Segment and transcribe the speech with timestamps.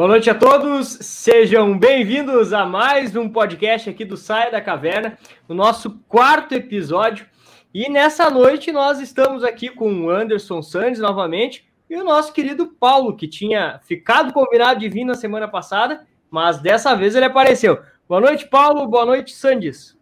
[0.00, 5.18] Boa noite a todos, sejam bem-vindos a mais um podcast aqui do Saia da Caverna,
[5.46, 7.26] o nosso quarto episódio.
[7.74, 12.68] E nessa noite nós estamos aqui com o Anderson Sandes novamente e o nosso querido
[12.68, 17.78] Paulo, que tinha ficado combinado de vir na semana passada, mas dessa vez ele apareceu.
[18.08, 18.88] Boa noite, Paulo.
[18.88, 19.99] Boa noite, Sandes.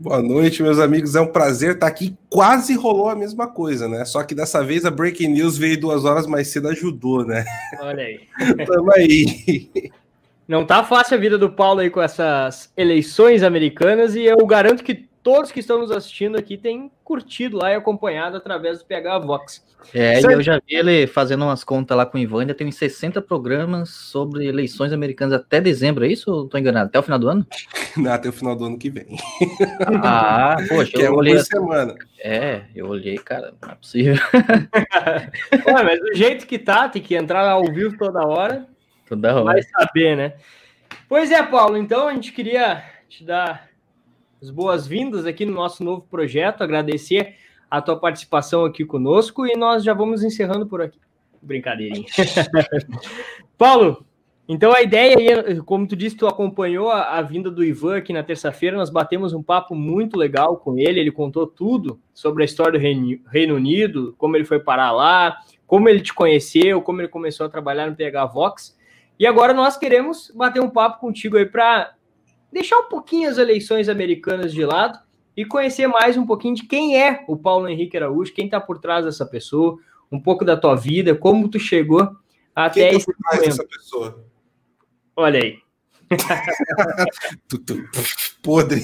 [0.00, 1.16] Boa noite, meus amigos.
[1.16, 2.16] É um prazer estar aqui.
[2.30, 4.04] Quase rolou a mesma coisa, né?
[4.04, 7.44] Só que dessa vez a Breaking News veio duas horas mais cedo, ajudou, né?
[7.80, 8.20] Olha aí.
[8.64, 9.90] Tamo aí.
[10.46, 14.84] Não tá fácil a vida do Paulo aí com essas eleições americanas e eu garanto
[14.84, 19.18] que todos que estão nos assistindo aqui têm curtido lá e acompanhado através do PH
[19.18, 19.64] Vox.
[19.94, 20.30] É, certo?
[20.30, 22.76] e eu já vi ele fazendo umas contas lá com o Ivan, ainda tem uns
[22.76, 26.88] 60 programas sobre eleições americanas até dezembro, é isso ou tô enganado?
[26.88, 27.46] Até o final do ano?
[27.96, 29.16] Não, até o final do ano que vem.
[30.02, 31.34] Ah, poxa, que eu é olhei.
[31.34, 31.94] Uma semana.
[32.18, 34.14] É, eu olhei, cara, não é possível.
[35.66, 38.66] Ué, mas do jeito que tá, tem que entrar ao vivo toda hora.
[39.08, 39.44] Toda hora.
[39.44, 40.34] Vai saber, né?
[41.08, 43.68] Pois é, Paulo, então a gente queria te dar
[44.42, 47.36] as boas-vindas aqui no nosso novo projeto, agradecer
[47.70, 50.98] a tua participação aqui conosco e nós já vamos encerrando por aqui.
[51.42, 52.06] Brincadeirinha.
[53.56, 54.04] Paulo,
[54.48, 58.22] então a ideia como tu disse, tu acompanhou a, a vinda do Ivan aqui na
[58.22, 62.72] terça-feira, nós batemos um papo muito legal com ele, ele contou tudo sobre a história
[62.72, 67.08] do Reino, Reino Unido, como ele foi parar lá, como ele te conheceu, como ele
[67.08, 68.76] começou a trabalhar no PH Vox.
[69.18, 71.92] E agora nós queremos bater um papo contigo aí para
[72.50, 74.98] deixar um pouquinho as eleições americanas de lado
[75.38, 78.80] e conhecer mais um pouquinho de quem é o Paulo Henrique Araújo, quem está por
[78.80, 79.78] trás dessa pessoa,
[80.10, 82.10] um pouco da tua vida, como tu chegou
[82.52, 84.24] até quem tá esse por trás dessa pessoa?
[85.14, 85.58] Olha aí.
[88.42, 88.82] Podre.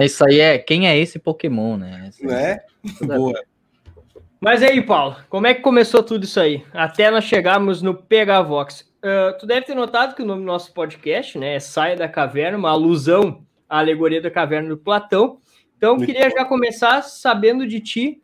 [0.00, 2.06] Isso aí é quem é esse Pokémon, né?
[2.08, 2.60] Esse né?
[3.02, 3.38] Boa.
[4.40, 6.64] Mas aí, Paulo, como é que começou tudo isso aí?
[6.72, 8.90] Até nós chegarmos no PH Vox.
[9.04, 12.08] Uh, tu deve ter notado que o nome do nosso podcast, né, é Saia da
[12.08, 15.38] Caverna, uma alusão à alegoria da caverna do Platão.
[15.78, 18.22] Então, eu queria já começar sabendo de ti,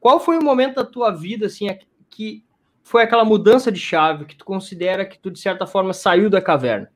[0.00, 1.68] qual foi o momento da tua vida, assim,
[2.08, 2.42] que
[2.82, 6.40] foi aquela mudança de chave, que tu considera que tu, de certa forma, saiu da
[6.40, 6.90] caverna?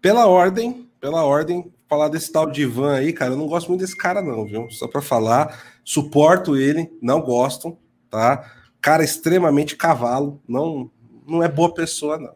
[0.00, 3.82] Pela ordem, pela ordem, falar desse tal de Ivan aí, cara, eu não gosto muito
[3.82, 4.70] desse cara não, viu?
[4.70, 7.76] Só para falar, suporto ele, não gosto,
[8.08, 8.50] tá?
[8.80, 10.90] Cara extremamente cavalo, não
[11.24, 12.34] não é boa pessoa não.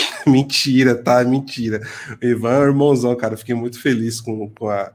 [0.26, 1.22] mentira, tá?
[1.24, 1.80] Mentira.
[2.22, 3.36] O Ivan é um irmãozão, cara.
[3.36, 4.92] Fiquei muito feliz com, com a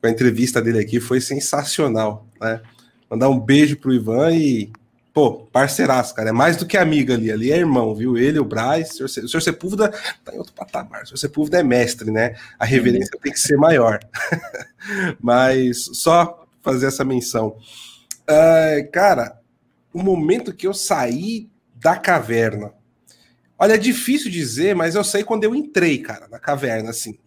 [0.00, 2.60] com a entrevista dele aqui, foi sensacional, né?
[3.10, 4.70] Mandar um beijo pro Ivan e,
[5.12, 8.16] pô, parceiraço, cara, é mais do que amigo ali, ali é irmão, viu?
[8.16, 9.88] Ele, o Braz, o senhor, Sepúlveda
[10.24, 12.36] tá em outro patamar, o senhor Sepúlveda é mestre, né?
[12.58, 13.20] A reverência uhum.
[13.20, 13.98] tem que ser maior.
[15.20, 17.56] Mas só fazer essa menção.
[18.28, 19.40] Uh, cara,
[19.92, 22.72] o momento que eu saí da caverna,
[23.58, 27.18] olha, é difícil dizer, mas eu sei quando eu entrei, cara, na caverna, assim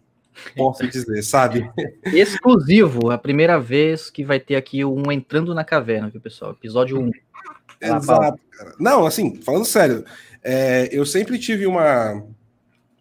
[0.56, 1.70] posso dizer, sabe?
[2.06, 6.52] Exclusivo, a primeira vez que vai ter aqui um Entrando na Caverna, viu, pessoal?
[6.52, 7.10] Episódio 1.
[7.80, 8.74] Exato, cara.
[8.78, 10.04] Não, assim, falando sério,
[10.42, 12.22] é, eu sempre tive uma,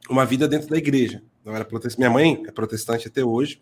[0.10, 1.22] uma vida dentro da igreja.
[1.46, 2.00] Eu era protestante.
[2.00, 3.60] Minha mãe é protestante até hoje.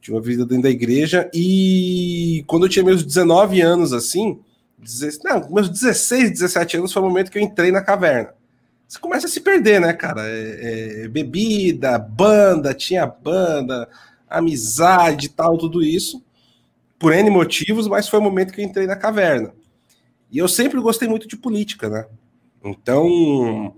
[0.00, 1.30] Tinha uma vida dentro da igreja.
[1.32, 4.40] E quando eu tinha meus 19 anos, assim,
[5.24, 8.34] não, meus 16, 17 anos foi o momento que eu entrei na caverna
[8.90, 10.28] você começa a se perder, né, cara?
[10.28, 13.88] É, é, bebida, banda, tinha banda,
[14.28, 16.20] amizade tal, tudo isso,
[16.98, 19.54] por N motivos, mas foi o momento que eu entrei na caverna.
[20.28, 22.04] E eu sempre gostei muito de política, né?
[22.64, 23.76] Então,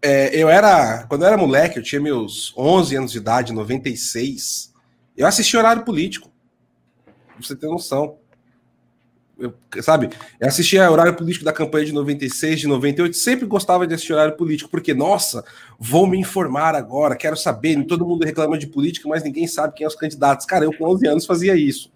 [0.00, 4.72] é, eu era, quando eu era moleque, eu tinha meus 11 anos de idade, 96,
[5.18, 6.30] eu assisti horário político,
[7.04, 8.16] pra você ter noção
[9.38, 13.94] eu, sabe, eu assistia horário político da campanha de 96, de 98, sempre gostava de
[13.94, 15.44] assistir horário político, porque, nossa,
[15.78, 19.84] vou me informar agora, quero saber, todo mundo reclama de política, mas ninguém sabe quem
[19.84, 20.44] é os candidatos.
[20.44, 21.92] Cara, eu com 11 anos fazia isso.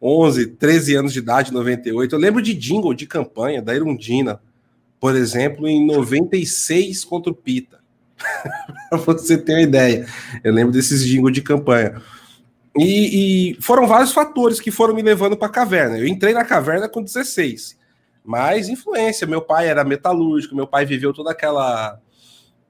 [0.00, 2.14] 11, 13 anos de idade, 98.
[2.14, 4.40] Eu lembro de jingle de campanha da Irundina,
[5.00, 7.78] por exemplo, em 96 contra o Pita.
[8.88, 10.06] pra você ter uma ideia.
[10.42, 12.00] Eu lembro desses jingle de campanha.
[12.78, 15.98] E, e, foram vários fatores que foram me levando para a caverna.
[15.98, 17.76] Eu entrei na caverna com 16,
[18.24, 19.26] mas influência.
[19.26, 22.00] Meu pai era metalúrgico, meu pai viveu toda aquela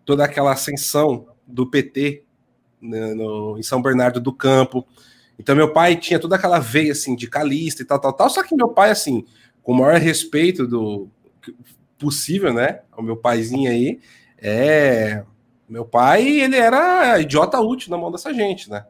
[0.04, 2.24] toda aquela ascensão do PT
[2.80, 4.86] né, no, em São Bernardo do Campo.
[5.38, 8.30] Então meu pai tinha toda aquela veia sindicalista e tal, tal, tal.
[8.30, 9.24] Só que meu pai, assim,
[9.62, 11.08] com o maior respeito do
[11.98, 14.00] possível, né, ao meu paizinho aí,
[14.38, 15.24] é
[15.68, 18.86] meu pai, ele era idiota útil na mão dessa gente, né?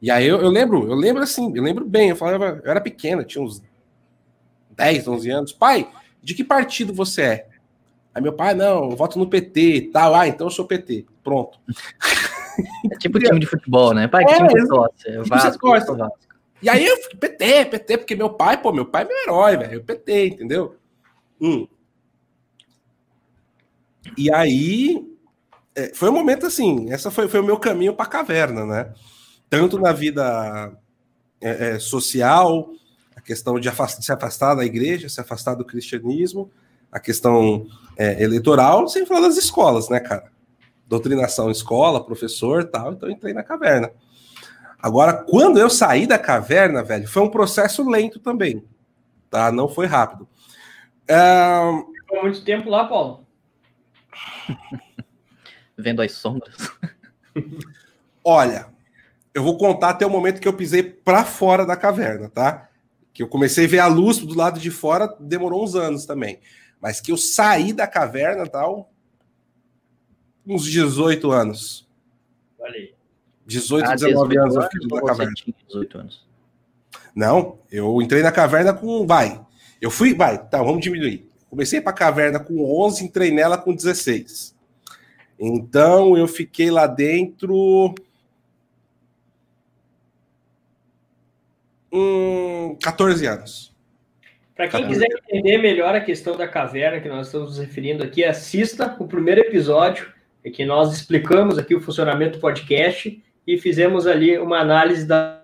[0.00, 2.80] E aí eu, eu, lembro, eu lembro assim, eu lembro bem, eu falava, eu era
[2.80, 3.62] pequeno, tinha uns
[4.70, 5.52] 10, 11 anos.
[5.52, 5.90] Pai,
[6.22, 7.48] de que partido você é?
[8.14, 10.14] Aí meu pai, não, eu voto no PT, tal.
[10.14, 11.06] Ah, então eu sou PT.
[11.22, 11.58] Pronto.
[12.90, 14.08] É tipo time de futebol, né?
[14.08, 15.08] Pai, que É, time é, torce?
[15.08, 16.18] É que Vasco, você sou Vasco.
[16.62, 19.56] E aí eu fico, PT, PT, porque meu pai, pô, meu pai é meu herói,
[19.58, 19.84] velho.
[19.84, 20.76] PT, entendeu?
[21.38, 21.68] Hum.
[24.16, 25.06] E aí
[25.74, 28.94] é, foi um momento assim, essa foi, foi o meu caminho para a caverna, né?
[29.48, 30.76] Tanto na vida
[31.40, 32.70] é, é, social,
[33.14, 33.68] a questão de,
[34.00, 36.50] se afastar da igreja, se afastar do cristianismo,
[36.90, 37.66] a questão
[37.96, 40.30] é, eleitoral, sem falar das escolas, né, cara?
[40.86, 43.90] Doutrinação, escola, professor tal, então eu entrei na caverna.
[44.78, 48.64] Agora, quando eu saí da caverna, velho, foi um processo lento também,
[49.30, 49.50] tá?
[49.50, 50.28] Não foi rápido.
[51.94, 53.26] Ficou muito tempo lá, Paulo.
[55.76, 56.56] Vendo as sombras.
[58.24, 58.68] olha,
[59.36, 62.70] eu vou contar até o momento que eu pisei para fora da caverna, tá?
[63.12, 66.40] Que eu comecei a ver a luz do lado de fora, demorou uns anos também.
[66.80, 68.90] Mas que eu saí da caverna, tal,
[70.46, 71.86] uns 18 anos.
[72.58, 72.94] Olha aí.
[73.46, 75.32] 18, Ah, 19 anos eu fiquei você caverna.
[75.34, 76.26] tinha 18 anos.
[77.14, 79.06] Não, eu entrei na caverna com.
[79.06, 79.38] Vai.
[79.82, 80.14] Eu fui.
[80.14, 81.28] Vai, tá, vamos diminuir.
[81.50, 84.56] Comecei para caverna com 11, entrei nela com 16.
[85.38, 87.94] Então eu fiquei lá dentro.
[91.92, 93.74] Hum, 14 anos.
[94.54, 94.88] Para quem Tá.
[94.88, 99.06] quiser entender melhor a questão da caverna que nós estamos nos referindo aqui, assista o
[99.06, 100.12] primeiro episódio,
[100.44, 105.42] em que nós explicamos aqui o funcionamento do podcast e fizemos ali uma análise da.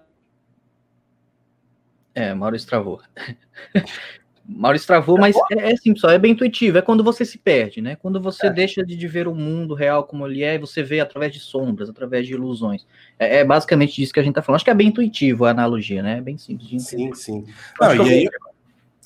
[2.14, 3.00] É, Maurício travou.
[4.44, 6.76] Maurício travou, mas é, é assim, pessoal, é bem intuitivo.
[6.76, 7.96] É quando você se perde, né?
[7.96, 8.50] Quando você É.
[8.50, 11.38] deixa de, de ver o mundo real como ele é, e você vê através de
[11.38, 12.84] sombras, através de ilusões.
[13.18, 14.56] É, é basicamente disso que a gente tá falando.
[14.56, 16.18] Acho que é bem intuitivo a analogia, né?
[16.18, 17.14] É bem simples de entender.
[17.14, 17.46] Sim, sim.
[17.80, 18.30] Não, que e aí, eu-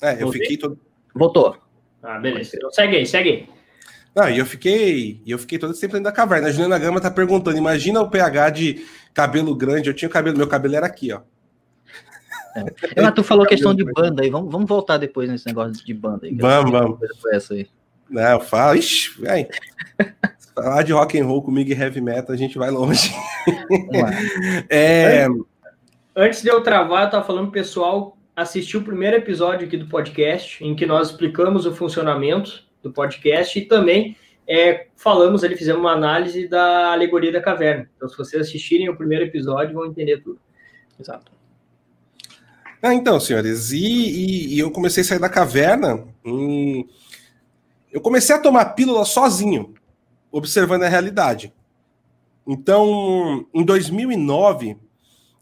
[0.07, 0.41] é, eu Voltei?
[0.41, 0.79] fiquei todo.
[1.13, 1.57] Voltou.
[2.01, 2.55] Ah, beleza.
[2.55, 3.49] Então segue aí, segue aí.
[4.15, 6.47] Não, e eu fiquei, e eu fiquei todo esse tempo dentro da caverna.
[6.47, 9.89] A Juliana Gama tá perguntando: imagina o pH de cabelo grande.
[9.89, 11.21] Eu tinha cabelo, meu cabelo era aqui, ó.
[12.97, 14.29] Ah, tu falou questão de banda aí.
[14.29, 16.35] Vamos, vamos voltar depois nesse negócio de banda aí.
[16.35, 16.99] Vamos, vamos.
[17.31, 17.67] Essa aí.
[18.09, 19.47] Não, eu falo, ixi, véi.
[20.37, 23.11] Se falar de rock and roll comigo e heavy metal, a gente vai longe.
[23.69, 24.09] Vamos lá.
[24.69, 25.27] É,
[26.15, 29.87] Antes de eu travar, eu tava falando pro pessoal assistir o primeiro episódio aqui do
[29.87, 34.17] podcast, em que nós explicamos o funcionamento do podcast e também
[34.47, 37.87] é, falamos ali, fizemos uma análise da alegoria da caverna.
[37.95, 40.39] Então, se vocês assistirem o primeiro episódio, vão entender tudo.
[40.99, 41.36] Exato.
[42.81, 46.03] Ah, então, senhores, e, e- e eu comecei a sair da caverna.
[46.25, 46.85] hum,
[47.91, 49.73] eu comecei a tomar pílula sozinho,
[50.31, 51.53] observando a realidade.
[52.47, 54.77] Então, em 2009,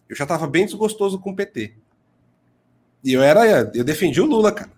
[0.10, 1.74] eu já estava bem desgostoso com o PT.
[3.04, 4.72] E eu era, eu defendi o Lula, cara.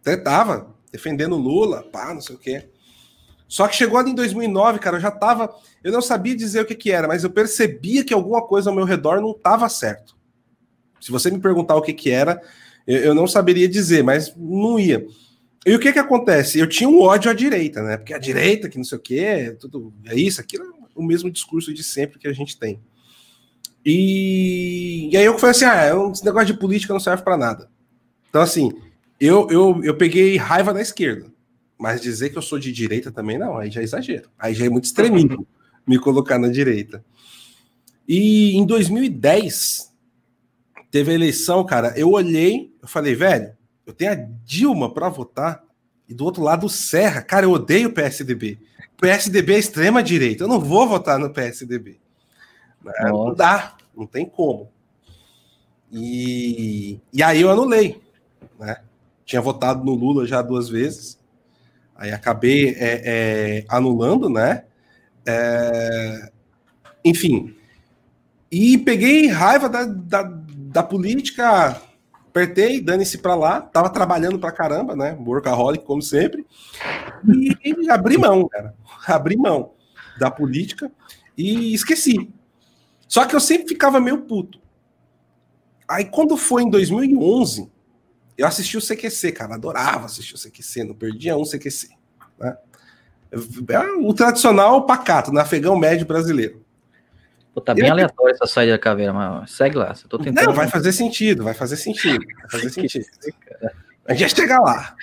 [0.00, 2.68] Até tava defendendo o Lula, pá, não sei o quê.
[3.48, 6.66] Só que chegou ali em 2009, cara, eu já tava, eu não sabia dizer o
[6.66, 10.16] que que era, mas eu percebia que alguma coisa ao meu redor não estava certo.
[11.04, 12.40] Se você me perguntar o que que era,
[12.86, 15.06] eu, eu não saberia dizer, mas não ia.
[15.66, 16.58] E o que que acontece?
[16.58, 17.98] Eu tinha um ódio à direita, né?
[17.98, 21.30] Porque a direita, que não sei o quê, tudo é isso, aquilo, é o mesmo
[21.30, 22.80] discurso de sempre que a gente tem.
[23.84, 27.68] E, e aí eu falei assim, ah, esse negócio de política não serve para nada.
[28.30, 28.72] Então assim,
[29.20, 31.30] eu, eu, eu peguei raiva da esquerda,
[31.78, 34.30] mas dizer que eu sou de direita também não, aí já é exagero.
[34.38, 35.46] Aí já é muito extremismo
[35.86, 37.04] me colocar na direita.
[38.08, 39.92] E em 2010
[40.94, 43.52] teve a eleição, cara, eu olhei, eu falei, velho,
[43.84, 45.64] eu tenho a Dilma para votar
[46.08, 47.20] e do outro lado o Serra.
[47.20, 48.60] Cara, eu odeio o PSDB.
[48.96, 50.44] O PSDB é extrema direita.
[50.44, 51.98] Eu não vou votar no PSDB.
[53.00, 53.34] Não Nossa.
[53.34, 54.70] dá, não tem como.
[55.90, 58.00] E, e aí eu anulei,
[58.56, 58.76] né?
[59.24, 61.18] Tinha votado no Lula já duas vezes.
[61.96, 64.62] Aí acabei é, é, anulando, né?
[65.26, 66.30] É,
[67.04, 67.56] enfim.
[68.48, 70.43] E peguei raiva da, da,
[70.74, 71.80] da política,
[72.26, 75.16] apertei, dane-se pra lá, tava trabalhando pra caramba, né?
[75.24, 76.44] Workaholic, como sempre.
[77.64, 78.74] E, abri mão, cara.
[79.06, 79.70] Abri mão
[80.18, 80.90] da política
[81.38, 82.28] e esqueci.
[83.06, 84.60] Só que eu sempre ficava meio puto.
[85.86, 87.70] Aí quando foi em 2011,
[88.36, 91.90] eu assisti o CQC, cara, adorava assistir o CQC, não perdia um CQC.
[92.36, 92.56] Né?
[93.30, 96.63] É o tradicional pacato, no afegão médio brasileiro.
[97.54, 99.94] Pô, tá bem Eu- aleatório essa saída da caveira, mas segue lá.
[100.02, 100.46] Eu tô tentando.
[100.46, 103.04] Não, vai fazer sentido, vai fazer sentido, vai fazer sentido.
[104.06, 104.94] A gente vai chegar lá.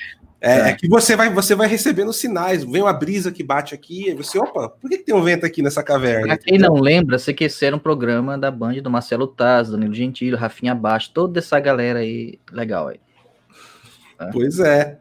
[0.44, 0.70] É, É.
[0.70, 4.14] é que você vai, você vai recebendo sinais, vem uma brisa que bate aqui, e
[4.16, 6.28] você, opa, por que, que tem um vento aqui nessa caverna?
[6.30, 10.36] Pra quem não lembra, CQC era um programa da Band do Marcelo Taz, Danilo Gentili,
[10.36, 13.00] Rafinha Baixo, toda essa galera aí legal aí.
[14.34, 14.98] Pois é.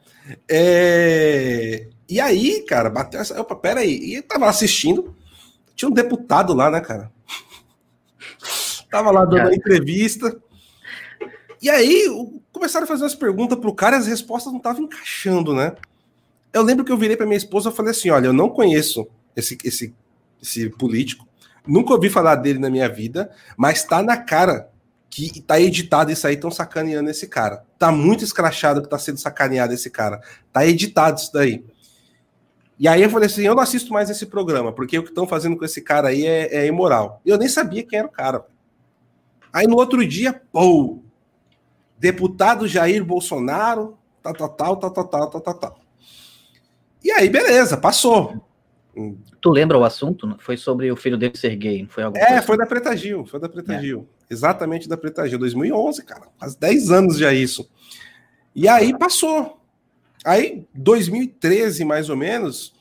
[0.49, 3.41] É, E aí, cara, bateu essa.
[3.41, 4.17] Opa, pera aí.
[4.17, 5.15] E tava assistindo.
[5.77, 7.11] Tinha um deputado lá, né, cara?
[8.91, 10.37] Tava lá dando entrevista.
[11.63, 12.07] E aí,
[12.53, 15.75] começaram a fazer umas perguntas pro cara e as respostas não estavam encaixando, né?
[16.53, 19.07] Eu lembro que eu virei pra minha esposa e falei assim: olha, eu não conheço
[19.37, 19.95] esse, esse,
[20.43, 21.27] esse político,
[21.67, 24.71] nunca ouvi falar dele na minha vida, mas tá na cara
[25.09, 27.65] que tá editado isso aí, estão sacaneando esse cara.
[27.79, 30.21] Tá muito escrachado que tá sendo sacaneado esse cara.
[30.53, 31.65] Tá editado isso daí.
[32.79, 35.27] E aí eu falei assim, eu não assisto mais esse programa, porque o que estão
[35.27, 37.21] fazendo com esse cara aí é, é imoral.
[37.27, 38.47] Eu nem sabia quem era o cara.
[39.53, 40.99] Aí no outro dia, pô,
[41.99, 45.81] deputado Jair Bolsonaro, tal, tal, tal, tal, tal, tal, tal, tal.
[47.03, 48.45] E aí, beleza, passou.
[49.41, 50.37] Tu lembra o assunto?
[50.39, 53.41] Foi sobre o filho dele ser gay, foi algo É, foi da Preta Gil, foi
[53.41, 53.81] da Preta é.
[53.81, 54.09] Gil.
[54.29, 56.29] Exatamente da Preta Gil, 2011, cara.
[56.39, 57.69] Faz 10 anos já isso.
[58.55, 59.61] E aí passou.
[60.25, 62.75] Aí, 2013, mais ou menos,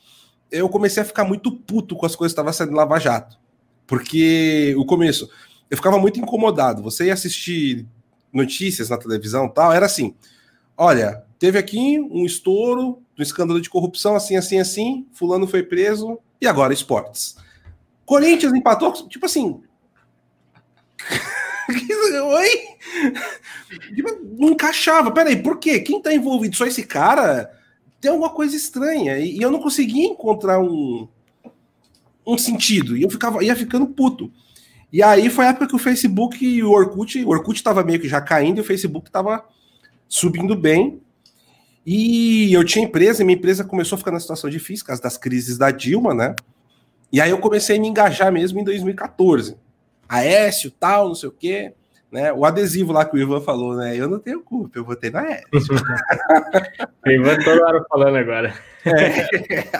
[0.50, 3.38] eu comecei a ficar muito puto com as coisas que estavam saindo Lava Jato.
[3.86, 5.30] Porque o começo,
[5.70, 6.82] eu ficava muito incomodado.
[6.82, 7.86] Você ia assistir
[8.32, 10.14] notícias na televisão tal, era assim:
[10.76, 16.18] olha, teve aqui um estouro um escândalo de corrupção, assim, assim, assim, fulano foi preso,
[16.40, 17.36] e agora esportes.
[18.06, 19.60] Corinthians empatou, tipo assim.
[21.68, 22.48] Oi?
[23.94, 24.08] Tipo,
[24.38, 25.12] não encaixava.
[25.12, 25.80] Peraí, por quê?
[25.80, 26.56] Quem tá envolvido?
[26.56, 27.56] Só esse cara?
[28.00, 29.18] Tem alguma coisa estranha.
[29.18, 31.06] E, e eu não conseguia encontrar um,
[32.26, 32.96] um sentido.
[32.96, 34.32] E eu ficava, ia ficando puto.
[34.92, 38.00] E aí foi a época que o Facebook e o Orkut, o Orkut tava meio
[38.00, 39.44] que já caindo e o Facebook tava
[40.08, 41.00] subindo bem.
[41.86, 45.02] E eu tinha empresa, e minha empresa começou a ficar na situação difícil, por causa
[45.02, 46.34] das crises da Dilma, né?
[47.12, 49.56] E aí eu comecei a me engajar mesmo em 2014.
[50.08, 51.72] Aécio, tal, não sei o quê.
[52.10, 52.32] Né?
[52.32, 53.96] O adesivo lá que o Ivan falou, né?
[53.96, 55.46] Eu não tenho culpa, eu votei na Aécio.
[57.06, 58.54] o Ivan toda hora falando agora.
[58.84, 59.70] É.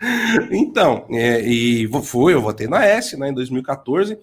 [0.50, 4.18] Então, é, e foi, eu votei na Aécio, né, em 2014.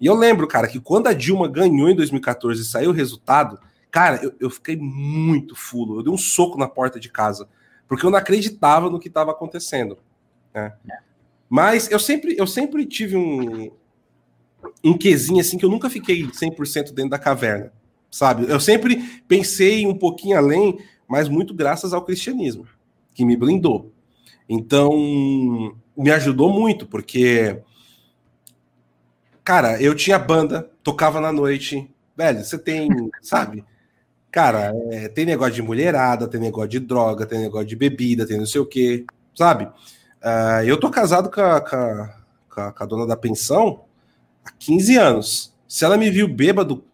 [0.00, 3.58] E eu lembro, cara, que quando a Dilma ganhou em 2014 e saiu o resultado,
[3.90, 5.98] Cara, eu, eu fiquei muito fulo.
[5.98, 7.48] Eu dei um soco na porta de casa,
[7.86, 9.98] porque eu não acreditava no que estava acontecendo.
[10.54, 10.72] Né?
[11.48, 13.70] Mas eu sempre, eu sempre tive um,
[14.84, 17.72] um quesinho assim que eu nunca fiquei 100% dentro da caverna,
[18.10, 18.46] sabe?
[18.48, 22.66] Eu sempre pensei um pouquinho além, mas muito graças ao cristianismo,
[23.14, 23.92] que me blindou.
[24.46, 27.58] Então, me ajudou muito, porque
[29.48, 32.86] cara, eu tinha banda, tocava na noite, velho, você tem,
[33.22, 33.64] sabe?
[34.30, 38.36] Cara, é, tem negócio de mulherada, tem negócio de droga, tem negócio de bebida, tem
[38.36, 39.64] não sei o quê, sabe?
[39.64, 41.76] Uh, eu tô casado com a, com,
[42.60, 43.84] a, com a, dona da pensão
[44.44, 45.54] há 15 anos.
[45.66, 46.84] Se ela me viu bêbado,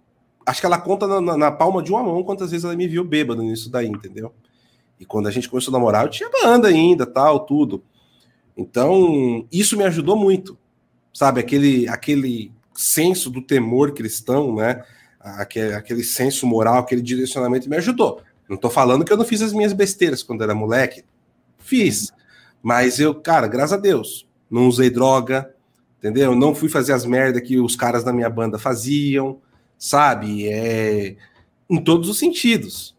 [0.46, 2.86] acho que ela conta na, na, na, palma de uma mão quantas vezes ela me
[2.86, 4.32] viu bêbado nisso daí, entendeu?
[5.00, 7.82] E quando a gente começou a namorar, eu tinha banda ainda, tal, tudo.
[8.56, 10.56] Então, isso me ajudou muito,
[11.14, 11.40] sabe?
[11.40, 14.82] Aquele, aquele senso do temor cristão, né?
[15.20, 18.20] aquele, aquele senso moral, aquele direcionamento me ajudou.
[18.48, 21.04] Não tô falando que eu não fiz as minhas besteiras quando era moleque.
[21.58, 22.12] Fiz.
[22.62, 25.54] Mas eu, cara, graças a Deus, não usei droga,
[25.98, 26.34] entendeu?
[26.34, 29.40] Não fui fazer as merdas que os caras da minha banda faziam,
[29.78, 30.48] sabe?
[30.48, 31.16] É,
[31.70, 32.93] em todos os sentidos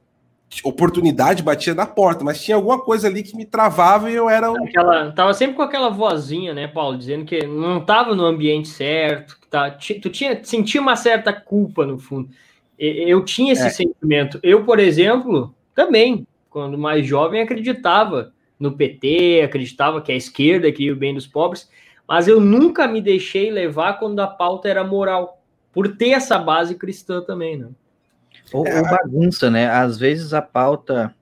[0.63, 4.51] oportunidade batia na porta, mas tinha alguma coisa ali que me travava e eu era
[4.51, 4.65] um...
[4.65, 9.39] aquela, tava sempre com aquela vozinha, né, Paulo, dizendo que não tava no ambiente certo,
[9.39, 12.29] que tá, tu tinha sentia uma certa culpa no fundo.
[12.77, 13.69] Eu tinha esse é.
[13.69, 14.39] sentimento.
[14.43, 20.93] Eu, por exemplo, também, quando mais jovem, acreditava no PT, acreditava que a esquerda queria
[20.93, 21.69] o bem dos pobres,
[22.07, 26.75] mas eu nunca me deixei levar quando a pauta era moral, por ter essa base
[26.75, 27.69] cristã também, né?
[28.53, 29.67] Ou, é, ou, bagunça, né?
[29.67, 31.13] Às vezes a pauta,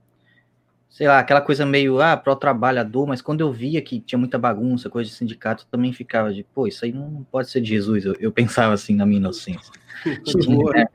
[0.89, 4.37] sei lá, aquela coisa meio, ah, pro trabalhador, mas quando eu via que tinha muita
[4.37, 8.05] bagunça, coisa de sindicato, também ficava de, pô, isso aí não pode ser de Jesus.
[8.05, 9.71] Eu, eu pensava assim na minha inocência.
[10.75, 10.87] é.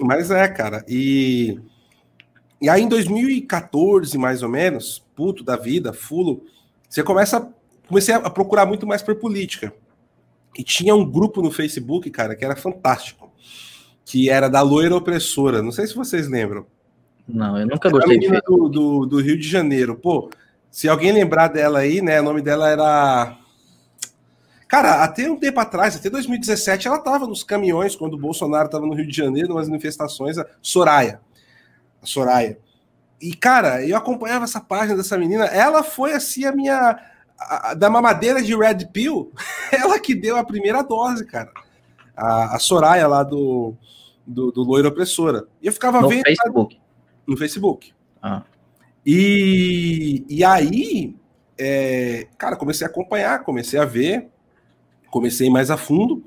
[0.00, 1.60] Mas é, cara, e,
[2.60, 6.44] e aí em 2014, mais ou menos, puto da vida, fulo,
[6.88, 7.52] você começa,
[7.86, 9.74] comecei a procurar muito mais por política.
[10.56, 13.23] E tinha um grupo no Facebook, cara, que era fantástico
[14.04, 15.62] que era da loira opressora.
[15.62, 16.66] Não sei se vocês lembram.
[17.26, 19.96] Não, eu nunca gostei de do, do, do, Rio de Janeiro.
[19.96, 20.30] Pô,
[20.70, 22.20] se alguém lembrar dela aí, né?
[22.20, 23.38] O nome dela era.
[24.68, 28.86] Cara, até um tempo atrás, até 2017, ela tava nos caminhões quando o Bolsonaro tava
[28.86, 31.20] no Rio de Janeiro, nas manifestações, a Soraya.
[32.02, 32.58] A Soraya.
[33.20, 35.46] E, cara, eu acompanhava essa página dessa menina.
[35.46, 36.98] Ela foi assim a minha.
[37.38, 39.32] A, da mamadeira de Red Pill,
[39.72, 41.50] ela que deu a primeira dose, cara.
[42.16, 43.74] A, a Soraya lá do
[44.26, 45.46] do, do Loira Opressora.
[45.60, 46.24] E eu ficava no vendo.
[46.24, 46.80] Facebook.
[47.26, 47.92] No Facebook.
[48.22, 48.42] Ah.
[49.04, 51.14] E, e aí,
[51.58, 54.28] é, cara, comecei a acompanhar, comecei a ver,
[55.10, 56.24] comecei mais a fundo.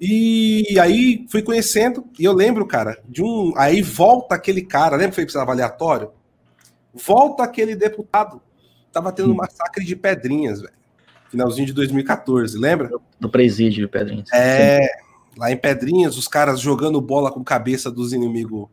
[0.00, 3.52] E aí fui conhecendo, e eu lembro, cara, de um.
[3.56, 6.10] Aí volta aquele cara, lembra que foi precisava aleatório?
[6.92, 8.40] Volta aquele deputado.
[8.92, 10.74] Tava tendo um massacre de pedrinhas, velho.
[11.30, 12.90] Finalzinho de 2014, lembra?
[13.18, 14.32] Do presídio de Pedrinhas.
[14.32, 15.03] É, Sim.
[15.36, 18.68] Lá em Pedrinhas, os caras jogando bola com cabeça dos inimigos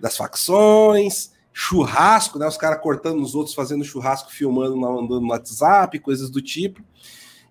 [0.00, 2.46] das facções, churrasco, né?
[2.46, 6.82] Os caras cortando os outros, fazendo churrasco, filmando, andando no WhatsApp, coisas do tipo.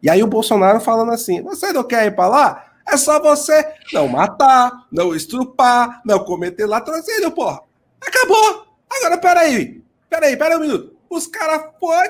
[0.02, 2.68] E aí o Bolsonaro falando assim: você não quer ir para lá?
[2.88, 7.62] É só você não matar, não estrupar, não cometer latrocínio, porra.
[8.00, 8.66] Acabou.
[8.90, 9.84] Agora, peraí.
[10.10, 10.96] Peraí, peraí um minuto.
[11.10, 11.64] Os caras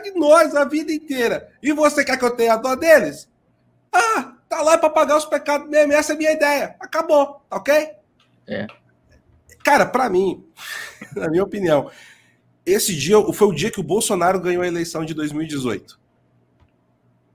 [0.04, 1.50] de nós a vida inteira.
[1.64, 3.28] E você quer que eu tenha dó deles?
[3.92, 5.94] Ah, tá lá para pagar os pecados mesmo.
[5.94, 6.76] Essa é a minha ideia.
[6.80, 7.90] Acabou, tá ok?
[8.48, 8.68] É.
[9.64, 10.44] Cara, para mim,
[11.16, 11.90] na minha opinião,
[12.66, 16.00] esse dia foi o dia que o Bolsonaro ganhou a eleição de 2018.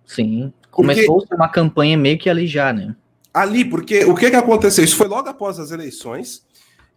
[0.07, 0.52] Sim.
[0.71, 1.35] Começou Porque...
[1.35, 2.97] uma campanha meio que ali já, né?
[3.33, 4.85] Ali, porque o que, que aconteceu?
[4.85, 6.45] Isso foi logo após as eleições.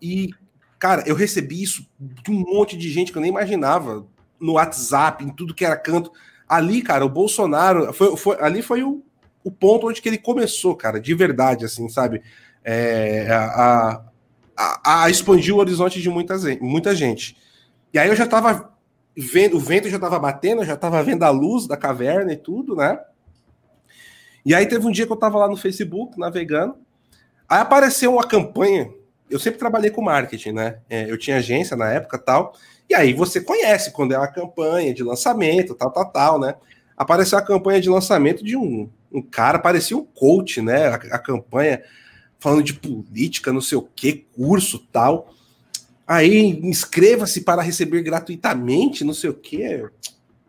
[0.01, 0.29] E,
[0.77, 4.05] cara, eu recebi isso de um monte de gente que eu nem imaginava
[4.39, 6.11] no WhatsApp, em tudo que era canto.
[6.47, 7.93] Ali, cara, o Bolsonaro.
[7.93, 9.01] Foi, foi, ali foi o,
[9.45, 12.23] o ponto onde que ele começou, cara, de verdade, assim, sabe?
[12.63, 14.01] É, a,
[14.57, 17.37] a, a, expandir o horizonte de muita, muita gente.
[17.93, 18.73] E aí eu já tava
[19.15, 22.37] vendo, o vento já tava batendo, eu já tava vendo a luz da caverna e
[22.37, 22.99] tudo, né?
[24.43, 26.75] E aí teve um dia que eu estava lá no Facebook, navegando,
[27.47, 28.91] aí apareceu uma campanha.
[29.29, 30.79] Eu sempre trabalhei com marketing, né?
[30.89, 32.53] É, eu tinha agência na época tal.
[32.89, 36.55] E aí você conhece quando é uma campanha de lançamento, tal, tal, tal, né?
[36.97, 40.87] Apareceu a campanha de lançamento de um, um cara, parecia um coach, né?
[40.87, 41.83] A, a campanha
[42.39, 45.33] falando de política, não sei o que, curso tal.
[46.07, 49.89] Aí inscreva-se para receber gratuitamente, não sei o que.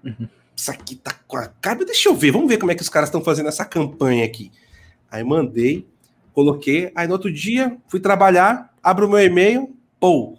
[0.04, 1.85] Uhum isso aqui tá com a cara.
[1.85, 4.50] Deixa eu ver, vamos ver como é que os caras estão fazendo essa campanha aqui.
[5.11, 5.87] Aí mandei,
[6.32, 6.90] coloquei.
[6.94, 10.37] Aí no outro dia, fui trabalhar, abro o meu e-mail, pô.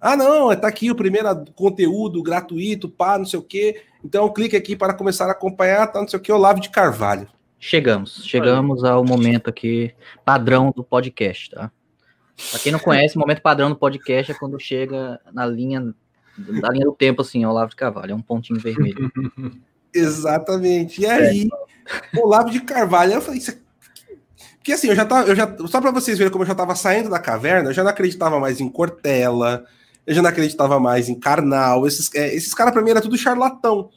[0.00, 3.82] Ah, não, tá aqui o primeiro conteúdo gratuito, pá, não sei o quê.
[4.04, 7.28] Então clique aqui para começar a acompanhar, tá, não sei o quê, Olavo de Carvalho.
[7.60, 9.92] Chegamos, chegamos ao momento aqui
[10.24, 11.72] padrão do podcast, tá?
[12.50, 15.92] Para quem não conhece, o momento padrão do podcast é quando chega na linha
[16.60, 19.10] da linha do tempo, assim, é Olavo de Carvalho, é um pontinho vermelho.
[19.92, 21.00] Exatamente.
[21.00, 21.48] E aí,
[22.14, 22.20] é.
[22.20, 23.58] Olavo de Carvalho, eu falei, isso é...
[24.56, 26.76] Porque assim, eu já tava, eu já, só para vocês verem como eu já estava
[26.76, 29.64] saindo da caverna, eu já não acreditava mais em Cortella,
[30.08, 33.16] eu já não acreditava mais em Karnal, esses, é, esses caras para mim era tudo
[33.16, 33.90] charlatão.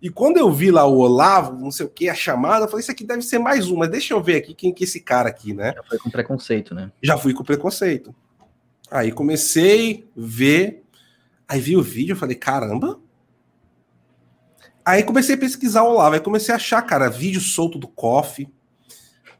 [0.00, 2.82] E quando eu vi lá o Olavo, não sei o que, a chamada, eu falei,
[2.82, 5.00] isso aqui deve ser mais um, mas deixa eu ver aqui quem que é esse
[5.00, 5.74] cara aqui, né?
[5.74, 6.92] Já foi com preconceito, né?
[7.02, 8.14] Já fui com preconceito.
[8.90, 10.86] Aí comecei a ver
[11.48, 12.98] Aí vi o vídeo, eu falei, caramba.
[14.84, 18.48] Aí comecei a pesquisar o Olavo, aí comecei a achar, cara, vídeo solto do Coffee.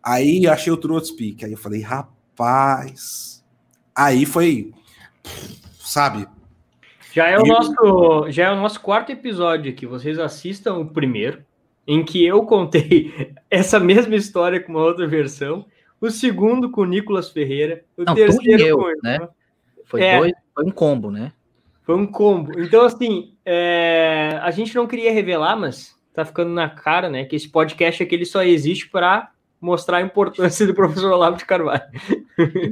[0.03, 3.45] Aí achei o Trotspeak, aí eu falei, rapaz.
[3.95, 4.73] Aí foi,
[5.87, 6.27] sabe?
[7.13, 9.87] Já é o nosso, já é o nosso quarto episódio aqui.
[9.87, 11.43] Vocês assistam o primeiro,
[11.87, 15.65] em que eu contei essa mesma história com uma outra versão.
[15.99, 17.85] O segundo com o Nicolas Ferreira.
[17.97, 19.29] O Não, terceiro eu, com né?
[19.87, 21.33] Foi, é, dois, foi um combo, né?
[21.85, 22.61] Foi um combo.
[22.61, 24.39] Então, assim, é...
[24.43, 27.25] a gente não queria revelar, mas tá ficando na cara, né?
[27.25, 31.45] Que esse podcast aqui ele só existe para mostrar a importância do professor Olavo de
[31.45, 31.83] Carvalho.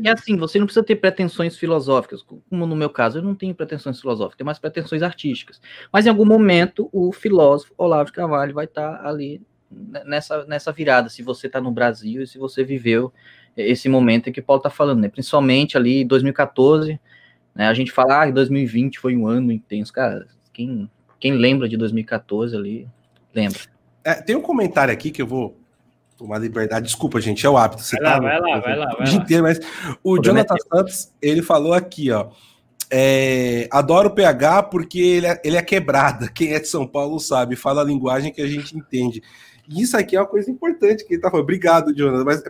[0.02, 3.54] E assim, você não precisa ter pretensões filosóficas, como no meu caso, eu não tenho
[3.54, 5.60] pretensões filosóficas, tenho mais pretensões artísticas.
[5.92, 9.40] Mas em algum momento o filósofo Olavo de Carvalho vai estar tá ali
[10.04, 13.12] nessa, nessa virada, se você está no Brasil e se você viveu
[13.56, 15.08] esse momento em que o Paulo está falando, né?
[15.08, 17.00] Principalmente ali em 2014,
[17.54, 17.68] né?
[17.68, 19.92] A gente fala, ah, 2020 foi um ano intenso.
[19.92, 22.88] Cara, quem, quem lembra de 2014 ali,
[23.32, 23.60] lembra.
[24.02, 25.56] É, tem um comentário aqui que eu vou
[26.16, 26.86] tomar liberdade.
[26.86, 27.82] Desculpa, gente, é o hábito.
[27.82, 29.12] Você vai, tá, lá, vai lá, vai lá, vai lá.
[29.14, 29.60] Inteiro, mas
[30.02, 32.28] o Jonathan Santos, ele falou aqui, ó.
[32.90, 36.28] É, adoro o PH porque ele é, ele é quebrada.
[36.28, 39.22] Quem é de São Paulo sabe, fala a linguagem que a gente entende.
[39.68, 41.44] E isso aqui é uma coisa importante que ele tá falando.
[41.44, 42.24] Obrigado, Jonathan.
[42.24, 42.42] Mas,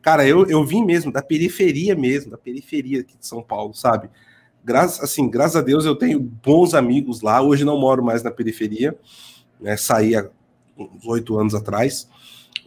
[0.00, 4.08] cara, eu, eu vim mesmo da periferia mesmo, da periferia aqui de São Paulo, sabe?
[4.64, 7.40] graças, assim, graças a Deus eu tenho bons amigos lá.
[7.40, 8.96] Hoje não moro mais na periferia,
[9.60, 9.76] né?
[9.76, 10.28] Saí há
[10.78, 12.08] uns oito anos atrás,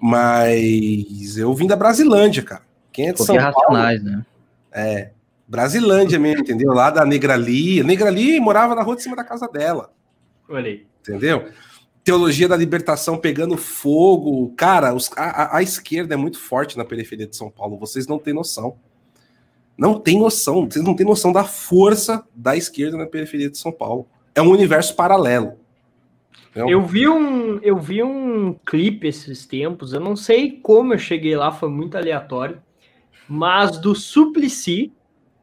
[0.06, 2.64] mas eu vim da Brasilândia, cara.
[2.92, 3.78] Quem é de São Paulo?
[3.78, 4.26] né?
[4.70, 5.12] É,
[5.48, 6.74] Brasilândia mesmo, entendeu?
[6.74, 7.82] Lá da Negrali.
[7.82, 9.94] Negrali morava na rua de cima da casa dela.
[10.50, 10.86] Olhei.
[11.00, 11.48] Entendeu?
[12.04, 14.54] Teologia da libertação pegando fogo.
[14.58, 17.78] Cara, os, a, a esquerda é muito forte na periferia de São Paulo.
[17.78, 18.76] Vocês não têm noção
[19.76, 23.72] não tem noção, vocês não têm noção da força da esquerda na periferia de São
[23.72, 24.06] Paulo.
[24.36, 25.54] é um universo paralelo.
[26.56, 31.36] Eu vi um, eu vi um clipe esses tempos, eu não sei como eu cheguei
[31.36, 32.62] lá, foi muito aleatório,
[33.28, 34.94] mas do Suplicy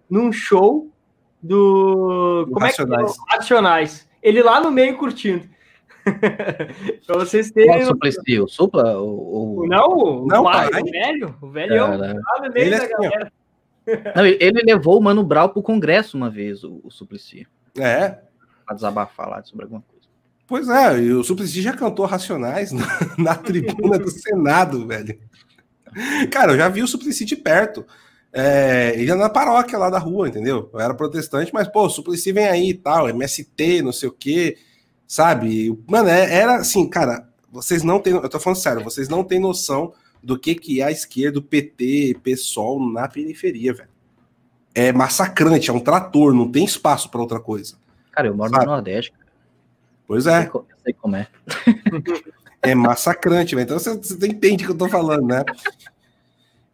[0.09, 0.88] num show
[1.42, 3.11] do, do como Racionais.
[3.11, 3.37] é que é?
[3.37, 4.09] Racionais.
[4.23, 5.49] Ele lá no meio curtindo.
[7.07, 7.70] pra vocês terem.
[7.70, 8.40] Qual Suplicy?
[8.40, 8.99] O Supla?
[9.01, 9.66] O, o...
[9.66, 10.81] Não, o, Não, pai, pai.
[10.83, 11.96] o velho, o velho Cara.
[11.96, 13.01] lá no meio Ele é da assim, ó.
[13.01, 13.33] galera.
[14.14, 17.46] Não, ele levou o Mano Brown pro Congresso uma vez, o, o Suplicy,
[17.77, 18.20] É,
[18.64, 19.89] pra desabafar lá sobre alguma coisa.
[20.51, 22.85] Pois é, e o Suplicy já cantou Racionais na,
[23.17, 25.17] na tribuna do Senado, velho.
[26.29, 27.87] Cara, eu já vi o Suplicy de perto.
[28.33, 30.69] É, ele era na paróquia lá da rua, entendeu?
[30.73, 34.13] Eu era protestante, mas, pô, o Suplicy vem aí e tal, MST, não sei o
[34.13, 34.59] quê,
[35.07, 35.79] sabe?
[35.87, 39.39] Mano, é- era assim, cara, vocês não têm, eu tô falando sério, vocês não têm
[39.39, 43.89] noção do que que é a esquerda, o PT, PSOL na periferia, velho.
[44.75, 47.77] É massacrante, é um trator, não tem espaço pra outra coisa.
[48.11, 48.67] Cara, eu moro Sabe?
[48.67, 49.13] no Nordeste,
[50.11, 50.51] Pois é.
[50.53, 51.29] eu sei como é.
[52.62, 53.64] É massacrante, velho.
[53.64, 55.42] Então você, você entende o que eu tô falando, né?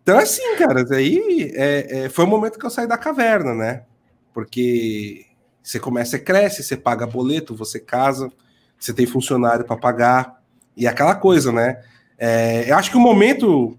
[0.03, 3.83] Então, assim, cara, daí é, é, foi o momento que eu saí da caverna, né?
[4.35, 5.27] Porque
[5.63, 8.33] você começa, você cresce, você paga boleto, você casa,
[8.81, 10.43] você tem funcionário para pagar,
[10.77, 11.85] e aquela coisa, né?
[12.19, 13.79] É, eu acho que o momento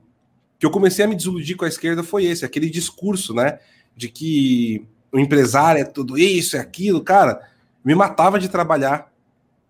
[0.57, 3.59] que eu comecei a me desiludir com a esquerda foi esse, aquele discurso, né?
[3.95, 7.41] De que o empresário é tudo isso, é aquilo, cara,
[7.83, 9.11] me matava de trabalhar,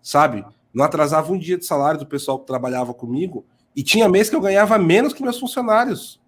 [0.02, 0.44] sabe?
[0.72, 4.36] Não atrasava um dia de salário do pessoal que trabalhava comigo, e tinha mês que
[4.36, 6.20] eu ganhava menos que meus funcionários.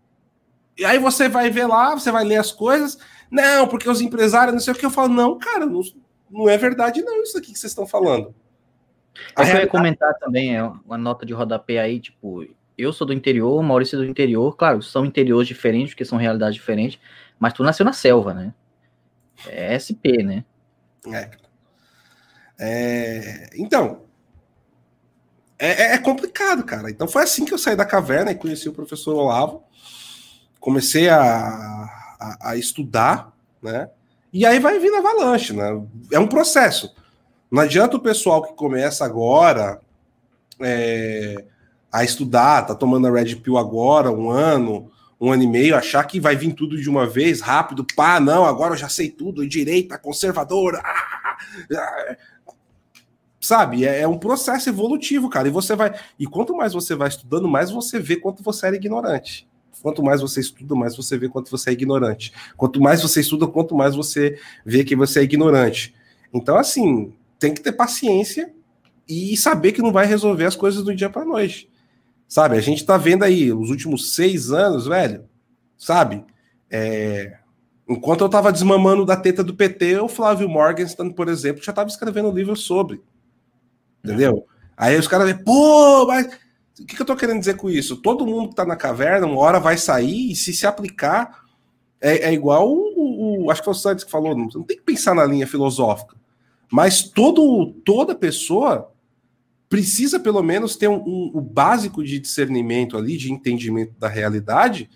[0.79, 2.99] E aí você vai ver lá, você vai ler as coisas,
[3.31, 5.81] não, porque os empresários, não sei o que, eu falo, não, cara, não,
[6.31, 8.35] não é verdade não isso aqui que vocês estão falando.
[9.37, 12.47] A Eu realidade- comentar também, é uma nota de rodapé aí, tipo,
[12.79, 16.17] eu sou do interior, o Maurício é do interior, claro, são interiores diferentes, porque são
[16.17, 16.99] realidades diferentes,
[17.39, 18.55] mas tu nasceu na selva, né?
[19.47, 20.45] É SP, né?
[21.07, 21.31] É.
[22.63, 24.03] É, então,
[25.59, 26.91] é, é complicado, cara.
[26.91, 29.63] Então foi assim que eu saí da caverna e conheci o professor Olavo.
[30.61, 33.89] Comecei a, a, a estudar, né?
[34.31, 35.83] E aí vai na avalanche, né?
[36.13, 36.95] É um processo.
[37.51, 39.81] Não adianta o pessoal que começa agora
[40.61, 41.45] é,
[41.91, 46.05] a estudar, tá tomando a Red Pill agora, um ano, um ano e meio, achar
[46.05, 49.47] que vai vir tudo de uma vez, rápido, pá, não, agora eu já sei tudo,
[49.47, 51.37] direita, conservadora, ah,
[51.73, 52.17] ah,
[53.41, 53.87] sabe?
[53.87, 55.49] É, é um processo evolutivo, cara.
[55.49, 55.95] E você vai.
[56.19, 59.49] E quanto mais você vai estudando, mais você vê quanto você era ignorante.
[59.83, 62.33] Quanto mais você estuda, mais você vê quanto você é ignorante.
[62.57, 65.95] Quanto mais você estuda, quanto mais você vê que você é ignorante.
[66.35, 68.53] Então, assim, tem que ter paciência
[69.09, 71.71] e saber que não vai resolver as coisas do dia para noite.
[72.29, 72.59] Sabe?
[72.59, 75.25] A gente tá vendo aí os últimos seis anos, velho.
[75.79, 76.25] Sabe?
[76.71, 77.39] É,
[77.91, 81.89] Enquanto eu tava desmamando da teta do PT, o Flávio Morgenstern, por exemplo, já tava
[81.89, 83.03] escrevendo um livro sobre.
[84.05, 84.47] Entendeu?
[84.77, 86.27] Aí os caras veem, pô, mas
[86.81, 87.97] o que, que eu tô querendo dizer com isso?
[87.97, 91.45] Todo mundo que tá na caverna, uma hora vai sair, e se se aplicar,
[92.01, 94.83] é, é igual o, o- Acho que foi o Santos que falou, não, tem que
[94.83, 96.17] pensar na linha filosófica.
[96.73, 98.91] Mas todo, toda pessoa
[99.69, 104.89] precisa, pelo menos, ter um, um- o básico de discernimento ali, de entendimento da realidade,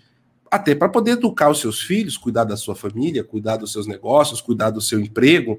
[0.49, 4.41] até para poder educar os seus filhos, cuidar da sua família, cuidar dos seus negócios,
[4.41, 5.57] cuidar do seu emprego,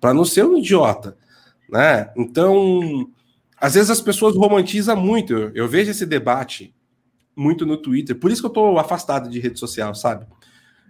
[0.00, 1.16] para não ser um idiota,
[1.68, 2.10] né?
[2.16, 3.08] Então,
[3.56, 5.32] às vezes as pessoas romantizam muito.
[5.54, 6.74] Eu, vejo esse debate
[7.34, 10.26] muito no Twitter, por isso que eu tô afastado de rede social, sabe?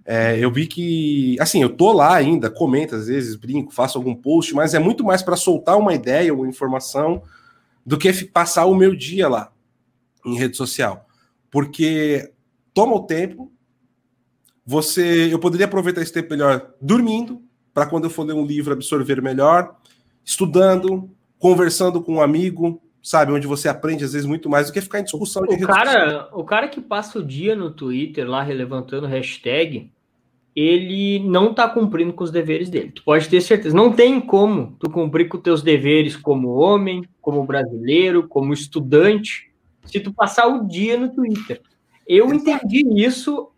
[0.04, 4.14] É, eu vi que, assim, eu tô lá ainda, comento às vezes, brinco, faço algum
[4.14, 7.22] post, mas é muito mais para soltar uma ideia ou informação
[7.84, 9.52] do que passar o meu dia lá
[10.24, 11.06] em rede social,
[11.50, 12.32] porque
[12.72, 13.52] toma o tempo.
[14.64, 18.72] Você, eu poderia aproveitar esse tempo melhor dormindo, para quando eu for ler um livro
[18.72, 19.76] absorver melhor,
[20.26, 21.08] estudando,
[21.38, 24.98] conversando com um amigo, sabe, onde você aprende às vezes muito mais do que ficar
[24.98, 25.68] em discussão O social.
[25.68, 29.92] cara, o cara que passa o dia no Twitter lá relevantando hashtag,
[30.54, 32.90] ele não tá cumprindo com os deveres dele.
[32.90, 33.76] Tu pode ter certeza.
[33.76, 39.52] Não tem como tu cumprir com teus deveres como homem, como brasileiro, como estudante,
[39.84, 41.60] se tu passar o dia no Twitter.
[42.06, 43.52] Eu entendi isso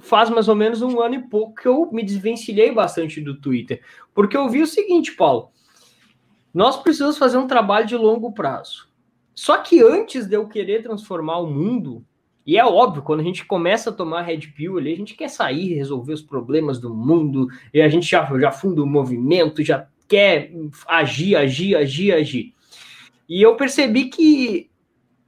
[0.00, 3.80] faz mais ou menos um ano e pouco que eu me desvencilhei bastante do Twitter.
[4.14, 5.50] Porque eu vi o seguinte, Paulo.
[6.52, 8.88] Nós precisamos fazer um trabalho de longo prazo.
[9.34, 12.04] Só que antes de eu querer transformar o mundo,
[12.46, 15.28] e é óbvio, quando a gente começa a tomar Red Pill ali, a gente quer
[15.28, 19.86] sair, resolver os problemas do mundo, e a gente já, já funda o movimento, já
[20.08, 20.50] quer
[20.88, 22.54] agir, agir, agir, agir.
[23.28, 24.68] E eu percebi que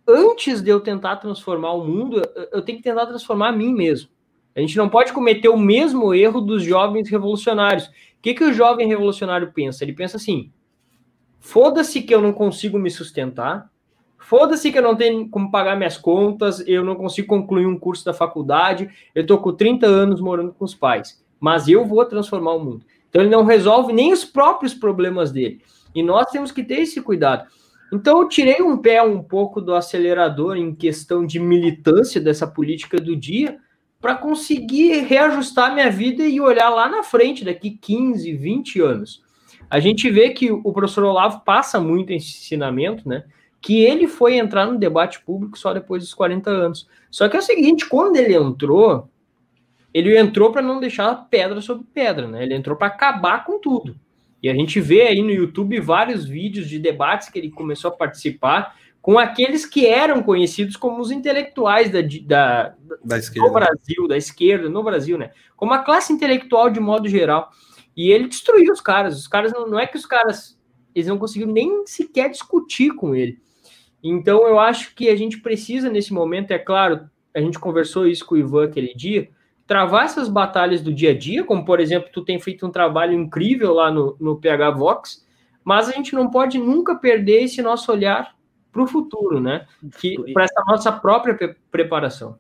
[0.07, 4.11] antes de eu tentar transformar o mundo, eu tenho que tentar transformar a mim mesmo.
[4.55, 7.87] A gente não pode cometer o mesmo erro dos jovens revolucionários.
[7.87, 9.85] O que, que o jovem revolucionário pensa?
[9.85, 10.53] Ele pensa assim:
[11.45, 13.69] Foda-se que eu não consigo me sustentar.
[14.17, 18.05] Foda-se que eu não tenho como pagar minhas contas, eu não consigo concluir um curso
[18.05, 22.53] da faculdade, eu tô com 30 anos morando com os pais, mas eu vou transformar
[22.53, 22.87] o mundo.
[23.11, 25.61] Então ele não resolve nem os próprios problemas dele.
[25.93, 27.49] E nós temos que ter esse cuidado.
[27.93, 32.99] Então eu tirei um pé um pouco do acelerador em questão de militância dessa política
[32.99, 33.59] do dia,
[34.01, 39.23] para conseguir reajustar minha vida e olhar lá na frente, daqui 15, 20 anos.
[39.73, 43.25] A gente vê que o professor Olavo passa muito esse ensinamento, né?
[43.59, 46.87] Que ele foi entrar no debate público só depois dos 40 anos.
[47.11, 49.09] Só que é o seguinte, quando ele entrou,
[49.95, 52.43] ele entrou para não deixar pedra sobre pedra, né?
[52.43, 53.97] Ele entrou para acabar com tudo.
[54.43, 57.95] E a gente vê aí no YouTube vários vídeos de debates que ele começou a
[57.97, 63.49] participar, com aqueles que eram conhecidos como os intelectuais da, da, da esquerda.
[63.49, 65.31] no Brasil, da esquerda, no Brasil, né?
[65.57, 67.51] Como a classe intelectual de modo geral.
[67.97, 69.19] E ele destruiu os caras.
[69.19, 70.59] Os caras não, não é que os caras
[70.95, 73.41] eles não conseguiram nem sequer discutir com ele.
[74.03, 78.27] Então eu acho que a gente precisa nesse momento, é claro, a gente conversou isso
[78.27, 79.31] com o Ivan aquele dia,
[79.67, 83.15] travar essas batalhas do dia a dia, como por exemplo, tu tem feito um trabalho
[83.15, 85.27] incrível lá no, no PH Vox,
[85.65, 88.35] mas a gente não pode nunca perder esse nosso olhar
[88.73, 89.67] para o futuro, né?
[89.99, 92.39] Que para essa nossa própria preparação.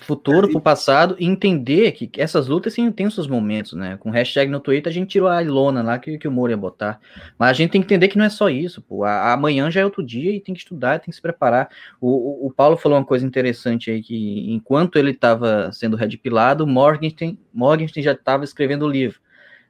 [0.00, 3.96] Futuro para o passado e entender que essas lutas sim, têm os seus momentos, né?
[3.98, 6.56] Com hashtag no Twitter a gente tirou a Ilona lá que, que o Moro ia
[6.56, 7.00] botar.
[7.38, 9.04] Mas a gente tem que entender que não é só isso, pô.
[9.04, 11.70] A, amanhã já é outro dia e tem que estudar, tem que se preparar.
[12.00, 16.66] O, o, o Paulo falou uma coisa interessante aí, que enquanto ele estava sendo redpilado,
[16.66, 19.20] Morgenstern, Morgenstern já estava escrevendo o livro.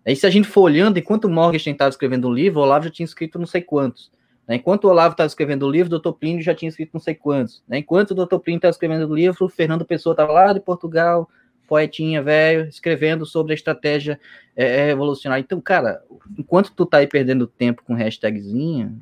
[0.06, 2.90] Aí se a gente for olhando, enquanto Morgenstern estava escrevendo o livro, o Olavo já
[2.90, 4.10] tinha escrito não sei quantos.
[4.46, 4.56] Né?
[4.56, 6.12] Enquanto o Olavo estava escrevendo o livro, o Dr.
[6.12, 7.62] Plínio já tinha escrito não sei quantos.
[7.68, 7.78] Né?
[7.78, 8.38] Enquanto o Dr.
[8.38, 11.28] Plínio estava escrevendo o livro, o Fernando Pessoa estava lá de Portugal,
[11.66, 14.20] poetinha velho, escrevendo sobre a estratégia
[14.54, 15.42] é, é, revolucionária.
[15.42, 16.02] Então, cara,
[16.38, 18.94] enquanto tu tá aí perdendo tempo com hashtagzinha,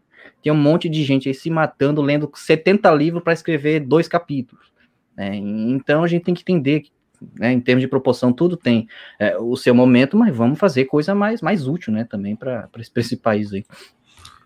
[0.42, 4.72] tem um monte de gente aí se matando, lendo 70 livros para escrever dois capítulos.
[5.16, 5.36] Né?
[5.36, 6.90] Então a gente tem que entender que
[7.38, 11.14] né, em termos de proporção, tudo tem é, o seu momento, mas vamos fazer coisa
[11.14, 13.64] mais, mais útil, né, também para esse país aí.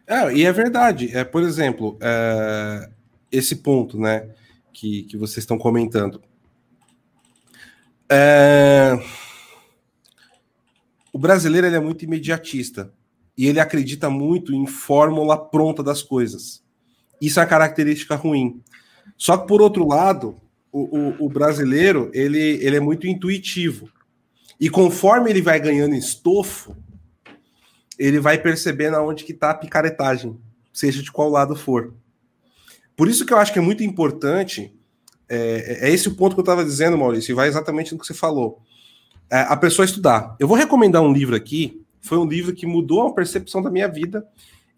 [0.07, 1.17] É, e é verdade.
[1.17, 2.91] É, por exemplo, é,
[3.31, 4.31] esse ponto, né,
[4.73, 6.23] que, que vocês estão comentando.
[8.09, 8.99] É,
[11.13, 12.93] o brasileiro ele é muito imediatista
[13.37, 16.63] e ele acredita muito em fórmula pronta das coisas.
[17.21, 18.63] Isso é uma característica ruim.
[19.17, 20.41] Só que por outro lado,
[20.71, 23.91] o, o, o brasileiro ele, ele é muito intuitivo
[24.61, 26.77] e conforme ele vai ganhando estofo,
[27.99, 30.39] ele vai percebendo aonde que está a picaretagem,
[30.73, 31.95] seja de qual lado for.
[32.97, 34.75] Por isso que eu acho que é muito importante,
[35.29, 38.07] é, é esse o ponto que eu estava dizendo, Maurício, e vai exatamente no que
[38.07, 38.61] você falou.
[39.31, 40.37] É, a pessoa estudar.
[40.39, 43.89] Eu vou recomendar um livro aqui, foi um livro que mudou a percepção da minha
[43.89, 44.27] vida,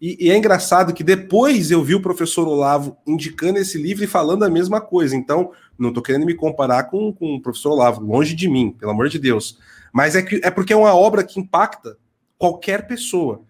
[0.01, 4.07] e, e, é engraçado que depois eu vi o professor Olavo indicando esse livro e
[4.07, 5.13] falando a mesma coisa.
[5.13, 8.91] Então, não estou querendo me comparar com, com o professor Olavo, longe de mim, pelo
[8.91, 9.59] amor de Deus.
[9.91, 11.97] Mas é, que, é porque é uma obra que impacta
[12.39, 13.43] qualquer pessoa.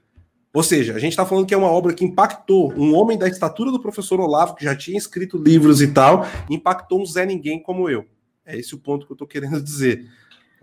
[0.52, 3.28] Ou seja, a gente está falando que é uma obra que impactou um homem da
[3.28, 7.62] estatura do professor Olavo, que já tinha escrito livros e tal, impactou um Zé Ninguém
[7.62, 8.06] como eu.
[8.43, 10.10] É esse o ponto que eu estou querendo dizer.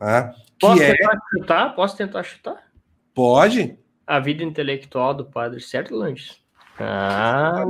[0.00, 0.34] Né?
[0.60, 0.92] Posso é...
[0.92, 1.74] tentar chutar?
[1.76, 2.70] Posso tentar chutar?
[3.14, 3.78] Pode.
[4.04, 6.40] A vida intelectual do padre Sérgio Lanches.
[6.78, 7.64] Ah.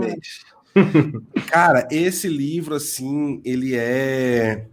[1.49, 4.67] Cara, esse livro, assim, ele é.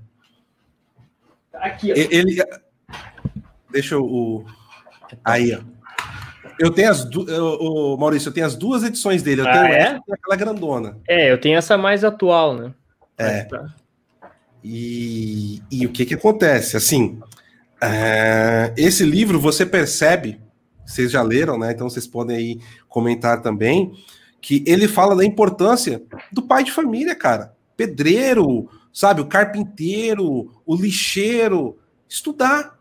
[1.53, 1.95] Aqui, ó.
[1.95, 2.43] Ele.
[3.69, 4.05] Deixa eu.
[4.05, 4.45] O...
[5.23, 5.72] Aí, ó.
[6.63, 7.27] Eu tenho as duas.
[7.99, 9.41] Maurício, eu tenho as duas edições dele.
[9.41, 9.77] Eu ah, tenho é?
[9.79, 10.97] essa e aquela grandona.
[11.05, 12.73] É, eu tenho essa mais atual, né?
[13.17, 13.43] É.
[13.43, 13.75] Tá.
[14.63, 16.77] E, e o que que acontece?
[16.77, 17.19] Assim,
[17.81, 20.39] é, esse livro você percebe,
[20.85, 21.73] vocês já leram, né?
[21.73, 23.91] Então vocês podem aí comentar também,
[24.39, 27.53] que ele fala da importância do pai de família, cara.
[27.75, 29.19] Pedreiro, sabe?
[29.19, 31.77] O carpinteiro, o lixeiro.
[32.07, 32.79] Estudar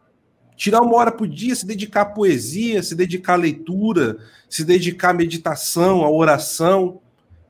[0.62, 5.10] tirar uma hora por dia, se dedicar à poesia, se dedicar à leitura, se dedicar
[5.10, 7.00] à meditação, à oração,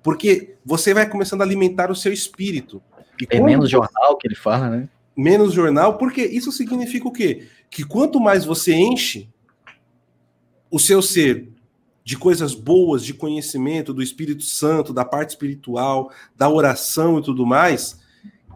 [0.03, 2.81] porque você vai começando a alimentar o seu espírito.
[3.21, 4.89] E é menos jornal que ele fala, né?
[5.15, 7.49] Menos jornal, porque isso significa o quê?
[7.71, 9.29] Que quanto mais você enche
[10.71, 11.51] o seu ser
[12.03, 17.45] de coisas boas, de conhecimento do Espírito Santo, da parte espiritual, da oração e tudo
[17.45, 18.01] mais,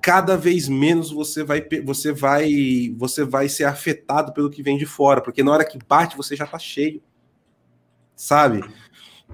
[0.07, 4.87] cada vez menos você vai você vai você vai ser afetado pelo que vem de
[4.87, 7.03] fora, porque na hora que bate você já tá cheio,
[8.15, 8.63] sabe?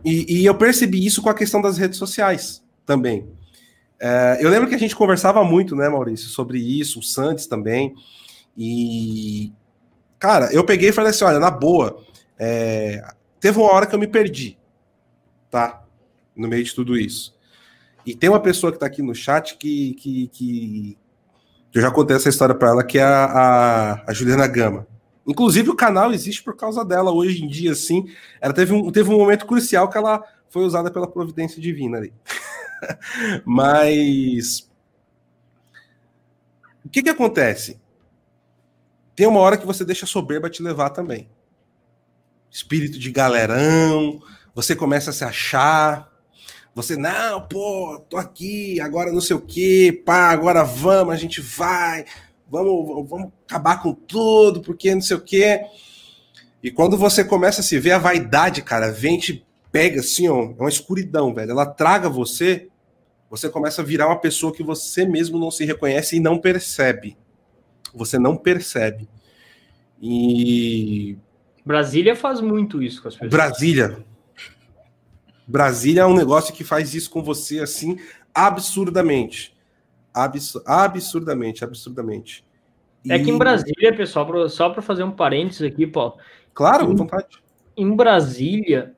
[0.03, 3.29] E, e eu percebi isso com a questão das redes sociais também.
[4.01, 7.95] É, eu lembro que a gente conversava muito, né, Maurício, sobre isso, o Santos também.
[8.57, 9.53] E
[10.19, 12.03] cara, eu peguei e falei assim, olha, na boa,
[12.39, 13.05] é,
[13.39, 14.57] teve uma hora que eu me perdi.
[15.51, 15.85] tá?
[16.35, 17.37] No meio de tudo isso.
[18.05, 20.99] E tem uma pessoa que está aqui no chat que, que, que,
[21.73, 24.87] eu já contei essa história para ela, que é a, a, a, Juliana Gama.
[25.27, 28.07] Inclusive, o canal existe por causa dela hoje em dia, assim.
[28.41, 32.13] Ela teve um, teve um momento crucial que ela foi usada pela providência divina ali.
[33.47, 34.69] Mas.
[36.85, 37.81] O que, que acontece?
[39.15, 41.29] Tem uma hora que você deixa a soberba te levar também.
[42.51, 44.21] Espírito de galerão,
[44.55, 46.12] você começa a se achar,
[46.75, 51.41] você, não, pô, tô aqui, agora não sei o quê, pá, agora vamos, a gente
[51.41, 52.07] vai,
[52.51, 55.61] vamos, vamos acabar com tudo, porque não sei o quê.
[56.63, 60.43] E quando você começa a se ver, a vaidade, cara, vem te pega assim, ó,
[60.43, 61.51] é uma escuridão, velho.
[61.51, 62.69] Ela traga você,
[63.29, 67.17] você começa a virar uma pessoa que você mesmo não se reconhece e não percebe.
[67.95, 69.09] Você não percebe.
[70.01, 71.17] E.
[71.65, 73.31] Brasília faz muito isso com as pessoas.
[73.31, 74.05] Brasília,
[75.47, 77.99] Brasília é um negócio que faz isso com você assim
[78.35, 79.55] absurdamente.
[80.15, 82.45] Abs absurdamente, absurdamente.
[83.09, 86.17] É que em Brasília, pessoal, só para fazer um parênteses aqui, Paulo.
[86.55, 87.43] Claro, com vontade.
[87.77, 88.95] Em Brasília,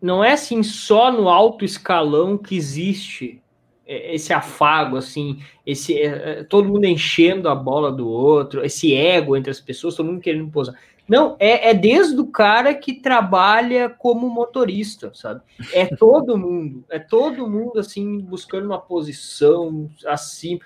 [0.00, 3.42] não é assim só no alto escalão que existe
[3.88, 9.34] esse afago, assim, esse é, é, todo mundo enchendo a bola do outro, esse ego
[9.34, 10.74] entre as pessoas, todo mundo querendo posar.
[11.08, 15.40] Não, é, é desde o cara que trabalha como motorista, sabe?
[15.72, 20.58] É todo mundo, é todo mundo assim buscando uma posição assim.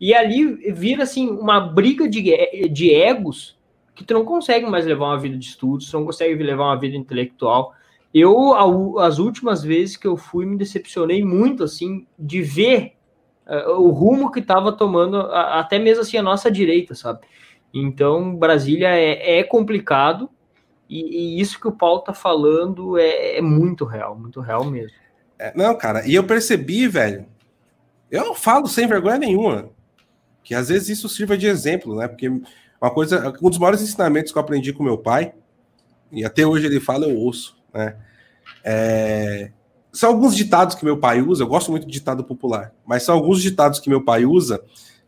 [0.00, 2.22] E ali vira assim uma briga de,
[2.70, 3.58] de egos
[3.94, 6.80] que tu não consegue mais levar uma vida de estudos, tu não consegue levar uma
[6.80, 7.74] vida intelectual.
[8.12, 12.94] Eu, as últimas vezes que eu fui, me decepcionei muito, assim, de ver
[13.46, 17.20] uh, o rumo que estava tomando, uh, até mesmo assim, a nossa direita, sabe?
[17.72, 20.28] Então, Brasília é, é complicado
[20.88, 24.96] e, e, isso que o Paulo tá falando é, é muito real, muito real mesmo.
[25.38, 27.26] É, não, cara, e eu percebi, velho,
[28.10, 29.70] eu falo sem vergonha nenhuma,
[30.42, 32.08] que às vezes isso sirva de exemplo, né?
[32.08, 35.32] Porque uma coisa, um dos maiores ensinamentos que eu aprendi com meu pai,
[36.10, 37.96] e até hoje ele fala, eu ouço, né?
[38.64, 39.52] É,
[39.92, 43.14] são alguns ditados que meu pai usa, eu gosto muito de ditado popular, mas são
[43.14, 44.62] alguns ditados que meu pai usa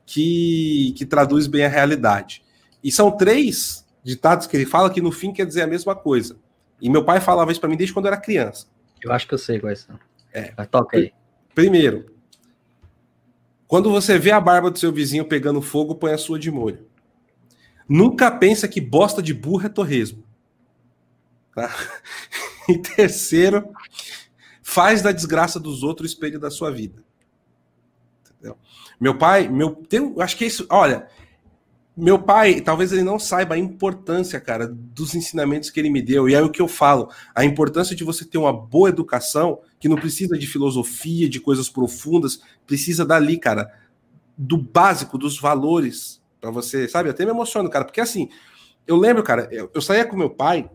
[0.07, 2.43] que, que traduz bem a realidade.
[2.83, 6.37] E são três ditados que ele fala que no fim quer dizer a mesma coisa.
[6.81, 8.67] E meu pai falava isso para mim desde quando eu era criança.
[9.01, 9.99] Eu acho que eu sei quais são.
[10.33, 10.53] É.
[10.57, 11.13] Mas toca aí.
[11.55, 12.13] Primeiro,
[13.67, 16.87] quando você vê a barba do seu vizinho pegando fogo, põe a sua de molho.
[17.89, 20.25] Nunca pensa que bosta de burro é torresmo.
[21.55, 21.75] Tá?
[22.69, 23.75] E terceiro,
[24.63, 27.03] faz da desgraça dos outros o espelho da sua vida.
[28.25, 28.57] Entendeu?
[29.01, 30.65] Meu pai, meu, tem, acho que é isso.
[30.71, 31.09] Olha,
[31.95, 36.27] meu pai, talvez ele não saiba a importância, cara, dos ensinamentos que ele me deu.
[36.27, 39.89] E é o que eu falo: a importância de você ter uma boa educação, que
[39.89, 43.71] não precisa de filosofia, de coisas profundas, precisa dali, cara,
[44.37, 47.11] do básico, dos valores, para você, sabe?
[47.11, 48.31] Até me emociono, cara, porque assim,
[48.87, 50.71] eu lembro, cara, eu, eu saía com meu pai,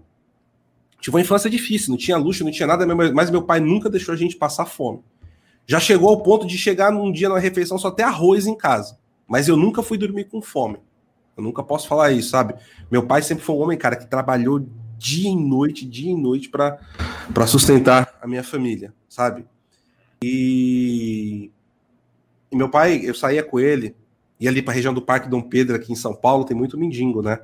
[1.02, 4.14] tive uma infância difícil, não tinha luxo, não tinha nada, mas meu pai nunca deixou
[4.14, 5.02] a gente passar fome.
[5.66, 9.00] Já chegou ao ponto de chegar num dia na refeição só ter arroz em casa,
[9.28, 10.80] mas eu nunca fui dormir com fome.
[11.38, 12.56] Eu nunca posso falar isso, sabe?
[12.90, 16.50] Meu pai sempre foi um homem, cara, que trabalhou dia e noite, dia e noite
[16.50, 16.80] para
[17.46, 19.46] sustentar a minha família, sabe?
[20.22, 21.52] E...
[22.52, 23.96] e meu pai, eu saía com ele,
[24.40, 26.78] ia ali para a região do Parque Dom Pedro, aqui em São Paulo, tem muito
[26.78, 27.40] mendigo, né?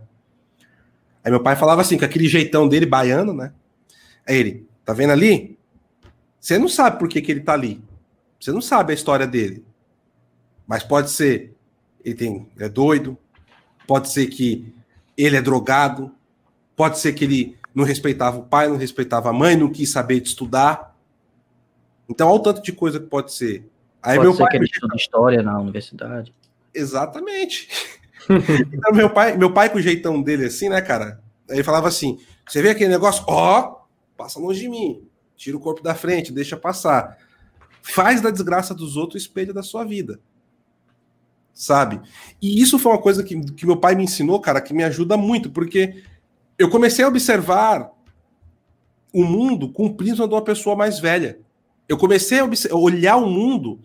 [1.24, 3.54] Aí meu pai falava assim, com aquele jeitão dele, baiano, né?
[4.28, 5.58] Aí ele, tá vendo ali?
[6.40, 7.82] Você não sabe por que, que ele tá ali.
[8.40, 9.64] Você não sabe a história dele.
[10.68, 11.56] Mas pode ser,
[12.04, 13.18] ele tem, ele é doido,
[13.88, 14.74] pode ser que
[15.18, 16.12] ele é drogado,
[16.76, 20.20] pode ser que ele não respeitava o pai, não respeitava a mãe, não quis saber
[20.20, 20.96] de estudar.
[22.08, 23.70] Então, olha o tanto de coisa que pode ser.
[24.02, 26.34] Aí pode meu ser pai que ele estuda história na universidade.
[26.74, 27.70] Exatamente.
[28.74, 31.22] então, meu pai, meu pai com o jeitão dele assim, né, cara?
[31.50, 33.24] Ele falava assim: você vê aquele negócio?
[33.28, 35.08] Ó, oh, passa longe de mim.
[35.36, 37.18] Tira o corpo da frente, deixa passar.
[37.82, 40.20] Faz da desgraça dos outros o espelho da sua vida
[41.54, 42.02] sabe?
[42.42, 45.16] E isso foi uma coisa que, que meu pai me ensinou, cara, que me ajuda
[45.16, 46.04] muito, porque
[46.58, 47.92] eu comecei a observar
[49.14, 51.40] o mundo com o prisma de uma pessoa mais velha.
[51.88, 53.80] Eu comecei a olhar o mundo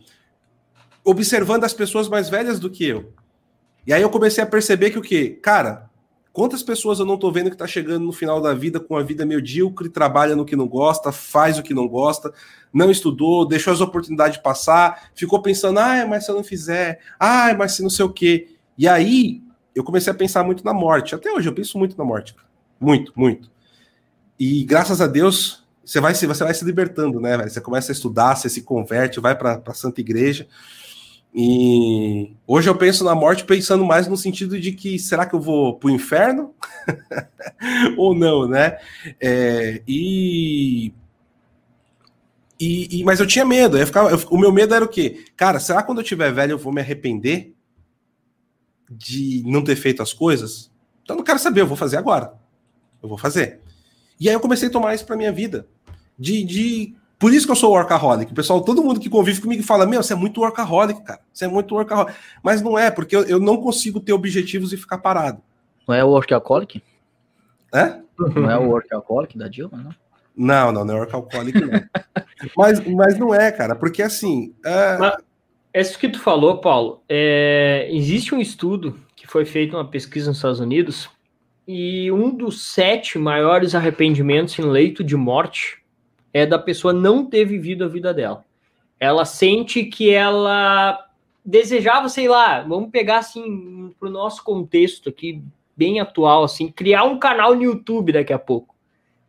[1.04, 3.12] observando as pessoas mais velhas do que eu.
[3.86, 5.38] E aí eu comecei a perceber que o quê?
[5.42, 5.87] Cara,
[6.38, 9.02] Quantas pessoas eu não tô vendo que tá chegando no final da vida com a
[9.02, 12.32] vida medíocre, trabalha no que não gosta, faz o que não gosta,
[12.72, 17.52] não estudou, deixou as oportunidades passar, ficou pensando, ah, mas se eu não fizer, ah,
[17.58, 18.54] mas se não sei o quê.
[18.78, 19.42] E aí
[19.74, 21.12] eu comecei a pensar muito na morte.
[21.12, 22.36] Até hoje eu penso muito na morte.
[22.80, 23.50] Muito, muito.
[24.38, 27.36] E graças a Deus, você vai se você vai se libertando, né?
[27.48, 30.46] Você começa a estudar, você se converte, vai para a Santa Igreja.
[31.34, 35.40] E hoje eu penso na morte pensando mais no sentido de que será que eu
[35.40, 36.54] vou para o inferno
[37.96, 38.78] ou não, né?
[39.20, 40.92] É, e,
[42.58, 43.78] e, mas eu tinha medo.
[43.78, 45.24] Eu ficava, eu, o meu medo era o quê?
[45.36, 47.54] Cara, será que quando eu tiver velho eu vou me arrepender
[48.90, 50.70] de não ter feito as coisas?
[51.02, 52.34] Então eu não quero saber, eu vou fazer agora.
[53.02, 53.60] Eu vou fazer.
[54.18, 55.68] E aí eu comecei a tomar isso para minha vida.
[56.18, 58.30] De, de por isso que eu sou workaholic.
[58.30, 61.20] O pessoal, todo mundo que convive comigo fala: Meu, você é muito workaholic, cara.
[61.32, 62.14] Você é muito workaholic.
[62.42, 65.42] Mas não é, porque eu, eu não consigo ter objetivos e ficar parado.
[65.86, 66.82] Não é o workaholic?
[67.74, 67.98] É?
[68.18, 69.94] Não é o workaholic da Dilma, não?
[70.36, 71.80] Não, não, não é workaholic, não.
[72.56, 74.54] mas, mas não é, cara, porque assim.
[74.64, 74.96] É...
[74.98, 75.16] Mas,
[75.74, 80.38] isso que tu falou, Paulo, é, existe um estudo que foi feito, uma pesquisa nos
[80.38, 81.10] Estados Unidos,
[81.66, 85.78] e um dos sete maiores arrependimentos em leito de morte
[86.32, 88.44] é da pessoa não ter vivido a vida dela.
[89.00, 91.06] Ela sente que ela
[91.44, 95.42] desejava, sei lá, vamos pegar assim para o nosso contexto aqui
[95.76, 98.74] bem atual, assim, criar um canal no YouTube daqui a pouco.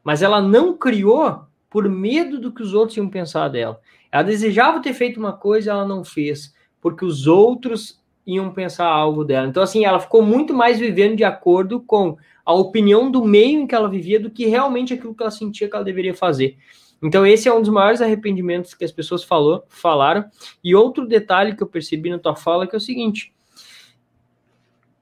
[0.04, 3.80] Mas ela não criou por medo do que os outros iam pensar dela.
[4.12, 9.24] Ela desejava ter feito uma coisa, ela não fez, porque os outros iam pensar algo
[9.24, 9.48] dela.
[9.48, 13.68] Então, assim, ela ficou muito mais vivendo de acordo com a opinião do meio em
[13.68, 16.58] que ela vivia do que realmente aquilo que ela sentia que ela deveria fazer.
[17.02, 20.26] Então, esse é um dos maiores arrependimentos que as pessoas falou, falaram.
[20.64, 23.34] E outro detalhe que eu percebi na tua fala que é o seguinte: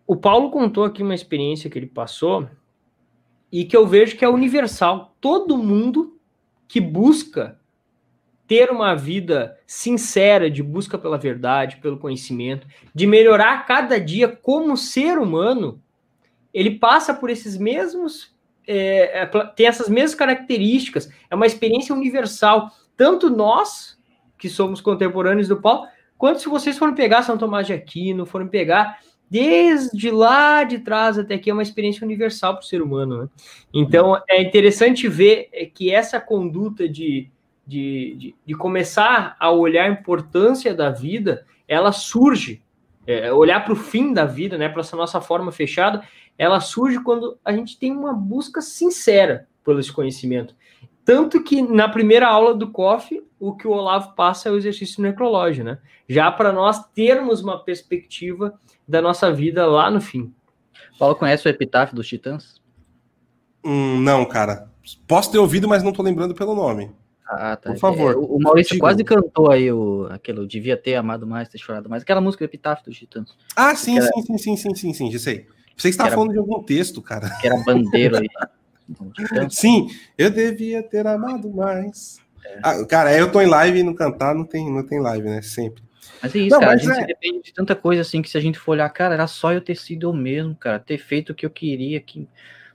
[0.05, 2.47] o Paulo contou aqui uma experiência que ele passou
[3.51, 5.15] e que eu vejo que é universal.
[5.19, 6.19] Todo mundo
[6.67, 7.59] que busca
[8.47, 14.77] ter uma vida sincera, de busca pela verdade, pelo conhecimento, de melhorar cada dia como
[14.77, 15.81] ser humano,
[16.53, 18.36] ele passa por esses mesmos
[18.67, 22.69] é, é, tem essas mesmas características, é uma experiência universal.
[22.97, 23.97] Tanto nós,
[24.37, 25.87] que somos contemporâneos do Paulo,
[26.17, 28.99] quanto se vocês forem pegar São Tomás de Aquino, forem pegar
[29.29, 33.23] desde lá de trás até aqui, é uma experiência universal para o ser humano.
[33.23, 33.29] Né?
[33.73, 37.29] Então, é interessante ver é, que essa conduta de,
[37.65, 42.61] de, de, de começar a olhar a importância da vida, ela surge,
[43.05, 46.03] é, olhar para o fim da vida, né, para essa nossa forma fechada,
[46.37, 50.55] ela surge quando a gente tem uma busca sincera pelo esse conhecimento.
[51.03, 55.01] Tanto que na primeira aula do COF, o que o Olavo passa é o exercício
[55.01, 55.79] necrológio, né?
[56.07, 60.33] Já para nós termos uma perspectiva da nossa vida lá no fim.
[60.99, 62.61] Paulo conhece o epitáfio dos Titãs?
[63.63, 64.69] Hum, não, cara.
[65.07, 66.91] Posso ter ouvido, mas não tô lembrando pelo nome.
[67.25, 67.71] Ah, tá.
[67.71, 68.13] Por favor.
[68.13, 68.85] É, o Maurício Digo.
[68.85, 72.03] quase cantou aí o, aquele devia ter amado mais, ter chorado mais.
[72.03, 73.35] Aquela música do Epitáfio dos Titãs.
[73.55, 75.47] Ah, sim, sim, sim, sim, sim, sim, sim, já sei.
[75.77, 77.29] Você está falando de algum texto, cara.
[77.39, 78.27] Que era bandeira aí.
[79.49, 82.19] Sim, eu devia ter amado mais.
[82.43, 82.59] É.
[82.63, 85.41] Ah, cara, eu tô em live e não cantar não tem, não tem live, né?
[85.41, 85.83] Sempre.
[86.21, 86.73] Mas é isso, não, cara.
[86.73, 87.05] A gente é...
[87.05, 89.61] depende de tanta coisa assim que se a gente for olhar, cara, era só eu
[89.61, 91.99] ter sido eu mesmo, cara, ter feito o que eu queria.
[91.99, 92.27] Que...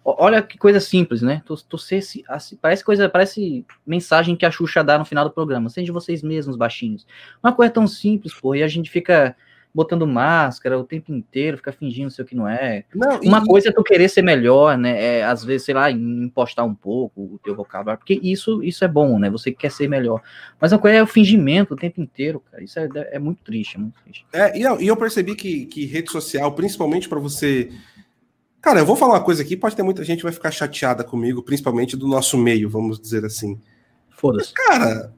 [0.04, 1.42] Olha que coisa simples, né?
[1.44, 5.32] Tu, tu ser, assim, parece coisa, parece mensagem que a Xuxa dá no final do
[5.32, 5.68] programa.
[5.68, 7.06] Seja vocês mesmos, baixinhos.
[7.42, 9.34] Uma coisa tão simples, pô, e a gente fica
[9.74, 12.84] botando máscara o tempo inteiro, ficar fingindo ser o que não é.
[12.94, 13.46] Não, Uma e...
[13.46, 15.02] coisa é tu querer ser melhor, né?
[15.02, 18.88] É, às vezes, sei lá, impostar um pouco o teu vocabulário, porque isso, isso é
[18.88, 19.30] bom, né?
[19.30, 20.20] Você quer ser melhor.
[20.60, 22.62] Mas uma coisa é o fingimento o tempo inteiro, cara.
[22.62, 24.26] Isso é, é muito triste, é muito triste.
[24.32, 27.70] É, e eu, e eu percebi que, que rede social, principalmente para você.
[28.60, 31.02] Cara, eu vou falar uma coisa aqui, pode ter muita gente que vai ficar chateada
[31.02, 33.58] comigo, principalmente do nosso meio, vamos dizer assim.
[34.10, 34.52] Foda-se.
[34.52, 35.12] Cara,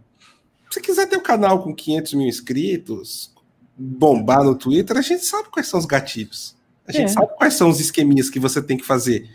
[0.70, 3.33] se você quiser ter um canal com 500 mil inscritos,
[3.76, 6.56] bombar no Twitter, a gente sabe quais são os gatilhos.
[6.86, 7.08] A gente é.
[7.08, 9.28] sabe quais são os esqueminhas que você tem que fazer.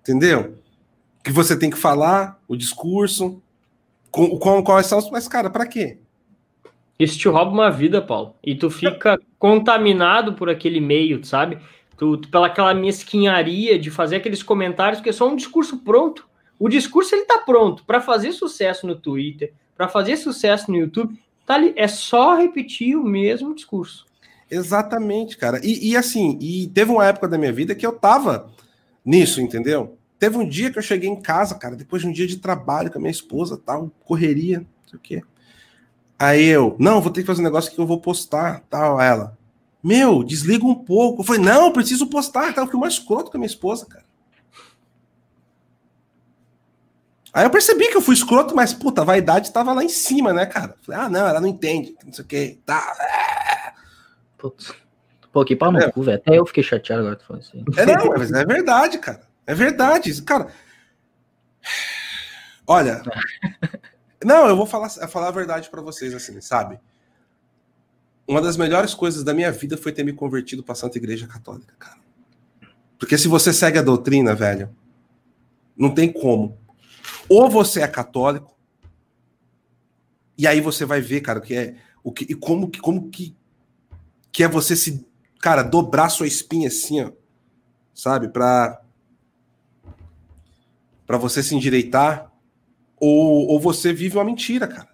[0.00, 0.58] Entendeu?
[1.22, 3.42] Que você tem que falar, o discurso,
[4.10, 5.10] com, com quais são os.
[5.10, 5.98] Mas, cara, para quê?
[6.98, 8.34] Isso te rouba uma vida, Paulo.
[8.44, 11.58] E tu fica contaminado por aquele meio, sabe?
[11.96, 16.28] Tu, tu, pela aquela mesquinharia de fazer aqueles comentários, que é só um discurso pronto.
[16.58, 21.18] O discurso ele tá pronto para fazer sucesso no Twitter, para fazer sucesso no YouTube.
[21.46, 24.06] Tá ali, é só repetir o mesmo discurso.
[24.50, 25.60] Exatamente, cara.
[25.62, 28.50] E, e, assim, e teve uma época da minha vida que eu tava
[29.04, 29.98] nisso, entendeu?
[30.18, 32.90] Teve um dia que eu cheguei em casa, cara, depois de um dia de trabalho
[32.90, 35.22] com a minha esposa, tal, correria, não sei o quê.
[36.18, 39.36] Aí eu, não, vou ter que fazer um negócio que eu vou postar, tal, ela.
[39.82, 41.20] Meu, desliga um pouco.
[41.20, 42.66] Eu falei, não, preciso postar, tal.
[42.66, 44.03] Fui mais escroto com a minha esposa, cara.
[47.34, 50.32] Aí eu percebi que eu fui escroto, mas puta, a vaidade tava lá em cima,
[50.32, 50.76] né, cara?
[50.82, 53.74] Falei, ah, não, ela não entende, não sei o que, tá.
[54.38, 54.72] Putz.
[55.32, 55.90] Pô, que pau no é.
[55.90, 56.16] cu, velho.
[56.16, 57.64] Até eu fiquei chateado agora que tu falou assim.
[57.76, 59.22] É, não, mas é verdade, cara.
[59.44, 60.22] É verdade.
[60.22, 60.46] Cara,
[62.66, 63.02] Olha,
[64.24, 66.78] não, eu vou falar, falar a verdade para vocês assim, sabe?
[68.26, 71.74] Uma das melhores coisas da minha vida foi ter me convertido para Santa Igreja Católica,
[71.78, 71.98] cara.
[72.98, 74.74] Porque se você segue a doutrina, velho,
[75.76, 76.56] não tem como.
[77.28, 78.54] Ou você é católico,
[80.36, 83.08] e aí você vai ver, cara, o que é o que e como que como
[83.10, 83.34] que
[84.30, 85.06] que é você se,
[85.40, 87.12] cara, dobrar sua espinha assim, ó,
[87.94, 88.80] sabe, para
[91.06, 92.32] para você se endireitar,
[92.96, 94.88] ou, ou você vive uma mentira, cara.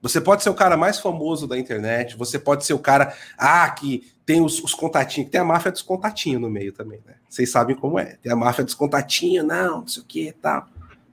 [0.00, 3.70] Você pode ser o cara mais famoso da internet, você pode ser o cara, ah,
[3.70, 7.14] que tem os, os contatinhos, tem a máfia dos contatinhos no meio também, né?
[7.28, 8.16] Vocês sabem como é.
[8.16, 10.66] Tem a máfia dos contatinhos, não, não sei o que e tal.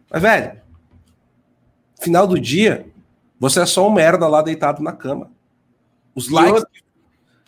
[0.10, 0.62] Mas, velho,
[2.02, 2.88] final do dia,
[3.40, 5.32] você é só um merda lá deitado na cama.
[6.16, 6.64] Os likes,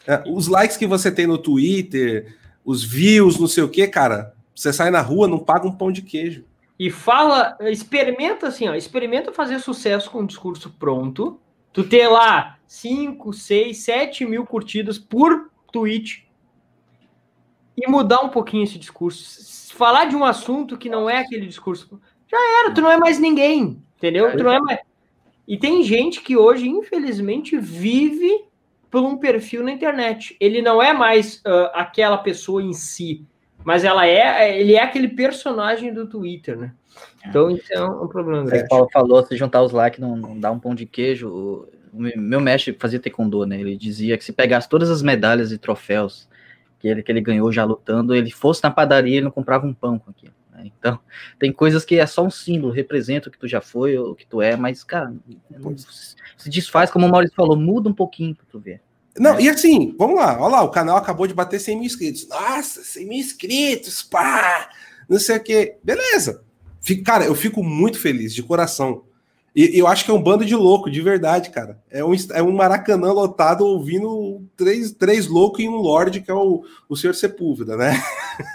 [0.08, 4.34] é, os likes que você tem no Twitter, os views, não sei o que, cara,
[4.56, 6.46] você sai na rua, não paga um pão de queijo.
[6.78, 11.40] E fala, experimenta assim, ó, experimenta fazer sucesso com um discurso pronto.
[11.74, 16.28] Tu ter lá 5, 6, 7 mil curtidas por tweet
[17.78, 19.76] e mudar um pouquinho esse discurso.
[19.76, 22.02] Falar de um assunto que não é aquele discurso.
[22.32, 24.32] Já era, tu não é mais ninguém, entendeu?
[24.32, 24.80] Tu não é mais...
[25.48, 28.46] E tem gente que hoje, infelizmente, vive
[28.90, 30.38] por um perfil na internet.
[30.40, 33.26] Ele não é mais uh, aquela pessoa em si,
[33.64, 36.74] mas ela é, ele é aquele personagem do Twitter, né?
[37.28, 38.64] Então isso é um, um problema grande.
[38.64, 41.68] O Paulo falou, se juntar os likes não, não dá um pão de queijo.
[41.94, 43.60] O meu mestre fazia taekwondo, né?
[43.60, 46.30] Ele dizia que se pegasse todas as medalhas e troféus
[46.80, 49.74] que ele, que ele ganhou já lutando, ele fosse na padaria e não comprava um
[49.74, 50.34] pão com aquilo.
[50.64, 50.72] Né?
[50.78, 51.00] Então,
[51.40, 54.26] tem coisas que é só um símbolo, representa o que tu já foi, o que
[54.26, 55.14] tu é, mas, cara,
[56.38, 58.82] se desfaz, como o Maurício falou, muda um pouquinho pra tu ver.
[59.18, 59.42] Não, é.
[59.42, 62.28] e assim, vamos lá, olha lá, o canal acabou de bater 100 mil inscritos.
[62.28, 64.70] Nossa, 100 mil inscritos, pá!
[65.10, 65.76] Não sei o que.
[65.84, 66.44] Beleza.
[66.80, 69.04] Fico, cara, eu fico muito feliz, de coração.
[69.54, 71.82] E eu acho que é um bando de louco, de verdade, cara.
[71.90, 76.34] É um, é um Maracanã lotado ouvindo três, três loucos e um Lorde, que é
[76.34, 78.02] o, o Senhor Sepúlveda, né?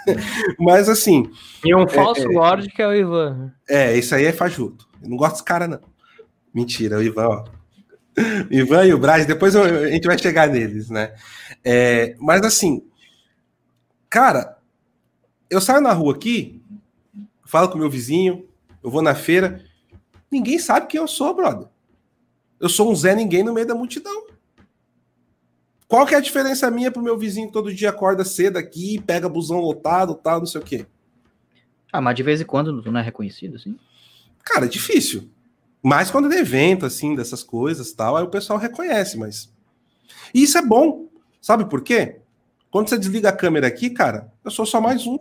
[0.59, 1.29] Mas assim.
[1.63, 3.53] E um falso é, Lorde, que é o Ivan.
[3.69, 4.87] É, isso aí é fajuto.
[5.01, 5.79] Eu não gosto desse cara, não.
[6.51, 7.45] Mentira, o Ivan, ó.
[8.49, 11.13] O Ivan e o Braz, depois eu, a gente vai chegar neles, né?
[11.63, 12.83] É, mas assim,
[14.09, 14.57] cara,
[15.47, 16.59] eu saio na rua aqui,
[17.45, 18.47] falo com meu vizinho,
[18.83, 19.63] eu vou na feira.
[20.31, 21.67] Ninguém sabe quem eu sou, brother.
[22.59, 24.27] Eu sou um Zé Ninguém no meio da multidão.
[25.87, 29.01] Qual que é a diferença minha pro meu vizinho que todo dia acorda cedo aqui,
[29.01, 30.85] pega busão lotado, tal, não sei o quê?
[31.91, 33.77] Ah, mas de vez em quando tu não é reconhecido, assim?
[34.43, 35.29] Cara, é difícil.
[35.81, 39.49] Mas quando é evento, assim, dessas coisas tal, aí o pessoal reconhece, mas.
[40.33, 41.07] E isso é bom.
[41.39, 42.19] Sabe por quê?
[42.69, 45.17] Quando você desliga a câmera aqui, cara, eu sou só mais um.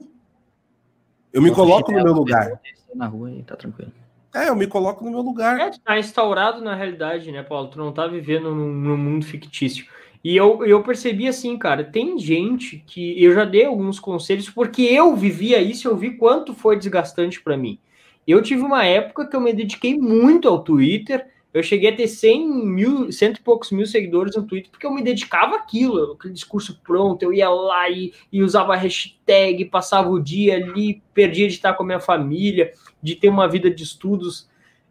[1.33, 2.61] Eu me coloco no meu lugar.
[2.95, 3.93] Na rua e tá tranquilo.
[4.37, 5.59] É, eu me coloco no meu lugar.
[5.59, 7.69] É, tá instaurado na realidade, né, Paulo?
[7.69, 9.87] Tu não tá vivendo num, num mundo fictício.
[10.23, 14.83] E eu, eu percebi assim, cara, tem gente que eu já dei alguns conselhos porque
[14.83, 17.79] eu vivia isso, eu vi quanto foi desgastante para mim.
[18.27, 21.27] Eu tive uma época que eu me dediquei muito ao Twitter.
[21.53, 24.93] Eu cheguei a ter 100 mil, cento e poucos mil seguidores no Twitter, porque eu
[24.93, 30.23] me dedicava àquilo, aquele discurso pronto, eu ia lá e, e usava hashtag, passava o
[30.23, 32.73] dia ali, perdia de estar com a minha família
[33.03, 34.49] de ter uma vida de estudos.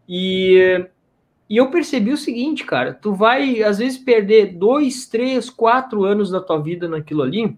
[0.09, 0.87] E,
[1.47, 6.31] e eu percebi o seguinte, cara, tu vai às vezes perder dois, três, quatro anos
[6.31, 7.55] da tua vida naquilo ali.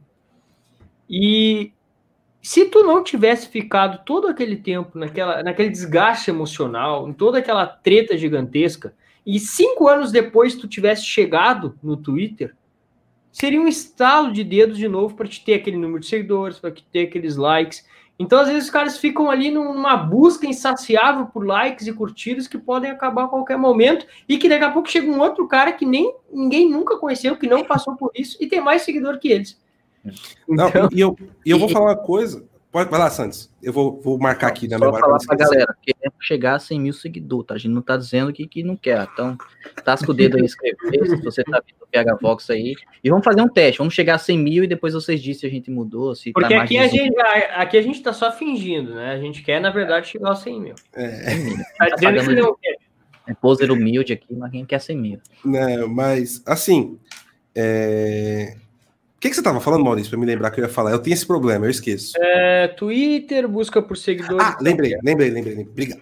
[1.09, 1.71] E
[2.41, 7.65] se tu não tivesse ficado todo aquele tempo naquela, naquele desgaste emocional, em toda aquela
[7.65, 8.93] treta gigantesca,
[9.25, 12.55] e cinco anos depois tu tivesse chegado no Twitter,
[13.31, 16.71] seria um estalo de dedos de novo para te ter aquele número de seguidores, para
[16.71, 17.85] te ter aqueles likes.
[18.17, 22.57] Então, às vezes, os caras ficam ali numa busca insaciável por likes e curtidas que
[22.57, 25.85] podem acabar a qualquer momento e que daqui a pouco chega um outro cara que
[25.85, 29.59] nem ninguém nunca conheceu, que não passou por isso e tem mais seguidor que eles.
[30.47, 32.43] Não, então, e, eu, e eu vou falar uma coisa.
[32.71, 33.49] Pode, vai lá, Santos.
[33.63, 34.99] Eu vou, vou marcar aqui na memória.
[34.99, 37.53] falar pra galera, queremos chegar a 100 mil seguidores, tá?
[37.55, 39.07] A gente não tá dizendo que, que não quer.
[39.11, 39.37] Então,
[39.83, 42.75] tasca o dedo aí escrever, se você tá vendo o PH Vox aí.
[43.03, 43.77] E vamos fazer um teste.
[43.77, 46.53] Vamos chegar a 100 mil e depois vocês dizem se a gente mudou, se Porque
[46.53, 47.19] tá aqui, a gente,
[47.55, 49.13] aqui a gente tá só fingindo, né?
[49.13, 50.75] A gente quer, na verdade, chegar aos 100 mil.
[50.93, 51.35] É.
[51.77, 52.75] Tá dizendo que não quer.
[53.27, 55.19] É poser humilde aqui, mas quem quer 100 mil.
[55.43, 56.97] Não, mas, assim,
[57.55, 58.55] é...
[59.17, 60.91] O que, que você estava falando, Maurício, para me lembrar que eu ia falar?
[60.91, 62.13] Eu tenho esse problema, eu esqueço.
[62.19, 64.39] É, Twitter, busca por seguidores.
[64.39, 65.71] Ah, lembrei, lembrei, lembrei, lembrei.
[65.71, 66.01] Obrigado.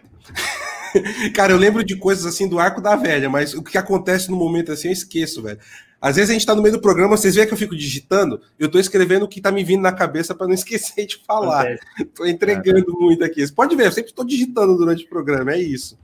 [1.33, 4.35] Cara, eu lembro de coisas assim do arco da velha, mas o que acontece no
[4.35, 5.57] momento assim eu esqueço, velho.
[6.01, 8.41] Às vezes a gente está no meio do programa, vocês veem que eu fico digitando,
[8.59, 11.79] eu estou escrevendo o que está me vindo na cabeça para não esquecer de falar.
[11.97, 13.01] Estou entregando é.
[13.01, 13.47] muito aqui.
[13.47, 15.97] Você pode ver, eu sempre estou digitando durante o programa, é isso.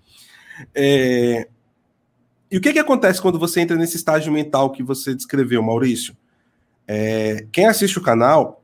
[0.74, 1.45] É...
[2.49, 6.16] E o que, que acontece quando você entra nesse estágio mental que você descreveu, Maurício?
[6.88, 7.48] É...
[7.52, 8.64] Quem assiste o canal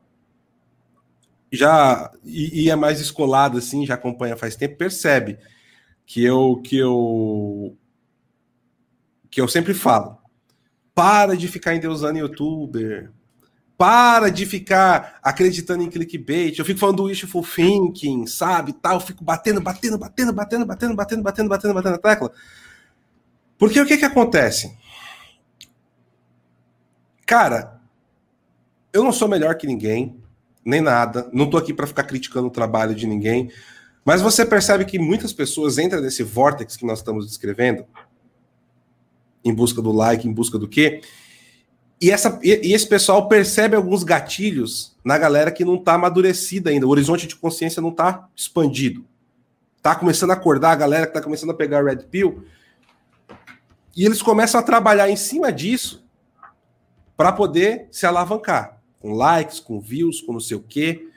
[1.51, 5.37] já e, e é mais escolado assim, já acompanha faz tempo, percebe
[6.05, 7.77] que eu que eu
[9.29, 10.17] que eu sempre falo
[10.97, 13.11] para de ficar endeusando youtuber.
[13.77, 16.57] Para de ficar acreditando em clickbait.
[16.57, 18.73] Eu fico falando do wishful thinking, sabe?
[18.73, 22.31] Tal, eu fico batendo, batendo, batendo, batendo, batendo, batendo, batendo, batendo, batendo na tecla.
[23.59, 24.75] Porque o que que acontece?
[27.27, 27.76] Cara,
[28.97, 30.17] eu não sou melhor que ninguém,
[30.65, 31.29] nem nada.
[31.31, 33.51] Não tô aqui para ficar criticando o trabalho de ninguém.
[34.03, 37.85] Mas você percebe que muitas pessoas entram nesse vórtex que nós estamos descrevendo
[39.45, 41.01] em busca do like, em busca do quê?
[42.01, 46.87] E, essa, e, esse pessoal percebe alguns gatilhos na galera que não está amadurecida ainda.
[46.87, 49.05] O horizonte de consciência não está expandido.
[49.81, 52.45] Tá começando a acordar a galera que está começando a pegar Red Pill.
[53.95, 56.05] E eles começam a trabalhar em cima disso
[57.15, 58.76] para poder se alavancar.
[58.99, 61.07] Com likes, com views, com não sei o quê.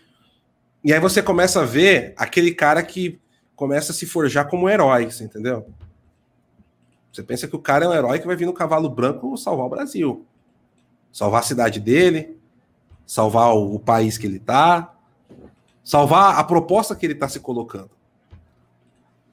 [0.83, 3.21] E aí você começa a ver aquele cara que
[3.55, 5.67] começa a se forjar como herói, entendeu?
[7.13, 9.67] Você pensa que o cara é um herói que vai vir no cavalo branco salvar
[9.67, 10.25] o Brasil.
[11.13, 12.39] Salvar a cidade dele,
[13.05, 14.95] salvar o, o país que ele tá,
[15.83, 17.91] salvar a proposta que ele tá se colocando.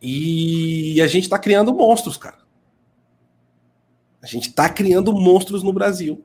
[0.01, 2.39] E a gente tá criando monstros, cara.
[4.21, 6.23] A gente tá criando monstros no Brasil.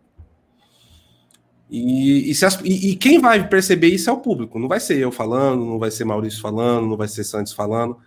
[1.74, 4.58] E, e, as, e, e, quem vai perceber isso é o público.
[4.58, 7.98] Não vai ser eu falando, não vai ser Maurício falando, não vai ser Santos falando.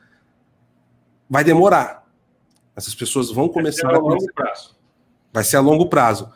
[1.27, 2.07] Vai demorar.
[2.75, 4.75] Essas pessoas vão começar Vai ser a longo prazo.
[5.33, 6.31] Vai ser a longo prazo.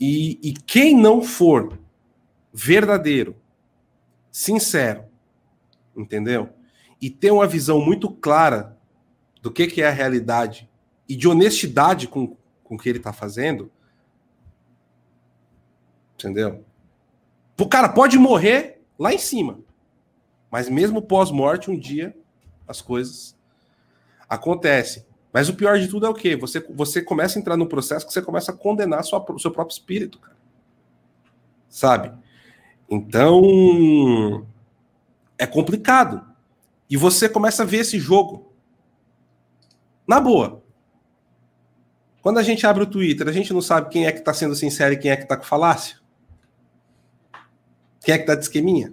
[0.00, 1.78] E, e quem não for
[2.54, 3.36] verdadeiro,
[4.32, 5.04] sincero,
[5.94, 6.48] entendeu?
[7.02, 8.78] E ter uma visão muito clara
[9.42, 10.66] do que, que é a realidade
[11.06, 12.34] e de honestidade com,
[12.64, 13.70] com o que ele está fazendo,
[16.16, 16.64] entendeu?
[17.58, 19.60] O cara pode morrer lá em cima,
[20.50, 22.16] mas mesmo pós-morte, um dia
[22.66, 23.36] as coisas
[24.28, 25.04] acontecem.
[25.32, 26.34] Mas o pior de tudo é o quê?
[26.36, 29.74] Você, você começa a entrar no processo que você começa a condenar sua, seu próprio
[29.74, 30.36] espírito, cara.
[31.68, 32.12] Sabe?
[32.90, 34.46] Então.
[35.38, 36.24] É complicado.
[36.88, 38.50] E você começa a ver esse jogo.
[40.06, 40.62] Na boa.
[42.22, 44.54] Quando a gente abre o Twitter, a gente não sabe quem é que está sendo
[44.54, 45.98] sincero e quem é que está com falácia.
[48.06, 48.92] Quem é que está de esqueminha?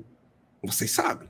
[0.63, 1.29] Vocês sabem.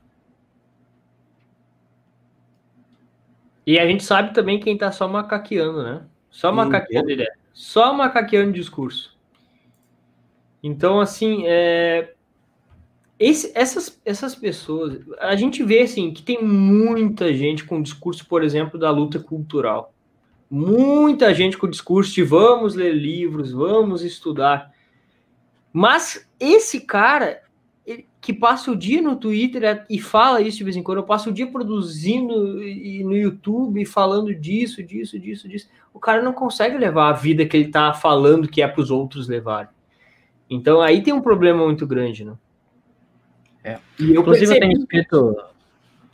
[3.68, 6.06] E a gente sabe também quem tá só macaqueando, né?
[6.30, 7.34] Só macaqueando ideia.
[7.52, 9.18] Só macaqueando discurso.
[10.64, 12.14] Então, assim, é...
[13.20, 18.46] Esse, essas, essas pessoas, a gente vê assim que tem muita gente com discurso, por
[18.46, 19.94] exemplo, da luta cultural.
[20.50, 24.72] Muita gente com discurso de vamos ler livros, vamos estudar.
[25.74, 27.43] Mas esse cara,
[28.24, 31.30] que passa o dia no Twitter e fala isso de vez em quando, eu passo
[31.30, 35.70] o dia produzindo no YouTube falando disso, disso, disso, disso.
[35.94, 38.90] O cara não consegue levar a vida que ele está falando que é para os
[38.90, 39.68] outros levarem.
[40.50, 42.34] Então aí tem um problema muito grande, né?
[43.62, 43.78] É.
[44.00, 44.56] E eu Inclusive percebi...
[44.56, 45.44] eu tenho escrito.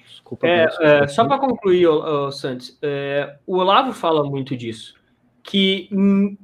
[0.03, 0.47] Desculpa.
[0.47, 4.95] É, é, só para concluir, oh, Santos, é, o Olavo fala muito disso,
[5.43, 6.35] que em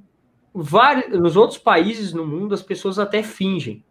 [0.53, 3.84] vários, nos outros países no mundo as pessoas até fingem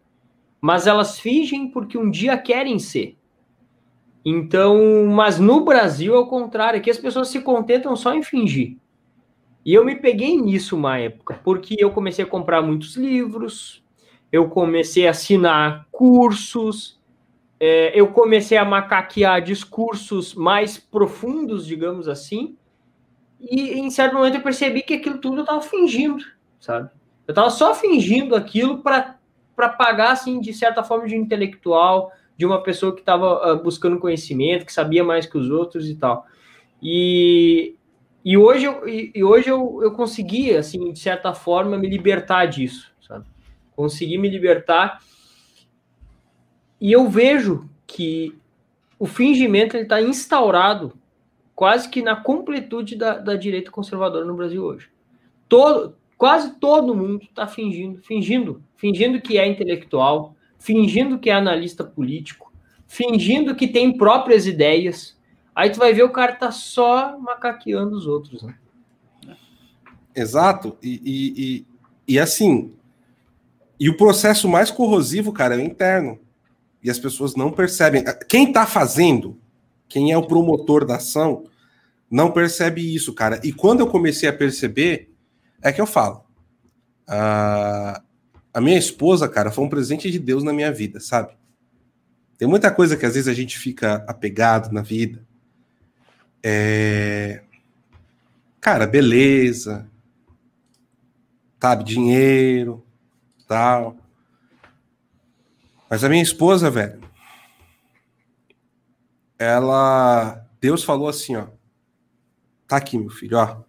[0.61, 3.17] mas elas fingem porque um dia querem ser.
[4.23, 8.77] Então, mas no Brasil é o contrário, que as pessoas se contentam só em fingir.
[9.63, 13.83] E eu me peguei nisso uma época, porque eu comecei a comprar muitos livros,
[14.31, 16.99] eu comecei a assinar cursos,
[17.59, 22.57] é, eu comecei a macaquear discursos mais profundos, digamos assim,
[23.39, 26.23] e em certo momento eu percebi que aquilo tudo eu estava fingindo,
[26.59, 26.89] sabe?
[27.27, 29.14] Eu estava só fingindo aquilo para
[29.55, 33.55] para pagar, assim, de certa forma, de intelectual, de uma pessoa que estava uh, ah,
[33.55, 36.25] buscando conhecimento, que sabia mais que os outros e tal.
[36.81, 37.75] E,
[38.23, 42.91] e hoje, eu, e hoje eu, eu consegui, assim, de certa forma, me libertar disso,
[43.07, 43.25] sabe?
[43.75, 45.01] Consegui me libertar.
[46.79, 48.37] E eu vejo que
[48.99, 50.93] o fingimento está instaurado
[51.55, 54.89] quase que na completude da, da direita conservadora no Brasil hoje.
[55.47, 61.83] Todo, Quase todo mundo está fingindo, fingindo, fingindo que é intelectual, fingindo que é analista
[61.83, 62.53] político,
[62.87, 65.17] fingindo que tem próprias ideias.
[65.55, 68.55] Aí tu vai ver o cara tá só macaqueando os outros, né?
[70.15, 70.77] Exato.
[70.83, 71.01] E,
[71.35, 71.65] e,
[72.07, 72.73] E assim,
[73.79, 76.19] e o processo mais corrosivo, cara, é o interno.
[76.83, 78.03] E as pessoas não percebem.
[78.29, 79.35] Quem tá fazendo,
[79.89, 81.45] quem é o promotor da ação,
[82.09, 83.41] não percebe isso, cara.
[83.43, 85.11] E quando eu comecei a perceber,
[85.59, 86.23] é que eu falo.
[87.07, 88.03] A,
[88.55, 91.35] a minha esposa, cara, foi um presente de Deus na minha vida, sabe?
[92.37, 95.21] Tem muita coisa que às vezes a gente fica apegado na vida.
[96.41, 97.43] É...
[98.61, 99.85] Cara, beleza,
[101.59, 102.81] sabe, dinheiro,
[103.45, 103.97] tal.
[105.89, 107.01] Mas a minha esposa, velho,
[109.37, 111.47] ela, Deus falou assim, ó,
[112.65, 113.63] tá aqui, meu filho, ó.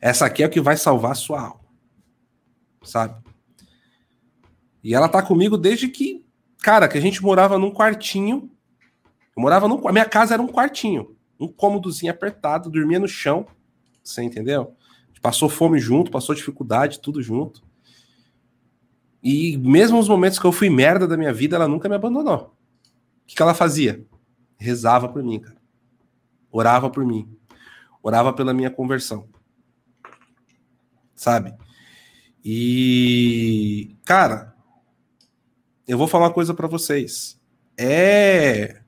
[0.00, 1.59] Essa aqui é o que vai salvar a sua alma,
[2.82, 3.22] sabe?
[4.82, 6.24] E ela tá comigo desde que,
[6.58, 8.50] cara, que a gente morava num quartinho.
[9.36, 13.46] Eu morava num, a minha casa era um quartinho, um cômodozinho apertado, dormia no chão,
[14.02, 14.74] você entendeu?
[15.20, 17.62] Passou fome junto, passou dificuldade, tudo junto.
[19.22, 22.36] E mesmo nos momentos que eu fui merda da minha vida, ela nunca me abandonou.
[22.36, 24.04] O que, que ela fazia?
[24.56, 25.60] Rezava por mim, cara.
[26.50, 27.28] Orava por mim.
[28.02, 29.28] Orava pela minha conversão.
[31.14, 31.54] Sabe?
[32.44, 34.54] E, cara,
[35.86, 37.38] eu vou falar uma coisa para vocês.
[37.76, 38.80] É.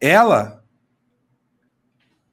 [0.00, 0.62] Ela.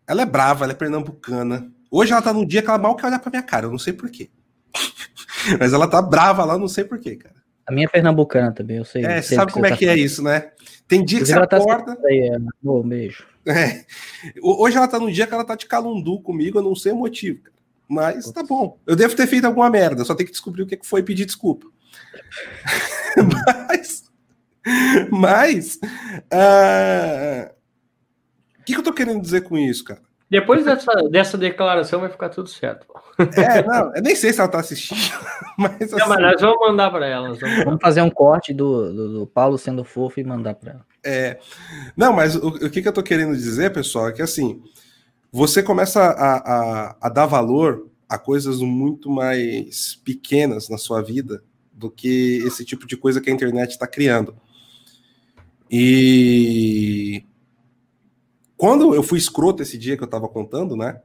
[0.08, 1.72] Ela é brava, ela é pernambucana.
[1.90, 3.80] Hoje ela tá num dia que ela mal quer olhar pra minha cara, eu não
[3.80, 4.30] sei porquê.
[5.60, 7.36] Mas ela tá brava lá, não sei porquê, cara.
[7.66, 9.06] A minha é pernambucana também, eu sei.
[9.06, 10.52] É, você sabe como é tá que é isso, né?
[10.88, 11.98] Tem dia que você tá acorda...
[12.06, 12.52] Aí, Ana.
[12.64, 13.26] Oh, beijo.
[13.46, 13.86] É.
[14.42, 16.98] Hoje ela tá num dia que ela tá de calundu comigo, eu não sei o
[16.98, 17.53] motivo, cara.
[17.94, 18.80] Mas tá bom.
[18.86, 21.26] Eu devo ter feito alguma merda, só tem que descobrir o que foi e pedir
[21.26, 21.68] desculpa.
[23.70, 24.04] mas.
[25.12, 25.80] Mas.
[26.32, 27.54] Uh...
[28.60, 30.02] O que, que eu tô querendo dizer com isso, cara?
[30.34, 32.88] Depois dessa, dessa declaração vai ficar tudo certo.
[33.38, 35.00] É, não, eu nem sei se ela tá assistindo,
[35.56, 35.92] mas.
[35.92, 37.36] Não, mas nós vamos mandar para ela.
[37.36, 37.64] Vamos...
[37.64, 37.80] vamos...
[37.80, 40.86] fazer um corte do, do, do, Paulo sendo fofo e mandar para ela.
[41.04, 41.38] É.
[41.96, 44.64] Não, mas o, o que, que eu tô querendo dizer, pessoal, é que assim,
[45.34, 51.44] você começa a, a, a dar valor a coisas muito mais pequenas na sua vida
[51.72, 54.38] do que esse tipo de coisa que a internet está criando.
[55.72, 57.26] E
[58.56, 61.02] quando eu fui escroto esse dia que eu tava contando, né?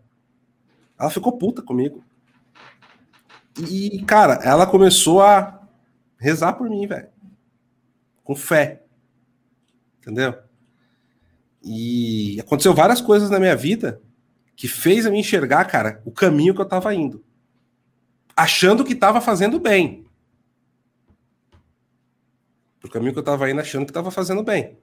[1.01, 2.05] Ela ficou puta comigo.
[3.59, 5.67] E, cara, ela começou a
[6.19, 7.09] rezar por mim, velho.
[8.23, 8.83] Com fé.
[10.03, 10.35] Entendeu?
[11.65, 14.03] E aconteceu várias coisas na minha vida
[14.59, 17.25] que fez eu me enxergar, cara, o caminho que eu tava indo.
[18.37, 20.05] Achando que tava fazendo bem.
[22.83, 24.77] O caminho que eu tava indo achando que tava fazendo bem.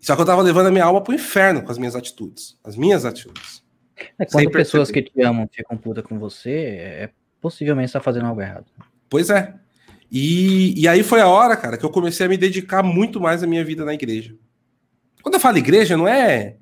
[0.00, 2.56] Só que eu tava levando a minha alma pro inferno com as minhas atitudes.
[2.62, 3.64] As minhas atitudes.
[4.20, 7.10] É, quando pessoas que te amam ficam puta com você, é
[7.40, 8.66] possivelmente está fazendo algo errado.
[9.10, 9.52] Pois é.
[10.12, 13.42] E, e aí foi a hora, cara, que eu comecei a me dedicar muito mais
[13.42, 14.36] à minha vida na igreja.
[15.20, 16.58] Quando eu falo igreja, não é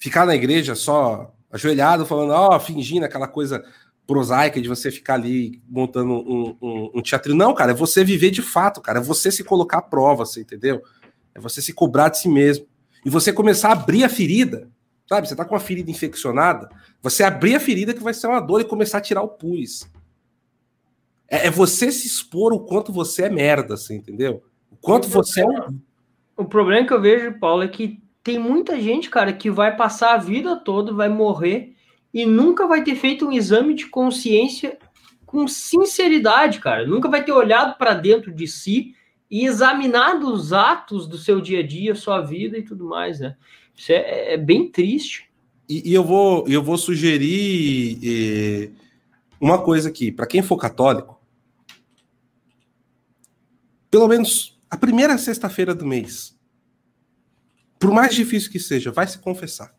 [0.00, 3.62] ficar na igreja só ajoelhado, falando, ó, oh, fingindo aquela coisa
[4.06, 7.34] prosaica de você ficar ali montando um, um, um teatro.
[7.34, 10.40] Não, cara, é você viver de fato, cara, é você se colocar à prova, você
[10.40, 10.82] entendeu?
[11.34, 12.66] É você se cobrar de si mesmo.
[13.04, 14.68] E você começar a abrir a ferida.
[15.08, 15.28] Sabe?
[15.28, 16.68] Você tá com uma ferida infeccionada.
[17.02, 19.88] Você abrir a ferida que vai ser uma dor e começar a tirar o pus.
[21.28, 24.42] É, é você se expor o quanto você é merda, você entendeu?
[24.70, 25.80] O quanto o você problema, é um...
[26.36, 30.14] O problema que eu vejo, Paulo, é que tem muita gente, cara, que vai passar
[30.14, 31.74] a vida toda, vai morrer
[32.12, 34.78] e nunca vai ter feito um exame de consciência
[35.24, 36.86] com sinceridade, cara.
[36.86, 38.94] Nunca vai ter olhado para dentro de si
[39.30, 43.36] e examinar os atos do seu dia a dia, sua vida e tudo mais, né?
[43.76, 45.30] Isso é, é bem triste.
[45.68, 48.70] E, e, eu vou eu vou sugerir eh,
[49.40, 51.20] uma coisa aqui para quem for católico,
[53.88, 56.36] pelo menos a primeira sexta-feira do mês,
[57.80, 59.74] por mais difícil que seja, vai se confessar.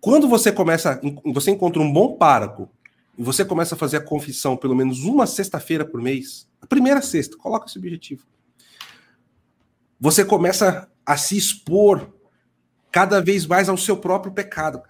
[0.00, 2.70] Quando você começa, você encontra um bom pároco
[3.18, 7.02] e você começa a fazer a confissão pelo menos uma sexta-feira por mês, a primeira
[7.02, 8.24] sexta, coloca esse objetivo.
[10.00, 12.14] Você começa a se expor
[12.92, 14.80] cada vez mais ao seu próprio pecado.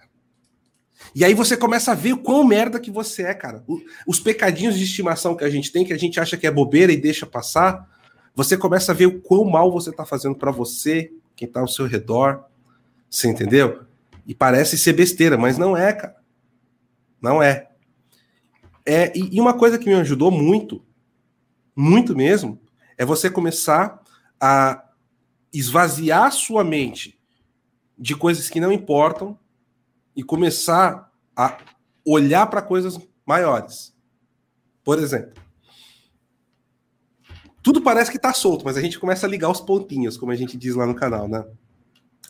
[1.15, 3.63] E aí você começa a ver o quão merda que você é, cara.
[4.05, 6.91] Os pecadinhos de estimação que a gente tem, que a gente acha que é bobeira
[6.91, 7.98] e deixa passar,
[8.35, 11.67] você começa a ver o quão mal você tá fazendo para você, quem tá ao
[11.67, 12.45] seu redor.
[13.09, 13.83] Você entendeu?
[14.25, 16.15] E parece ser besteira, mas não é, cara.
[17.21, 17.69] Não é.
[18.85, 20.83] É, e, e uma coisa que me ajudou muito,
[21.75, 22.59] muito mesmo,
[22.97, 24.01] é você começar
[24.39, 24.83] a
[25.53, 27.19] esvaziar sua mente
[27.97, 29.37] de coisas que não importam
[30.15, 31.57] e começar a
[32.05, 33.93] olhar para coisas maiores.
[34.83, 35.33] Por exemplo,
[37.69, 40.35] tudo parece que está solto, mas a gente começa a ligar os pontinhos, como a
[40.35, 41.45] gente diz lá no canal, né?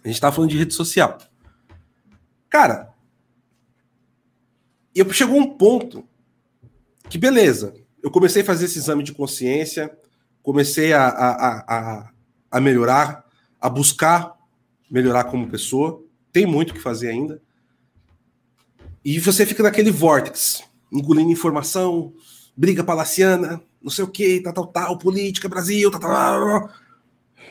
[0.03, 1.17] A gente está falando de rede social.
[2.49, 2.93] Cara,
[4.93, 6.03] eu chegou um ponto
[7.09, 7.73] que beleza,
[8.03, 9.97] eu comecei a fazer esse exame de consciência,
[10.43, 12.11] comecei a, a, a,
[12.51, 13.25] a melhorar,
[13.61, 14.35] a buscar
[14.91, 16.03] melhorar como pessoa.
[16.33, 17.41] Tem muito que fazer ainda.
[19.05, 22.13] E você fica naquele vórtice, engolindo informação,
[22.57, 26.69] briga palaciana, não sei o que, tal, tal, tal, política, Brasil, tal, tal, tal.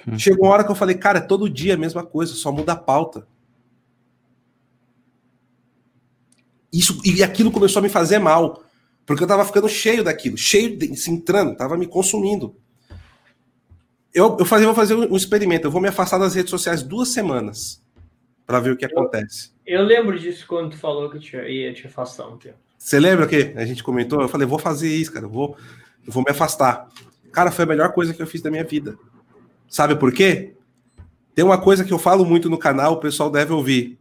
[0.06, 0.18] Hum.
[0.18, 2.72] Chegou uma hora que eu falei, cara, é todo dia a mesma coisa, só muda
[2.72, 3.26] a pauta.
[6.72, 8.62] Isso, e aquilo começou a me fazer mal,
[9.06, 12.54] porque eu tava ficando cheio daquilo, cheio, de, se entrando, tava me consumindo.
[14.12, 17.08] Eu, eu fazer, vou fazer um experimento, eu vou me afastar das redes sociais duas
[17.08, 17.82] semanas
[18.46, 19.52] para ver o que acontece.
[19.66, 22.56] Eu lembro disso quando tu falou que eu ia te afastar um tempo.
[22.78, 24.20] Você lembra que a gente comentou?
[24.20, 25.56] Eu falei, vou fazer isso, cara, eu vou,
[26.08, 26.88] eu vou me afastar.
[27.30, 28.98] Cara, foi a melhor coisa que eu fiz da minha vida.
[29.68, 30.56] Sabe por quê?
[31.34, 34.00] Tem uma coisa que eu falo muito no canal, o pessoal deve ouvir.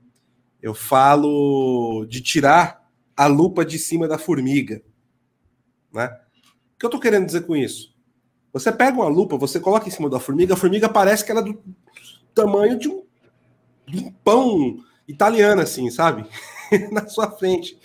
[0.62, 2.82] Eu falo de tirar
[3.16, 4.82] a lupa de cima da formiga.
[5.94, 6.06] Né?
[6.76, 7.94] O que eu tô querendo dizer com isso?
[8.54, 11.42] Você pega uma lupa, você coloca em cima da formiga, a formiga parece que ela
[11.42, 11.62] é do
[12.34, 13.04] tamanho de um,
[13.86, 16.26] de um pão italiano, assim, sabe?
[16.90, 17.78] Na sua frente.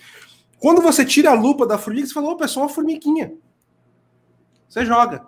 [0.59, 3.33] Quando você tira a lupa da formiga, você fala, opa, é só uma formiguinha.
[4.73, 5.23] Você joga.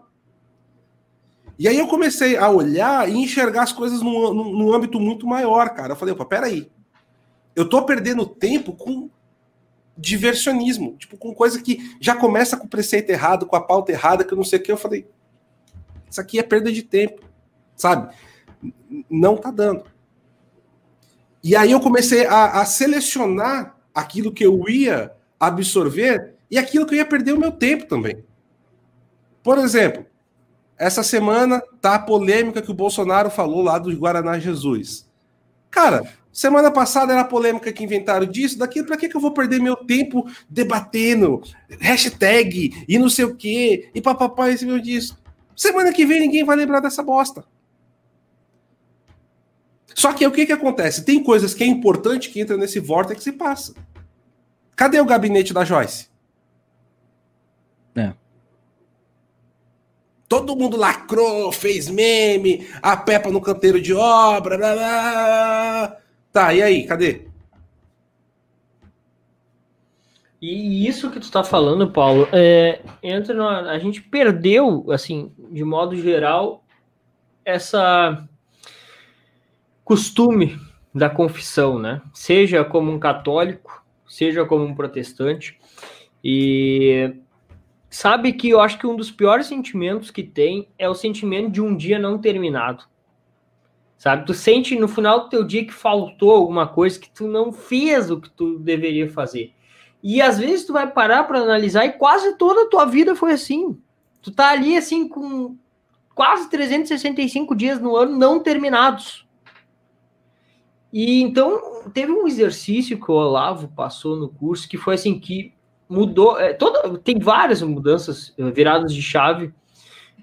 [1.59, 5.27] E aí eu comecei a olhar e enxergar as coisas num, num, num âmbito muito
[5.27, 5.93] maior, cara.
[5.93, 6.71] Eu falei, opa, peraí.
[7.55, 9.07] Eu tô perdendo tempo com
[9.95, 14.23] diversionismo, tipo, com coisa que já começa com o preceito errado, com a pauta errada,
[14.23, 14.71] que eu não sei o que.
[14.71, 15.07] Eu falei,
[16.09, 17.21] isso aqui é perda de tempo,
[17.75, 18.15] sabe?
[19.07, 19.85] Não tá dando.
[21.43, 26.95] E aí eu comecei a, a selecionar aquilo que eu ia absorver e aquilo que
[26.95, 28.25] eu ia perder o meu tempo também.
[29.45, 30.03] Por exemplo,
[30.75, 35.07] essa semana tá a polêmica que o Bolsonaro falou lá do Guaraná Jesus.
[35.69, 39.31] Cara, semana passada era a polêmica que inventaram disso, daquilo, para que, que eu vou
[39.35, 41.43] perder meu tempo debatendo,
[41.79, 45.15] hashtag e não sei o quê, e papapá, esse meu disso.
[45.55, 47.45] Semana que vem ninguém vai lembrar dessa bosta.
[49.93, 51.05] Só que o que, que acontece?
[51.05, 53.75] Tem coisas que é importante que entra nesse vórtice e passa.
[54.75, 56.07] Cadê o gabinete da Joyce?
[57.95, 58.24] É.
[60.35, 64.57] Todo mundo lacrou, fez meme, a Peppa no canteiro de obra.
[64.57, 65.97] Blá, blá.
[66.29, 67.21] Tá, e aí, cadê?
[70.41, 75.95] E isso que tu está falando, Paulo, é, entra a gente perdeu, assim, de modo
[75.95, 76.65] geral,
[77.45, 78.27] essa
[79.85, 80.59] costume
[80.93, 82.01] da confissão, né?
[82.13, 85.57] Seja como um católico, seja como um protestante.
[86.21, 87.21] E
[87.95, 91.61] sabe que eu acho que um dos piores sentimentos que tem é o sentimento de
[91.61, 92.83] um dia não terminado.
[93.97, 94.25] Sabe?
[94.25, 98.11] Tu sente no final do teu dia que faltou alguma coisa, que tu não fez
[98.11, 99.53] o que tu deveria fazer.
[100.03, 103.31] E às vezes tu vai parar para analisar e quase toda a tua vida foi
[103.31, 103.79] assim.
[104.21, 105.57] Tu tá ali assim com
[106.13, 109.25] quase 365 dias no ano não terminados.
[110.91, 115.54] E então teve um exercício que o Olavo passou no curso que foi assim que
[115.89, 119.53] mudou, é, toda, tem várias mudanças eh, viradas de chave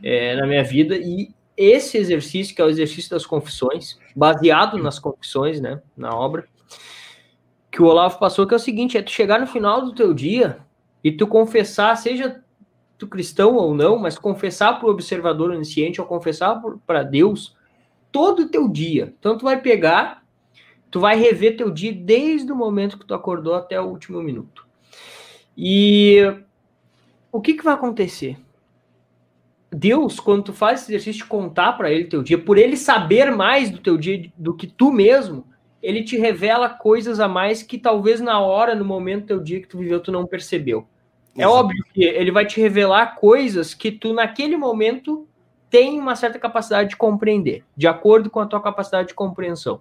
[0.03, 4.99] é, na minha vida e esse exercício que é o exercício das confissões, baseado nas
[4.99, 6.47] confissões, né, na obra,
[7.71, 10.13] que o Olavo passou, que é o seguinte: é tu chegar no final do teu
[10.13, 10.59] dia
[11.03, 12.43] e tu confessar, seja
[12.99, 17.57] tu cristão ou não, mas confessar para o observador onisciente ou confessar para Deus
[18.13, 19.15] todo o teu dia.
[19.19, 20.23] Então tu vai pegar,
[20.91, 24.67] tu vai rever teu dia desde o momento que tu acordou até o último minuto.
[25.57, 26.19] E
[27.31, 28.39] o que, que vai acontecer?
[29.71, 33.31] Deus, quando tu faz esse exercício de contar para ele teu dia, por ele saber
[33.31, 35.47] mais do teu dia do que tu mesmo,
[35.83, 39.61] ele te revela coisas a mais que talvez na hora, no momento do teu dia
[39.61, 40.87] que tu viveu, tu não percebeu.
[41.37, 45.27] É óbvio que ele vai te revelar coisas que tu, naquele momento,
[45.71, 49.81] tem uma certa capacidade de compreender, de acordo com a tua capacidade de compreensão.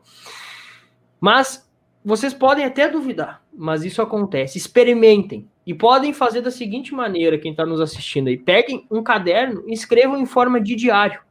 [1.20, 1.70] Mas
[2.04, 4.58] vocês podem até duvidar, mas isso acontece.
[4.58, 5.51] Experimentem.
[5.66, 8.38] E podem fazer da seguinte maneira, quem está nos assistindo aí.
[8.38, 11.22] Peguem um caderno e escrevam em forma de diário.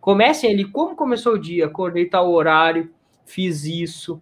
[0.00, 2.90] Comecem ali como começou o dia, acordei tal horário,
[3.26, 4.20] fiz isso.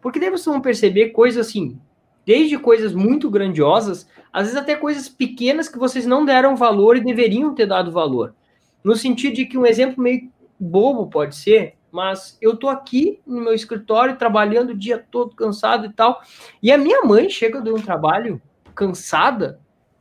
[0.00, 1.78] Porque daí vocês vão perceber coisas assim,
[2.24, 7.04] desde coisas muito grandiosas, às vezes até coisas pequenas que vocês não deram valor e
[7.04, 8.34] deveriam ter dado valor.
[8.82, 13.40] No sentido de que um exemplo meio bobo pode ser, mas eu tô aqui no
[13.40, 16.22] meu escritório trabalhando o dia todo cansado e tal.
[16.62, 18.40] E a minha mãe chega de um trabalho
[18.76, 19.58] cansada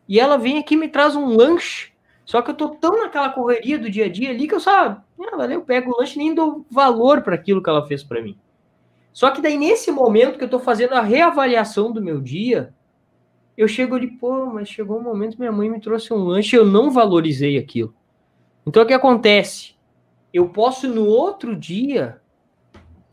[0.07, 1.93] e ela vem aqui e me traz um lanche.
[2.25, 4.71] Só que eu tô tão naquela correria do dia a dia ali que eu só,
[4.71, 5.03] ah,
[5.37, 8.21] valeu, eu pego o lanche e nem dou valor para aquilo que ela fez para
[8.21, 8.37] mim.
[9.13, 12.73] Só que daí nesse momento que eu tô fazendo a reavaliação do meu dia,
[13.55, 16.59] eu chego ali, pô, mas chegou um momento minha mãe me trouxe um lanche e
[16.59, 17.93] eu não valorizei aquilo.
[18.65, 19.75] Então o que acontece?
[20.33, 22.19] Eu posso no outro dia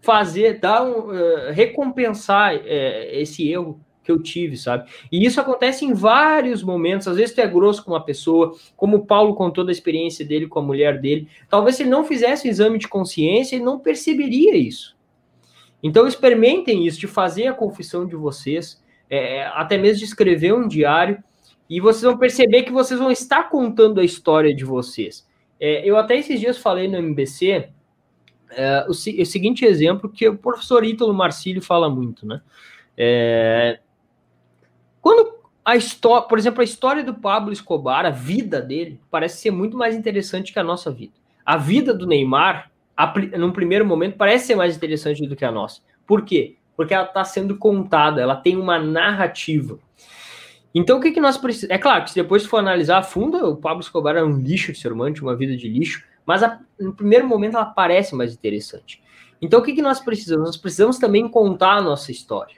[0.00, 4.90] fazer, dar um, uh, recompensar uh, esse erro que eu tive, sabe?
[5.10, 7.08] E isso acontece em vários momentos.
[7.08, 10.46] Às vezes tu é grosso com uma pessoa, como o Paulo contou da experiência dele
[10.46, 11.28] com a mulher dele.
[11.48, 14.96] Talvez se ele não fizesse o exame de consciência, ele não perceberia isso.
[15.82, 20.68] Então experimentem isso, de fazer a confissão de vocês, é, até mesmo de escrever um
[20.68, 21.22] diário,
[21.68, 25.26] e vocês vão perceber que vocês vão estar contando a história de vocês.
[25.58, 27.70] É, eu até esses dias falei no MBC
[28.54, 32.40] é, o, o, seguinte exemplo que o professor Ítalo Marcílio fala muito, né?
[32.96, 33.80] É,
[35.02, 39.50] quando a história, por exemplo, a história do Pablo Escobar, a vida dele, parece ser
[39.50, 41.12] muito mais interessante que a nossa vida.
[41.44, 45.50] A vida do Neymar, a, num primeiro momento, parece ser mais interessante do que a
[45.50, 45.80] nossa.
[46.06, 46.56] Por quê?
[46.76, 49.78] Porque ela está sendo contada, ela tem uma narrativa.
[50.74, 51.74] Então, o que, que nós precisamos?
[51.74, 54.72] É claro que se depois for analisar a fundo, o Pablo Escobar era um lixo
[54.72, 58.14] de ser humano, tinha uma vida de lixo, mas a, no primeiro momento ela parece
[58.14, 59.02] mais interessante.
[59.40, 60.46] Então, o que, que nós precisamos?
[60.46, 62.56] Nós precisamos também contar a nossa história.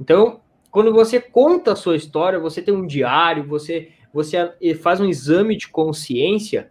[0.00, 5.06] Então, quando você conta a sua história, você tem um diário, você, você faz um
[5.06, 6.70] exame de consciência,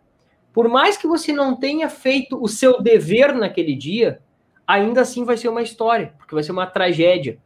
[0.53, 4.21] por mais que você não tenha feito o seu dever naquele dia,
[4.65, 7.37] ainda assim vai ser uma história, porque vai ser uma tragédia.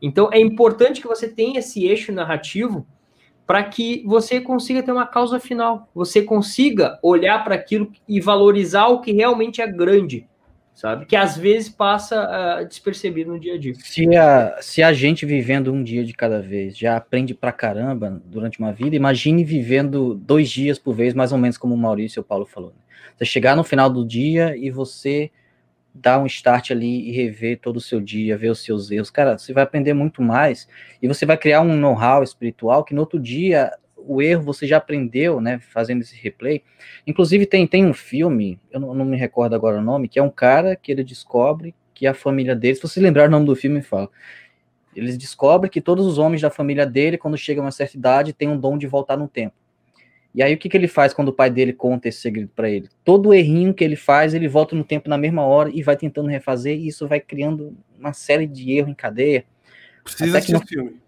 [0.00, 2.86] Então é importante que você tenha esse eixo narrativo
[3.46, 8.88] para que você consiga ter uma causa final, você consiga olhar para aquilo e valorizar
[8.88, 10.28] o que realmente é grande,
[10.76, 11.06] sabe?
[11.06, 13.74] Que às vezes passa uh, despercebido no dia a dia.
[13.76, 18.22] Se a, se a gente vivendo um dia de cada vez já aprende pra caramba
[18.26, 22.20] durante uma vida, imagine vivendo dois dias por vez, mais ou menos como o Maurício
[22.20, 22.70] e o Paulo falou.
[22.70, 22.82] Né?
[23.16, 25.30] Você chegar no final do dia e você
[25.94, 29.08] dar um start ali e rever todo o seu dia, ver os seus erros.
[29.08, 30.68] Cara, você vai aprender muito mais
[31.00, 33.72] e você vai criar um know-how espiritual que no outro dia
[34.06, 36.62] o erro você já aprendeu, né, fazendo esse replay.
[37.06, 40.22] Inclusive tem, tem um filme, eu não, não me recordo agora o nome, que é
[40.22, 43.56] um cara que ele descobre que a família dele, se você lembrar o nome do
[43.56, 44.08] filme, fala.
[44.94, 48.32] Eles descobrem que todos os homens da família dele, quando chegam a uma certa idade,
[48.32, 49.54] têm um dom de voltar no tempo.
[50.34, 52.68] E aí o que, que ele faz quando o pai dele conta esse segredo para
[52.68, 52.90] ele?
[53.02, 56.28] Todo errinho que ele faz, ele volta no tempo na mesma hora e vai tentando
[56.28, 59.46] refazer, e isso vai criando uma série de erros em cadeia.
[60.04, 61.00] Precisa assistir esse filme.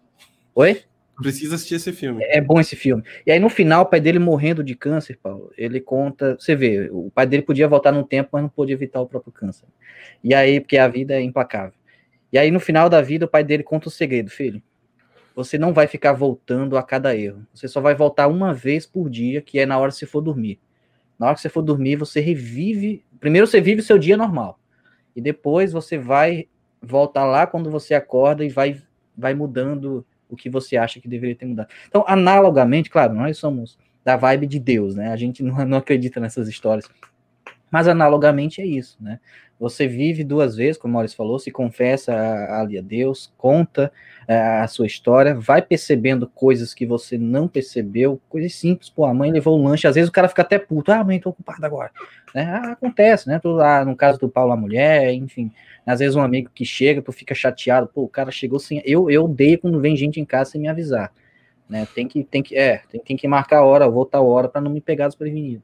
[0.55, 0.83] Oi?
[1.21, 2.23] Precisa assistir esse filme.
[2.25, 3.03] É bom esse filme.
[3.27, 6.89] E aí no final, o pai dele morrendo de câncer, Paulo, ele conta, você vê,
[6.91, 9.67] o pai dele podia voltar no tempo, mas não pôde evitar o próprio câncer.
[10.23, 11.75] E aí, porque a vida é implacável.
[12.33, 14.63] E aí no final da vida, o pai dele conta o segredo, filho
[15.39, 17.47] você não vai ficar voltando a cada erro.
[17.55, 20.21] Você só vai voltar uma vez por dia, que é na hora que você for
[20.21, 20.59] dormir.
[21.17, 23.05] Na hora que você for dormir, você revive.
[23.21, 24.59] Primeiro você vive o seu dia normal.
[25.15, 26.49] E depois você vai
[26.83, 28.83] voltar lá quando você acorda e vai,
[29.17, 31.69] vai mudando o que você acha que deveria ter mudado.
[31.87, 35.13] Então, analogamente, claro, nós somos da vibe de Deus, né?
[35.13, 36.89] A gente não, não acredita nessas histórias.
[37.71, 39.19] Mas analogamente é isso, né?
[39.61, 42.15] Você vive duas vezes, como o Maurício falou, se confessa
[42.51, 43.93] ali a Deus, conta
[44.29, 49.13] é, a sua história, vai percebendo coisas que você não percebeu, coisas simples, pô, a
[49.13, 51.67] mãe levou o lanche, às vezes o cara fica até puto, ah, mãe, tô ocupado
[51.67, 51.91] agora.
[52.33, 52.45] Né?
[52.45, 53.41] Ah, acontece, né?
[53.41, 55.51] Tu, ah, no caso do Paulo, a mulher, enfim.
[55.85, 58.81] Às vezes um amigo que chega, tu fica chateado, pô, o cara chegou sem.
[58.85, 61.13] Eu, eu odeio quando vem gente em casa sem me avisar.
[61.69, 61.87] Né?
[61.95, 64.61] Tem que, tem que, é, tem, tem que marcar a hora, vou tal hora para
[64.61, 65.63] não me pegar desprevenido.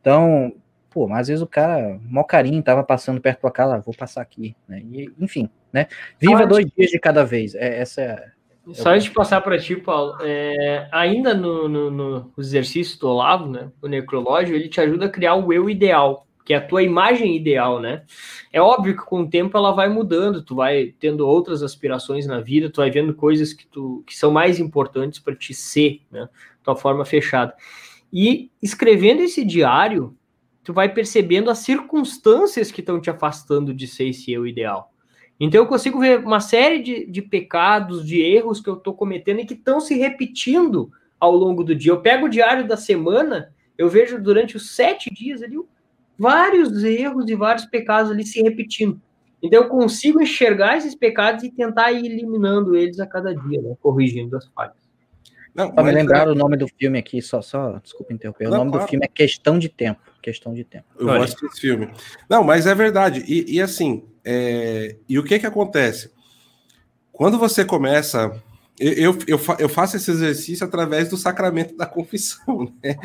[0.00, 0.54] Então,
[0.94, 3.92] pô, mas às vezes o cara, mó carinho, tava passando perto da casa, ah, vou
[3.92, 4.80] passar aqui, né?
[4.92, 5.88] E, enfim, né?
[6.20, 7.56] Viva dois dias de cada vez.
[7.56, 8.30] É, essa é.
[8.72, 13.46] Só antes de passar para ti, Paulo, é, ainda no, no, no, exercício do Olavo,
[13.46, 16.82] né, o necrológio, ele te ajuda a criar o eu ideal, que é a tua
[16.82, 18.04] imagem ideal, né?
[18.50, 22.40] É óbvio que com o tempo ela vai mudando, tu vai tendo outras aspirações na
[22.40, 26.26] vida, tu vai vendo coisas que, tu, que são mais importantes para te ser, né?
[26.62, 27.54] Tua forma fechada.
[28.10, 30.16] E escrevendo esse diário,
[30.64, 34.90] tu vai percebendo as circunstâncias que estão te afastando de ser esse eu ideal.
[35.38, 39.40] Então eu consigo ver uma série de, de pecados, de erros que eu estou cometendo
[39.40, 40.90] e que estão se repetindo
[41.20, 41.92] ao longo do dia.
[41.92, 45.56] Eu pego o diário da semana, eu vejo durante os sete dias ali
[46.18, 49.00] vários erros e vários pecados ali se repetindo.
[49.42, 53.76] Então eu consigo enxergar esses pecados e tentar ir eliminando eles a cada dia, né?
[53.82, 54.83] corrigindo as falhas.
[55.54, 56.30] Não, Só me lembrar é...
[56.30, 58.44] o nome do filme aqui, só, só desculpa interromper.
[58.44, 58.86] Não, o nome claro.
[58.86, 60.00] do filme é Questão de Tempo.
[60.20, 60.86] Questão de Tempo.
[60.98, 61.20] Eu Olha.
[61.20, 61.88] gosto desse filme.
[62.28, 63.24] Não, mas é verdade.
[63.28, 64.96] E, e assim, é...
[65.08, 66.10] e o que que acontece?
[67.12, 68.42] Quando você começa.
[68.76, 72.96] Eu, eu, eu, faço esse exercício através do sacramento da confissão, né?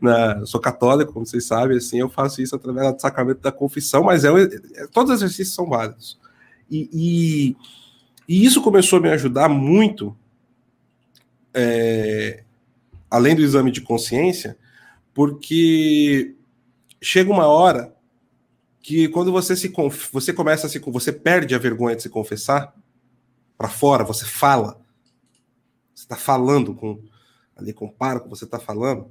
[0.00, 4.02] Na, sou católico, como vocês sabem, assim, eu faço isso através do sacramento da confissão,
[4.02, 6.18] mas é, é todos os exercícios são válidos.
[6.68, 7.56] E, e,
[8.28, 10.16] e, isso começou a me ajudar muito,
[11.60, 12.44] é,
[13.10, 14.56] além do exame de consciência,
[15.12, 16.36] porque
[17.02, 17.92] chega uma hora
[18.80, 19.72] que quando você se
[20.12, 22.72] você começa a se você perde a vergonha de se confessar,
[23.56, 24.80] para fora, você fala.
[25.92, 27.02] Você está falando com
[27.56, 29.10] ali compara com você está falando.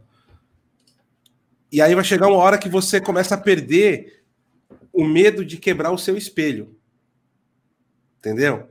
[1.69, 4.23] E aí vai chegar uma hora que você começa a perder
[4.93, 6.79] o medo de quebrar o seu espelho.
[8.19, 8.69] Entendeu?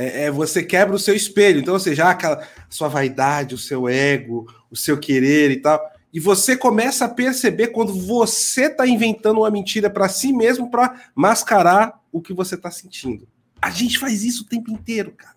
[0.00, 1.58] É, é, você quebra o seu espelho.
[1.58, 5.80] Então, ou seja, aquela sua vaidade, o seu ego, o seu querer e tal.
[6.14, 11.10] E você começa a perceber quando você está inventando uma mentira para si mesmo para
[11.16, 13.26] mascarar o que você está sentindo.
[13.60, 15.36] A gente faz isso o tempo inteiro, cara.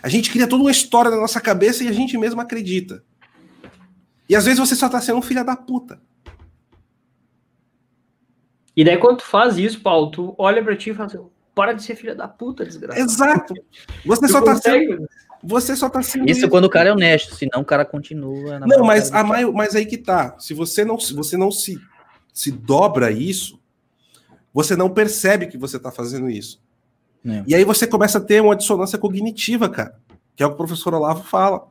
[0.00, 3.02] A gente cria toda uma história na nossa cabeça e a gente mesmo acredita.
[4.28, 6.00] E às vezes você só tá sendo um filho da puta.
[8.76, 11.72] E daí quando tu faz isso, Paulo, tu olha pra ti e fala assim, para
[11.72, 13.04] de ser filha da puta, desgraçado.
[13.04, 13.54] Exato.
[14.04, 15.08] Você só tá sendo...
[15.44, 16.30] Você só tá sendo...
[16.30, 18.60] Isso, isso, quando o cara é honesto, senão o cara continua...
[18.60, 19.44] não, mas, a mai...
[19.44, 20.36] mas aí que tá.
[20.38, 21.76] Se você não, se você não se,
[22.32, 23.60] se dobra isso,
[24.54, 26.62] você não percebe que você está fazendo isso.
[27.26, 27.42] É.
[27.46, 29.96] E aí você começa a ter uma dissonância cognitiva, cara,
[30.36, 31.66] que é o que o professor Olavo fala.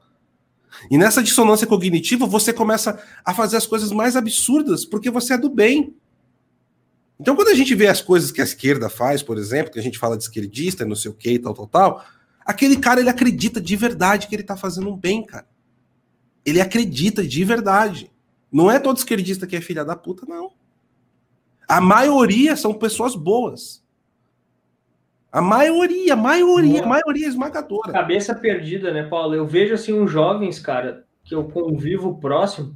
[0.90, 5.38] E nessa dissonância cognitiva, você começa a fazer as coisas mais absurdas porque você é
[5.38, 5.96] do bem.
[7.22, 9.84] Então, quando a gente vê as coisas que a esquerda faz, por exemplo, que a
[9.84, 12.06] gente fala de esquerdista, não sei o que, tal, tal, tal,
[12.44, 15.46] aquele cara ele acredita de verdade que ele tá fazendo um bem, cara.
[16.44, 18.12] Ele acredita de verdade.
[18.52, 20.52] Não é todo esquerdista que é filha da puta, não.
[21.68, 23.86] A maioria são pessoas boas.
[25.32, 27.94] A maioria, a maioria, a maioria esmagadora.
[27.94, 29.36] Cabeça perdida, né, Paulo?
[29.36, 32.76] Eu vejo assim uns jovens, cara, que eu convivo próximo,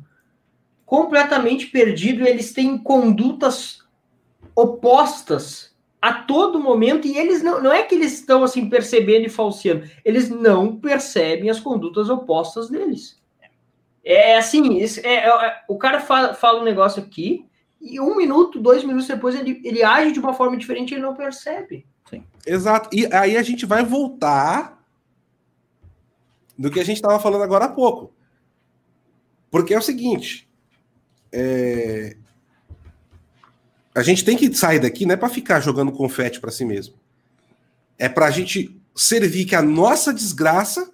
[0.86, 3.84] completamente perdido, eles têm condutas
[4.56, 9.30] opostas a todo momento e eles não, não é que eles estão assim percebendo e
[9.30, 13.20] falseando, eles não percebem as condutas opostas deles.
[14.04, 17.46] É assim, é, é, é, o cara fala, fala um negócio aqui,
[17.82, 21.02] e um minuto, dois minutos depois ele, ele age de uma forma diferente e ele
[21.02, 21.86] não percebe.
[22.10, 22.24] Sim.
[22.46, 22.90] Exato.
[22.92, 24.84] E aí a gente vai voltar
[26.58, 28.14] do que a gente estava falando agora há pouco.
[29.52, 30.50] Porque é o seguinte:
[31.32, 32.18] é...
[33.96, 36.96] a gente tem que sair daqui não é para ficar jogando confete para si mesmo.
[37.98, 40.92] É para a gente servir que a nossa desgraça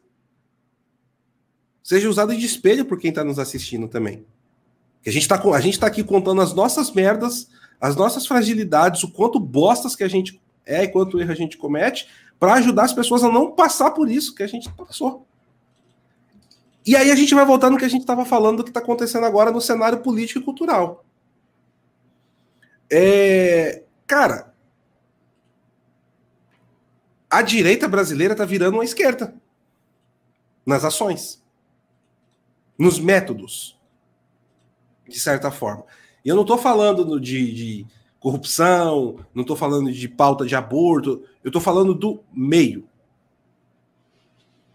[1.84, 4.24] seja usada de espelho por quem está nos assistindo também.
[5.06, 7.50] A gente está a gente tá aqui contando as nossas merdas,
[7.80, 11.58] as nossas fragilidades, o quanto bostas que a gente é e quanto erro a gente
[11.58, 12.08] comete,
[12.40, 15.26] para ajudar as pessoas a não passar por isso que a gente passou.
[16.86, 18.80] E aí a gente vai voltar no que a gente estava falando do que está
[18.80, 21.04] acontecendo agora no cenário político e cultural.
[22.92, 24.54] É, cara,
[27.30, 29.34] a direita brasileira está virando uma esquerda
[30.66, 31.42] nas ações,
[32.78, 33.80] nos métodos
[35.08, 35.86] de certa forma.
[36.24, 37.88] E eu não estou falando de, de,
[38.20, 42.88] corrupção, não estou falando de pauta de aborto, eu estou falando do meio.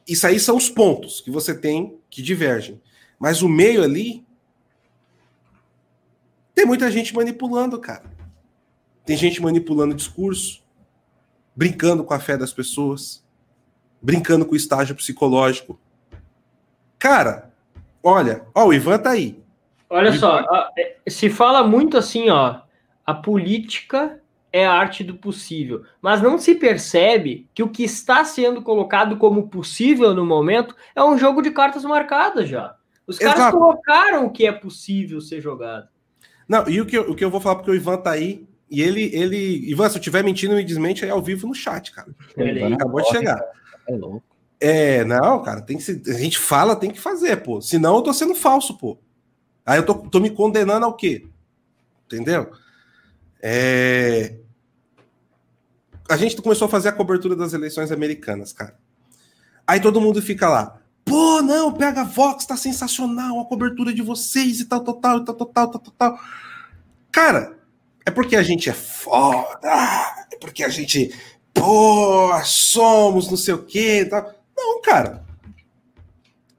[0.07, 2.81] Isso aí são os pontos que você tem que divergem.
[3.19, 4.26] Mas o meio ali.
[6.57, 8.05] Tem muita gente manipulando, cara.
[9.05, 10.65] Tem gente manipulando o discurso,
[11.55, 13.23] brincando com a fé das pessoas,
[14.01, 15.79] brincando com o estágio psicológico.
[16.99, 17.53] Cara,
[18.03, 19.39] olha, ó, o Ivan tá aí.
[19.91, 20.43] Olha só,
[20.79, 22.63] é, se fala muito assim, ó,
[23.05, 28.25] a política é a arte do possível, mas não se percebe que o que está
[28.25, 32.75] sendo colocado como possível no momento é um jogo de cartas marcadas já.
[33.07, 33.59] Os caras Exato.
[33.59, 35.95] colocaram o que é possível ser jogado.
[36.49, 38.47] Não, e o que, eu, o que eu vou falar porque o Ivan tá aí,
[38.71, 39.71] e ele, ele.
[39.71, 42.09] Ivan, se eu estiver mentindo, me desmente aí ao vivo no chat, cara.
[42.37, 43.41] Ele acabou de chegar.
[43.89, 44.37] É louco.
[44.59, 47.61] É, não, cara, tem que se, a gente fala, tem que fazer, pô.
[47.61, 48.99] Senão eu tô sendo falso, pô.
[49.65, 51.27] Aí eu tô, tô me condenando ao quê?
[52.07, 52.51] Entendeu?
[53.43, 54.37] É...
[56.09, 58.77] A gente começou a fazer a cobertura das eleições americanas, cara.
[59.67, 60.81] Aí todo mundo fica lá.
[61.07, 65.35] Pô, não, pega Vox, tá sensacional a cobertura de vocês e tal, tal, tal, tal,
[65.35, 66.21] tal, tal, tal, tal.
[67.13, 67.57] Cara,
[68.05, 69.71] é porque a gente é foda,
[70.33, 71.15] é porque a gente,
[71.55, 74.35] pô, somos não sei o quê tal.
[74.57, 75.25] Não, cara.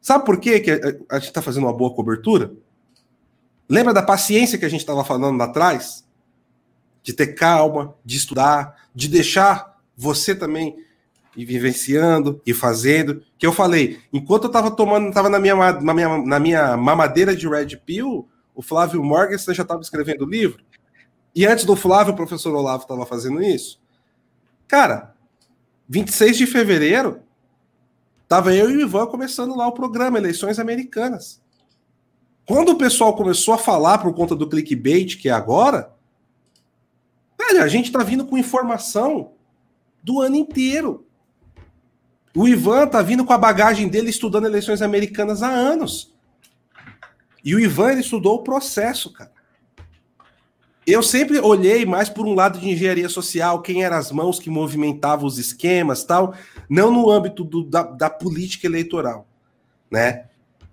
[0.01, 2.53] Sabe por quê que a gente está fazendo uma boa cobertura?
[3.67, 6.05] Lembra da paciência que a gente estava falando lá atrás?
[7.03, 10.86] De ter calma, de estudar, de deixar você também
[11.37, 13.23] ir vivenciando e fazendo.
[13.37, 17.35] Que eu falei, enquanto eu estava tomando, estava na minha, na, minha, na minha mamadeira
[17.35, 20.65] de Red Pill, o Flávio Morgenstern já estava escrevendo o livro.
[21.35, 23.79] E antes do Flávio, o professor Olavo estava fazendo isso.
[24.67, 25.15] Cara,
[25.87, 27.21] 26 de fevereiro,
[28.27, 31.39] tava eu e o Ivan começando lá o programa Eleições Americanas.
[32.45, 35.93] Quando o pessoal começou a falar por conta do clickbait, que é agora,
[37.37, 39.33] velho, a gente tá vindo com informação
[40.01, 41.05] do ano inteiro.
[42.37, 46.13] O Ivan tá vindo com a bagagem dele estudando eleições americanas há anos.
[47.43, 49.31] E o Ivan ele estudou o processo, cara.
[50.85, 54.51] Eu sempre olhei mais por um lado de engenharia social, quem eram as mãos que
[54.51, 56.35] movimentavam os esquemas, tal,
[56.69, 59.27] não no âmbito do, da, da política eleitoral,
[59.89, 60.25] né?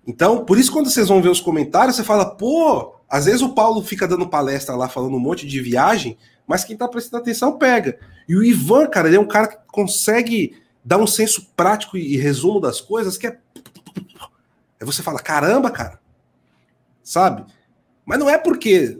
[0.05, 3.55] Então, por isso, quando vocês vão ver os comentários, você fala, pô, às vezes o
[3.55, 6.15] Paulo fica dando palestra lá, falando um monte de viagem,
[6.45, 7.97] mas quem tá prestando atenção pega.
[8.29, 12.15] E o Ivan, cara, ele é um cara que consegue dar um senso prático e
[12.15, 13.39] resumo das coisas que é.
[14.79, 15.99] Aí você fala, caramba, cara.
[17.03, 17.51] Sabe?
[18.05, 18.99] Mas não é porque.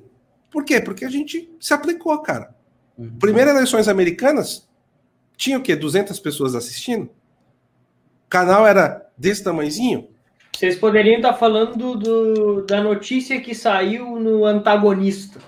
[0.50, 0.82] Por quê?
[0.82, 2.56] Porque a gente se aplicou, cara.
[2.98, 3.20] Uhum.
[3.20, 4.68] Primeiras eleições americanas,
[5.38, 5.76] tinha o quê?
[5.76, 7.04] 200 pessoas assistindo?
[7.04, 10.10] O canal era desse tamanhozinho?
[10.56, 15.40] Vocês poderiam estar falando do, do, da notícia que saiu no antagonista.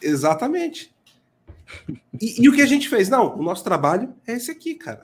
[0.00, 0.94] Exatamente.
[2.20, 3.08] E, e, o que a gente fez?
[3.08, 5.02] Não, o nosso trabalho é esse aqui, cara.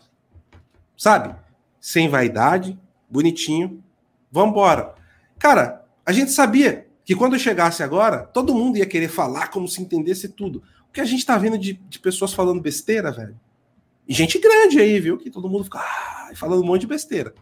[0.99, 1.37] Sabe?
[1.81, 2.77] Sem vaidade,
[3.09, 3.83] bonitinho.
[4.31, 4.97] Vambora.
[5.39, 9.81] Cara, a gente sabia que quando chegasse agora, todo mundo ia querer falar como se
[9.81, 10.63] entendesse tudo.
[10.89, 13.39] O que a gente tá vendo de, de pessoas falando besteira, velho.
[14.07, 15.17] E gente grande aí, viu?
[15.17, 17.33] Que todo mundo fica ah, falando um monte de besteira.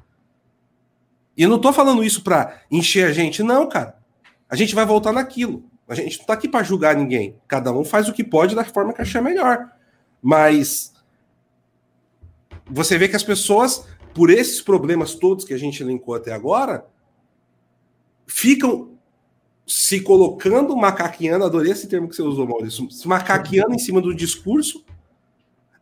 [1.37, 3.99] E eu não tô falando isso para encher a gente, não, cara.
[4.49, 5.65] A gente vai voltar naquilo.
[5.89, 7.37] A gente não tá aqui para julgar ninguém.
[7.49, 9.71] Cada um faz o que pode da forma que achar melhor.
[10.21, 10.93] Mas
[12.69, 16.87] você vê que as pessoas, por esses problemas todos que a gente elencou até agora,
[18.27, 18.97] ficam
[19.67, 24.85] se colocando macaqueando, adorei esse termo que você usou, Maurício, macaqueando em cima do discurso,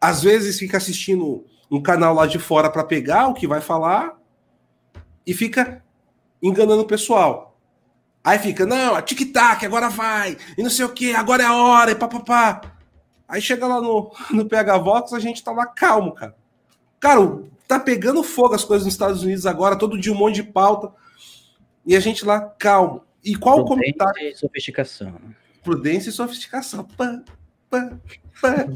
[0.01, 4.19] às vezes fica assistindo um canal lá de fora para pegar o que vai falar,
[5.27, 5.82] e fica
[6.43, 7.59] enganando o pessoal.
[8.23, 11.90] Aí fica, não, tic-tac, agora vai, e não sei o que, agora é a hora,
[11.90, 12.61] e papapá.
[13.28, 16.35] Aí chega lá no, no PH Vox, a gente tá lá calmo, cara.
[17.05, 17.20] Cara,
[17.68, 20.90] tá pegando fogo as coisas nos Estados Unidos agora, todo dia um monte de pauta,
[21.85, 23.02] e a gente lá calmo.
[23.22, 24.22] E qual Prudência o comentário?
[24.22, 25.14] E sofisticação.
[25.62, 26.89] Prudência e sofisticação.
[26.97, 27.20] Pá,
[27.68, 27.93] pá,
[28.40, 28.66] pá,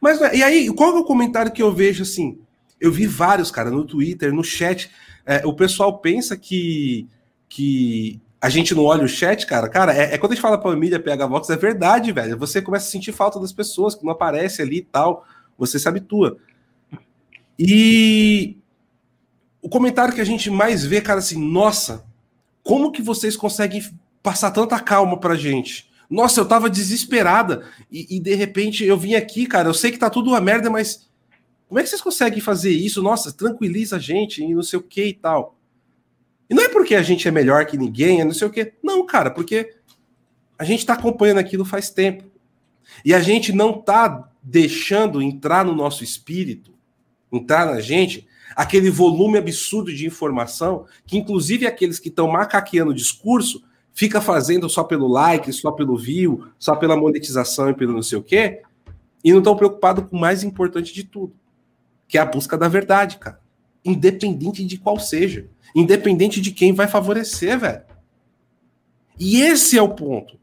[0.00, 2.40] Mas, e aí, qual é o comentário que eu vejo assim?
[2.80, 4.90] Eu vi vários, cara, no Twitter, no chat.
[5.24, 7.06] É, o pessoal pensa que,
[7.48, 9.68] que a gente não olha o chat, cara.
[9.68, 12.36] Cara, é, é quando a gente fala pra mídia PH Vox, é verdade, velho.
[12.36, 15.24] Você começa a sentir falta das pessoas que não aparecem ali e tal.
[15.58, 16.38] Você se habitua.
[17.58, 18.56] E
[19.60, 22.06] o comentário que a gente mais vê, cara, assim, nossa,
[22.62, 23.82] como que vocês conseguem
[24.22, 25.90] passar tanta calma pra gente?
[26.08, 29.68] Nossa, eu tava desesperada e, e de repente eu vim aqui, cara.
[29.68, 31.08] Eu sei que tá tudo uma merda, mas
[31.68, 33.02] como é que vocês conseguem fazer isso?
[33.02, 35.56] Nossa, tranquiliza a gente e não sei o que e tal.
[36.48, 38.72] E não é porque a gente é melhor que ninguém, é não sei o que.
[38.82, 39.74] Não, cara, porque
[40.58, 42.24] a gente está acompanhando aquilo faz tempo.
[43.04, 46.72] E a gente não está deixando entrar no nosso espírito,
[47.32, 48.26] entrar na gente,
[48.56, 53.62] aquele volume absurdo de informação que, inclusive, aqueles que estão macaqueando o discurso
[53.92, 58.18] fica fazendo só pelo like, só pelo view, só pela monetização e pelo não sei
[58.18, 58.62] o quê,
[59.24, 61.34] e não estão preocupados com o mais importante de tudo,
[62.06, 63.40] que é a busca da verdade, cara.
[63.84, 65.46] Independente de qual seja.
[65.74, 67.82] Independente de quem vai favorecer, velho.
[69.18, 70.38] E esse é o ponto.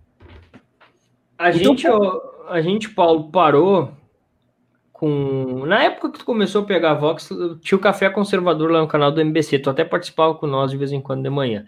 [1.38, 1.88] A então, gente,
[2.48, 3.92] a gente, Paulo, parou
[4.92, 5.66] com.
[5.66, 7.30] Na época que tu começou a pegar a Vox,
[7.62, 9.60] tinha o Café Conservador lá no canal do MBC.
[9.60, 11.66] Tu até participava com nós de vez em quando de manhã.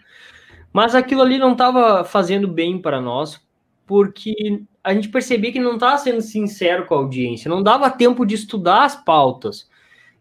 [0.72, 3.40] Mas aquilo ali não estava fazendo bem para nós,
[3.86, 8.24] porque a gente percebia que não estava sendo sincero com a audiência, não dava tempo
[8.24, 9.68] de estudar as pautas.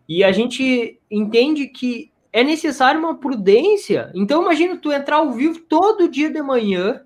[0.07, 4.11] E a gente entende que é necessário uma prudência.
[4.13, 7.01] Então, imagina tu entrar ao vivo todo dia de manhã.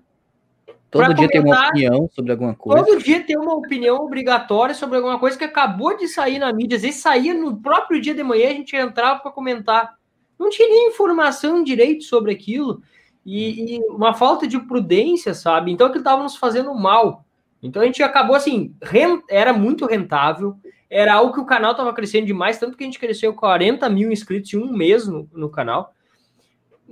[0.92, 2.84] Todo dia ter uma opinião sobre alguma coisa.
[2.84, 6.76] Todo dia ter uma opinião obrigatória sobre alguma coisa que acabou de sair na mídia.
[6.76, 9.94] Às vezes saía no próprio dia de manhã, a gente entrava para comentar.
[10.38, 12.82] Não tinha nem informação direito sobre aquilo.
[13.24, 15.72] E, e, uma falta de prudência, sabe?
[15.72, 17.24] Então aquilo estava nos fazendo mal.
[17.62, 19.22] Então a gente acabou assim, rent...
[19.30, 20.56] era muito rentável,
[20.90, 24.12] era algo que o canal estava crescendo demais, tanto que a gente cresceu 40 mil
[24.12, 25.94] inscritos em um mês no, no canal.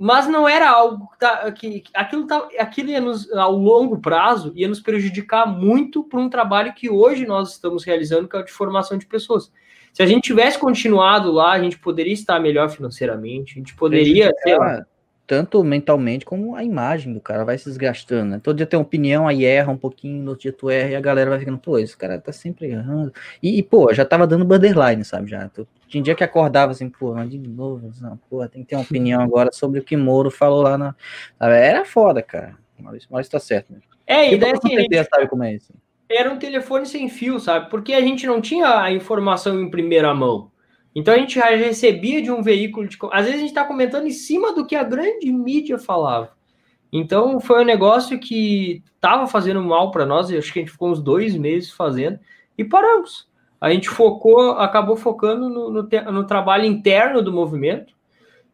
[0.03, 4.67] Mas não era algo tá, que aquilo, tá, aquilo ia nos, ao longo prazo ia
[4.67, 8.51] nos prejudicar muito para um trabalho que hoje nós estamos realizando, que é o de
[8.51, 9.51] formação de pessoas.
[9.93, 14.31] Se a gente tivesse continuado lá, a gente poderia estar melhor financeiramente, a gente poderia,
[14.41, 14.83] sei lá,
[15.31, 18.41] tanto mentalmente como a imagem do cara vai se desgastando, né?
[18.43, 20.95] Todo dia tem uma opinião, aí erra um pouquinho, no outro dia tu erra e
[20.97, 23.13] a galera vai ficando, pô, esse cara tá sempre errando.
[23.41, 25.31] E, e pô, já tava dando borderline, sabe?
[25.31, 25.49] Já.
[25.87, 29.21] Tinha dia que acordava assim, pô, de novo, não, pô, tem que ter uma opinião
[29.23, 30.95] agora sobre o que Moro falou lá na.
[31.39, 31.55] Sabe?
[31.55, 32.57] Era foda, cara.
[32.77, 33.79] Maurício, Maurício tá certo, né?
[34.05, 35.05] É, e daí assim.
[35.09, 35.73] Sabe como é isso?
[36.09, 37.69] Era um telefone sem fio, sabe?
[37.69, 40.51] Porque a gente não tinha a informação em primeira mão.
[40.93, 42.97] Então a gente já recebia de um veículo de.
[43.11, 46.31] Às vezes a gente está comentando em cima do que a grande mídia falava.
[46.91, 50.91] Então foi um negócio que estava fazendo mal para nós, acho que a gente ficou
[50.91, 52.19] uns dois meses fazendo
[52.57, 53.29] e paramos.
[53.59, 57.93] A gente focou, acabou focando no, no, no trabalho interno do movimento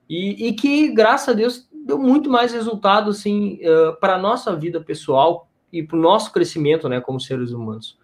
[0.08, 4.56] e, e, que, graças a Deus, deu muito mais resultado assim, uh, para a nossa
[4.56, 7.98] vida pessoal e para o nosso crescimento né, como seres humanos.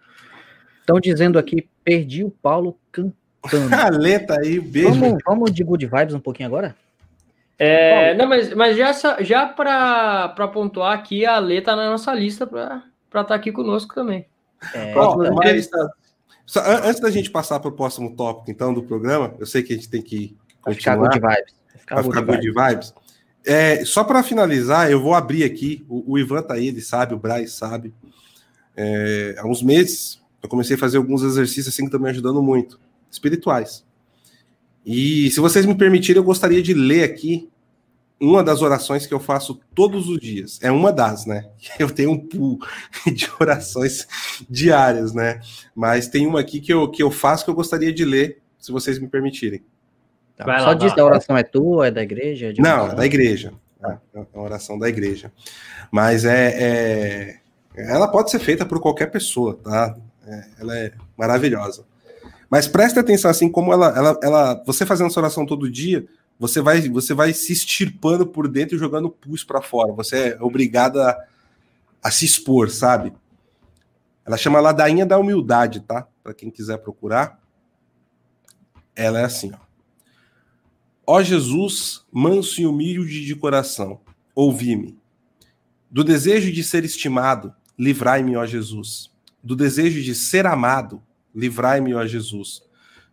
[0.80, 3.23] Estão dizendo aqui, perdi o Paulo cantando
[3.72, 5.00] a Leta aí, beijo.
[5.00, 6.74] Vamos, vamos de good vibes um pouquinho agora?
[7.58, 12.46] É, não, mas, mas já, já para pontuar aqui, a Lê tá na nossa lista
[12.46, 14.26] para estar tá aqui conosco também.
[14.74, 15.88] É, próxima então,
[16.46, 19.72] Só, antes da gente passar para o próximo tópico, então, do programa, eu sei que
[19.72, 21.10] a gente tem que continuar.
[21.10, 21.54] Ficar good vibes.
[21.78, 22.68] Ficar, good, ficar good vibes.
[22.68, 22.94] vibes.
[23.46, 25.84] É, só para finalizar, eu vou abrir aqui.
[25.88, 27.92] O, o, Ivan tá aí, ele sabe, o Braz sabe.
[28.76, 32.42] É, há uns meses eu comecei a fazer alguns exercícios assim que estão me ajudando
[32.42, 32.78] muito
[33.14, 33.84] espirituais.
[34.84, 37.48] E se vocês me permitirem, eu gostaria de ler aqui
[38.20, 40.58] uma das orações que eu faço todos os dias.
[40.62, 41.48] É uma das, né?
[41.78, 42.58] Eu tenho um pool
[43.12, 44.06] de orações
[44.48, 45.40] diárias, né?
[45.74, 48.70] Mas tem uma aqui que eu, que eu faço que eu gostaria de ler, se
[48.70, 49.62] vocês me permitirem.
[50.36, 50.44] Tá.
[50.58, 52.48] Só lá, diz que a oração é tua, é da igreja?
[52.48, 53.52] É Não, é da igreja.
[53.84, 55.32] É, é a oração da igreja.
[55.90, 57.40] Mas é, é,
[57.76, 59.96] Ela pode ser feita por qualquer pessoa, tá?
[60.26, 61.84] É, ela é maravilhosa.
[62.50, 66.06] Mas preste atenção, assim como ela, ela, ela, você fazendo essa oração todo dia,
[66.38, 69.92] você vai, você vai se extirpando por dentro e jogando pus para fora.
[69.92, 71.16] Você é obrigado a,
[72.02, 73.12] a, se expor, sabe?
[74.26, 76.06] Ela chama Ladainha da Humildade, tá?
[76.22, 77.40] Para quem quiser procurar.
[78.96, 79.64] Ela é assim, ó.
[81.06, 84.00] Ó Jesus, manso e humilde de coração,
[84.34, 84.98] ouvi-me.
[85.90, 89.10] Do desejo de ser estimado, livrai-me, ó Jesus.
[89.42, 91.02] Do desejo de ser amado,
[91.34, 92.62] livrai-me, ó Jesus.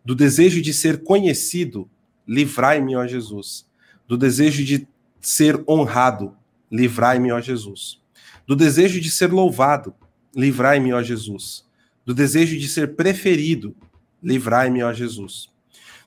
[0.04, 1.88] Do desejo de ser conhecido,
[2.26, 3.66] livrai-me, ó Jesus.
[4.06, 4.86] Do desejo de
[5.20, 6.36] ser honrado,
[6.70, 8.00] livrai-me, ó Jesus.
[8.46, 9.94] Do desejo de ser louvado,
[10.34, 11.64] livrai-me, ó Jesus.
[12.04, 13.74] Do desejo de ser preferido,
[14.22, 15.50] livrai-me, ó Jesus.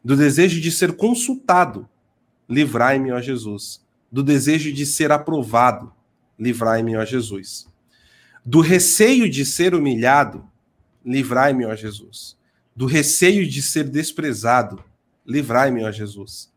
[0.03, 1.87] Do desejo de ser consultado,
[2.47, 3.81] livrai-me, ó Jesus.
[4.11, 5.93] Do desejo de ser aprovado,
[6.37, 7.67] livrai-me, ó Jesus.
[8.45, 10.47] Do receio de ser humilhado,
[11.05, 12.35] livrai-me, ó Jesus.
[12.75, 14.83] Do receio de ser desprezado,
[15.25, 16.51] livrai-me, ó Jesus.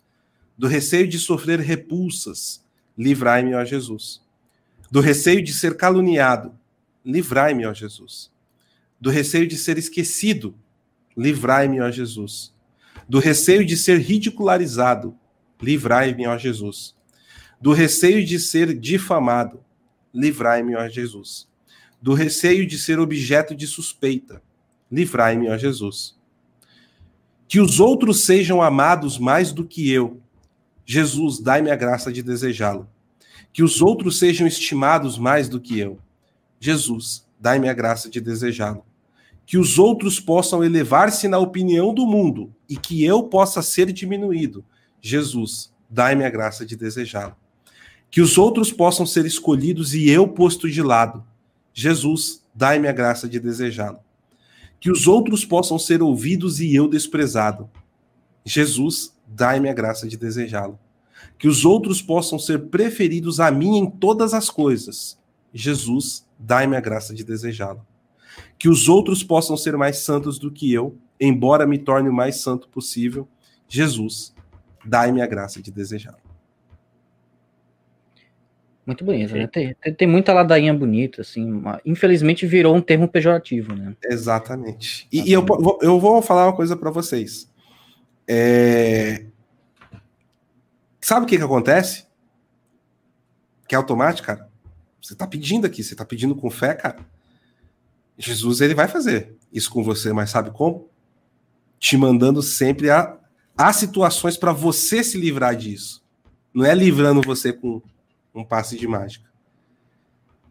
[0.56, 2.64] Do receio de sofrer repulsas,
[2.96, 4.22] livrai-me, ó Jesus.
[4.90, 6.58] Do receio de ser caluniado,
[7.04, 8.32] livrai-me, ó Jesus.
[8.98, 10.54] Do receio de ser esquecido,
[11.16, 12.52] livrai-me, ó Jesus.
[13.08, 15.14] Do receio de ser ridicularizado,
[15.60, 16.96] livrai-me, ó Jesus.
[17.60, 19.62] Do receio de ser difamado,
[20.12, 21.47] livrai-me, ó Jesus
[22.00, 24.42] do receio de ser objeto de suspeita.
[24.90, 26.16] Livrai-me, ó Jesus.
[27.46, 30.20] Que os outros sejam amados mais do que eu.
[30.84, 32.88] Jesus, dai-me a graça de desejá-lo.
[33.52, 35.98] Que os outros sejam estimados mais do que eu.
[36.60, 38.84] Jesus, dai-me a graça de desejá-lo.
[39.44, 44.64] Que os outros possam elevar-se na opinião do mundo e que eu possa ser diminuído.
[45.00, 47.34] Jesus, dai-me a graça de desejá-lo.
[48.10, 51.24] Que os outros possam ser escolhidos e eu posto de lado.
[51.80, 54.00] Jesus, dai-me a graça de desejá-lo.
[54.80, 57.70] Que os outros possam ser ouvidos e eu desprezado.
[58.44, 60.76] Jesus, dai-me a graça de desejá-lo.
[61.38, 65.16] Que os outros possam ser preferidos a mim em todas as coisas.
[65.54, 67.86] Jesus, dai-me a graça de desejá-lo.
[68.58, 72.40] Que os outros possam ser mais santos do que eu, embora me torne o mais
[72.40, 73.28] santo possível.
[73.68, 74.34] Jesus,
[74.84, 76.27] dai-me a graça de desejá-lo.
[78.88, 79.46] Muito bonito, né?
[79.46, 81.62] Tem, tem, muita ladainha bonita, assim.
[81.84, 83.94] Infelizmente virou um termo pejorativo, né?
[84.02, 85.06] Exatamente.
[85.12, 85.44] E, e eu,
[85.82, 87.50] eu vou falar uma coisa para vocês.
[88.26, 89.26] É...
[91.02, 92.06] Sabe o que que acontece?
[93.68, 94.48] Que é automático, cara.
[95.02, 96.98] Você tá pedindo aqui, você tá pedindo com fé, cara.
[98.16, 100.88] Jesus, ele vai fazer isso com você, mas sabe como?
[101.78, 103.16] te mandando sempre a,
[103.56, 106.02] a situações para você se livrar disso.
[106.52, 107.80] Não é livrando você com
[108.38, 109.28] um passe de mágica.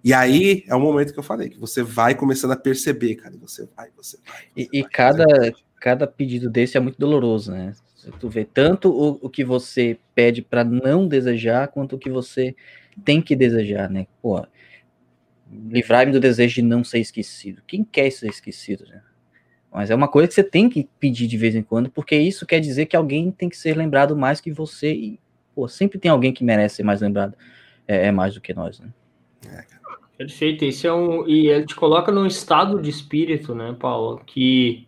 [0.03, 3.35] E aí é o momento que eu falei, que você vai começando a perceber, cara.
[3.41, 4.43] Você vai, você vai.
[4.55, 5.25] Você e, vai, cada,
[5.79, 7.73] cada pedido desse é muito doloroso, né?
[8.19, 12.55] Tu vê tanto o, o que você pede para não desejar, quanto o que você
[13.03, 14.07] tem que desejar, né?
[14.21, 14.45] Pô,
[15.51, 17.61] livrar-me do desejo de não ser esquecido.
[17.67, 19.01] Quem quer ser esquecido, né?
[19.71, 22.45] Mas é uma coisa que você tem que pedir de vez em quando, porque isso
[22.45, 24.93] quer dizer que alguém tem que ser lembrado mais que você.
[24.93, 25.19] E,
[25.53, 27.37] pô, sempre tem alguém que merece ser mais lembrado.
[27.87, 28.89] É, é mais do que nós, né?
[29.47, 29.63] É,
[30.17, 30.65] Perfeito.
[30.65, 31.27] Esse é um.
[31.27, 34.21] E ele te coloca num estado de espírito, né, Paulo?
[34.25, 34.87] Que.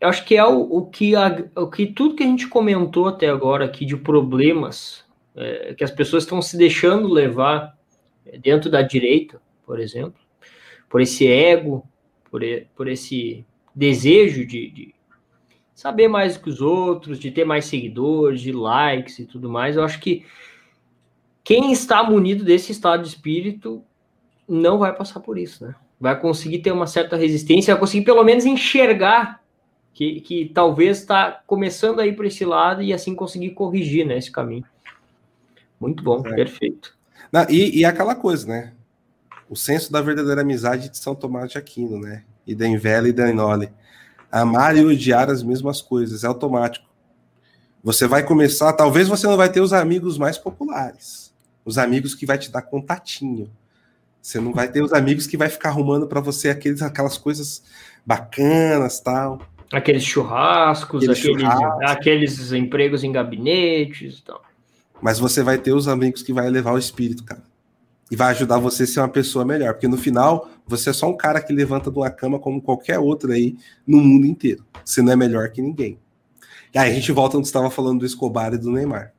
[0.00, 3.08] Eu acho que é o, o, que, a, o que tudo que a gente comentou
[3.08, 5.02] até agora aqui de problemas
[5.34, 7.76] é, que as pessoas estão se deixando levar
[8.40, 10.20] dentro da direita, por exemplo,
[10.88, 11.88] por esse ego,
[12.30, 12.42] por,
[12.76, 14.94] por esse desejo de, de
[15.74, 19.76] saber mais do que os outros, de ter mais seguidores, de likes e tudo mais.
[19.76, 20.24] Eu acho que
[21.44, 23.84] quem está munido desse estado de espírito
[24.48, 25.74] não vai passar por isso, né?
[26.00, 29.42] Vai conseguir ter uma certa resistência, vai conseguir pelo menos enxergar
[29.92, 34.18] que, que talvez está começando a ir por esse lado e assim conseguir corrigir né,
[34.18, 34.64] esse caminho.
[35.78, 36.34] Muito bom, é.
[36.34, 36.96] perfeito.
[37.30, 38.72] Não, e, e aquela coisa, né?
[39.48, 42.24] O senso da verdadeira amizade de São Tomás de Aquino, né?
[42.46, 43.70] E da Invela e da Inole.
[44.32, 46.86] Amar e odiar as mesmas coisas, é automático.
[47.82, 51.33] Você vai começar, talvez você não vai ter os amigos mais populares,
[51.64, 53.50] os amigos que vai te dar contatinho.
[54.20, 57.62] Você não vai ter os amigos que vai ficar arrumando para você aqueles, aquelas coisas
[58.06, 59.40] bacanas, tal.
[59.72, 61.90] Aqueles churrascos, aqueles, aqueles, churrascos.
[61.90, 64.42] aqueles empregos em gabinetes, tal.
[65.02, 67.42] Mas você vai ter os amigos que vai elevar o espírito, cara.
[68.10, 69.74] E vai ajudar você a ser uma pessoa melhor.
[69.74, 72.98] Porque no final, você é só um cara que levanta de uma cama como qualquer
[72.98, 74.64] outro aí no mundo inteiro.
[74.84, 75.98] Você não é melhor que ninguém.
[76.72, 79.12] E aí a gente volta onde estava falando do Escobar e do Neymar.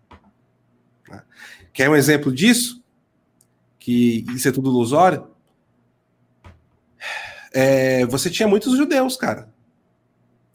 [1.76, 2.82] Quer um exemplo disso?
[3.78, 5.28] Que isso é tudo ilusório?
[7.54, 9.54] É, você tinha muitos judeus, cara,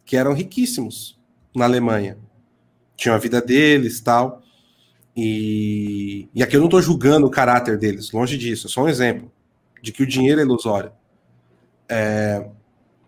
[0.07, 1.21] que eram riquíssimos
[1.55, 2.17] na Alemanha.
[2.97, 4.43] Tinham a vida deles tal.
[5.15, 8.89] E, e aqui eu não estou julgando o caráter deles, longe disso, é só um
[8.89, 9.31] exemplo
[9.83, 10.91] de que o dinheiro é ilusório.
[11.87, 12.49] É,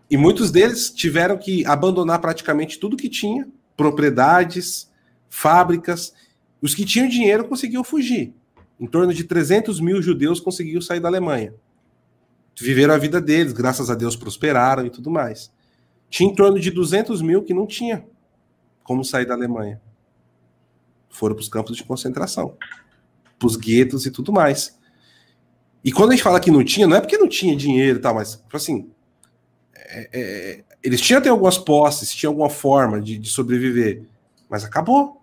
[0.07, 4.87] e muitos deles tiveram que abandonar praticamente tudo que tinha, propriedades,
[5.27, 6.13] fábricas.
[6.63, 8.33] Os que tinham dinheiro conseguiam fugir.
[8.79, 11.53] Em torno de 300 mil judeus conseguiram sair da Alemanha.
[12.59, 15.51] Viveram a vida deles, graças a Deus prosperaram e tudo mais.
[16.09, 18.03] Tinha em torno de 200 mil que não tinha
[18.83, 19.79] como sair da Alemanha
[21.13, 22.57] foram para os campos de concentração,
[23.37, 24.77] para os guetos e tudo mais.
[25.83, 28.01] E quando a gente fala que não tinha, não é porque não tinha dinheiro e
[28.01, 28.89] tal, mas tipo assim,
[29.75, 34.03] é, é, eles tinham até algumas posses, tinham alguma forma de, de sobreviver,
[34.49, 35.21] mas acabou.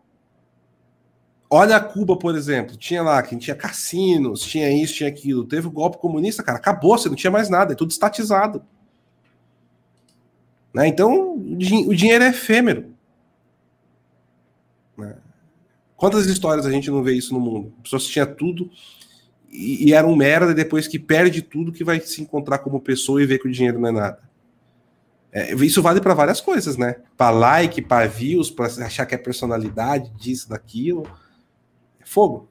[1.53, 5.71] Olha Cuba, por exemplo, tinha lá, quem tinha cassinos, tinha isso, tinha aquilo, teve o
[5.71, 8.63] golpe comunista, cara, acabou, você não tinha mais nada, é tudo estatizado.
[10.73, 10.87] Né?
[10.87, 12.95] Então, o dinheiro é efêmero.
[14.97, 15.17] Né?
[15.97, 17.73] Quantas histórias a gente não vê isso no mundo?
[17.81, 18.71] A pessoa tinha tudo
[19.51, 23.21] e, e, era um merda, depois que perde tudo, que vai se encontrar como pessoa
[23.21, 24.21] e ver que o dinheiro não é nada.
[25.33, 26.97] É, isso vale para várias coisas, né?
[27.17, 31.03] Para like, para views, para achar que é personalidade disso, daquilo.
[32.11, 32.49] Fogo.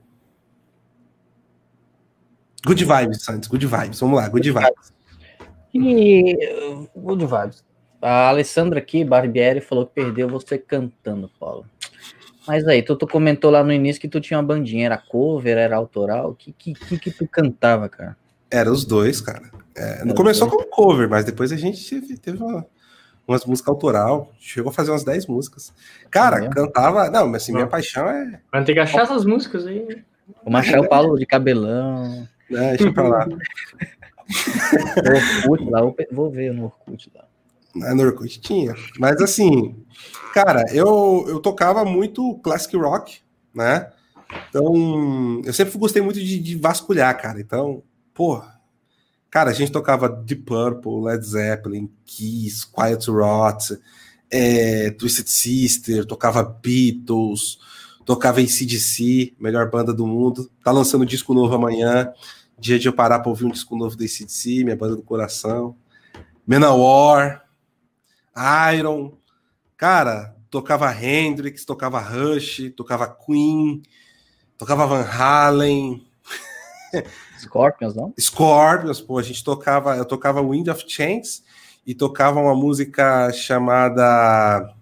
[2.66, 4.00] Good vibes, Santos, good vibes.
[4.00, 4.94] Vamos lá, good vibes.
[5.74, 6.34] E
[6.96, 7.66] good vibes.
[8.02, 11.66] A Alessandra aqui, Barbieri, falou que perdeu você cantando, Paulo.
[12.48, 15.58] Mas aí, tu, tu, comentou lá no início que tu tinha uma bandinha, era cover,
[15.58, 16.30] era autoral?
[16.30, 18.16] O que, que, que, que tu cantava, cara?
[18.50, 19.52] Era os dois, cara.
[19.76, 20.64] É, não começou dois.
[20.64, 22.66] como cover, mas depois a gente teve, teve uma,
[23.32, 24.32] umas músicas autoral.
[24.40, 25.74] Chegou a fazer umas 10 músicas.
[26.10, 27.10] Cara, é cantava.
[27.10, 28.40] Não, mas assim, minha paixão é.
[28.52, 30.04] Vai ter que achar essas músicas aí.
[30.54, 32.28] Achar o Paulo de cabelão.
[32.52, 33.28] É, deixa pra lá.
[35.46, 35.82] Orkut lá,
[36.12, 37.26] vou ver no Orkut lá.
[37.76, 38.76] Na no Orkut tinha.
[39.00, 39.76] Mas assim,
[40.34, 43.22] cara, eu, eu tocava muito classic rock,
[43.54, 43.92] né?
[44.50, 47.40] Então, eu sempre gostei muito de, de vasculhar, cara.
[47.40, 47.84] Então,
[48.14, 48.42] pô,
[49.30, 53.80] cara, a gente tocava Deep Purple, Led Zeppelin, Kiss, Quiet Rot,
[54.32, 57.60] é, Twisted Sister, tocava Beatles,
[58.06, 60.50] tocava ACDC, melhor banda do mundo.
[60.64, 62.12] Tá lançando disco novo amanhã.
[62.58, 65.76] Dia de eu parar pra ouvir um disco novo da ACDC, minha banda do coração.
[66.46, 67.46] Manowar,
[68.74, 69.14] Iron,
[69.78, 73.84] cara, tocava Hendrix, tocava Rush, tocava Queen,
[74.58, 76.06] tocava Van Halen.
[77.40, 78.14] Scorpions, não?
[78.20, 81.42] Scorpions, pô, a gente tocava, eu tocava Wind of Change
[81.86, 84.74] e tocava uma música chamada.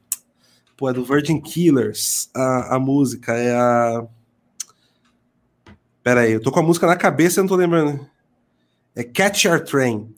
[0.76, 2.30] Pô, é do Virgin Killers.
[2.36, 4.06] A, a música é a.
[6.04, 8.08] Pera aí, eu tô com a música na cabeça e não tô lembrando.
[8.96, 10.14] É Catch Your Train.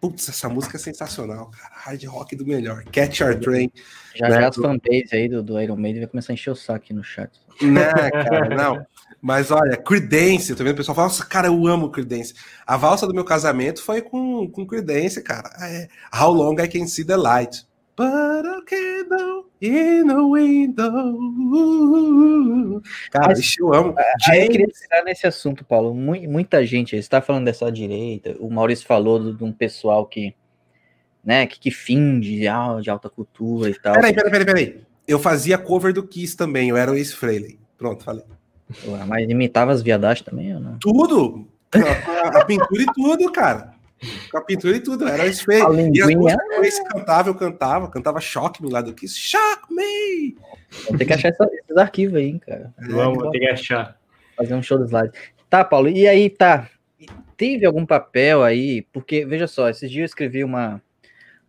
[0.00, 1.74] Putz, essa música é sensacional, cara.
[1.74, 2.84] Hard rock do melhor.
[2.84, 3.72] Catch Our Train.
[4.14, 4.40] Já né?
[4.40, 6.92] já as fanbase aí do, do Iron Maiden vai começar a encher o saco aqui
[6.92, 7.30] no chat.
[7.62, 8.86] Não, cara, não.
[9.26, 12.32] Mas olha, Credence, tô vendo o pessoal falar, nossa, cara, eu amo Credence.
[12.64, 15.50] A valsa do meu casamento foi com, com Credence, cara.
[15.62, 17.66] É, How Long I Can See the Light.
[17.96, 21.18] But a candle in the window.
[23.10, 23.96] Cara, Mas, eu amo.
[24.28, 25.92] Aí eu queria tirar nesse assunto, Paulo.
[25.92, 30.36] Muita gente, você está falando dessa direita, o Maurício falou de um pessoal que,
[31.24, 33.94] né, que, que finge de, alta cultura e tal.
[33.94, 34.80] Peraí, peraí, peraí, peraí.
[35.08, 37.58] Eu fazia cover do Kiss também, eu era o Ace Frehley.
[37.76, 38.22] Pronto, falei.
[39.06, 40.78] Mas imitava as viadagens também, ou não?
[40.78, 41.46] Tudo!
[41.74, 43.74] A, a, pintura e tudo, cara.
[44.30, 45.66] Com a pintura e tudo, era isso feio.
[45.94, 49.18] E as músicas cantava, eu cantava, cantava choque no lado do Kiss.
[49.18, 50.36] Shock me!
[50.88, 52.72] Vou ter que achar esses arquivos aí, cara.
[52.78, 53.96] É, Vamos, ter que achar.
[54.36, 55.12] Fazer um show de slide.
[55.48, 56.68] Tá, Paulo, e aí, tá.
[57.36, 58.82] Teve algum papel aí?
[58.92, 60.82] Porque, veja só, esses dias eu escrevi uma,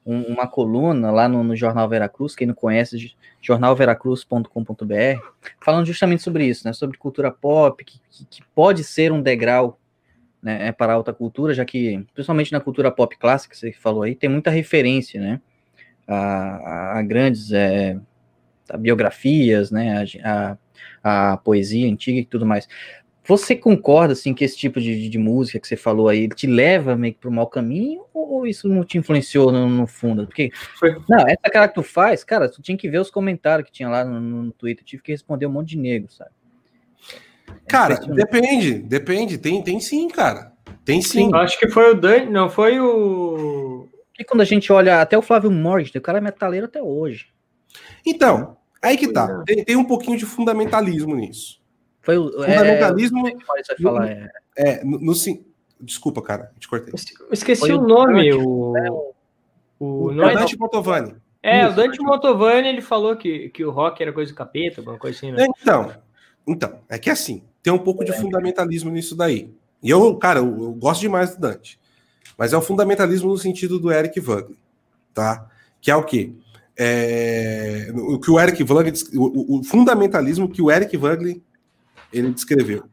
[0.05, 3.15] um, uma coluna lá no, no, Jornal Veracruz, quem não conhece,
[3.47, 5.21] jornalveracruz.com.br,
[5.61, 7.99] falando justamente sobre isso, né, sobre cultura pop, que,
[8.29, 9.79] que, pode ser um degrau
[10.43, 13.71] né, é para a alta cultura, já que, principalmente na cultura pop clássica, que você
[13.71, 15.41] falou aí, tem muita referência, né,
[16.05, 17.97] a, a grandes é,
[18.69, 20.57] a biografias, né, a,
[21.01, 22.67] a, a, poesia antiga e tudo mais.
[23.27, 26.95] Você concorda, assim, que esse tipo de, de música que você falou aí, te leva
[26.95, 30.25] meio que para o mau caminho, ou, isso não te influenciou no, no fundo?
[30.25, 30.49] Porque,
[30.79, 30.95] Foi.
[31.09, 33.89] não, essa cara que tu faz, cara, tu tinha que ver os comentários que tinha
[33.89, 36.31] lá no, no Twitter, tive que responder um monte de negro, sabe?
[37.49, 40.53] É cara, depende, depende, tem, tem sim, cara.
[40.85, 41.25] Tem sim.
[41.25, 41.35] sim.
[41.35, 43.89] Acho que foi o Dani, não foi o.
[44.17, 47.27] E quando a gente olha até o Flávio Morgan, o cara é metaleiro até hoje.
[48.05, 49.43] Então, aí que tá.
[49.45, 51.61] Tem, tem um pouquinho de fundamentalismo nisso.
[52.07, 53.27] Foi o é, fundamentalismo.
[53.27, 54.31] É, vai falar, é.
[54.55, 55.13] é no, no,
[55.81, 56.93] desculpa, cara, te cortei.
[57.29, 58.31] Esqueci Foi o nome.
[58.31, 58.73] O,
[59.77, 61.15] o, o, o é Dante Motovani.
[61.43, 64.79] É, Isso, o Dante Motovani ele falou que, que o rock era coisa do capeta,
[64.79, 65.47] alguma coisa assim, né?
[65.61, 65.91] Então,
[66.47, 69.53] então, é que assim, tem um pouco de fundamentalismo nisso daí.
[69.83, 71.77] E eu, cara, eu, eu gosto demais do Dante.
[72.37, 74.55] Mas é o fundamentalismo no sentido do Eric Wagner,
[75.13, 75.45] tá?
[75.81, 76.31] Que é o quê?
[76.77, 81.41] É, o que o Eric Wagner, o, o fundamentalismo que o Eric Wagner
[82.11, 82.89] ele descreveu.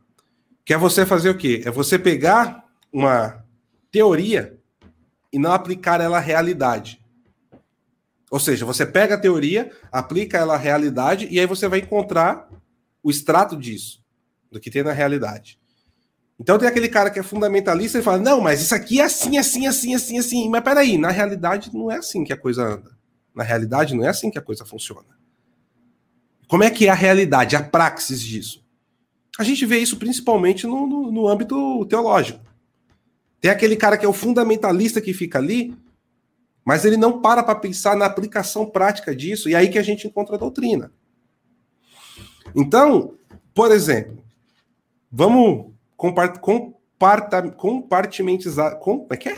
[0.64, 1.62] Que é você fazer o quê?
[1.64, 3.44] É você pegar uma
[3.90, 4.58] teoria
[5.32, 7.00] e não aplicar ela à realidade.
[8.30, 12.48] Ou seja, você pega a teoria, aplica ela à realidade e aí você vai encontrar
[13.02, 14.02] o extrato disso,
[14.50, 15.58] do que tem na realidade.
[16.40, 19.38] Então tem aquele cara que é fundamentalista e fala: não, mas isso aqui é assim,
[19.38, 20.48] assim, assim, assim, assim.
[20.48, 22.96] Mas peraí, na realidade não é assim que a coisa anda.
[23.34, 25.06] Na realidade não é assim que a coisa funciona.
[26.48, 28.63] Como é que é a realidade, a praxis disso?
[29.38, 32.40] A gente vê isso principalmente no, no, no âmbito teológico.
[33.40, 35.76] Tem aquele cara que é o fundamentalista que fica ali,
[36.64, 39.82] mas ele não para para pensar na aplicação prática disso, e é aí que a
[39.82, 40.90] gente encontra a doutrina.
[42.54, 43.18] Então,
[43.52, 44.24] por exemplo,
[45.10, 48.78] vamos comparta, comparta, compartimentizar.
[48.78, 49.36] Com, como é que é?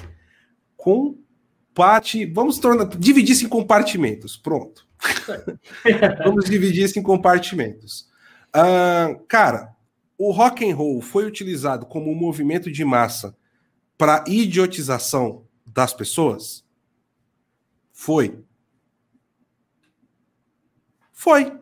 [0.77, 4.37] Comparte, vamos tornar, dividir isso em compartimentos.
[4.37, 4.87] Pronto.
[6.25, 8.09] vamos dividir isso em compartimentos.
[8.55, 9.76] Uh, cara,
[10.19, 13.37] o rock and roll foi utilizado como um movimento de massa
[13.99, 16.65] para idiotização das pessoas?
[17.93, 18.43] Foi.
[21.13, 21.59] Foi.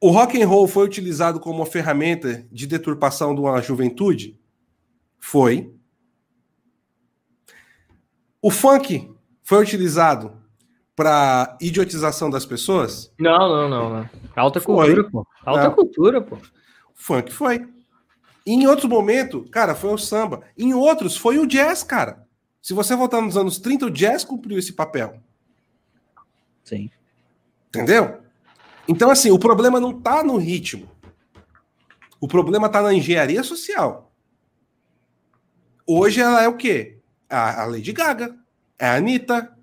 [0.00, 4.40] O rock and roll foi utilizado como uma ferramenta de deturpação de uma juventude?
[5.18, 5.74] Foi.
[8.40, 10.39] O funk foi utilizado
[11.00, 13.10] para idiotização das pessoas?
[13.18, 14.10] Não, não, não, não.
[14.36, 14.74] Alta foi.
[14.74, 15.26] cultura, pô.
[15.46, 15.74] Alta não.
[15.74, 16.36] cultura, pô.
[16.92, 17.66] Funk foi.
[18.46, 20.42] Em outro momento, cara, foi o samba.
[20.58, 22.28] Em outros, foi o jazz, cara.
[22.60, 25.22] Se você voltar nos anos 30, o jazz cumpriu esse papel.
[26.64, 26.90] Sim.
[27.68, 28.20] Entendeu?
[28.86, 30.86] Então, assim, o problema não tá no ritmo.
[32.20, 34.12] O problema tá na engenharia social.
[35.86, 36.98] Hoje ela é o quê?
[37.26, 38.36] A Lady Gaga,
[38.78, 39.56] é a Anitta,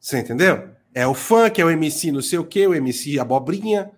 [0.00, 0.70] você entendeu?
[0.94, 3.90] É o funk, é o MC não sei o que, o MC abobrinha.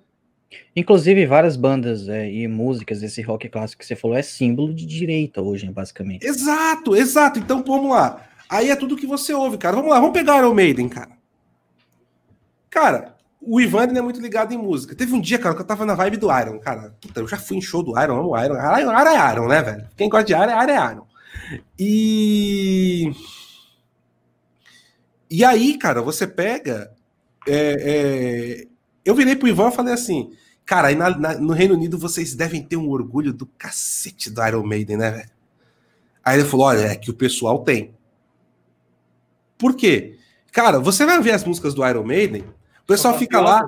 [0.74, 4.84] Inclusive, várias bandas é, e músicas desse rock clássico que você falou é símbolo de
[4.84, 6.26] direita hoje, basicamente.
[6.26, 7.38] Exato, exato.
[7.38, 8.26] Então vamos lá.
[8.48, 9.76] Aí é tudo que você ouve, cara.
[9.76, 11.12] Vamos lá, vamos pegar Iron Maiden, cara.
[12.68, 14.94] Cara, o Ivan não é muito ligado em música.
[14.94, 16.94] Teve um dia, cara, que eu tava na vibe do Iron, cara.
[17.00, 18.54] Puta, eu já fui em show do Iron, amo Iron.
[18.54, 19.88] Iron, Iron é Iron, né, velho?
[19.96, 21.06] Quem gosta de Iron, Iron é Iron.
[21.78, 23.12] E.
[25.32, 26.92] E aí, cara, você pega.
[27.48, 28.66] É, é...
[29.02, 30.30] Eu virei pro Ivan e falei assim:
[30.66, 34.46] Cara, aí na, na, no Reino Unido vocês devem ter um orgulho do cacete do
[34.46, 35.30] Iron Maiden, né, velho?
[36.22, 37.94] Aí ele falou: Olha, é que o pessoal tem.
[39.56, 40.18] Por quê?
[40.52, 42.42] Cara, você vai ver as músicas do Iron Maiden,
[42.82, 43.66] o pessoal fica lá.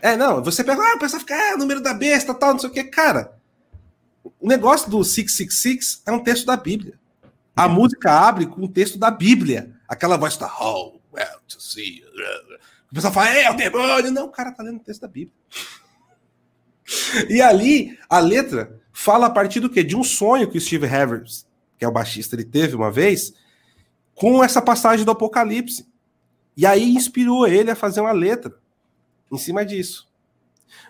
[0.00, 2.70] É, não, você pega, ah, o pessoal fica, é, número da besta, tal, não sei
[2.70, 2.84] o que.
[2.84, 3.36] Cara,
[4.40, 6.94] o negócio do 666 é um texto da Bíblia.
[7.54, 9.75] A música abre com um texto da Bíblia.
[9.88, 12.02] Aquela voz tá, oh, well, to see.
[12.90, 14.10] O pessoal fala, é o demônio.
[14.10, 15.34] Não, o cara tá lendo o texto da Bíblia.
[17.28, 19.82] E ali, a letra fala a partir do quê?
[19.82, 21.46] De um sonho que o Steve Havers,
[21.78, 23.34] que é o baixista, ele teve uma vez,
[24.14, 25.86] com essa passagem do Apocalipse.
[26.56, 28.54] E aí inspirou ele a fazer uma letra
[29.30, 30.08] em cima disso.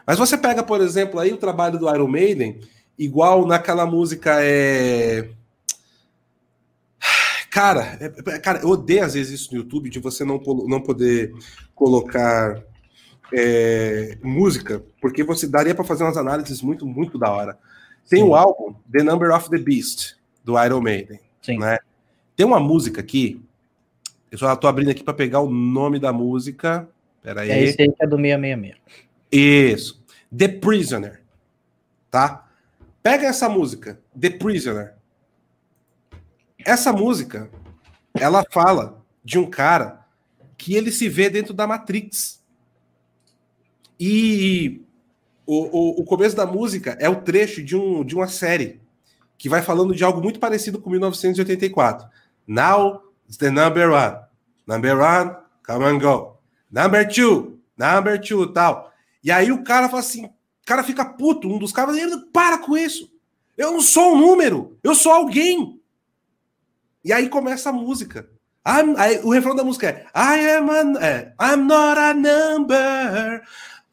[0.06, 2.60] Mas você pega, por exemplo, aí o trabalho do Iron Maiden,
[2.98, 5.30] igual naquela música é.
[7.56, 10.38] Cara, é, é, cara, eu odeio às vezes isso no YouTube de você não,
[10.68, 11.32] não poder
[11.74, 12.62] colocar
[13.32, 17.58] é, música, porque você daria para fazer umas análises muito, muito da hora.
[18.10, 18.28] Tem Sim.
[18.28, 21.18] o álbum The Number of the Beast, do Iron Maiden.
[21.40, 21.56] Sim.
[21.56, 21.78] Né?
[22.36, 23.42] Tem uma música aqui,
[24.30, 26.86] eu só estou abrindo aqui para pegar o nome da música.
[27.22, 27.50] Pera aí.
[27.50, 28.76] É esse aí que é do 666.
[29.32, 30.04] Isso.
[30.36, 31.22] The Prisoner.
[32.10, 32.50] Tá?
[33.02, 34.96] Pega essa música, The Prisoner.
[36.66, 37.48] Essa música,
[38.12, 40.04] ela fala de um cara
[40.58, 42.42] que ele se vê dentro da Matrix.
[44.00, 44.82] E
[45.46, 48.80] o, o, o, começo da música é o trecho de, um, de uma série
[49.38, 52.08] que vai falando de algo muito parecido com 1984.
[52.48, 54.16] Now is the number one.
[54.66, 56.36] Number one, come and go.
[56.68, 58.92] Number two, number two, tal.
[59.22, 60.30] E aí o cara fala assim, o
[60.66, 61.96] cara fica puto, um dos caras,
[62.32, 63.08] para com isso.
[63.56, 65.75] Eu não sou um número, eu sou alguém.
[67.06, 68.28] E aí começa a música.
[68.64, 73.42] Aí, o refrão da música é I am a, é, I'm not a number.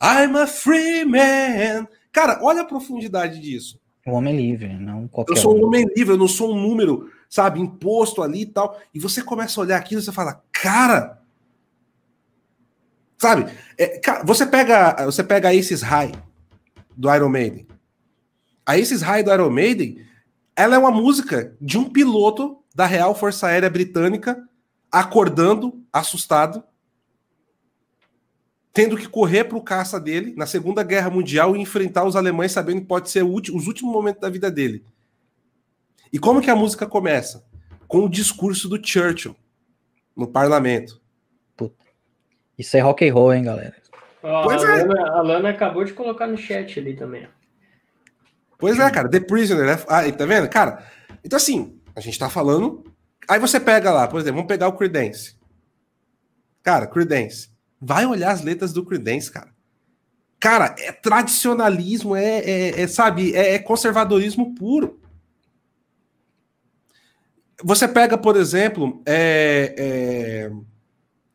[0.02, 1.88] I'm a free man.
[2.12, 3.80] Cara, olha a profundidade disso.
[4.08, 7.08] Um homem livre, não qualquer Eu sou um homem livre, eu não sou um número,
[7.30, 8.82] sabe, imposto ali e tal.
[8.92, 11.22] E você começa a olhar aquilo e você fala, cara.
[13.20, 13.46] Sabe?
[13.78, 16.14] É, você pega você pega Aces High
[16.98, 17.68] do Iron Maiden.
[18.66, 20.04] A Aces High do Iron Maiden,
[20.56, 24.42] ela é uma música de um piloto da Real Força Aérea Britânica
[24.92, 26.64] acordando, assustado,
[28.72, 32.52] tendo que correr para o caça dele na Segunda Guerra Mundial e enfrentar os alemães,
[32.52, 34.86] sabendo que pode ser último, os últimos momentos da vida dele.
[36.12, 37.46] E como que a música começa?
[37.88, 39.36] Com o discurso do Churchill
[40.16, 41.02] no parlamento.
[41.56, 41.86] Puta.
[42.58, 43.76] Isso é rock and roll, hein, galera?
[44.22, 44.84] Oh, pois a, é.
[44.84, 47.28] Lana, a Lana acabou de colocar no chat ali também.
[48.58, 49.10] Pois é, cara.
[49.10, 49.84] The Prisoner, né?
[49.88, 50.48] Ah, tá vendo?
[50.50, 50.86] Cara,
[51.24, 52.84] então assim, a gente tá falando.
[53.28, 55.36] Aí você pega lá, por exemplo, vamos pegar o Creedence.
[56.62, 57.50] Cara, Creedence.
[57.80, 59.54] Vai olhar as letras do Creedence, cara.
[60.40, 65.00] Cara, é tradicionalismo, é, é, é sabe, é, é, conservadorismo puro.
[67.64, 70.52] Você pega, por exemplo, é, é,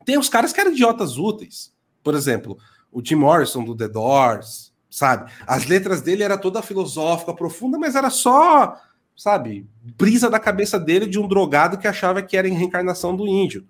[0.04, 1.72] tem os caras que eram idiotas úteis.
[2.02, 2.58] Por exemplo,
[2.92, 5.30] o Jim Morrison do The Doors, sabe?
[5.46, 8.78] As letras dele era toda filosófica, profunda, mas era só,
[9.18, 9.66] sabe,
[9.98, 13.66] brisa da cabeça dele de um drogado que achava que era a reencarnação do índio.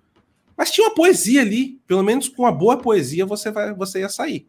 [0.54, 4.10] Mas tinha uma poesia ali, pelo menos com uma boa poesia você, vai, você ia
[4.10, 4.46] sair.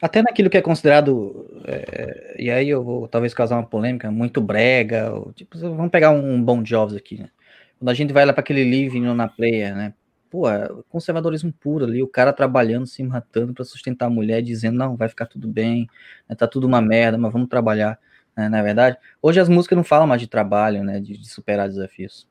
[0.00, 4.42] Até naquilo que é considerado, é, e aí eu vou talvez causar uma polêmica, muito
[4.42, 7.30] brega, ou, tipo, vamos pegar um Bon Jobs aqui, né?
[7.78, 9.94] Quando a gente vai lá para aquele living na player, né?
[10.28, 14.76] Pô, é conservadorismo puro ali, o cara trabalhando, se matando para sustentar a mulher, dizendo,
[14.76, 15.88] não, vai ficar tudo bem,
[16.28, 17.98] né, tá tudo uma merda, mas vamos trabalhar,
[18.36, 18.96] né, na é verdade.
[19.22, 22.26] Hoje as músicas não falam mais de trabalho, né, de, de superar desafios.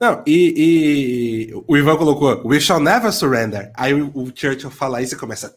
[0.00, 3.70] Não, e, e, o Ivan colocou We shall never surrender.
[3.74, 5.54] Aí o, Churchill fala isso e começa.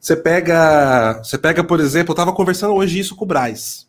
[0.00, 1.20] Você pega.
[1.22, 3.88] Você pega, por exemplo, eu tava conversando hoje isso com o Braz.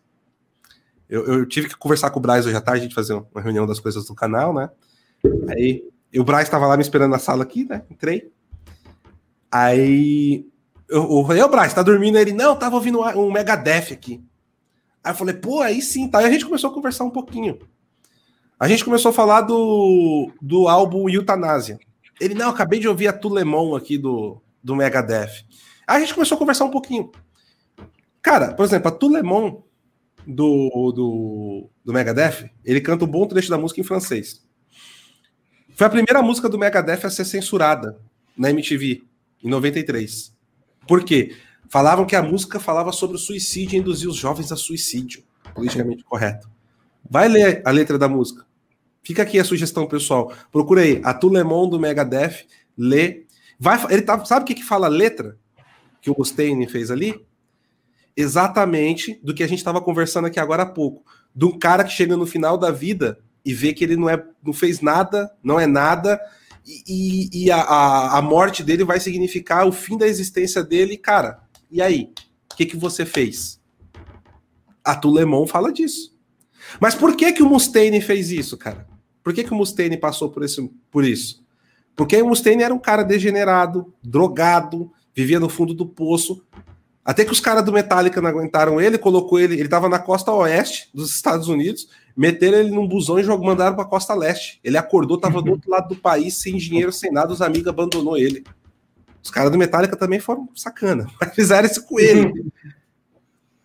[1.09, 3.41] Eu, eu tive que conversar com o Braz hoje à tarde, a gente fazer uma
[3.41, 4.69] reunião das coisas do canal, né?
[5.49, 5.83] Aí
[6.15, 7.83] o Braz estava lá me esperando na sala aqui, né?
[7.89, 8.31] Entrei.
[9.51, 10.45] Aí
[10.93, 12.17] eu, falei, ô Braz, tá dormindo?
[12.17, 14.23] Ele, não, tava ouvindo um Megadeth aqui.
[15.03, 16.19] Aí eu falei, pô, aí sim, tá.
[16.19, 17.59] Aí a gente começou a conversar um pouquinho.
[18.59, 21.79] A gente começou a falar do, do álbum Eutanásia.
[22.21, 25.43] Ele, não, acabei de ouvir a Tulemon aqui do, do Megadeth.
[25.87, 27.11] Aí a gente começou a conversar um pouquinho.
[28.21, 29.61] Cara, por exemplo, a Tulemon
[30.25, 34.41] do, do, do Megadeth, ele canta um bom trecho da música em francês.
[35.75, 37.99] Foi a primeira música do Megadeth a ser censurada
[38.37, 39.03] na MTV,
[39.43, 40.33] em 93.
[40.87, 41.35] Por quê?
[41.69, 45.23] Falavam que a música falava sobre o suicídio e induzia os jovens a suicídio.
[45.53, 46.49] politicamente correto.
[47.09, 48.45] Vai ler a letra da música.
[49.03, 50.33] Fica aqui a sugestão, pessoal.
[50.51, 52.45] Procura aí, a Tulemon do Megadeth,
[52.77, 53.25] lê.
[53.59, 55.37] Vai, ele tá, sabe o que, que fala a letra
[56.01, 57.25] que o Mustaine fez ali?
[58.15, 61.03] Exatamente do que a gente estava conversando aqui agora há pouco.
[61.35, 64.23] De um cara que chega no final da vida e vê que ele não, é,
[64.41, 66.19] não fez nada, não é nada,
[66.65, 70.97] e, e a, a, a, morte dele vai significar o fim da existência dele.
[70.97, 72.11] Cara, e aí?
[72.51, 73.59] O que, que você fez?
[74.83, 76.15] A Tulemon fala disso.
[76.79, 78.87] Mas por que, que o Mustaine fez isso, cara?
[79.23, 81.43] Por que, que o Mustaine passou por, esse, por isso?
[81.95, 86.43] Porque o Mustaine era um cara degenerado, drogado, vivia no fundo do poço.
[87.05, 90.31] Até que os caras do Metallica não aguentaram ele, colocou ele, ele tava na costa
[90.31, 94.59] oeste dos Estados Unidos, meteram ele num busão e jogaram, mandaram pra costa leste.
[94.63, 98.17] Ele acordou, tava do outro lado do país, sem dinheiro, sem nada, os amigos abandonou
[98.17, 98.43] ele.
[99.21, 102.51] Os caras do Metallica também foram sacana, mas fizeram isso com ele.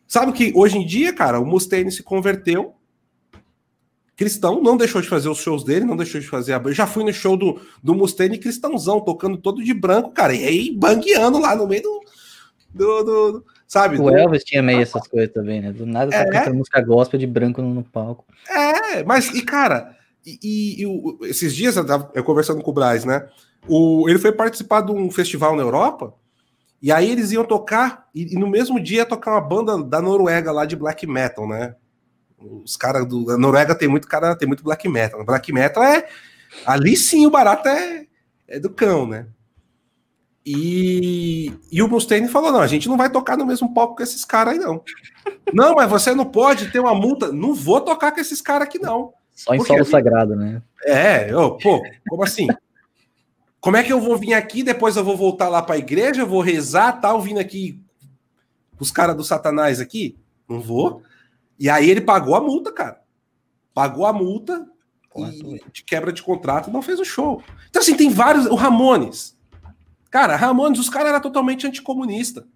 [0.06, 2.74] Sabe que hoje em dia, cara, o Mustaine se converteu
[4.16, 6.56] cristão, não deixou de fazer os shows dele, não deixou de fazer a.
[6.56, 10.44] Eu já fui no show do, do Mustaine cristãozão, tocando todo de branco, cara, e
[10.44, 12.00] aí bangueando lá no meio do.
[12.78, 13.98] Do, do sabe?
[13.98, 15.72] O Elvis tinha meio essas coisas também, né?
[15.72, 16.30] Do nada tá é.
[16.30, 18.24] cantando música gospel de branco no, no, palco.
[18.48, 22.74] É, mas, e cara, e, e, e esses dias eu, tava, eu conversando com o
[22.74, 23.28] Braz, né?
[23.66, 26.14] O, ele foi participar de um festival na Europa.
[26.80, 30.00] E aí eles iam tocar, e, e no mesmo dia ia tocar uma banda da
[30.00, 31.74] Noruega lá de black metal, né?
[32.38, 35.24] Os caras da Noruega tem muito cara, tem muito black metal.
[35.24, 36.06] Black metal é.
[36.64, 38.06] Ali sim o barato é,
[38.46, 39.26] é do cão, né?
[40.50, 44.02] E, e o Mustaine falou: não, a gente não vai tocar no mesmo palco com
[44.02, 44.82] esses caras aí, não.
[45.52, 47.30] não, mas você não pode ter uma multa.
[47.30, 49.12] Não vou tocar com esses caras aqui, não.
[49.34, 50.62] Só em solo sagrado, né?
[50.86, 52.46] É, eu, pô, como assim?
[53.60, 56.24] Como é que eu vou vir aqui, depois eu vou voltar lá para a igreja,
[56.24, 57.78] vou rezar, tal, vindo aqui
[58.80, 60.16] os caras do Satanás aqui?
[60.48, 61.02] Não vou.
[61.58, 63.02] E aí ele pagou a multa, cara.
[63.74, 64.66] Pagou a multa
[65.14, 67.42] e, de quebra de contrato não fez o show.
[67.68, 68.46] Então, assim, tem vários.
[68.46, 69.36] O Ramones.
[70.10, 72.46] Cara, Ramones, os caras eram totalmente anticomunista.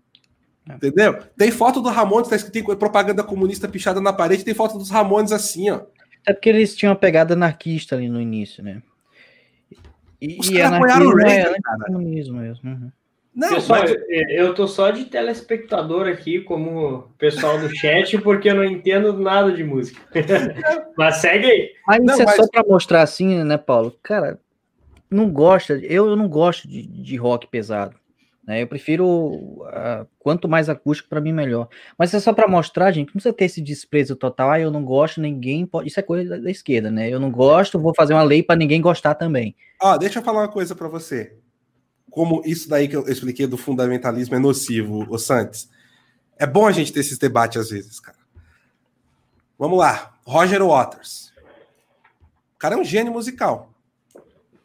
[0.68, 0.74] É.
[0.74, 1.18] Entendeu?
[1.36, 4.90] Tem foto do Ramones, tá escrito tem propaganda comunista pichada na parede, tem foto dos
[4.90, 5.80] Ramones assim, ó.
[6.26, 8.80] É porque eles tinham uma pegada anarquista ali no início, né?
[10.20, 11.98] E, os caras apoiaram o Reagan, é cara.
[11.98, 12.38] mesmo.
[12.38, 12.92] Uhum.
[13.34, 13.96] Não, pessoal, mas...
[14.28, 19.50] eu tô só de telespectador aqui, como pessoal do chat, porque eu não entendo nada
[19.50, 20.00] de música.
[20.96, 21.70] mas segue aí.
[21.86, 22.36] Mas não, isso é mas...
[22.36, 23.96] só para mostrar assim, né, Paulo?
[24.02, 24.38] Cara,
[25.12, 27.96] não gosta, eu, não gosto de, de rock pesado.
[28.46, 28.62] Né?
[28.62, 31.68] Eu prefiro uh, quanto mais acústico para mim melhor.
[31.96, 34.50] Mas é só para mostrar, gente, não precisa ter esse desprezo total.
[34.50, 35.88] Ah, eu não gosto, ninguém pode.
[35.88, 37.08] Isso é coisa da, da esquerda, né?
[37.08, 39.54] Eu não gosto, vou fazer uma lei para ninguém gostar também.
[39.80, 41.36] Ó, deixa eu falar uma coisa para você
[42.12, 45.68] como isso daí que eu expliquei do fundamentalismo é nocivo, o Santos.
[46.38, 48.18] É bom a gente ter esses debates às vezes, cara.
[49.58, 50.14] Vamos lá.
[50.24, 51.32] Roger Waters.
[52.54, 53.71] O cara é um gênio musical.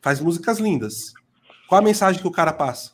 [0.07, 1.13] Faz músicas lindas.
[1.67, 2.93] Qual a mensagem que o cara passa?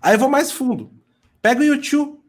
[0.00, 0.92] Aí eu vou mais fundo.
[1.42, 2.20] Pega o YouTube.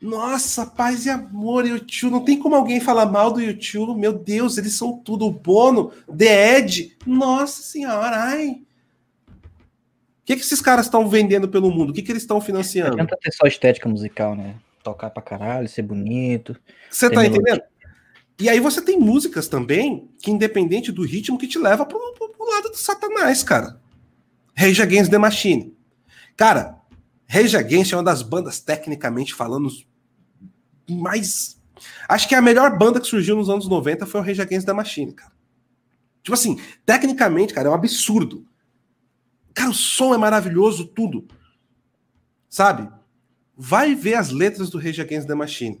[0.00, 2.12] Nossa, paz e amor, YouTube.
[2.12, 3.98] Não tem como alguém falar mal do YouTube.
[3.98, 5.26] Meu Deus, eles são tudo.
[5.26, 6.96] O Bono, The Ed.
[7.04, 8.62] Nossa senhora, ai.
[9.26, 9.34] O
[10.24, 11.90] que, que esses caras estão vendendo pelo mundo?
[11.90, 12.90] O que, que eles estão financiando?
[12.90, 14.54] Não adianta ter só estética musical, né?
[14.84, 16.56] Tocar pra caralho, ser bonito.
[16.88, 17.62] Você tá entendendo?
[18.38, 22.28] E aí você tem músicas também que, independente do ritmo, que te leva pro, pro,
[22.28, 23.80] pro lado do satanás, cara.
[24.54, 25.74] Rage Against the Machine.
[26.36, 26.78] Cara,
[27.26, 29.70] Rage Against é uma das bandas, tecnicamente falando,
[30.88, 31.60] mais.
[32.08, 34.72] Acho que a melhor banda que surgiu nos anos 90 foi o Rage Against the
[34.72, 35.32] Machine, cara.
[36.22, 38.46] Tipo assim, tecnicamente, cara, é um absurdo.
[39.54, 41.26] Cara, o som é maravilhoso, tudo.
[42.48, 42.90] Sabe?
[43.56, 45.80] Vai ver as letras do Rage Against the Machine.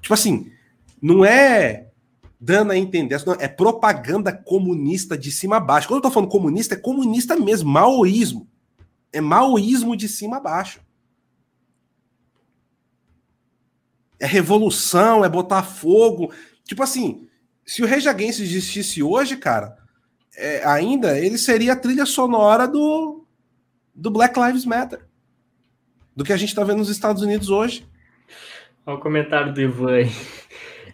[0.00, 0.52] Tipo assim,
[1.00, 1.88] não é
[2.40, 5.86] dando a entender, é propaganda comunista de cima a baixo.
[5.86, 8.48] Quando eu tô falando comunista, é comunista mesmo, maoísmo.
[9.12, 10.80] É maoísmo de cima a baixo.
[14.18, 16.32] É revolução, é botar fogo.
[16.64, 17.28] Tipo assim,
[17.64, 19.76] se o Against existisse hoje, cara,
[20.36, 23.26] é, ainda ele seria a trilha sonora do,
[23.94, 25.06] do Black Lives Matter.
[26.16, 27.86] Do que a gente tá vendo nos Estados Unidos hoje.
[28.86, 30.10] Olha o comentário do Ivan aí.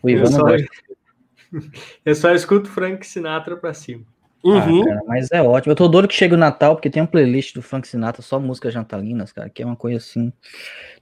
[0.03, 0.47] O Ivan eu, só,
[2.05, 4.05] eu só escuto Frank Sinatra pra cima.
[4.47, 4.83] Uhum.
[4.83, 5.73] Ah, cara, mas é ótimo.
[5.73, 8.39] Eu tô doido que chega o Natal, porque tem um playlist do Frank Sinatra, só
[8.39, 10.33] músicas jantalinas, cara, que é uma coisa assim.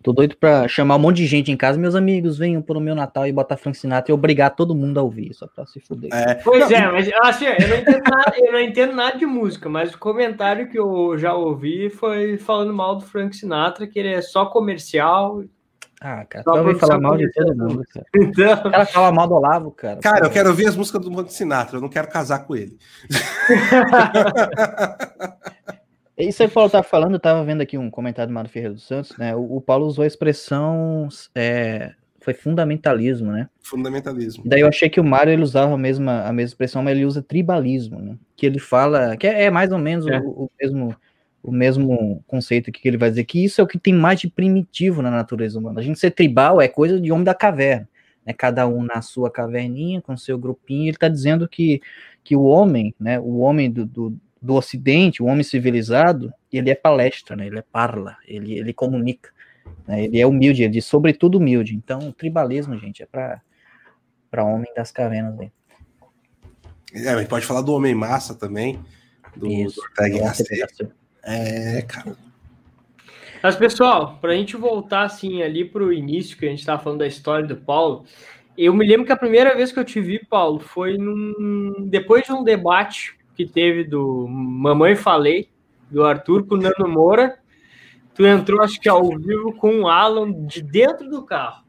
[0.02, 2.94] Tô doido pra chamar um monte de gente em casa, meus amigos, venham pro meu
[2.94, 6.10] Natal e botar Frank Sinatra e obrigar todo mundo a ouvir, só pra se fuder.
[6.14, 6.36] É.
[6.36, 9.92] Pois é, mas assim, eu não, entendo nada, eu não entendo nada de música, mas
[9.92, 14.22] o comentário que eu já ouvi foi falando mal do Frank Sinatra, que ele é
[14.22, 15.44] só comercial.
[16.00, 18.06] Ah, cara, só ouvi falar mal de todo mundo, cara.
[18.16, 18.52] Então...
[18.52, 20.00] O cara fala mal do Olavo, cara.
[20.00, 22.76] Cara, eu quero ouvir as músicas do Frank Sinatra, eu não quero casar com ele.
[26.16, 28.74] Isso aí o Paulo tá falando, eu tava vendo aqui um comentário do Mário Ferreira
[28.74, 29.34] dos Santos, né?
[29.34, 31.92] O, o Paulo usou a expressão é,
[32.24, 33.50] foi fundamentalismo, né?
[33.60, 34.44] Fundamentalismo.
[34.46, 37.04] Daí eu achei que o Mário ele usava a mesma, a mesma expressão, mas ele
[37.04, 38.16] usa tribalismo, né?
[38.34, 40.18] Que ele fala, que é, é mais ou menos é.
[40.20, 40.96] O, o, mesmo
[41.44, 44.30] o mesmo conceito que ele vai dizer que isso é o que tem mais de
[44.30, 45.78] primitivo na natureza humana.
[45.78, 47.86] A gente ser tribal é coisa de homem da caverna,
[48.24, 48.32] né?
[48.32, 50.84] Cada um na sua caverninha, com seu grupinho.
[50.84, 51.82] Ele está dizendo que,
[52.24, 53.20] que o homem, né?
[53.20, 57.46] O homem do, do, do Ocidente, o homem civilizado, ele é palestra, né?
[57.46, 59.30] Ele é parla, ele, ele comunica.
[59.86, 60.04] Né?
[60.04, 61.76] Ele é humilde, ele diz, sobretudo humilde.
[61.76, 65.38] Então, o tribalismo, gente, é para homem das cavernas.
[65.38, 65.52] Aí.
[66.94, 68.82] É, a gente pode falar do homem massa também,
[69.36, 70.32] do, Isso, do Ortega
[71.24, 72.16] É, cara.
[73.42, 76.82] Mas, pessoal, para a gente voltar assim ali para o início, que a gente estava
[76.82, 78.04] falando da história do Paulo,
[78.56, 81.74] eu me lembro que a primeira vez que eu te vi, Paulo, foi num...
[81.86, 85.48] depois de um debate que teve do Mamãe Falei,
[85.90, 87.38] do Arthur com o Nano Moura,
[88.14, 91.64] tu entrou, acho que ao vivo com o Alan de dentro do carro.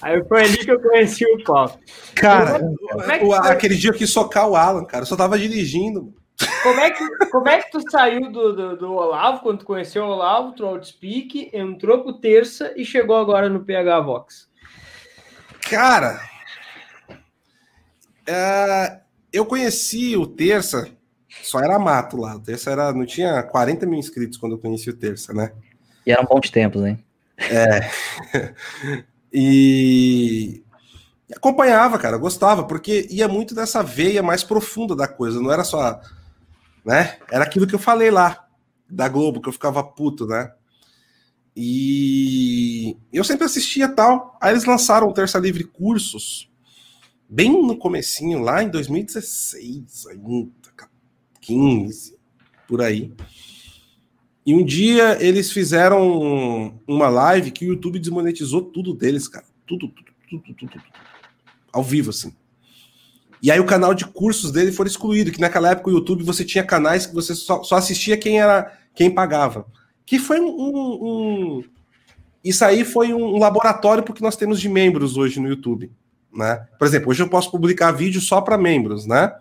[0.00, 1.72] Aí foi ali que eu conheci o Paulo.
[2.14, 2.60] Cara,
[3.08, 6.12] é, é aquele dia eu quis socar o Alan, cara, eu só tava dirigindo.
[6.62, 10.04] Como é que, como é que tu saiu do, do, do Olavo, quando tu conheceu
[10.04, 14.48] o Olavo, tu Outspeak, entrou pro Terça e chegou agora no PH Vox?
[15.68, 16.20] Cara,
[18.26, 19.00] é,
[19.32, 20.88] eu conheci o Terça
[21.42, 22.36] só era mato lá.
[22.36, 25.52] O Terça era, não tinha 40 mil inscritos quando eu conheci o Terça, né?
[26.06, 27.02] E eram bons tempos, hein?
[27.38, 27.90] É.
[29.32, 30.62] e...
[31.28, 35.64] e acompanhava, cara, gostava, porque ia muito dessa veia mais profunda da coisa, não era
[35.64, 36.00] só,
[36.84, 37.18] né?
[37.30, 38.46] Era aquilo que eu falei lá
[38.88, 40.52] da Globo, que eu ficava puto, né?
[41.56, 44.38] E eu sempre assistia tal.
[44.40, 46.50] Aí eles lançaram o Terça Livre Cursos,
[47.28, 50.50] bem no comecinho, lá em 2016 ainda,
[51.40, 52.16] 15,
[52.66, 53.12] por aí.
[54.44, 59.46] E um dia eles fizeram uma live que o YouTube desmonetizou tudo deles, cara.
[59.66, 60.84] Tudo, tudo, tudo, tudo, tudo.
[61.72, 62.34] Ao vivo, assim.
[63.42, 66.44] E aí o canal de cursos dele foi excluído, que naquela época o YouTube você
[66.44, 69.66] tinha canais que você só, só assistia quem era quem pagava.
[70.06, 71.64] Que foi um, um,
[72.44, 75.90] Isso aí foi um laboratório porque nós temos de membros hoje no YouTube.
[76.32, 76.66] Né?
[76.78, 79.34] Por exemplo, hoje eu posso publicar vídeo só para membros, né?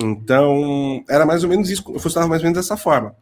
[0.00, 3.16] Então, era mais ou menos isso, eu funcionava mais ou menos dessa forma.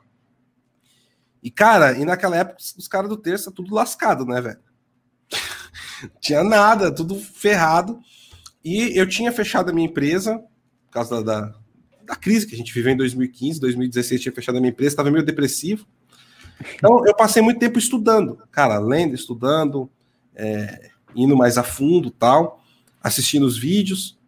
[1.43, 4.59] E, cara, e naquela época, os caras do terça, tudo lascado, né, velho?
[6.21, 8.01] tinha nada, tudo ferrado.
[8.67, 10.39] E eu tinha fechado a minha empresa,
[10.87, 11.55] por causa da, da,
[12.05, 15.09] da crise que a gente viveu em 2015, 2016, tinha fechado a minha empresa, estava
[15.09, 15.87] meio depressivo.
[16.75, 19.89] Então, eu passei muito tempo estudando, cara, lendo, estudando,
[20.35, 22.61] é, indo mais a fundo tal,
[23.01, 24.19] assistindo os vídeos.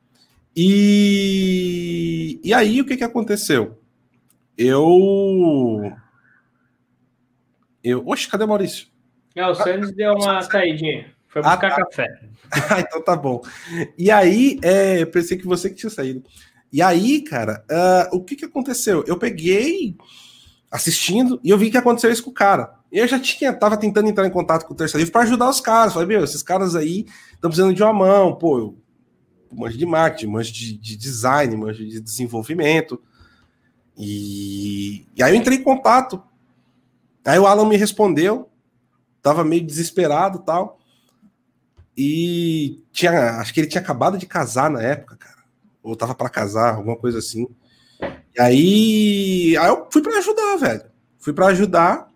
[0.55, 3.77] E, e aí o que, que aconteceu?
[4.57, 5.93] Eu.
[7.83, 8.07] Eu.
[8.07, 8.87] Oxe, cadê o Maurício?
[9.35, 11.18] É, o Santos ah, deu uma saidinha.
[11.29, 11.85] Foi buscar ah, tá.
[11.85, 12.21] café.
[12.71, 13.43] Ah, então tá bom.
[13.97, 16.23] E aí, é, eu pensei que você que tinha saído.
[16.73, 19.05] E aí, cara, uh, o que, que aconteceu?
[19.07, 19.97] Eu peguei
[20.71, 22.75] assistindo e eu vi que aconteceu isso com o cara.
[22.91, 25.61] Eu já tinha, tava tentando entrar em contato com o Terça Livre para ajudar os
[25.61, 25.93] caras.
[25.93, 28.79] Falei, meu, esses caras aí estão precisando de uma mão, pô, eu
[29.53, 33.01] manjo de marketing, manjo de, de design, manjo de desenvolvimento.
[33.97, 36.23] E, e aí eu entrei em contato.
[37.25, 38.49] Aí o Alan me respondeu,
[39.23, 40.78] tava meio desesperado tal.
[42.01, 45.43] E tinha, acho que ele tinha acabado de casar na época, cara.
[45.83, 47.49] Ou tava para casar, alguma coisa assim.
[48.01, 50.85] E aí, aí eu fui para ajudar, velho.
[51.19, 52.09] Fui para ajudar.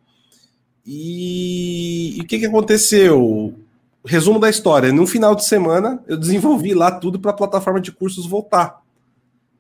[0.87, 3.59] E, e o que que aconteceu?
[4.05, 7.91] resumo da história: no final de semana, eu desenvolvi lá tudo para a plataforma de
[7.91, 8.83] cursos voltar.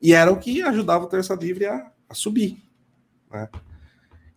[0.01, 2.63] E era o que ajudava o Terça Livre a, a subir.
[3.29, 3.49] Né?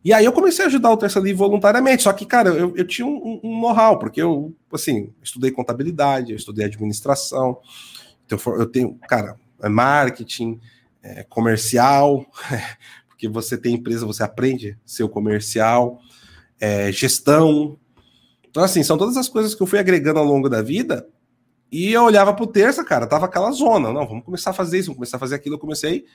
[0.05, 2.03] E aí eu comecei a ajudar o Terça Livre voluntariamente.
[2.03, 6.37] Só que, cara, eu, eu tinha um, um know-how, porque eu, assim, estudei contabilidade, eu
[6.37, 7.59] estudei administração.
[8.25, 10.61] Então, eu tenho, cara, é marketing,
[11.01, 12.23] é comercial,
[13.09, 15.99] porque você tem empresa, você aprende o comercial,
[16.59, 17.77] é, gestão,
[18.55, 21.05] então, assim, são todas as coisas que eu fui agregando ao longo da vida.
[21.69, 23.91] E eu olhava pro terça, cara, tava aquela zona.
[23.91, 25.55] Não, vamos começar a fazer isso, vamos começar a fazer aquilo.
[25.55, 26.05] Eu comecei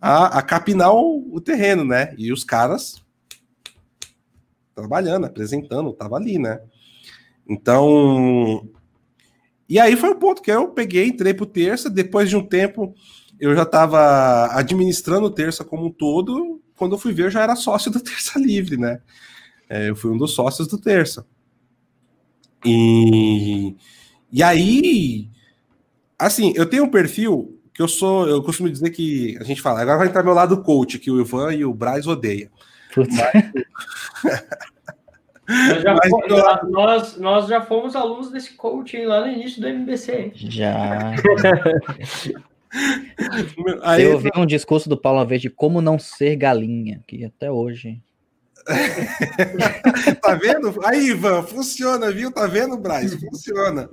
[0.00, 2.14] a, a capinar o, o terreno, né?
[2.16, 3.02] E os caras
[4.80, 6.60] trabalhando, apresentando, tava ali, né?
[7.48, 8.68] Então.
[9.68, 11.88] E aí foi o ponto que eu peguei, entrei pro terça.
[11.88, 12.94] Depois de um tempo,
[13.38, 16.60] eu já estava administrando o terça como um todo.
[16.76, 19.00] Quando eu fui ver, eu já era sócio do Terça Livre, né?
[19.68, 21.26] É, eu fui um dos sócios do Terça.
[22.64, 23.76] E,
[24.32, 25.28] e aí,
[26.18, 29.80] assim, eu tenho um perfil que eu sou, eu costumo dizer que a gente fala,
[29.80, 32.50] agora vai entrar meu lado coach, que o Ivan e o Braz odeia.
[35.50, 39.66] Nós já, Mas, fomos, nós, nós já fomos alunos desse coaching lá no início do
[39.66, 40.30] MBC.
[40.34, 41.10] Já.
[43.82, 47.24] Aí, eu ouvi um discurso do Paulo uma vez de como não ser galinha, que
[47.24, 48.00] até hoje.
[50.22, 50.78] tá vendo?
[50.84, 52.30] Aí, Ivan, funciona, viu?
[52.30, 53.12] Tá vendo, Braz?
[53.14, 53.90] Funciona.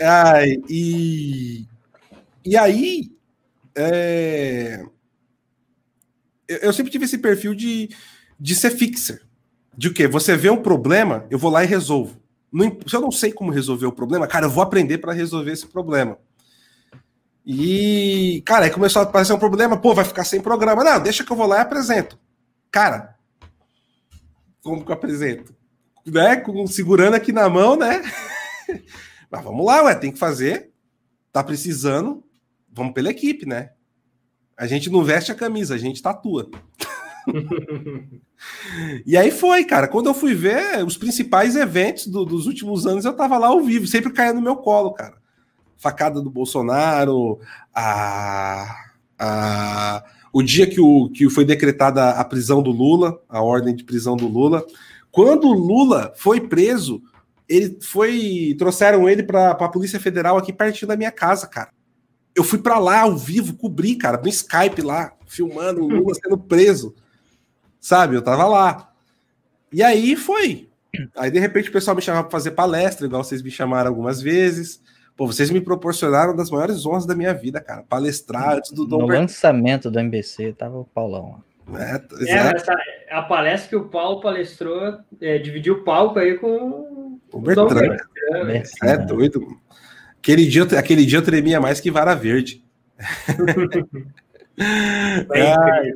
[0.00, 1.66] Ai, e,
[2.42, 3.10] e aí,
[3.74, 4.82] é,
[6.48, 7.90] eu sempre tive esse perfil de,
[8.38, 9.22] de ser fixer.
[9.76, 10.06] De o quê?
[10.08, 12.20] Você vê um problema, eu vou lá e resolvo.
[12.52, 15.52] Não, se eu não sei como resolver o problema, cara, eu vou aprender para resolver
[15.52, 16.18] esse problema.
[17.44, 20.82] E, cara, aí começou a aparecer um problema, pô, vai ficar sem programa.
[20.82, 22.18] Não, deixa que eu vou lá e apresento.
[22.70, 23.16] Cara,
[24.62, 25.54] como que eu apresento?
[26.04, 26.36] Né?
[26.36, 28.02] Com, segurando aqui na mão, né?
[29.30, 30.72] Mas vamos lá, ué, tem que fazer.
[31.32, 32.24] Tá precisando,
[32.72, 33.70] vamos pela equipe, né?
[34.56, 36.48] A gente não veste a camisa, a gente tatua.
[39.04, 39.86] e aí foi, cara.
[39.86, 43.60] Quando eu fui ver os principais eventos do, dos últimos anos, eu tava lá ao
[43.60, 45.14] vivo, sempre caia no meu colo, cara.
[45.76, 47.38] Facada do Bolsonaro,
[47.74, 48.74] a,
[49.18, 53.84] a, o dia que, o, que foi decretada a prisão do Lula, a ordem de
[53.84, 54.64] prisão do Lula.
[55.10, 57.02] Quando o Lula foi preso,
[57.48, 58.54] ele foi.
[58.58, 61.70] Trouxeram ele para a Polícia Federal aqui pertinho da minha casa, cara.
[62.36, 66.36] Eu fui para lá ao vivo, cobri, cara, no Skype lá, filmando o Lula sendo
[66.36, 66.94] preso.
[67.80, 68.14] Sabe?
[68.14, 68.92] Eu tava lá.
[69.72, 70.68] E aí foi.
[71.16, 74.20] Aí, de repente, o pessoal me chamava para fazer palestra, igual vocês me chamaram algumas
[74.20, 74.82] vezes.
[75.16, 77.82] Pô, vocês me proporcionaram uma das maiores honras da minha vida, cara.
[77.88, 79.20] Palestrar antes do Dom No Ber...
[79.20, 81.46] lançamento do MBC, tava o Paulão lá.
[81.80, 82.76] É, é essa,
[83.10, 87.96] a palestra que o Paulo palestrou, é, dividiu o palco aí com o Bertrand.
[88.82, 89.40] É doido.
[90.26, 92.60] Aquele dia, aquele dia eu tremia mais que vara verde.
[95.32, 95.94] é,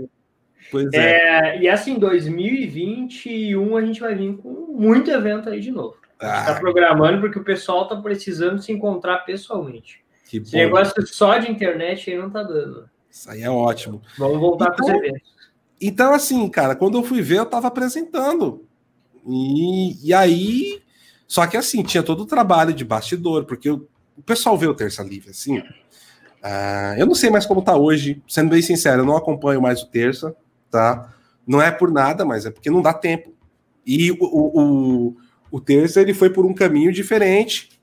[0.70, 1.56] pois é.
[1.56, 1.62] é.
[1.62, 5.96] E assim, 2021 a gente vai vir com muito evento aí de novo.
[6.12, 10.04] Está ah, programando porque o pessoal está precisando se encontrar pessoalmente.
[10.28, 12.88] Que Esse negócio só de internet aí não tá dando.
[13.10, 14.00] Isso aí é ótimo.
[14.16, 15.34] Vamos voltar então, para os eventos.
[15.80, 18.64] Então, assim, cara, quando eu fui ver, eu estava apresentando.
[19.26, 20.80] E, e aí
[21.30, 23.88] só que assim, tinha todo o trabalho de bastidor, porque o,
[24.20, 25.58] o pessoal vê o Terça Livre, assim.
[25.58, 29.82] Uh, eu não sei mais como tá hoje, sendo bem sincero, eu não acompanho mais
[29.82, 30.36] o Terça,
[30.70, 31.12] tá?
[31.46, 33.34] Não é por nada, mas é porque não dá tempo.
[33.84, 35.16] E o, o, o,
[35.50, 37.80] o Terça, ele foi por um caminho diferente,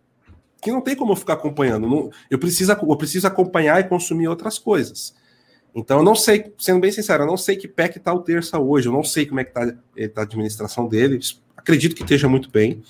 [0.62, 1.88] que não tem como eu ficar acompanhando.
[1.88, 5.16] Não, eu, preciso, eu preciso acompanhar e consumir outras coisas.
[5.76, 8.22] Então, eu não sei, sendo bem sincero, eu não sei que pé que tá o
[8.22, 9.66] Terça hoje, eu não sei como é que tá,
[10.14, 11.20] tá a administração dele,
[11.56, 12.82] acredito que esteja muito bem.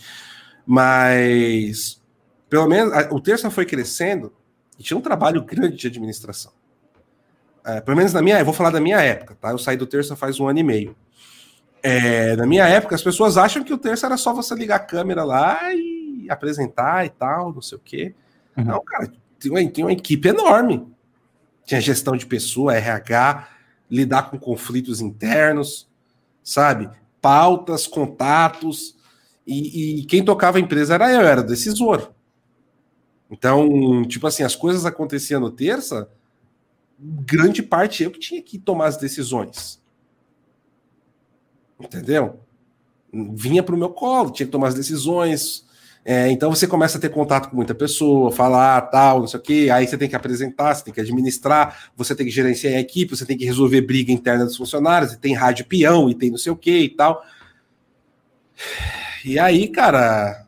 [0.66, 2.02] Mas,
[2.50, 4.34] pelo menos, o Terça foi crescendo
[4.80, 6.52] e tinha um trabalho grande de administração.
[7.66, 9.52] É, pelo menos na minha, eu vou falar da minha época, tá?
[9.52, 10.96] Eu saí do Terça faz um ano e meio.
[11.84, 14.80] É, na minha época, as pessoas acham que o Terça era só você ligar a
[14.80, 18.16] câmera lá e apresentar e tal, não sei o quê.
[18.56, 18.64] Uhum.
[18.64, 20.88] Não, cara, tem uma, tem uma equipe enorme.
[21.66, 23.48] Tinha gestão de pessoa, RH,
[23.92, 25.88] lidar com conflitos internos,
[26.42, 26.90] sabe?
[27.22, 28.98] Pautas, contatos,
[29.46, 32.12] e, e, quem tocava a empresa era eu, era decisor.
[33.30, 36.10] Então, tipo assim, as coisas aconteciam no terça,
[37.00, 39.82] grande parte eu que tinha que tomar as decisões.
[41.80, 42.40] Entendeu?
[43.12, 45.66] Vinha para o meu colo, tinha que tomar as decisões.
[46.04, 49.44] É, então você começa a ter contato com muita pessoa, falar tal, não sei o
[49.44, 52.80] quê, aí você tem que apresentar, você tem que administrar, você tem que gerenciar a
[52.80, 56.32] equipe, você tem que resolver briga interna dos funcionários, e tem rádio peão, e tem
[56.32, 57.22] não sei o quê e tal.
[59.26, 60.47] E aí, cara,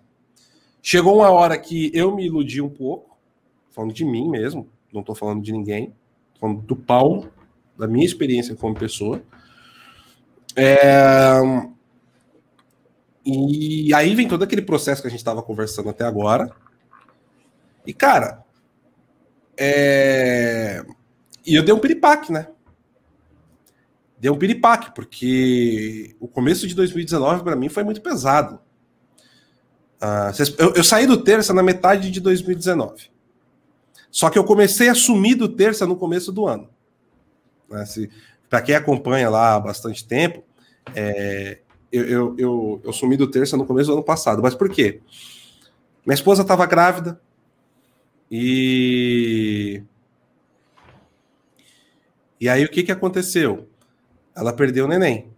[0.82, 3.18] chegou uma hora que eu me iludi um pouco,
[3.70, 5.94] falando de mim mesmo, não tô falando de ninguém,
[6.40, 7.32] falando do Paulo,
[7.78, 9.22] da minha experiência como pessoa.
[10.56, 11.40] É...
[13.26, 16.52] E aí vem todo aquele processo que a gente estava conversando até agora.
[17.86, 18.44] E, cara,
[19.58, 20.84] é...
[21.46, 22.48] e eu dei um piripaque, né?
[24.20, 28.60] Deu um piripaque, porque o começo de 2019 para mim foi muito pesado.
[30.02, 33.10] Uh, eu, eu, saí do terça na metade de 2019.
[34.10, 36.70] Só que eu comecei a sumir do terça no começo do ano.
[37.70, 37.84] Né,
[38.50, 40.44] Para quem acompanha lá há bastante tempo,
[40.96, 41.60] é,
[41.92, 44.42] eu, eu, eu, eu, sumi do terça no começo do ano passado.
[44.42, 45.02] Mas por quê?
[46.06, 47.20] Minha esposa estava grávida
[48.32, 49.84] e.
[52.40, 53.68] E aí o que, que aconteceu?
[54.36, 55.30] Ela perdeu o neném.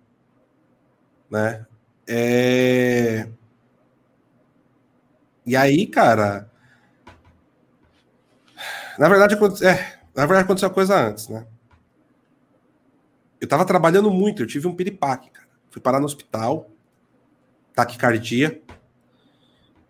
[1.29, 1.65] Né?
[2.07, 3.27] É...
[5.45, 6.49] E aí, cara.
[8.97, 9.35] Na verdade,
[9.65, 11.45] é, na verdade aconteceu a coisa antes, né?
[13.39, 15.47] Eu tava trabalhando muito, eu tive um piripaque, cara.
[15.72, 16.69] Fui parar no hospital,
[17.73, 18.61] taquicardia,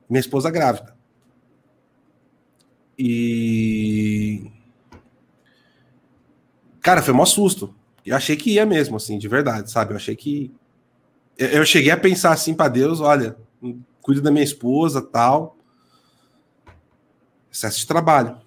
[0.10, 0.95] minha esposa grávida.
[2.98, 4.52] E.
[6.82, 7.76] Cara, foi um susto.
[8.06, 9.91] Eu achei que ia mesmo, assim, de verdade, sabe?
[9.91, 10.52] Eu achei que.
[11.38, 13.36] Eu cheguei a pensar assim para Deus: olha,
[14.02, 15.57] cuida da minha esposa tal.
[17.52, 18.38] Excesso de trabalho.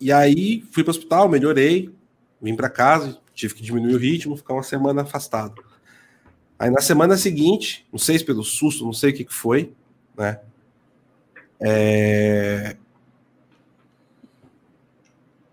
[0.00, 1.94] E aí fui para o hospital, melhorei,
[2.40, 5.62] vim para casa, tive que diminuir o ritmo, ficar uma semana afastado.
[6.58, 9.72] Aí na semana seguinte, não sei se pelo susto, não sei o que, que foi,
[10.16, 10.40] né?
[11.60, 12.76] É...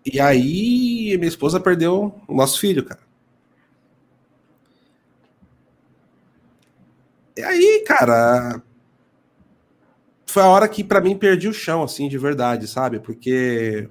[0.04, 3.07] E aí minha esposa perdeu o nosso filho, cara.
[7.38, 8.60] E aí, cara,
[10.26, 12.98] foi a hora que para mim perdi o chão, assim, de verdade, sabe?
[12.98, 13.88] Porque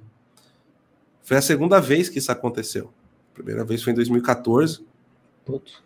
[1.24, 2.94] foi a segunda vez que isso aconteceu.
[3.32, 4.86] A primeira vez foi em 2014.
[5.46, 5.82] Putz.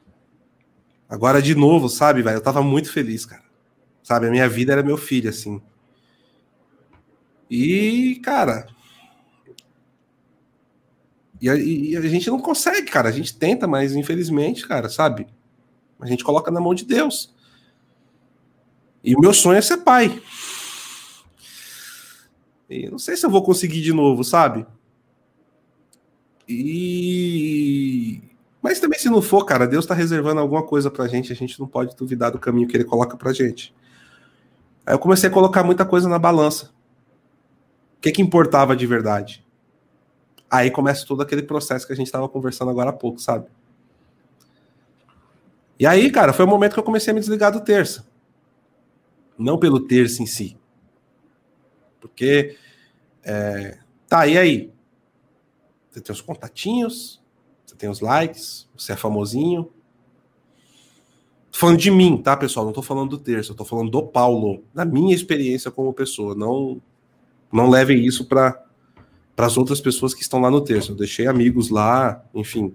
[1.08, 2.38] Agora de novo, sabe, velho?
[2.38, 3.44] Eu tava muito feliz, cara.
[4.02, 5.62] Sabe, a minha vida era meu filho, assim.
[7.48, 8.66] E, cara.
[11.40, 13.10] E a, e a gente não consegue, cara.
[13.10, 15.28] A gente tenta, mas infelizmente, cara, sabe?
[16.00, 17.40] A gente coloca na mão de Deus.
[19.04, 20.22] E o meu sonho é ser pai.
[22.70, 24.66] E não sei se eu vou conseguir de novo, sabe?
[26.48, 28.22] E.
[28.62, 31.60] Mas também, se não for, cara, Deus está reservando alguma coisa pra gente, a gente
[31.60, 33.74] não pode duvidar do caminho que ele coloca pra gente.
[34.86, 36.72] Aí eu comecei a colocar muita coisa na balança.
[37.98, 39.46] O que, que importava de verdade?
[40.50, 43.48] Aí começa todo aquele processo que a gente estava conversando agora há pouco, sabe?
[45.80, 48.06] E aí, cara, foi o momento que eu comecei a me desligar do terça.
[49.42, 50.58] Não pelo terço em si.
[52.00, 52.56] Porque.
[53.24, 54.74] É, tá, e aí?
[55.90, 57.22] Você tem os contatinhos,
[57.66, 59.72] você tem os likes, você é famosinho.
[61.52, 62.66] Tô falando de mim, tá, pessoal?
[62.66, 66.34] Não tô falando do terço, eu tô falando do Paulo, da minha experiência como pessoa.
[66.34, 66.82] Não,
[67.52, 68.64] não levem isso para
[69.36, 70.94] as outras pessoas que estão lá no terço.
[70.94, 72.74] Eu deixei amigos lá, enfim.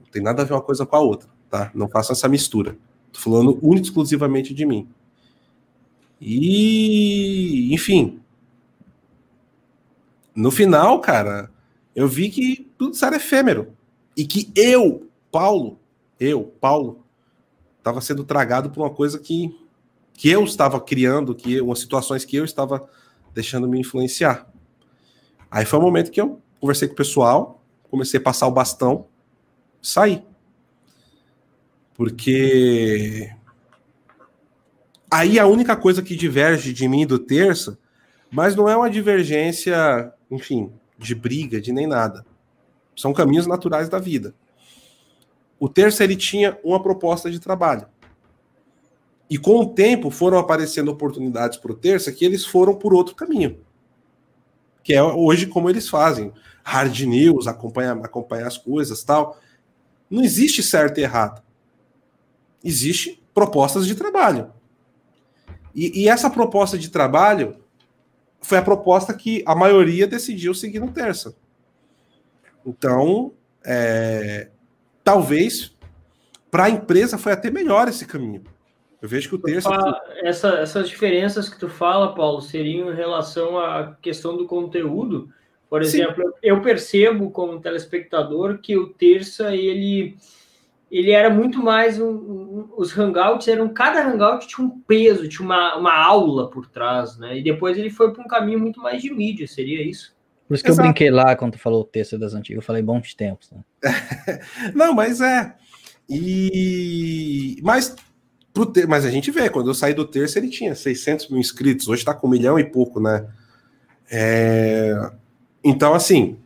[0.00, 1.70] Não tem nada a ver uma coisa com a outra, tá?
[1.74, 2.78] Não façam essa mistura.
[3.12, 4.88] Tô falando único exclusivamente de mim.
[6.20, 8.20] E, enfim.
[10.34, 11.50] No final, cara,
[11.94, 13.72] eu vi que tudo isso era efêmero.
[14.16, 15.78] E que eu, Paulo,
[16.18, 17.04] eu, Paulo,
[17.78, 19.56] estava sendo tragado por uma coisa que,
[20.14, 22.88] que eu estava criando, que umas situações que eu estava
[23.34, 24.50] deixando me influenciar.
[25.50, 29.06] Aí foi o momento que eu conversei com o pessoal, comecei a passar o bastão,
[29.80, 30.22] saí.
[31.94, 33.30] Porque
[35.10, 37.78] aí a única coisa que diverge de mim do terça,
[38.30, 42.24] mas não é uma divergência, enfim, de briga, de nem nada.
[42.96, 44.34] São caminhos naturais da vida.
[45.58, 47.86] O terço ele tinha uma proposta de trabalho.
[49.30, 53.14] E com o tempo foram aparecendo oportunidades para o terça que eles foram por outro
[53.14, 53.58] caminho.
[54.82, 56.32] Que é hoje como eles fazem.
[56.64, 59.38] Hard news, acompanhar, acompanhar as coisas tal.
[60.08, 61.42] Não existe certo e errado.
[62.64, 64.52] Existe propostas de trabalho.
[65.74, 67.56] E, e essa proposta de trabalho
[68.40, 71.34] foi a proposta que a maioria decidiu seguir no terça.
[72.64, 73.32] Então,
[73.64, 74.48] é,
[75.02, 75.76] talvez
[76.50, 78.42] para a empresa foi até melhor esse caminho.
[79.00, 79.70] Eu vejo que o terça.
[80.22, 85.30] Essa, essas diferenças que tu fala, Paulo, seriam em relação à questão do conteúdo.
[85.70, 86.32] Por exemplo, Sim.
[86.42, 90.16] eu percebo como telespectador que o terça ele
[90.90, 95.44] ele era muito mais um, um, os hangouts eram cada hangout tinha um peso, tinha
[95.44, 97.38] uma, uma aula por trás, né?
[97.38, 100.16] E depois ele foi para um caminho muito mais de mídia, seria isso?
[100.46, 100.88] Por isso que Exato.
[100.88, 103.50] eu brinquei lá quando tu falou o texto das antigas, eu falei bons tempos.
[103.50, 103.60] Né?
[104.74, 105.54] Não, mas é.
[106.08, 107.94] E mas
[108.54, 108.86] pro ter...
[108.86, 112.00] mas a gente vê, quando eu saí do terço ele tinha 600 mil inscritos, hoje
[112.00, 113.28] está com um milhão e pouco, né?
[114.10, 114.94] É...
[115.62, 116.38] Então assim,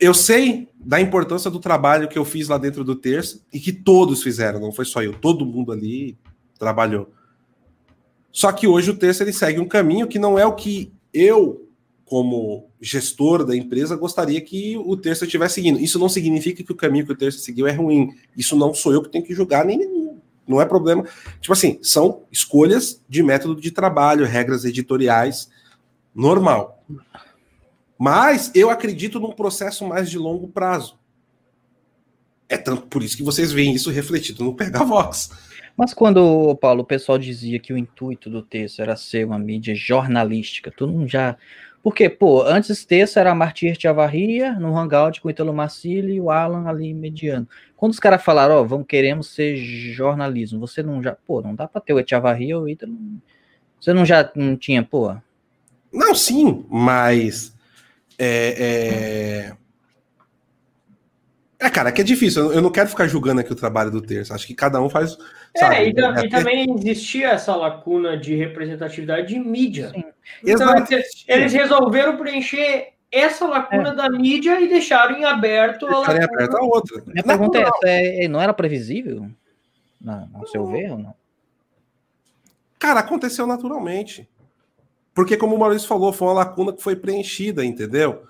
[0.00, 3.72] eu sei da importância do trabalho que eu fiz lá dentro do terço e que
[3.72, 6.16] todos fizeram, não foi só eu, todo mundo ali
[6.58, 7.10] trabalhou.
[8.30, 11.68] Só que hoje o terço ele segue um caminho que não é o que eu,
[12.04, 15.78] como gestor da empresa, gostaria que o terço estivesse seguindo.
[15.78, 18.10] Isso não significa que o caminho que o terço seguiu é ruim.
[18.36, 19.78] Isso não sou eu que tenho que julgar, nem
[20.46, 21.04] não é problema.
[21.40, 25.48] Tipo assim, são escolhas de método de trabalho, regras editoriais,
[26.14, 26.84] normal.
[27.98, 30.98] Mas eu acredito num processo mais de longo prazo.
[32.48, 35.30] É tanto por isso que vocês veem isso refletido no Pegavox.
[35.76, 39.74] Mas quando, Paulo, o pessoal dizia que o intuito do texto era ser uma mídia
[39.74, 41.36] jornalística, tu não já.
[41.82, 46.20] Porque, pô, antes esse texto era Martir Tiavarria, no Hangout com o Italo Marcili e
[46.20, 47.46] o Alan ali mediano.
[47.76, 51.12] Quando os caras falaram, ó, oh, vamos, queremos ser jornalismo, você não já.
[51.26, 52.96] Pô, não dá pra ter o Tiavarria ou o Italo.
[53.80, 55.14] Você não já não tinha, pô?
[55.92, 57.53] Não, sim, mas.
[58.18, 59.64] É, é...
[61.58, 62.52] É, cara, é que é difícil.
[62.52, 64.34] Eu não quero ficar julgando aqui o trabalho do terço.
[64.34, 65.16] Acho que cada um faz.
[65.54, 69.90] É, sabe, é, e, é, e também existia essa lacuna de representatividade de mídia.
[69.90, 70.04] Sim.
[70.46, 70.74] Então,
[71.26, 73.94] eles resolveram preencher essa lacuna é.
[73.94, 76.24] da mídia e deixaram em aberto a lacuna.
[76.24, 77.02] aberto a outra.
[77.06, 77.70] Minha não, pergunta não.
[77.84, 79.30] é, não era previsível?
[79.98, 81.14] Não, no seu ver ou não?
[82.78, 84.28] Cara, aconteceu naturalmente.
[85.14, 88.24] Porque, como o Maurício falou, foi uma lacuna que foi preenchida, entendeu?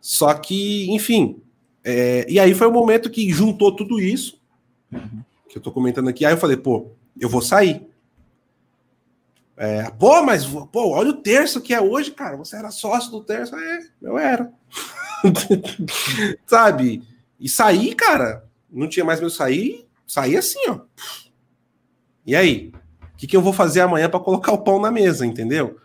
[0.00, 1.40] Só que, enfim,
[1.84, 4.40] é, e aí foi o momento que juntou tudo isso,
[5.48, 6.24] que eu tô comentando aqui.
[6.24, 7.86] Aí eu falei, pô, eu vou sair.
[9.56, 12.36] É, pô, mas pô, olha o terço que é hoje, cara.
[12.36, 13.54] Você era sócio do terço?
[13.54, 14.52] É, eu era.
[16.46, 17.02] Sabe?
[17.38, 20.80] E sair, cara, não tinha mais meu sair, sair assim, ó.
[22.26, 22.72] E aí?
[23.14, 25.78] O que, que eu vou fazer amanhã para colocar o pão na mesa, entendeu?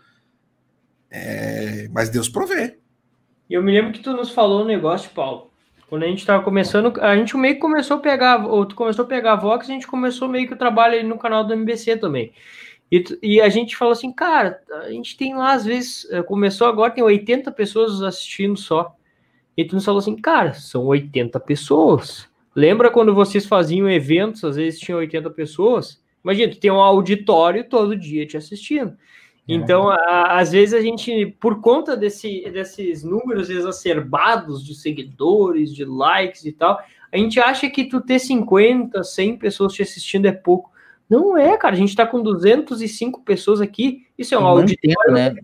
[1.10, 2.78] É, mas Deus provê.
[3.48, 5.50] Eu me lembro que tu nos falou um negócio, Paulo,
[5.88, 9.04] quando a gente estava começando, a gente meio que começou a pegar, ou tu começou
[9.04, 11.96] a pegar a Vox, a gente começou meio que o trabalho no canal do MBC
[11.96, 12.32] também.
[12.90, 16.66] E, e, a gente falou assim, cara, a gente tem lá, às vezes, eh, começou
[16.66, 18.94] agora, tem 80 pessoas assistindo só.
[19.56, 22.28] E tu nos falou assim, cara, são 80 pessoas.
[22.54, 26.02] Lembra quando vocês faziam eventos, às vezes tinha 80 pessoas?
[26.24, 28.96] Imagina, tu tem um auditório todo dia te assistindo.
[29.48, 35.86] Então, a, às vezes a gente, por conta desse, desses números exacerbados de seguidores, de
[35.86, 36.78] likes e tal,
[37.10, 40.70] a gente acha que tu ter 50, 100 pessoas te assistindo é pouco.
[41.08, 41.74] Não é, cara.
[41.74, 44.06] A gente tá com 205 pessoas aqui.
[44.18, 45.34] Isso é um auditório né?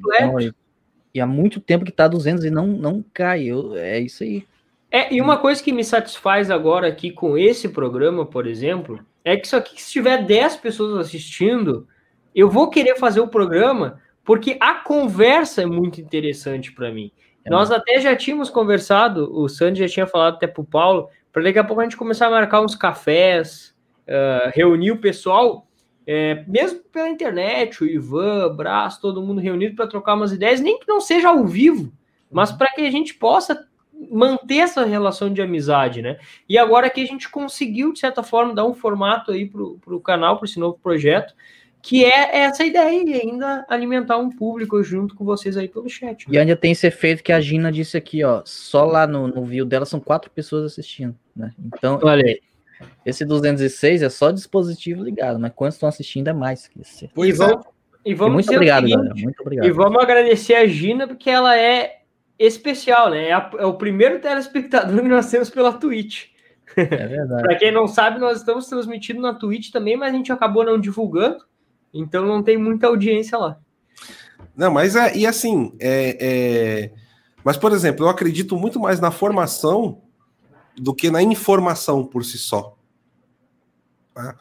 [1.14, 3.44] e há muito tempo que tá 200 e não, não cai.
[3.44, 4.44] Eu, é isso aí.
[4.90, 9.36] É, e uma coisa que me satisfaz agora aqui com esse programa, por exemplo, é
[9.36, 11.89] que só que se tiver 10 pessoas assistindo,
[12.35, 17.12] eu vou querer fazer o programa porque a conversa é muito interessante para mim.
[17.44, 17.51] É.
[17.51, 21.43] Nós até já tínhamos conversado, o Sandy já tinha falado até para o Paulo, para
[21.43, 23.77] daqui a pouco a gente começar a marcar uns cafés,
[24.09, 25.66] uh, reunir o pessoal,
[26.06, 30.61] é, mesmo pela internet, o Ivan, o Brás, todo mundo reunido para trocar umas ideias,
[30.61, 31.93] nem que não seja ao vivo,
[32.31, 33.66] mas para que a gente possa
[34.11, 36.19] manter essa relação de amizade, né?
[36.48, 39.62] E agora que a gente conseguiu, de certa forma, dar um formato aí para
[39.94, 41.35] o canal, para esse novo projeto,
[41.85, 46.27] que é essa ideia e ainda alimentar um público junto com vocês aí pelo chat.
[46.27, 46.35] Né?
[46.35, 49.44] E ainda tem esse efeito que a Gina disse aqui, ó, só lá no, no
[49.44, 51.52] view dela são quatro pessoas assistindo, né?
[51.62, 52.39] Então, Olha
[53.05, 57.11] esse 206 é só dispositivo ligado, mas quantos estão assistindo é mais que esse.
[57.15, 57.47] Pois e é.
[57.47, 57.66] vamos,
[58.02, 59.66] e vamos muito obrigado, seguinte, galera, muito obrigado.
[59.66, 61.98] E vamos agradecer a Gina porque ela é
[62.39, 63.28] especial, né?
[63.28, 66.28] É, a, é o primeiro telespectador que nós temos pela Twitch.
[66.78, 67.43] É verdade.
[67.44, 70.81] Para quem não sabe, nós estamos transmitindo na Twitch também, mas a gente acabou não
[70.81, 71.44] divulgando.
[71.95, 73.57] Então não tem muita audiência lá.
[74.57, 76.93] Não, mas é, e assim, é, é,
[77.45, 80.03] mas por exemplo, eu acredito muito mais na formação
[80.77, 82.77] do que na informação por si só.
[84.12, 84.37] Tá?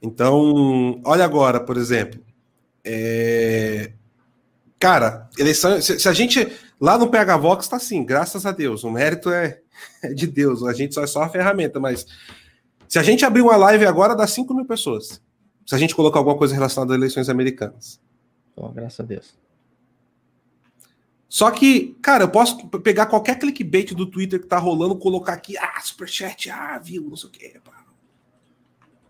[0.00, 2.20] Então, olha agora, por exemplo,
[2.84, 3.92] é...
[4.78, 8.84] cara, eleição, se, se, a gente lá no PH Vox tá assim, graças a Deus,
[8.84, 9.60] o mérito é,
[10.02, 12.06] é de Deus, a gente só é só a ferramenta, mas
[12.86, 15.22] se a gente abrir uma live agora, dá 5 mil pessoas
[15.64, 18.00] se a gente colocar alguma coisa relacionada às eleições americanas.
[18.56, 19.34] Oh, graças a Deus.
[21.28, 25.58] Só que, cara, eu posso pegar qualquer clickbait do Twitter que tá rolando, colocar aqui,
[25.58, 27.60] ah, superchat, ah, viu, não sei o quê.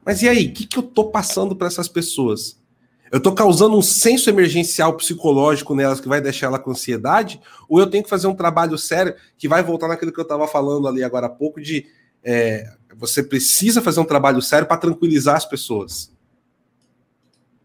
[0.05, 2.59] Mas e aí, o que, que eu tô passando para essas pessoas?
[3.12, 7.40] Eu tô causando um senso emergencial psicológico nelas que vai deixar ela com ansiedade?
[7.68, 10.48] Ou eu tenho que fazer um trabalho sério que vai voltar naquilo que eu tava
[10.48, 11.86] falando ali agora há pouco de
[12.22, 16.13] é, você precisa fazer um trabalho sério para tranquilizar as pessoas.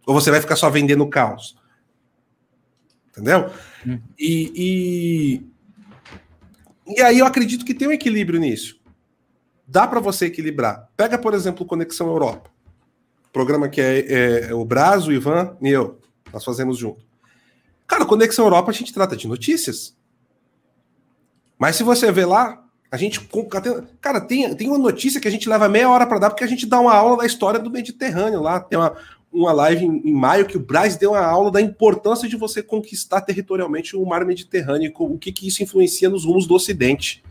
[0.05, 1.57] Ou você vai ficar só vendendo caos?
[3.09, 3.51] Entendeu?
[3.85, 3.99] Hum.
[4.17, 5.43] E,
[6.88, 8.80] e, e aí eu acredito que tem um equilíbrio nisso.
[9.67, 10.89] Dá para você equilibrar.
[10.97, 12.49] Pega, por exemplo, Conexão Europa.
[13.31, 15.99] Programa que é, é, é o Brasil, o Ivan e eu.
[16.34, 17.05] Nós fazemos junto.
[17.85, 19.95] Cara, Conexão Europa a gente trata de notícias.
[21.57, 23.19] Mas se você vê lá, a gente.
[24.01, 26.47] Cara, tem, tem uma notícia que a gente leva meia hora para dar, porque a
[26.47, 28.59] gente dá uma aula da história do Mediterrâneo lá.
[28.59, 28.95] Tem uma,
[29.31, 32.64] uma live em, em, maio que o Braz deu uma aula da importância de você
[32.64, 37.23] conquistar territorialmente o mar Mediterrâneo, o que, que isso influencia nos rumos do Ocidente.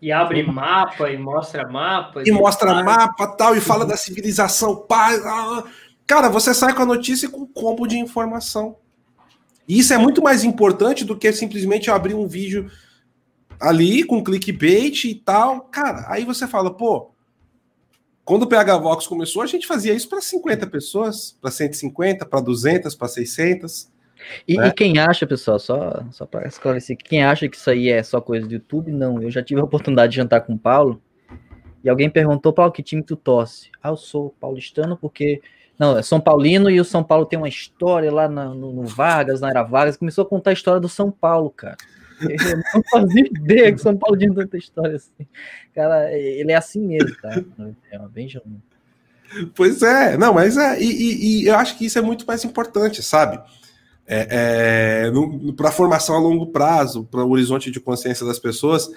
[0.00, 2.22] E abre mapa e mostra mapa.
[2.24, 4.76] E mostra mapa tal, e fala da civilização.
[4.76, 5.64] Pá, ah,
[6.06, 8.76] cara, você sai com a notícia com um combo de informação.
[9.68, 12.70] E isso é muito mais importante do que simplesmente abrir um vídeo
[13.60, 15.60] ali com clickbait e tal.
[15.62, 17.10] Cara, aí você fala, pô,
[18.24, 22.40] quando o PH Vox começou, a gente fazia isso para 50 pessoas, para 150, para
[22.40, 23.90] 200, para 600.
[24.46, 24.68] E, né?
[24.68, 28.20] e, quem acha, pessoal, só, só para esclarecer, quem acha que isso aí é só
[28.20, 29.22] coisa do YouTube, não.
[29.22, 31.00] Eu já tive a oportunidade de jantar com o Paulo
[31.82, 33.70] e alguém perguntou, Paulo, que time tu torce?
[33.82, 35.40] Ah, eu sou paulistano porque.
[35.78, 39.40] Não, é São Paulino e o São Paulo tem uma história lá no, no Vargas,
[39.40, 39.96] na Era Vargas.
[39.96, 41.78] Começou a contar a história do São Paulo, cara.
[42.20, 45.26] Eu não fazia ideia que São Paulo tinha tanta história assim.
[45.74, 47.42] Cara, ele é assim mesmo, tá?
[47.90, 48.62] É bem genuíno.
[49.54, 52.44] Pois é, não, mas é, e, e, e, eu acho que isso é muito mais
[52.44, 53.40] importante, sabe?
[54.06, 58.90] É, é, para a formação a longo prazo, para o horizonte de consciência das pessoas.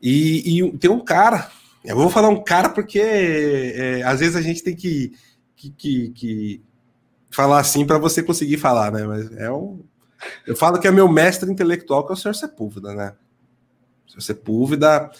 [0.00, 1.50] E, e, tem um cara,
[1.82, 5.12] eu vou falar um cara porque é, às vezes a gente tem que,
[5.56, 6.62] que, que, que
[7.30, 9.04] falar assim para você conseguir falar, né?
[9.04, 9.80] Mas é um.
[10.46, 12.34] Eu falo que é meu mestre intelectual, que é o Sr.
[12.34, 13.14] Sepúlveda, né?
[14.08, 14.22] O Sr.
[14.22, 15.10] Sepúlveda,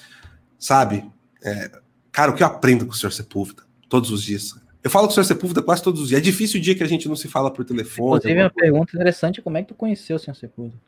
[0.59, 1.05] sabe?
[1.43, 1.71] É,
[2.11, 3.13] cara, o que eu aprendo com o Sr.
[3.13, 4.55] Sepúlveda todos os dias?
[4.83, 5.25] Eu falo com o Sr.
[5.25, 6.21] Sepúlveda quase todos os dias.
[6.21, 8.19] É difícil o dia que a gente não se fala por telefone.
[8.19, 10.35] Inclusive, uma pergunta interessante: como é que tu conheceu o Sr.
[10.35, 10.81] Sepúlveda?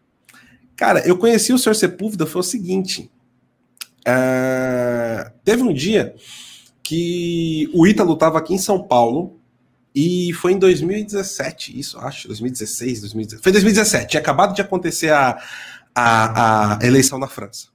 [0.76, 1.74] Cara, eu conheci o Sr.
[1.74, 3.10] Sepúlveda foi o seguinte.
[4.06, 6.14] Uh, teve um dia
[6.82, 9.40] que o Ítalo estava aqui em São Paulo
[9.98, 13.42] e foi em 2017, isso, acho, 2016, 2017.
[13.42, 15.42] Foi 2017, tinha acabado de acontecer a,
[15.94, 17.68] a, a eleição na França,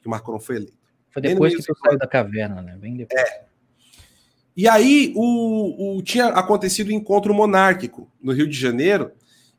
[0.00, 0.78] que o Macron foi eleito.
[1.12, 2.76] Foi depois que tu saiu da caverna, né?
[2.80, 3.20] Bem depois.
[3.20, 3.42] É,
[4.56, 9.10] e aí o, o, tinha acontecido o um encontro monárquico no Rio de Janeiro,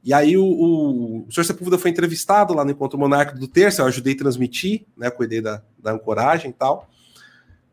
[0.02, 3.82] e aí o, o, o senhor Sepúlveda foi entrevistado lá no encontro monárquico do terço,
[3.82, 6.90] eu ajudei a transmitir, né, cuidei da, da ancoragem e tal.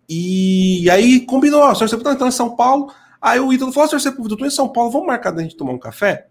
[0.08, 2.92] E, e aí combinou, o senhor Sepúlveda entrou em São Paulo,
[3.22, 5.72] aí o Ítalo falou, Sepúlveda, eu tô em São Paulo, vamos marcar da gente tomar
[5.72, 6.26] um café?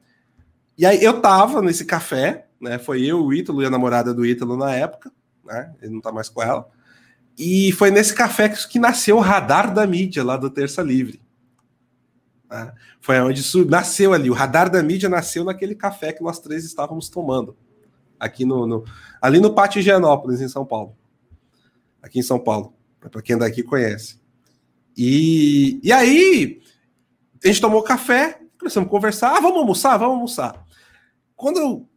[0.78, 4.26] E aí eu tava nesse café, né, foi eu, o Ítalo e a namorada do
[4.26, 5.12] Ítalo na época,
[5.46, 6.70] né, ele não tá mais com ela,
[7.38, 11.22] e foi nesse café que nasceu o radar da mídia lá do Terça Livre.
[12.50, 12.74] Né?
[13.00, 14.30] Foi onde nasceu ali.
[14.30, 17.56] O radar da mídia nasceu naquele café que nós três estávamos tomando.
[18.20, 18.84] Aqui no, no
[19.20, 20.96] ali no Pátio Higienópolis, em São Paulo.
[22.02, 22.74] Aqui em São Paulo.
[23.00, 24.20] Para quem daqui conhece.
[24.96, 26.62] E, e aí,
[27.44, 29.36] a gente tomou café, começamos a conversar.
[29.36, 30.66] Ah, vamos almoçar, vamos almoçar.
[31.36, 31.88] Quando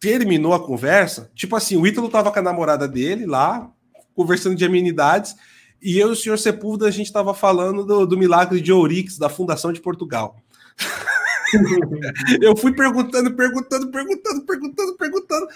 [0.00, 3.70] terminou a conversa, tipo assim, o Ítalo tava com a namorada dele lá,
[4.14, 5.36] conversando de amenidades,
[5.80, 9.18] e eu e o senhor Sepúlveda, a gente estava falando do, do, milagre de Ourix,
[9.18, 10.36] da Fundação de Portugal.
[12.40, 15.48] eu fui perguntando, perguntando, perguntando, perguntando, perguntando.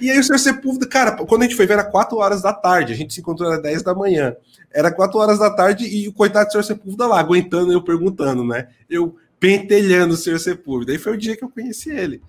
[0.00, 2.52] E aí o senhor Sepúlveda, cara, quando a gente foi ver, era 4 horas da
[2.52, 4.36] tarde, a gente se encontrou às 10 da manhã.
[4.72, 8.44] Era 4 horas da tarde e o coitado do senhor Sepúlveda lá, aguentando eu perguntando,
[8.44, 8.68] né?
[8.88, 10.92] Eu pentelhando o senhor Sepúlveda.
[10.92, 12.22] Aí foi o dia que eu conheci ele.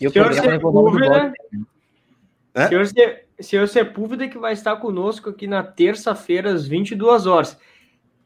[0.00, 1.32] E o senhor Sepúlveda...
[2.52, 2.66] É?
[2.66, 2.86] Senhor,
[3.40, 7.56] senhor Sepúlveda que vai estar conosco aqui na terça-feira, às 22 horas.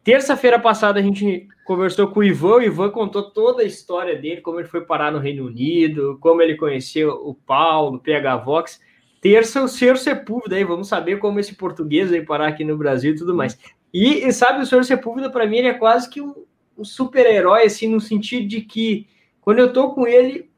[0.04, 4.42] Terça-feira passada a gente conversou com o Ivan, o Ivan contou toda a história dele,
[4.42, 8.80] como ele foi parar no Reino Unido, como ele conheceu o Paulo, o PH Vox.
[9.22, 13.14] Terça, o senhor Sepúlveda aí, vamos saber como esse português veio parar aqui no Brasil
[13.14, 13.58] e tudo mais.
[13.94, 16.34] E, e sabe, o senhor Sepúlveda, para mim, ele é quase que um,
[16.76, 19.06] um super-herói, assim, no sentido de que
[19.40, 20.50] quando eu tô com ele,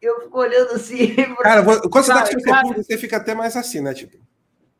[0.00, 1.14] eu fico olhando assim.
[1.42, 2.68] Cara, quando você tá com cara...
[2.68, 3.92] você fica até mais assim, né?
[3.92, 4.16] Tipo.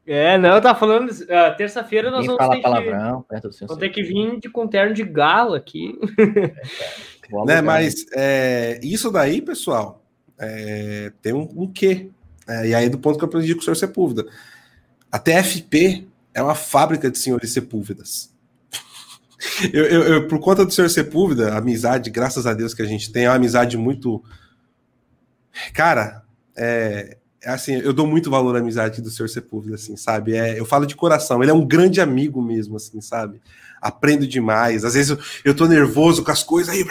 [0.09, 1.10] É, não, tá falando.
[1.10, 4.66] Uh, Terça-feira nós vamos ter, palavrão, que, perto do vamos ter que vir de, com
[4.66, 5.98] terno de galo aqui.
[7.30, 10.02] É, né, mas é, isso daí, pessoal,
[10.39, 12.09] é, tem um, um quê?
[12.48, 14.26] É, e aí, do ponto que eu aprendi com o senhor Sepúlveda.
[15.12, 18.32] A TFP é uma fábrica de senhores Sepúlvedas.
[19.72, 22.86] eu, eu, eu, por conta do senhor Sepúlveda, a amizade, graças a Deus que a
[22.86, 24.24] gente tem, é uma amizade muito
[25.72, 26.22] Cara,
[26.56, 30.35] é, é, assim, eu dou muito valor à amizade do Senhor Sepúlveda, assim, sabe?
[30.35, 33.40] É, eu falo de coração, ele é um grande amigo mesmo, assim, sabe?
[33.81, 34.85] Aprendo demais.
[34.85, 36.85] Às vezes eu, eu tô nervoso com as coisas aí.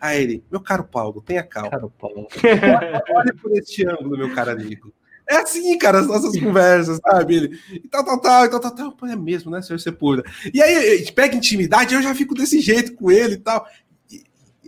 [0.00, 1.70] Aí ele, meu caro Paulo, tenha calma.
[1.70, 2.28] Caro Paulo.
[3.14, 4.92] Olha por este ângulo, meu caro amigo.
[5.28, 7.36] É assim, cara, as nossas conversas, sabe?
[7.36, 9.08] Ele, e tal, tal, tal, e tal, tal, tal.
[9.10, 10.28] É mesmo, né, senhor Sepúlveda?
[10.54, 13.66] E aí, pega intimidade, eu já fico desse jeito com ele e tal.
[14.10, 14.24] E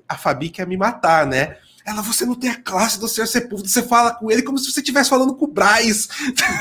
[0.06, 1.56] a Fabi quer me matar, né?
[1.90, 4.70] Ela, você não tem a classe do Senhor Sepúlveda, você fala com ele como se
[4.70, 6.08] você estivesse falando com o Braz.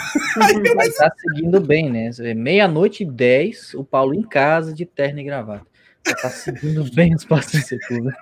[0.75, 2.09] Mas tá seguindo bem, né?
[2.35, 5.67] Meia-noite e dez, o Paulo em casa, de terno e gravata.
[6.03, 8.17] Tá seguindo bem os passos do Sepúlveda.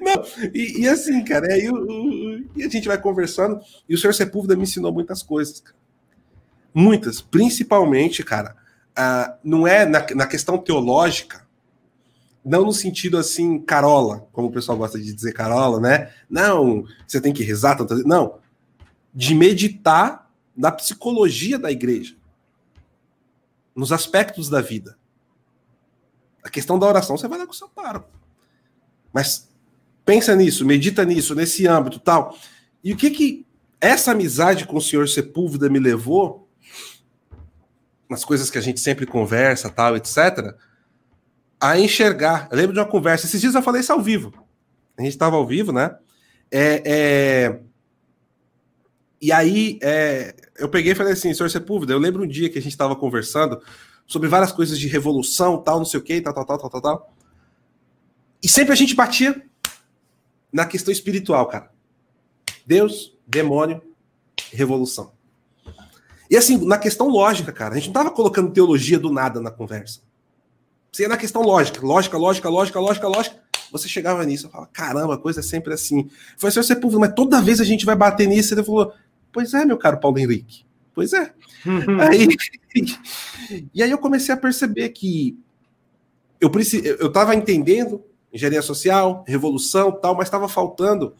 [0.00, 3.98] Não, e, e, assim, cara, aí o, o, e a gente vai conversando, e o
[3.98, 5.76] Senhor Sepúlveda me ensinou muitas coisas, cara.
[6.72, 7.20] Muitas.
[7.20, 8.54] Principalmente, cara,
[8.96, 11.44] uh, não é na, na questão teológica,
[12.48, 16.10] não no sentido assim, carola, como o pessoal gosta de dizer carola, né?
[16.30, 17.94] Não, você tem que rezar tanto.
[18.08, 18.38] Não.
[19.14, 22.16] De meditar na psicologia da igreja,
[23.76, 24.96] nos aspectos da vida.
[26.42, 28.02] A questão da oração você vai dar com o seu paro.
[29.12, 29.48] Mas
[30.04, 32.34] pensa nisso, medita nisso, nesse âmbito tal.
[32.82, 33.46] E o que que
[33.78, 36.48] essa amizade com o senhor Sepúlveda me levou,
[38.08, 40.56] nas coisas que a gente sempre conversa, tal, etc.,
[41.60, 42.48] a enxergar.
[42.50, 44.32] Eu lembro de uma conversa, esses dias eu falei isso ao vivo.
[44.96, 45.96] A gente estava ao vivo, né?
[46.50, 47.60] É, é...
[49.20, 50.34] E aí é...
[50.58, 52.94] eu peguei e falei assim, senhor Sepúlveda, eu lembro um dia que a gente estava
[52.94, 53.60] conversando
[54.06, 56.80] sobre várias coisas de revolução, tal, não sei o que, tal, tal, tal, tal, tal,
[56.80, 57.14] tal.
[58.42, 59.42] E sempre a gente batia
[60.52, 61.70] na questão espiritual, cara.
[62.64, 63.82] Deus, demônio,
[64.52, 65.12] revolução.
[66.30, 69.50] E assim, na questão lógica, cara, a gente não estava colocando teologia do nada na
[69.50, 70.00] conversa.
[70.98, 73.36] Você ia na questão lógica, lógica, lógica, lógica, lógica, lógica.
[73.70, 76.10] Você chegava nisso, eu falava, caramba, a coisa é sempre assim.
[76.36, 78.52] Foi assim, você, pô, mas toda vez a gente vai bater nisso.
[78.52, 78.92] Ele falou,
[79.32, 80.64] pois é, meu caro Paulo Henrique.
[80.92, 81.32] Pois é.
[82.10, 82.26] aí,
[83.72, 85.38] e aí eu comecei a perceber que
[86.40, 86.50] eu
[86.98, 88.02] eu estava entendendo
[88.32, 91.14] engenharia social, revolução, tal, mas estava faltando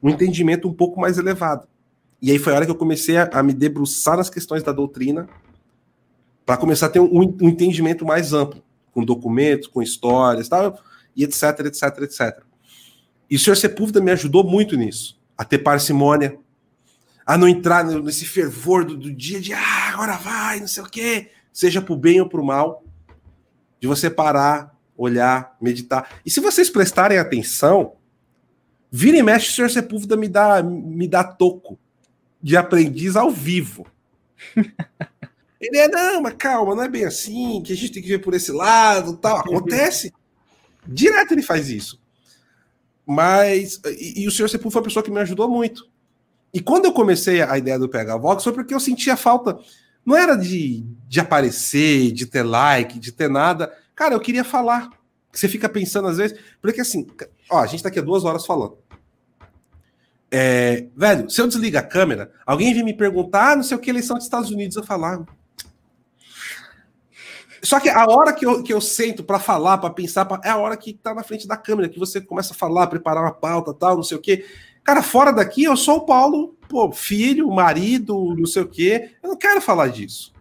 [0.00, 1.66] um entendimento um pouco mais elevado.
[2.22, 4.70] E aí foi a hora que eu comecei a, a me debruçar nas questões da
[4.70, 5.28] doutrina
[6.46, 8.62] para começar a ter um, um, entendimento mais amplo,
[8.94, 10.78] com documentos, com histórias, tal,
[11.14, 12.42] e etc, etc, etc.
[13.28, 16.38] E o senhor Sepúlveda me ajudou muito nisso, a ter parcimônia,
[17.26, 20.86] a não entrar nesse fervor do, do dia de ah, agora vai, não sei o
[20.86, 22.84] quê, seja para o bem ou para o mal,
[23.80, 26.20] de você parar, olhar, meditar.
[26.24, 27.94] E se vocês prestarem atenção,
[28.90, 31.78] vira e mexe, o senhor Sepúlveda me dá, me dá toco
[32.40, 33.86] de aprendiz ao vivo.
[35.66, 38.18] Ele é, não, mas calma, não é bem assim, que a gente tem que ver
[38.18, 39.38] por esse lado, tal.
[39.38, 40.12] Acontece.
[40.86, 42.00] Direto ele faz isso.
[43.06, 45.88] Mas, e, e o senhor Sepúlveda foi uma pessoa que me ajudou muito.
[46.52, 49.58] E quando eu comecei a ideia do PH Vox, foi porque eu sentia falta,
[50.04, 54.90] não era de, de aparecer, de ter like, de ter nada, Cara, eu queria falar.
[55.32, 57.06] Você fica pensando às vezes, porque assim,
[57.50, 58.78] ó, a gente tá aqui há duas horas falando.
[60.30, 63.80] É, velho, se eu desligar a câmera, alguém vem me perguntar, ah, não sei o
[63.80, 65.20] que, eleição dos Estados Unidos, eu falar.
[65.20, 65.26] Ah.
[67.64, 70.50] Só que a hora que eu, que eu sento para falar, para pensar, pra, é
[70.50, 73.32] a hora que tá na frente da câmera, que você começa a falar, preparar uma
[73.32, 74.44] pauta, tal, não sei o que.
[74.82, 79.10] Cara, fora daqui, eu sou o Paulo, pô, filho, marido, não sei o que.
[79.22, 80.34] Eu não quero falar disso.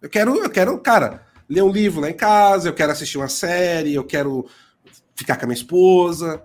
[0.00, 3.28] Eu quero, eu quero, cara, ler um livro lá em casa, eu quero assistir uma
[3.28, 4.46] série, eu quero
[5.14, 6.42] ficar com a minha esposa.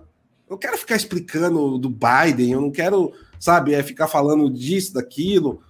[0.48, 5.62] Eu quero ficar explicando do Biden, eu não quero, sabe, é ficar falando disso, daquilo.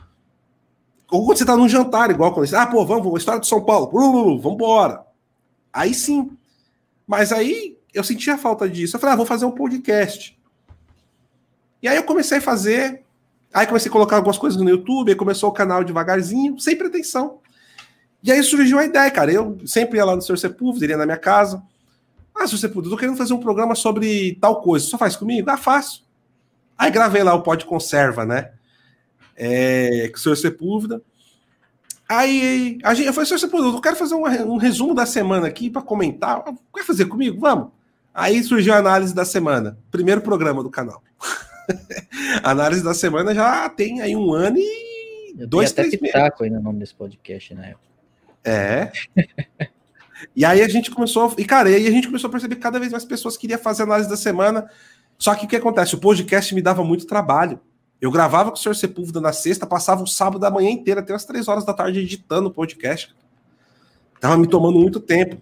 [1.11, 3.47] Ou quando você tá num jantar, igual quando você, ah, pô, vamos, vamos, história de
[3.47, 5.05] São Paulo, vamos embora.
[5.73, 6.31] Aí sim.
[7.07, 8.97] Mas aí eu senti a falta disso.
[8.97, 10.37] Eu falei, ah, vou fazer um podcast.
[11.83, 13.05] E aí eu comecei a fazer.
[13.55, 17.39] Aí comecei a colocar algumas coisas no YouTube, aí começou o canal devagarzinho, sem pretensão.
[18.23, 19.33] E aí surgiu a ideia, cara.
[19.33, 20.37] Eu sempre ia lá no Sr.
[20.37, 21.63] Sepúlveda, iria na minha casa.
[22.35, 22.59] Ah, Sr.
[22.59, 24.85] Sepúlveda, eu tô querendo fazer um programa sobre tal coisa.
[24.85, 25.49] Só faz comigo?
[25.49, 26.05] Ah, faço.
[26.77, 28.51] Aí gravei lá o Pod Conserva, né?
[29.37, 30.37] É, com o Sr.
[30.37, 31.03] Sepúlveda.
[32.09, 33.39] Aí a gente, eu falei, Sr.
[33.39, 36.43] Sepúlveda, eu quero fazer um, um resumo da semana aqui para comentar.
[36.75, 37.41] Quer fazer comigo?
[37.41, 37.69] Vamos.
[38.15, 39.79] Aí surgiu a análise da semana.
[39.91, 41.03] Primeiro programa do canal.
[42.43, 46.17] análise da semana já tem aí um ano e eu dois, até três meses.
[46.41, 47.71] aí no nome desse podcast na né?
[47.71, 47.87] época.
[48.45, 48.93] É.
[50.35, 52.79] e aí a gente começou, e cara, aí a gente começou a perceber que cada
[52.79, 54.71] vez mais pessoas queriam fazer análise da semana.
[55.19, 55.95] Só que o que acontece?
[55.95, 57.61] O podcast me dava muito trabalho.
[58.01, 58.75] Eu gravava com o Sr.
[58.75, 62.01] Sepúlveda na sexta, passava o sábado da manhã inteira, até as três horas da tarde,
[62.01, 63.15] editando o podcast.
[64.21, 65.41] Tava me tomando muito tempo.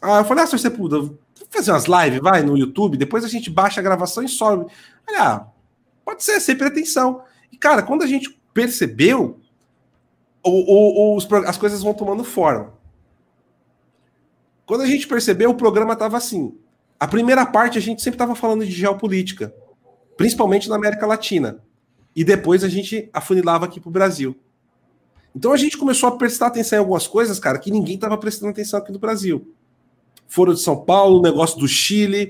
[0.00, 0.58] Ah, eu falei, ah, Sr.
[0.58, 1.12] Sepúlveda,
[1.50, 4.70] fazer umas lives, vai, no YouTube, depois a gente baixa a gravação e sobe.
[5.08, 5.46] Olha, ah,
[6.04, 7.22] pode ser, sem pretensão.
[7.52, 9.38] E, cara, quando a gente percebeu,
[10.42, 12.72] o, o, os, as coisas vão tomando forma.
[14.64, 16.56] Quando a gente percebeu, o programa estava assim.
[16.98, 19.54] A primeira parte a gente sempre estava falando de geopolítica,
[20.16, 21.60] principalmente na América Latina.
[22.14, 24.36] E depois a gente afunilava aqui para o Brasil.
[25.34, 28.50] Então a gente começou a prestar atenção em algumas coisas, cara, que ninguém estava prestando
[28.50, 29.54] atenção aqui no Brasil.
[30.26, 32.28] Foro de São Paulo, negócio do Chile,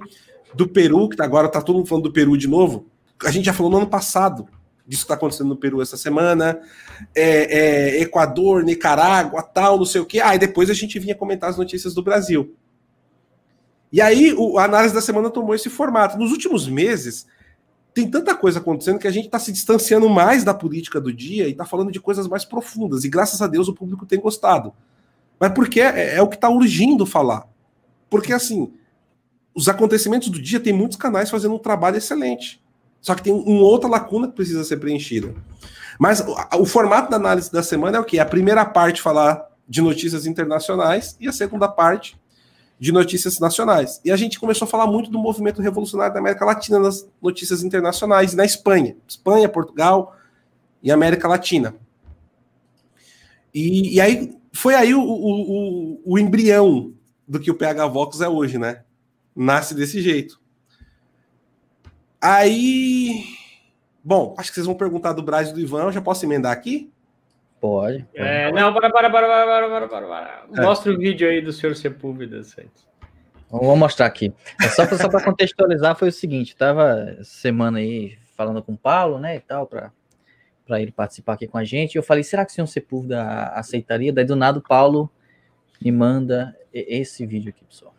[0.54, 2.86] do Peru, que agora está todo mundo falando do Peru de novo.
[3.24, 4.48] A gente já falou no ano passado
[4.90, 6.60] disso que está acontecendo no Peru essa semana,
[7.14, 7.58] é,
[7.94, 10.20] é, Equador, Nicarágua, tal, não sei o quê.
[10.20, 12.56] Ah, e depois a gente vinha comentar as notícias do Brasil.
[13.92, 16.18] E aí o, a análise da semana tomou esse formato.
[16.18, 17.26] Nos últimos meses,
[17.92, 21.48] tem tanta coisa acontecendo que a gente está se distanciando mais da política do dia
[21.48, 23.04] e está falando de coisas mais profundas.
[23.04, 24.72] E graças a Deus o público tem gostado.
[25.38, 27.48] Mas porque é, é o que está urgindo falar.
[28.08, 28.72] Porque assim,
[29.54, 32.62] os acontecimentos do dia tem muitos canais fazendo um trabalho excelente.
[33.00, 35.34] Só que tem uma outra lacuna que precisa ser preenchida.
[35.98, 38.18] Mas o, o formato da análise da semana é o quê?
[38.18, 42.19] A primeira parte falar de notícias internacionais e a segunda parte
[42.80, 44.00] de notícias nacionais.
[44.02, 47.62] E a gente começou a falar muito do movimento revolucionário da América Latina nas notícias
[47.62, 48.96] internacionais, na Espanha.
[49.06, 50.16] Espanha, Portugal
[50.82, 51.74] e América Latina.
[53.52, 56.94] E, e aí foi aí o, o, o, o embrião
[57.28, 58.82] do que o PH Vox é hoje, né?
[59.36, 60.40] Nasce desse jeito.
[62.18, 63.24] Aí.
[64.02, 66.90] Bom, acho que vocês vão perguntar do Brasil do Ivan, eu já posso emendar aqui?
[67.60, 68.06] Pode.
[68.14, 70.44] É, não, para, para, para, para, para, para, para.
[70.56, 70.62] É.
[70.62, 72.88] Mostra o vídeo aí do senhor Sepúlveda, Santos.
[73.50, 74.32] Vou mostrar aqui.
[74.62, 79.36] É só para contextualizar, foi o seguinte: tava semana aí falando com o Paulo, né,
[79.36, 79.92] e tal, para
[80.66, 81.96] para ele participar aqui com a gente.
[81.96, 84.12] Eu falei, será que o senhor Sepúlveda aceitaria?
[84.12, 85.10] Daí do nada o Paulo
[85.82, 87.92] me manda esse vídeo aqui, pessoal.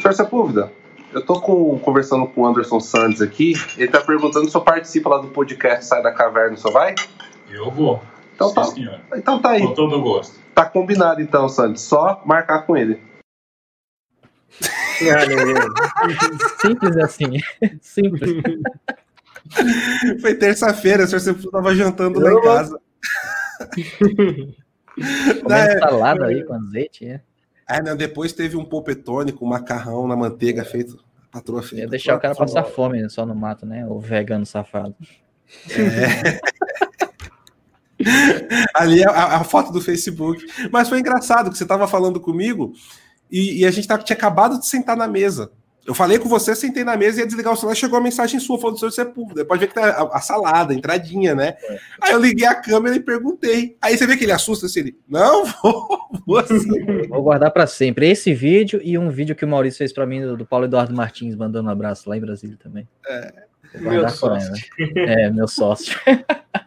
[0.00, 0.70] Senhor Sepúlveda,
[1.12, 3.54] eu tô com, conversando com o Anderson Santos aqui.
[3.76, 6.94] Ele tá perguntando se eu participo lá do podcast Sai da Caverna, só vai?
[7.50, 8.00] Eu vou.
[8.34, 9.00] Então Sim, tá.
[9.16, 9.62] Então tá aí.
[9.62, 10.38] Com todo gosto.
[10.54, 11.82] Tá combinado então, Santos.
[11.82, 13.00] Só marcar com ele.
[16.60, 17.38] Simples assim.
[17.80, 18.42] Simples.
[20.20, 22.80] Foi terça-feira, o senhor sempre estava jantando lá em casa.
[25.42, 27.20] Comendo é, salada aí com azeite, é.
[27.68, 31.02] É, não, depois teve um polpetone com macarrão na manteiga feito.
[31.28, 31.84] A patroa feita.
[31.84, 33.86] Ia deixar o cara passar fome só no mato, né?
[33.86, 34.94] O vegano safado.
[35.70, 36.40] É.
[38.74, 40.44] Ali é a, a, foto do Facebook.
[40.70, 42.72] Mas foi engraçado que você estava falando comigo
[43.30, 45.50] e, e a gente tava, tinha acabado de sentar na mesa.
[45.86, 48.40] Eu falei com você, sentei na mesa e ia desligar o celular, chegou a mensagem
[48.40, 49.44] sua falando do seu sepulcro.
[49.44, 51.56] Pode ver que tá a, a, salada, a entradinha, né?
[51.62, 51.78] É.
[52.00, 53.76] Aí eu liguei a câmera e perguntei.
[53.82, 57.06] Aí você vê que ele assusta assim, ele, não, vou, vou assim.
[57.06, 60.22] Vou guardar para sempre esse vídeo e um vídeo que o Maurício fez para mim
[60.22, 62.88] do, do, Paulo Eduardo Martins, mandando um abraço lá em Brasília também.
[63.06, 63.32] É,
[63.78, 64.52] meu sócio.
[64.96, 65.98] é, meu sócio.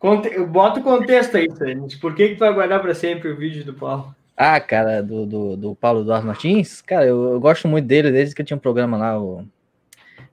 [0.00, 0.36] Conte...
[0.46, 1.98] Bota o contexto aí, Sandy.
[1.98, 4.12] Por que, que tu vai guardar para sempre o vídeo do Paulo?
[4.34, 8.34] Ah, cara, do, do, do Paulo Eduardo Martins, cara, eu, eu, gosto muito dele desde
[8.34, 9.46] que eu tinha um programa lá, o,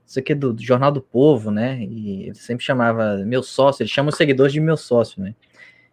[0.06, 1.78] isso aqui é do, do, Jornal do Povo, né?
[1.82, 5.34] E ele sempre chamava meu sócio, ele chama os seguidores de meu sócio, né?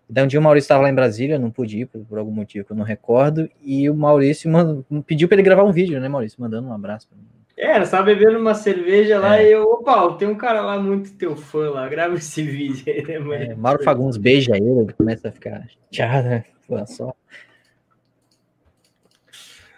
[0.10, 2.31] Daí um dia o Maurício estava lá em Brasília, não pude ir por, por, algum
[2.31, 5.99] motivo que eu não recordo, e o Maurício mandou, pediu para ele gravar um vídeo,
[5.99, 6.39] né, Maurício?
[6.39, 7.35] Mandando um abraço para mim.
[7.57, 9.48] É, estava bebendo uma cerveja lá é.
[9.48, 13.02] e eu, Paulo, tem um cara lá muito teu fã lá, grava esse vídeo aí,
[13.02, 13.44] né, mano?
[13.44, 16.44] É, Mauro Fagundes beija ele, ele começa a ficar chateado, né?
[16.86, 17.14] Só.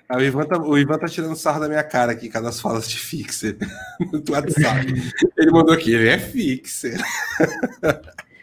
[0.10, 2.62] Ah, o, Ivan tá, o Ivan tá tirando sarro da minha cara aqui, cada as
[2.62, 3.58] falas de fixer
[4.00, 4.88] no WhatsApp.
[5.38, 6.98] ele mandou aqui, ele é fixer.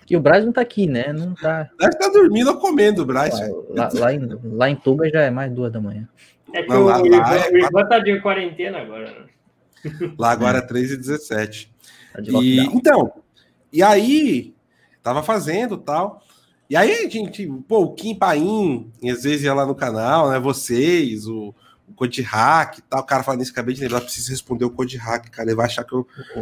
[0.07, 1.13] Que o Braz não tá aqui, né?
[1.13, 1.71] Não tá.
[1.81, 3.35] Deve estar tá dormindo ou comendo, o Braz.
[3.71, 6.07] Lá, lá, em, lá em Tuba já é mais duas da manhã.
[6.55, 7.51] É que não, lá, o, Ivan, é...
[7.51, 9.27] o Ivan tá de quarentena agora, né?
[10.17, 11.75] Lá agora é 3 e 17.
[12.13, 13.13] Tá e, então,
[13.73, 14.55] e aí,
[15.03, 16.23] tava fazendo tal.
[16.71, 20.39] E aí a gente, pô, o Kim Paim, às vezes ia lá no canal, né?
[20.39, 21.53] Vocês, o,
[21.89, 23.01] o Code Hack e tal.
[23.01, 25.49] O cara fala nisso, acabei de lembrar, preciso responder o Code Hack, cara.
[25.49, 26.07] Ele vai achar que eu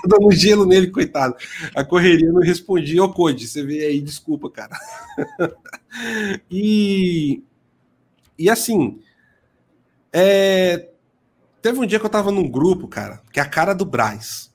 [0.00, 1.34] tô dando gelo nele, coitado.
[1.74, 3.00] A correria não respondi.
[3.00, 4.78] Ô, Code, você vê aí, desculpa, cara.
[6.48, 7.42] e,
[8.38, 9.00] e assim,
[10.12, 10.90] é,
[11.60, 14.52] teve um dia que eu tava num grupo, cara, que é a cara do Braz.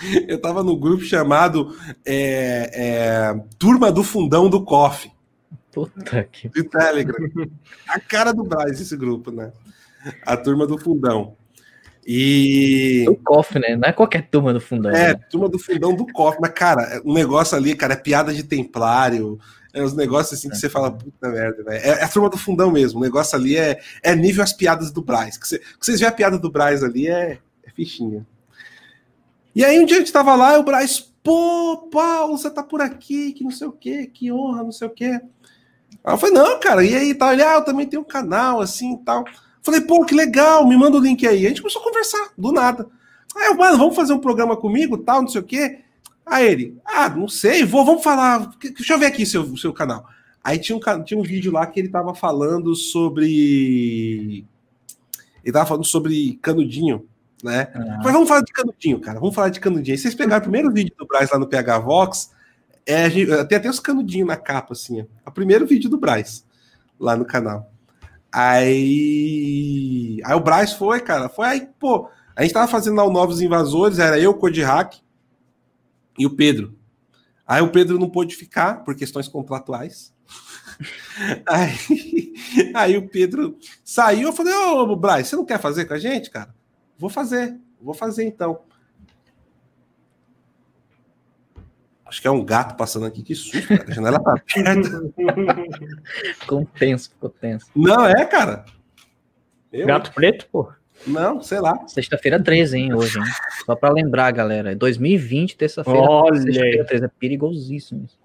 [0.26, 1.76] Eu tava no grupo chamado
[2.06, 5.12] é, é, Turma do Fundão do Coffee.
[5.70, 6.48] Puta que.
[6.48, 7.16] De Telegram.
[7.86, 9.52] A cara do Braz, esse grupo, né?
[10.24, 11.36] A turma do fundão.
[12.06, 13.04] E.
[13.08, 13.76] O COF, né?
[13.76, 14.90] Não é qualquer turma do fundão.
[14.90, 15.20] É, né?
[15.30, 16.38] turma do fundão do COF.
[16.40, 19.38] Mas, cara, o um negócio ali, cara, é piada de templário.
[19.72, 21.78] É uns negócios assim que você fala, puta merda, né?
[21.78, 22.98] É, é, a turma do fundão mesmo.
[22.98, 25.36] O negócio ali é, é nível as piadas do Braz.
[25.36, 28.26] Que, você, vocês veem a piada do Braz ali é, é fichinha.
[29.54, 32.62] E aí um dia a gente tava lá e o Braz, pô, Paulo, você tá
[32.62, 35.20] por aqui, que não sei o quê, que honra, não sei o quê.
[36.04, 37.32] Aí eu falei, não, cara, e aí tal?
[37.32, 39.24] Ele, ah, eu também tenho um canal assim e tal.
[39.62, 41.46] Falei, pô, que legal, me manda o link aí.
[41.46, 42.88] A gente começou a conversar, do nada.
[43.36, 45.80] Aí eu, mano, vamos fazer um programa comigo, tal, não sei o quê.
[46.24, 48.50] Aí ele, ah, não sei, vou, vamos falar.
[48.60, 50.06] Deixa eu ver aqui seu, seu canal.
[50.42, 54.44] Aí tinha um, tinha um vídeo lá que ele tava falando sobre.
[55.42, 57.06] Ele tava falando sobre canudinho,
[57.42, 57.68] né?
[57.74, 58.00] Ah.
[58.02, 59.18] Mas vamos falar de canudinho, cara.
[59.18, 59.94] Vamos falar de canudinho.
[59.94, 62.30] Aí vocês pegaram o primeiro vídeo do Braz lá no PH Vox,
[62.86, 63.08] é,
[63.44, 65.00] tem até os canudinhos na capa, assim.
[65.00, 66.44] É o primeiro vídeo do Braz,
[66.98, 67.70] lá no canal.
[68.32, 70.20] Aí.
[70.24, 71.28] Aí o Braz foi, cara.
[71.28, 72.08] Foi aí, pô.
[72.36, 75.00] A gente tava fazendo lá o Novos Invasores, era eu, Code Hack
[76.20, 76.78] e o Pedro.
[77.46, 80.14] Aí o Pedro não pôde ficar por questões contratuais.
[81.46, 82.32] Aí,
[82.74, 85.98] aí o Pedro saiu, eu falei, ô, oh, Braz, você não quer fazer com a
[85.98, 86.54] gente, cara?
[86.96, 88.62] Vou fazer, vou fazer então.
[92.06, 93.84] Acho que é um gato passando aqui, que susto, cara.
[93.90, 95.12] A janela tá aberta.
[96.40, 97.66] ficou tenso, ficou tenso.
[97.76, 98.64] Não, é, cara.
[99.70, 99.86] Eu...
[99.86, 100.72] Gato preto, pô.
[101.06, 101.86] Não, sei lá.
[101.86, 103.24] Sexta-feira 13, hein, hoje, hein?
[103.64, 104.74] Só para lembrar, galera.
[104.74, 105.98] 2020, terça-feira.
[106.00, 106.40] Olha.
[106.40, 108.18] Sexta-feira 13, é perigosíssimo isso.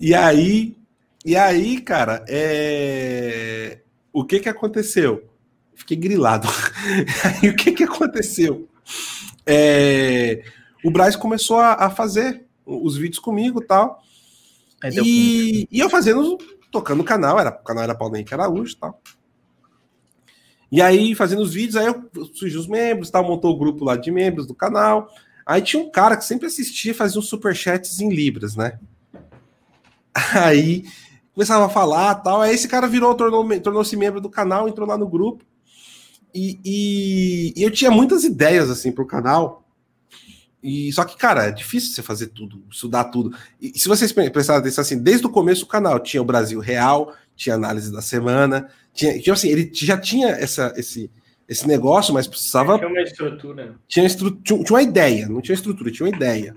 [0.00, 0.76] E aí,
[1.24, 3.78] e aí, cara, é...
[4.12, 5.28] o que que aconteceu?
[5.74, 6.48] Fiquei grilado.
[7.42, 8.68] aí, o que que aconteceu?
[9.46, 10.42] É...
[10.84, 14.02] O Braz começou a, a fazer os vídeos comigo tal,
[14.84, 15.04] e tal.
[15.04, 16.38] E eu fazendo,
[16.70, 19.00] tocando o canal, era, o canal era Paulo Henrique Araújo e tal.
[20.74, 23.94] E aí, fazendo os vídeos, aí eu surgi os membros, tal, montou o grupo lá
[23.94, 25.08] de membros do canal.
[25.46, 28.80] Aí tinha um cara que sempre assistia fazia uns superchats em Libras, né?
[30.34, 30.82] Aí
[31.32, 32.42] começava a falar tal.
[32.42, 35.44] Aí esse cara virou, tornou-se tornou membro do canal, entrou lá no grupo.
[36.34, 39.64] E, e, e, eu tinha muitas ideias assim para o canal.
[40.60, 43.32] E só que, cara, é difícil você fazer tudo, estudar tudo.
[43.60, 47.14] E se vocês prestarem atenção assim, desde o começo do canal tinha o Brasil Real,
[47.36, 51.10] tinha análise da semana, tinha, tipo assim, ele já tinha essa, esse,
[51.48, 52.78] esse negócio, mas precisava.
[52.78, 53.74] Tinha uma estrutura.
[53.88, 56.56] Tinha, estru, tinha, tinha uma ideia, não tinha estrutura, tinha uma ideia.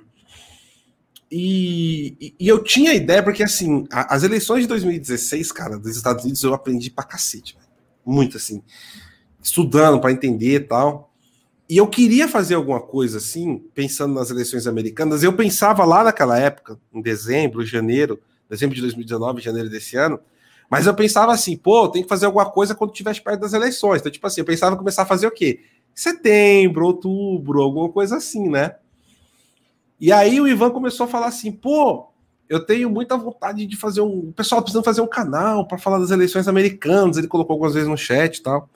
[1.29, 6.23] E, e, eu tinha ideia, porque assim, a, as eleições de 2016, cara, dos Estados
[6.23, 7.57] Unidos, eu aprendi pra cacete,
[8.05, 8.61] muito assim,
[9.43, 11.11] estudando para entender e tal.
[11.69, 15.21] E eu queria fazer alguma coisa assim, pensando nas eleições americanas.
[15.21, 20.17] Eu pensava lá naquela época, em dezembro, janeiro, dezembro de 2019, janeiro desse ano,
[20.69, 23.99] mas eu pensava assim, pô, tem que fazer alguma coisa quando estiver perto das eleições.
[23.99, 25.61] Então, tipo assim, eu pensava em começar a fazer o quê?
[25.95, 28.75] Setembro, outubro, alguma coisa assim, né?
[29.99, 32.09] E aí o Ivan começou a falar assim, pô,
[32.49, 34.29] eu tenho muita vontade de fazer um.
[34.29, 37.17] O pessoal precisando fazer um canal para falar das eleições americanas.
[37.17, 38.69] Ele colocou algumas vezes no chat e tal.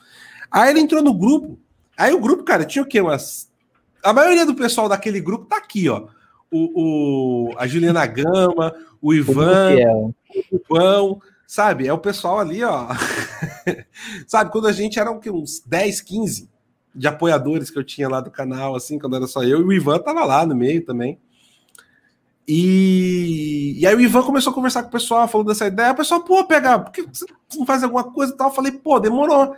[0.50, 1.58] Aí ele entrou no grupo.
[1.98, 3.00] Aí o grupo, cara, tinha o quê?
[3.00, 3.50] Umas.
[4.04, 6.08] A maioria do pessoal daquele grupo tá aqui, ó.
[6.50, 9.76] O, o a Juliana Gama, o Ivan,
[10.52, 11.22] o João,
[11.52, 12.88] Sabe, é o pessoal ali, ó.
[14.26, 16.50] Sabe, quando a gente era uns 10, 15
[16.96, 19.74] de apoiadores que eu tinha lá do canal, assim, quando era só eu, e o
[19.74, 21.20] Ivan tava lá no meio também.
[22.48, 25.92] E, e aí o Ivan começou a conversar com o pessoal, falou dessa ideia.
[25.92, 27.26] O pessoal, pô, pega, por que você
[27.58, 28.48] não faz alguma coisa e tal?
[28.48, 29.54] Eu falei, pô, demorou.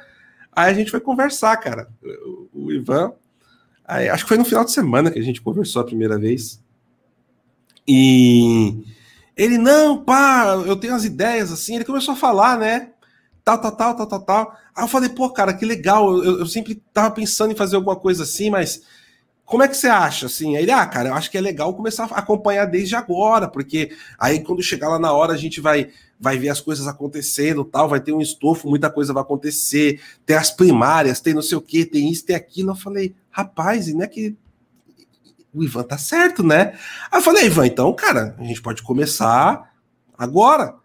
[0.52, 1.88] Aí a gente foi conversar, cara.
[2.02, 3.14] O, o Ivan.
[3.86, 6.60] Aí, acho que foi no final de semana que a gente conversou a primeira vez.
[7.88, 8.84] E
[9.36, 11.76] ele, não, pá, eu tenho as ideias assim.
[11.76, 12.90] Ele começou a falar, né?
[13.44, 14.58] Tal, tal, tal, tal, tal, tal.
[14.76, 16.24] Aí eu falei, pô, cara, que legal.
[16.24, 18.82] Eu, eu sempre tava pensando em fazer alguma coisa assim, mas
[19.46, 20.28] como é que você acha?
[20.28, 23.48] Assim, aí ele, ah, cara, eu acho que é legal começar a acompanhar desde agora,
[23.48, 25.90] porque aí quando chegar lá na hora a gente vai
[26.20, 30.38] vai ver as coisas acontecendo, tal, vai ter um estofo, muita coisa vai acontecer, tem
[30.38, 32.72] as primárias, tem não sei o que, tem isso, tem aquilo.
[32.72, 34.34] Eu falei, rapaz, e não é que
[35.54, 36.78] o Ivan tá certo, né?
[37.12, 39.72] Aí eu falei, Ivan, então, cara, a gente pode começar
[40.18, 40.76] agora.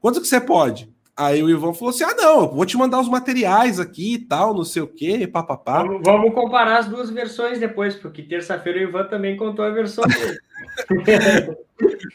[0.00, 0.94] Quanto que você pode?
[1.16, 4.18] Aí o Ivan falou assim: ah, não, eu vou te mandar os materiais aqui e
[4.18, 5.82] tal, não sei o quê, papapá.
[5.82, 10.04] Vamos, vamos comparar as duas versões depois, porque terça-feira o Ivan também contou a versão
[10.04, 10.38] dele.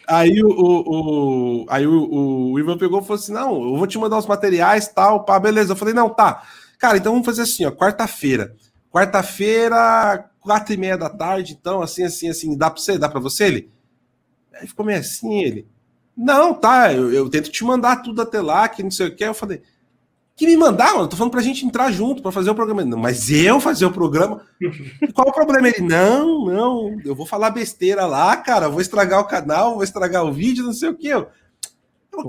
[0.08, 3.88] aí o, o, o aí o, o, Ivan pegou e falou assim: não, eu vou
[3.88, 5.74] te mandar os materiais tal, pá, beleza.
[5.74, 6.44] Eu falei: não, tá.
[6.78, 8.56] Cara, então vamos fazer assim, ó, quarta-feira.
[8.92, 12.98] Quarta-feira, quatro e meia da tarde, então, assim, assim, assim, dá para você?
[12.98, 13.46] Dá para você?
[13.46, 13.72] Ele?
[14.54, 15.68] Aí ficou meio assim, ele.
[16.18, 19.24] Não, tá, eu, eu, tento te mandar tudo até lá, que não sei o que.
[19.24, 19.62] Eu falei,
[20.36, 21.04] que me mandar, mano?
[21.04, 22.84] Eu tô falando pra gente entrar junto para fazer o programa.
[22.84, 24.46] Não, mas eu fazer o programa?
[25.14, 25.70] Qual o problema?
[25.70, 30.26] Ele, não, não, eu vou falar besteira lá, cara, vou estragar o canal, vou estragar
[30.26, 31.08] o vídeo, não sei o que.
[31.08, 31.30] Eu,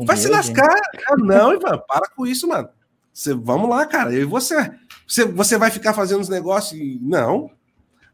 [0.05, 0.79] vai se lascar.
[1.19, 2.69] não, Ivan, para com isso, mano.
[3.13, 4.73] Você, vamos lá, cara, eu e você.
[5.07, 6.81] Você, você vai ficar fazendo os negócios?
[7.01, 7.51] Não,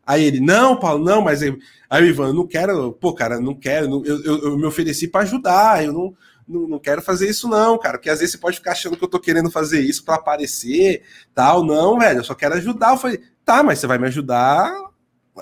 [0.08, 1.54] Aí ele, não, Paulo, não, mas aí,
[1.90, 5.06] aí o Ivan, eu não quero, pô, cara, não quero, eu, eu, eu me ofereci
[5.06, 6.16] para ajudar, eu não,
[6.48, 9.04] não, não, quero fazer isso, não, cara, porque às vezes você pode ficar achando que
[9.04, 11.02] eu tô querendo fazer isso para aparecer,
[11.34, 12.92] tal, não, velho, eu só quero ajudar.
[12.92, 14.72] Eu falei, tá, mas você vai me ajudar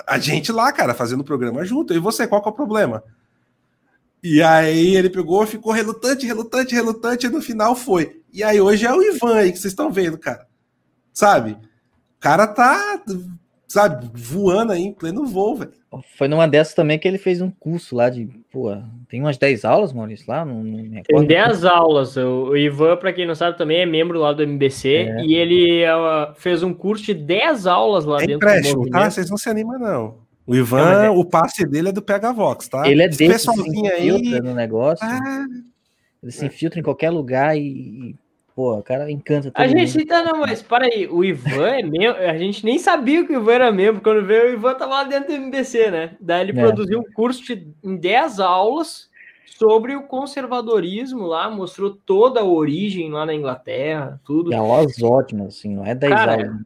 [0.05, 3.01] a gente lá, cara, fazendo o programa junto, e você, qual que é o problema?
[4.21, 8.21] E aí ele pegou, ficou relutante, relutante, relutante, e no final foi.
[8.33, 10.45] E aí hoje é o Ivan aí que vocês estão vendo, cara.
[11.13, 11.51] Sabe?
[11.51, 13.01] O cara tá
[13.67, 15.71] sabe, voando aí em pleno voo, velho.
[16.17, 18.75] Foi numa dessas também que ele fez um curso lá de, pô,
[19.09, 20.45] tem umas 10 aulas, Maurício, lá?
[20.45, 22.15] Não, não tem 10 aulas.
[22.17, 25.25] O, Ivan, para quem não sabe, também é membro lá do MBC é.
[25.25, 29.09] e ele uh, fez um curso de 10 aulas lá é dentro empréstimo, do tá?
[29.09, 30.27] Vocês não se animam, não.
[30.45, 31.09] O Ivan, não, é...
[31.09, 32.87] o passe dele é do Pega Vox, tá?
[32.89, 35.05] Ele é desse, pessoalzinho aí no negócio.
[35.05, 35.45] Ah,
[36.23, 38.15] ele se infiltra em qualquer lugar e,
[38.57, 42.19] Pô, o cara encanta A gente tá, não, mas para aí, o Ivan é membro,
[42.19, 45.03] a gente nem sabia que o Ivan era membro, quando veio o Ivan tava lá
[45.03, 46.17] dentro do MBC, né?
[46.19, 46.63] Daí ele é.
[46.63, 49.11] produziu um curso de, em 10 aulas
[49.45, 54.51] sobre o conservadorismo lá, mostrou toda a origem lá na Inglaterra, tudo.
[54.51, 56.61] E aulas ótimas, assim, não é 10 cara, aulas.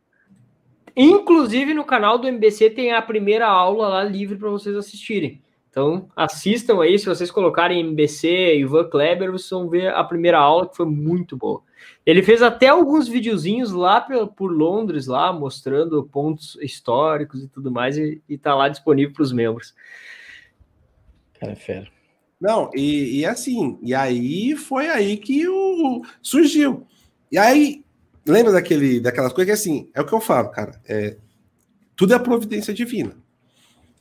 [0.95, 5.41] Inclusive no canal do MBC tem a primeira aula lá livre para vocês assistirem.
[5.69, 10.69] Então, assistam aí, se vocês colocarem MBC, Ivan Kleber, vocês vão ver a primeira aula,
[10.69, 11.61] que foi muito boa.
[12.05, 17.97] Ele fez até alguns videozinhos lá por Londres, lá, mostrando pontos históricos e tudo mais,
[17.97, 19.75] e, e tá lá disponível para os membros.
[21.39, 21.87] Cara, é fera.
[22.39, 26.87] Não, e, e assim, e aí foi aí que o surgiu.
[27.31, 27.83] E aí,
[28.25, 31.17] lembra daquele, daquelas coisas que assim, é o que eu falo, cara, é,
[31.95, 33.15] tudo é providência divina.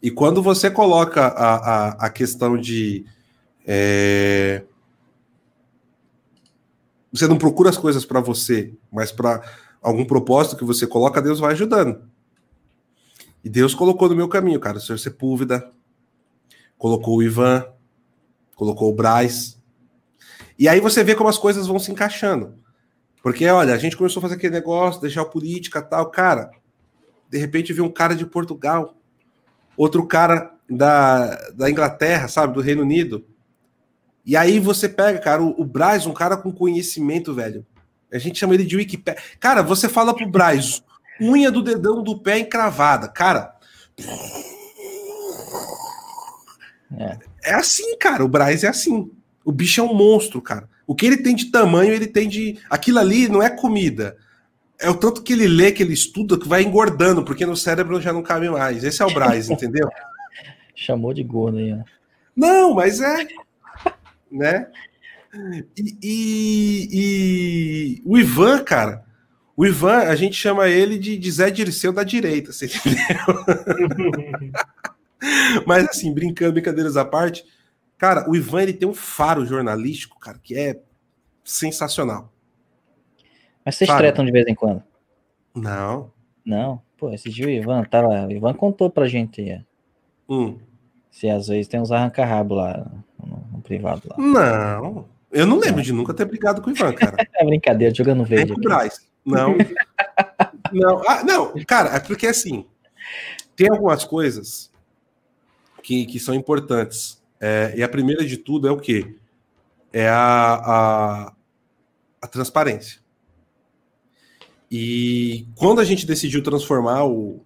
[0.03, 3.05] E quando você coloca a, a, a questão de.
[3.67, 4.63] É...
[7.13, 9.43] Você não procura as coisas para você, mas para
[9.83, 12.03] algum propósito que você coloca, Deus vai ajudando.
[13.43, 15.71] E Deus colocou no meu caminho, cara, o senhor Sepúlveda,
[16.79, 17.67] colocou o Ivan,
[18.55, 19.59] colocou o Braz.
[20.59, 22.55] E aí você vê como as coisas vão se encaixando.
[23.23, 26.51] Porque, olha, a gente começou a fazer aquele negócio, deixar política tal, cara.
[27.29, 28.97] De repente viu um cara de Portugal
[29.77, 33.25] outro cara da, da Inglaterra, sabe, do Reino Unido.
[34.31, 37.67] E aí você pega, cara, o, o Braz, um cara com conhecimento, velho.
[38.13, 39.21] A gente chama ele de Wikipedia.
[39.41, 40.85] Cara, você fala pro Braz,
[41.21, 43.09] unha do dedão do pé encravada.
[43.09, 43.57] Cara.
[46.97, 47.19] É.
[47.43, 48.25] é assim, cara.
[48.25, 49.11] O Braz é assim.
[49.45, 50.69] O bicho é um monstro, cara.
[50.87, 52.57] O que ele tem de tamanho, ele tem de.
[52.71, 54.17] Aquilo ali não é comida
[54.79, 58.01] é o tanto que ele lê, que ele estuda, que vai engordando, porque no cérebro
[58.01, 58.85] já não cabe mais.
[58.85, 59.91] Esse é o Braz, entendeu?
[60.73, 61.83] Chamou de gordo aí, ó.
[62.35, 63.27] Não, mas é.
[64.31, 64.71] Né?
[65.77, 69.05] E, e, e, o Ivan, cara,
[69.57, 73.01] o Ivan, a gente chama ele de, de Zé Dirceu da direita, você entendeu?
[75.67, 77.45] mas assim, brincando, brincadeiras à parte,
[77.97, 80.81] cara, o Ivan ele tem um faro jornalístico, cara, que é
[81.45, 82.33] sensacional.
[83.65, 84.83] Mas vocês tretam de vez em quando?
[85.55, 86.11] Não.
[86.45, 86.83] Não?
[86.97, 88.27] Pô, esse dia o Ivan tava.
[88.27, 89.65] O Ivan contou pra gente.
[90.29, 90.59] Hum.
[91.11, 92.91] Se às vezes tem uns arranca-rabo lá
[93.27, 94.17] no, no, privado lá.
[94.19, 95.09] Não.
[95.31, 97.17] Eu não lembro de nunca ter brigado com o Ivan, cara.
[97.35, 98.53] é brincadeira, jogando verde.
[98.53, 99.07] com o Braz.
[99.25, 99.57] Não.
[100.73, 101.03] não.
[101.09, 102.67] Ah, não, cara, é porque assim.
[103.55, 104.71] Tem algumas coisas
[105.83, 107.21] que, que são importantes.
[107.41, 109.17] É, e a primeira de tudo é o quê?
[109.93, 111.33] É a, a,
[112.23, 113.01] a transparência.
[114.71, 117.43] E quando a gente decidiu transformar o,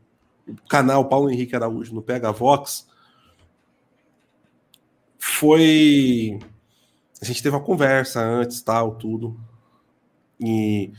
[0.47, 2.87] o canal Paulo Henrique Araújo no Pega Vox,
[5.25, 6.39] foi.
[7.21, 9.41] A gente teve uma conversa antes, tal, tudo.
[10.39, 10.93] E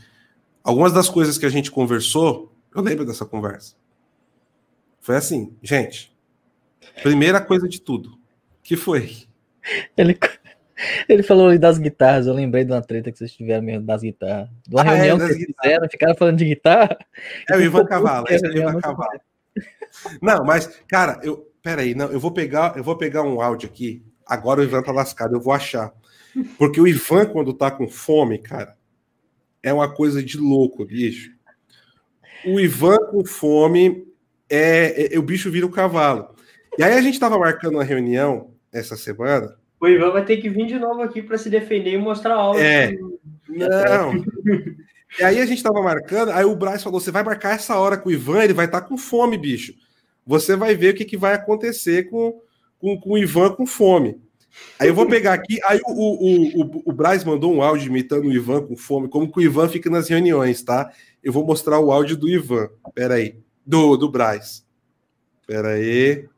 [0.64, 3.76] algumas das coisas que a gente conversou, eu lembro dessa conversa.
[5.00, 6.12] Foi assim, gente.
[7.02, 8.18] Primeira coisa de tudo.
[8.64, 9.16] que foi?
[9.96, 10.18] Ele,
[11.08, 14.50] ele falou das guitarras, eu lembrei de uma treta que vocês tiveram mesmo das guitarras.
[14.66, 16.98] De uma ah, é, reunião é, que vocês fizeram, ficaram falando de guitarra.
[17.48, 19.20] É o Ivan Cavalo, é o Ivan Cavalo.
[20.20, 21.52] Não, mas, cara, eu.
[21.62, 24.04] Peraí, não, eu vou pegar, eu vou pegar um áudio aqui.
[24.26, 25.92] Agora o Ivan tá lascado, eu vou achar.
[26.58, 28.76] Porque o Ivan, quando tá com fome, cara,
[29.62, 31.30] é uma coisa de louco, bicho.
[32.44, 34.06] O Ivan com fome
[34.50, 36.34] é, é, o bicho vira o cavalo.
[36.78, 40.48] E aí a gente tava marcando uma reunião essa semana o Ivan vai ter que
[40.48, 42.60] vir de novo aqui para se defender e mostrar a aula.
[42.60, 42.92] É.
[43.48, 44.24] Não.
[45.18, 47.96] e aí a gente tava marcando, aí o Braz falou: você vai marcar essa hora
[47.96, 49.74] com o Ivan, ele vai estar tá com fome, bicho.
[50.26, 52.40] Você vai ver o que, que vai acontecer com,
[52.78, 54.20] com, com o Ivan com fome.
[54.78, 58.26] Aí eu vou pegar aqui, aí o, o, o, o Braz mandou um áudio imitando
[58.26, 60.92] o Ivan com fome, como que o Ivan fica nas reuniões, tá?
[61.22, 62.70] Eu vou mostrar o áudio do Ivan.
[62.94, 63.38] Pera aí.
[63.64, 64.66] Do, do Braz.
[65.46, 66.28] Pera aí.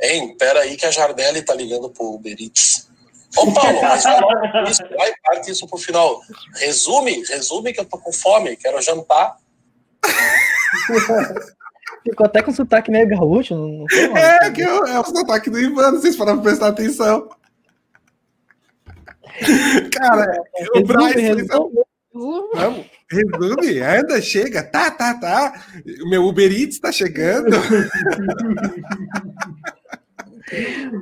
[0.00, 2.88] Ei, pera aí que a Jardelli tá ligando pro Uber Eats.
[3.36, 6.20] Ô, Paulo, mas vai, isso, vai, parte isso pro final.
[6.54, 9.36] Resume, resume que eu tô com fome, quero jantar.
[12.08, 13.54] Ficou até com sotaque meio gaúcho.
[13.54, 17.28] Não, é, que eu, é o sotaque do Ivan, vocês foram prestar atenção.
[19.92, 20.42] Cara,
[20.74, 21.46] o Bryce.
[22.54, 25.64] Vamos, resume, anda, chega, tá, tá, tá.
[26.02, 27.56] O meu Uber Eats tá chegando.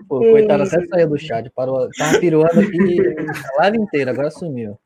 [0.09, 3.01] Pô, coitado, até saiu do chat, parou, tava piruando aqui
[3.59, 4.78] a live inteira, agora sumiu.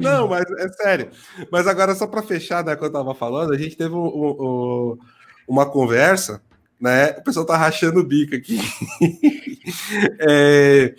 [0.00, 1.10] Não, mas é sério.
[1.50, 4.98] Mas agora, só para fechar, né, que eu tava falando, a gente teve um, um,
[5.46, 6.42] uma conversa,
[6.80, 7.10] né?
[7.10, 8.58] O pessoal tá rachando o bico aqui.
[10.20, 10.94] é,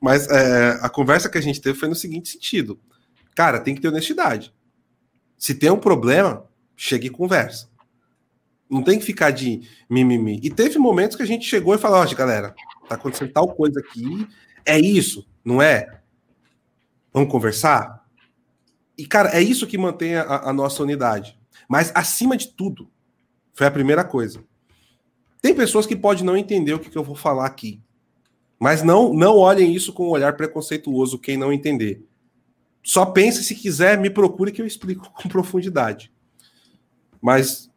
[0.00, 2.78] mas é, a conversa que a gente teve foi no seguinte sentido:
[3.34, 4.52] cara, tem que ter honestidade.
[5.36, 6.44] Se tem um problema,
[6.76, 7.68] chegue e conversa.
[8.68, 10.40] Não tem que ficar de mimimi.
[10.42, 12.54] E teve momentos que a gente chegou e falou: ó, galera,
[12.88, 14.26] tá acontecendo tal coisa aqui,
[14.64, 16.00] é isso, não é?
[17.12, 18.04] Vamos conversar?
[18.96, 21.38] E, cara, é isso que mantém a, a nossa unidade.
[21.68, 22.90] Mas, acima de tudo,
[23.58, 24.40] foi a primeira coisa.
[25.42, 27.82] Tem pessoas que podem não entender o que, que eu vou falar aqui.
[28.56, 32.06] Mas não, não olhem isso com um olhar preconceituoso, quem não entender.
[32.84, 36.12] Só pense se quiser, me procure que eu explico com profundidade.
[37.20, 37.68] Mas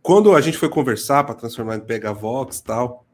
[0.00, 3.04] quando a gente foi conversar para transformar em Pega Vox e tal,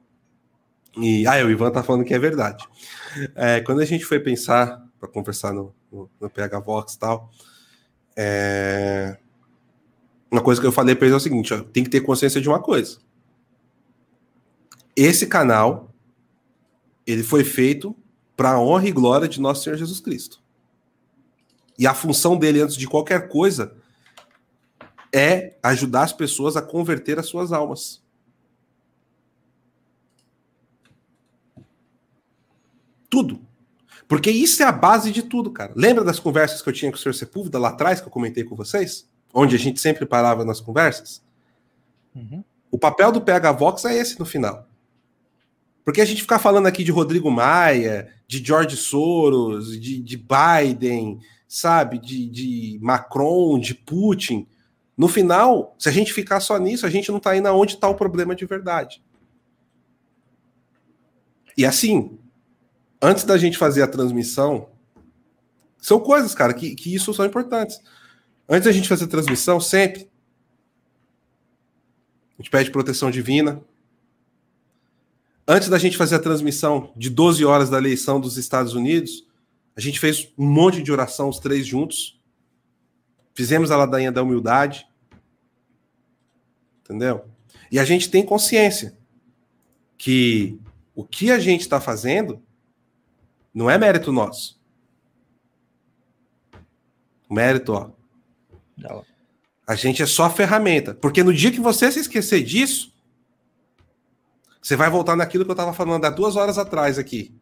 [0.99, 2.62] e ah, o Ivan tá falando que é verdade.
[3.35, 7.31] É, quando a gente foi pensar para conversar no, no, no PH Vox e tal,
[8.15, 9.17] é,
[10.31, 12.40] uma coisa que eu falei para eles é o seguinte: ó, tem que ter consciência
[12.40, 12.98] de uma coisa.
[14.94, 15.94] Esse canal
[17.07, 17.97] ele foi feito
[18.36, 20.42] para a honra e glória de nosso Senhor Jesus Cristo.
[21.78, 23.74] E a função dele, antes de qualquer coisa,
[25.12, 28.02] é ajudar as pessoas a converter as suas almas.
[33.08, 33.40] Tudo.
[34.07, 35.73] Porque isso é a base de tudo, cara.
[35.74, 37.15] Lembra das conversas que eu tinha com o Sr.
[37.15, 39.08] Sepúlveda lá atrás, que eu comentei com vocês?
[39.32, 41.23] Onde a gente sempre parava nas conversas,
[42.15, 42.42] uhum.
[42.70, 44.66] o papel do PH Vox é esse no final.
[45.84, 51.18] Porque a gente ficar falando aqui de Rodrigo Maia, de George Soros, de, de Biden,
[51.48, 54.47] sabe, de, de, Macron, de Putin,
[54.97, 57.89] no final, se a gente ficar só nisso, a gente não está indo aonde está
[57.89, 59.02] o problema de verdade.
[61.57, 62.18] E assim,
[63.00, 64.68] antes da gente fazer a transmissão,
[65.78, 67.81] são coisas, cara, que, que isso são importantes.
[68.49, 70.10] Antes da gente fazer a transmissão, sempre,
[72.39, 73.60] a gente pede proteção divina.
[75.47, 79.27] Antes da gente fazer a transmissão de 12 horas da eleição dos Estados Unidos,
[79.77, 82.18] a gente fez um monte de oração, os três juntos.
[83.35, 84.86] Fizemos a ladainha da humildade.
[86.83, 87.27] Entendeu?
[87.70, 88.97] E a gente tem consciência
[89.99, 90.59] que
[90.94, 92.43] o que a gente está fazendo
[93.52, 94.59] não é mérito nosso.
[97.28, 97.91] O mérito, ó,
[99.66, 100.94] a gente é só ferramenta.
[100.94, 102.92] Porque no dia que você se esquecer disso,
[104.62, 107.34] você vai voltar naquilo que eu estava falando há duas horas atrás aqui.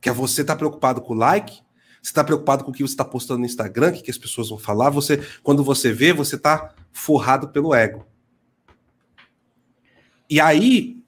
[0.00, 1.54] Que é você estar tá preocupado com o like,
[2.02, 4.18] você está preocupado com o que você está postando no Instagram, o que, que as
[4.18, 4.90] pessoas vão falar.
[4.90, 8.06] Você, quando você vê, você está forrado pelo ego.
[10.28, 11.02] E aí,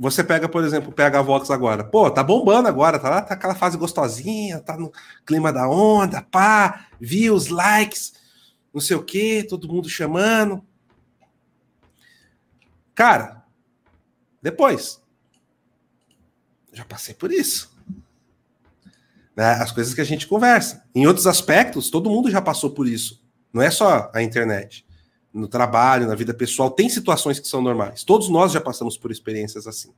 [0.00, 1.84] você pega, por exemplo, o PH Vox agora.
[1.84, 4.90] Pô, tá bombando agora, tá lá, tá aquela fase gostosinha, tá no
[5.26, 8.14] clima da onda, pá, views, likes,
[8.72, 10.64] não sei o quê, todo mundo chamando.
[12.94, 13.44] Cara,
[14.40, 15.02] depois.
[16.72, 17.76] Já passei por isso.
[19.36, 19.52] Né?
[19.52, 20.82] As coisas que a gente conversa.
[20.94, 23.22] Em outros aspectos, todo mundo já passou por isso.
[23.52, 24.86] Não é só a internet
[25.32, 28.02] no trabalho, na vida pessoal, tem situações que são normais.
[28.02, 29.92] Todos nós já passamos por experiências assim.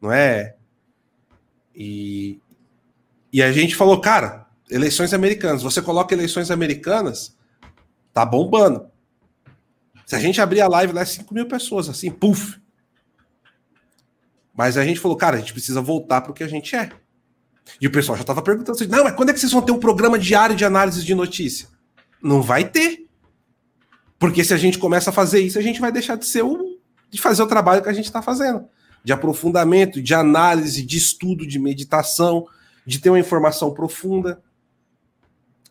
[0.00, 0.54] Não é?
[1.74, 2.40] E,
[3.32, 5.62] e a gente falou, cara, eleições americanas.
[5.62, 7.36] Você coloca eleições americanas,
[8.12, 8.88] tá bombando.
[10.06, 12.60] Se a gente abrir a live lá, é 5 mil pessoas, assim, puf.
[14.54, 16.90] Mas a gente falou, cara, a gente precisa voltar para o que a gente é.
[17.80, 19.72] E o pessoal já estava perguntando assim, não, mas quando é que vocês vão ter
[19.72, 21.68] um programa diário de análise de notícia?
[22.22, 23.06] Não vai ter.
[24.20, 26.78] Porque se a gente começa a fazer isso, a gente vai deixar de ser o
[27.10, 28.68] de fazer o trabalho que a gente está fazendo,
[29.02, 32.46] de aprofundamento, de análise, de estudo, de meditação,
[32.86, 34.40] de ter uma informação profunda.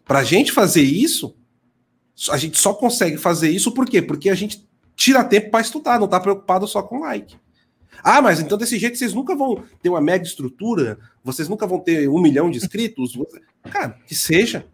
[0.04, 1.34] Para a gente fazer isso,
[2.30, 4.02] a gente só consegue fazer isso por quê?
[4.02, 7.38] Porque a gente tira tempo para estudar, não está preocupado só com like.
[8.04, 11.80] Ah, mas então desse jeito vocês nunca vão ter uma mega estrutura, vocês nunca vão
[11.80, 13.18] ter um milhão de inscritos.
[13.72, 14.68] Cara, que seja.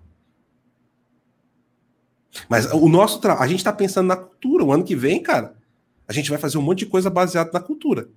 [2.49, 4.63] Mas o nosso trabalho, a gente está pensando na cultura.
[4.63, 5.55] O ano que vem, cara,
[6.07, 8.09] a gente vai fazer um monte de coisa baseada na cultura.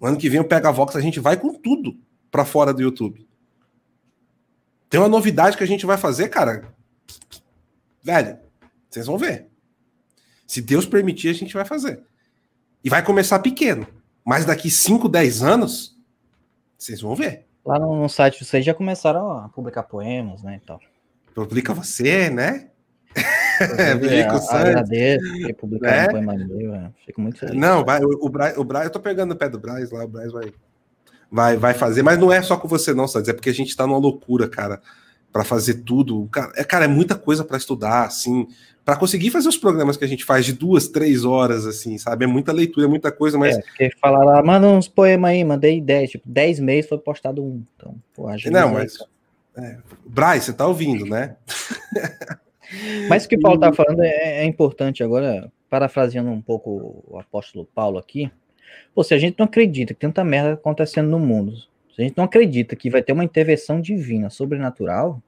[0.00, 1.96] O ano que vem o Pega Vox, a gente vai com tudo
[2.30, 3.26] para fora do YouTube.
[4.88, 6.74] Tem uma novidade que a gente vai fazer, cara.
[8.02, 8.38] Velho,
[8.88, 9.48] vocês vão ver.
[10.46, 12.02] Se Deus permitir, a gente vai fazer.
[12.84, 13.86] E vai começar pequeno.
[14.24, 15.96] Mas daqui 5, 10 anos,
[16.78, 17.46] vocês vão ver.
[17.64, 20.60] Lá no, site vocês já começaram a publicar poemas, né?
[20.62, 20.78] Então.
[21.34, 22.70] Publica você, né?
[23.16, 26.04] Fico agradeço publicar é?
[26.04, 26.90] um poema meu, é.
[27.04, 27.56] fico muito feliz.
[27.56, 30.04] Não, vai, o, o, Braz, o Braz, eu tô pegando o pé do Braz lá,
[30.04, 30.52] o Braz vai,
[31.30, 33.76] vai, vai fazer, mas não é só com você não, Santos, é porque a gente
[33.76, 34.80] tá numa loucura, cara,
[35.32, 36.28] para fazer tudo.
[36.30, 38.46] Cara, é, cara, é muita coisa para estudar, assim,
[38.84, 42.24] para conseguir fazer os programas que a gente faz de duas, três horas, assim, sabe?
[42.24, 43.56] É muita leitura, é muita coisa, mas.
[43.56, 47.42] É, porque falar lá, manda uns poemas aí, mandei dez, tipo, dez meses foi postado
[47.42, 47.62] um.
[47.76, 48.96] Então, pô, Não, mas.
[49.56, 51.36] É, Braz, você tá ouvindo, né?
[53.08, 57.18] Mas o que o Paulo está falando é, é, importante agora, parafraseando um pouco o
[57.18, 58.30] apóstolo Paulo aqui.
[58.94, 61.56] Pô, se a gente não acredita que tanta merda acontecendo no mundo,
[61.94, 65.22] se a gente não acredita que vai ter uma intervenção divina, sobrenatural,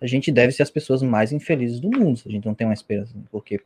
[0.00, 2.66] a gente deve ser as pessoas mais infelizes do mundo, se a gente não tem
[2.66, 3.60] uma esperança, porque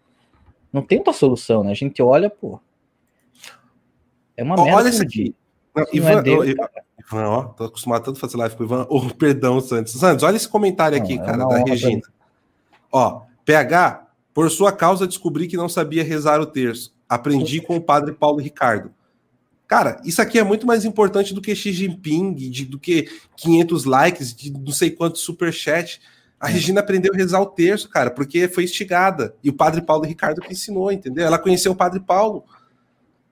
[0.72, 1.72] não tem outra solução, né?
[1.72, 2.60] A gente olha, pô.
[4.36, 4.76] É uma merda.
[4.76, 5.34] Olha isso aqui.
[5.74, 8.86] Não, Ivan, é Deus, Ivan, ó, tô acostumado tanto a fazer live com o Ivan.
[8.88, 9.92] Oh, perdão, Santos.
[9.92, 12.02] Santos, olha esse comentário não, aqui, é cara, da Regina.
[12.90, 16.94] Ó, PH, por sua causa descobri que não sabia rezar o terço.
[17.08, 18.92] Aprendi com o padre Paulo Ricardo.
[19.66, 23.84] Cara, isso aqui é muito mais importante do que Xi Jinping, de, do que 500
[23.84, 26.00] likes, de não sei quantos superchat.
[26.40, 26.54] A é.
[26.54, 29.34] Regina aprendeu a rezar o terço, cara, porque foi instigada.
[29.44, 31.24] E o padre Paulo Ricardo que ensinou, entendeu?
[31.24, 32.44] Ela conheceu o padre Paulo.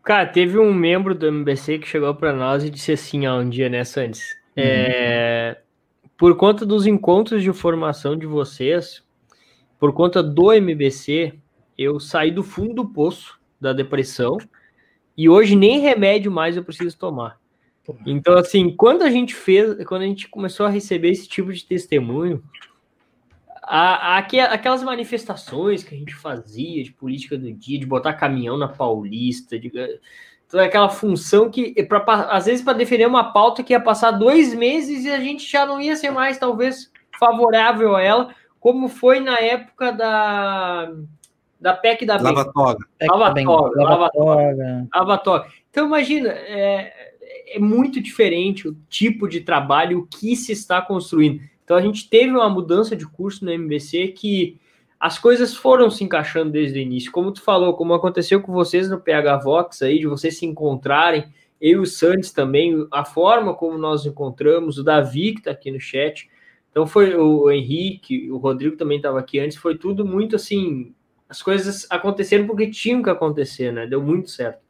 [0.05, 3.49] Cara, teve um membro do MBC que chegou para nós e disse assim, ó, um
[3.49, 4.21] dia, né, Santos?
[4.57, 4.63] Uhum.
[4.65, 5.59] É,
[6.17, 9.03] por conta dos encontros de formação de vocês,
[9.79, 11.35] por conta do MBC,
[11.77, 14.39] eu saí do fundo do poço da depressão
[15.17, 17.39] e hoje nem remédio mais eu preciso tomar.
[18.05, 21.65] Então, assim, quando a gente fez, quando a gente começou a receber esse tipo de
[21.65, 22.43] testemunho,
[23.63, 28.59] a, a, aquelas manifestações que a gente fazia de política do dia, de botar caminhão
[28.59, 29.71] na Paulista, de,
[30.49, 34.55] toda aquela função que, pra, às vezes, para defender uma pauta que ia passar dois
[34.55, 39.21] meses e a gente já não ia ser mais, talvez, favorável a ela, como foi
[39.21, 40.93] na época da,
[41.61, 42.87] da PEC da Lava Toga.
[43.03, 43.83] Lava Toga.
[43.83, 44.89] Lava Toga.
[44.95, 45.49] Lava Toga.
[45.71, 46.93] Então, imagina, é,
[47.49, 51.41] é muito diferente o tipo de trabalho, o que se está construindo.
[51.65, 54.59] Então, a gente teve uma mudança de curso no MBC que
[54.99, 57.13] as coisas foram se encaixando desde o início.
[57.13, 61.25] Como tu falou, como aconteceu com vocês no PH Vox aí, de vocês se encontrarem,
[61.61, 65.71] eu e o Santos também, a forma como nós encontramos, o Davi que está aqui
[65.71, 66.29] no chat,
[66.71, 70.95] então foi o Henrique, o Rodrigo também estava aqui antes, foi tudo muito assim,
[71.29, 73.87] as coisas aconteceram porque tinham que acontecer, né?
[73.87, 74.61] Deu muito certo.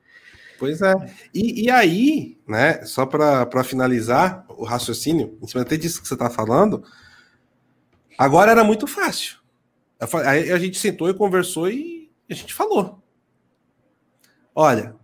[0.59, 0.93] Pois é.
[1.33, 6.15] E, e aí, né, só para finalizar o raciocínio, em cima até disso que você
[6.15, 6.83] está falando,
[8.19, 9.39] agora era muito fácil.
[10.25, 13.01] Aí a gente sentou e conversou e a gente falou.
[14.53, 14.97] Olha,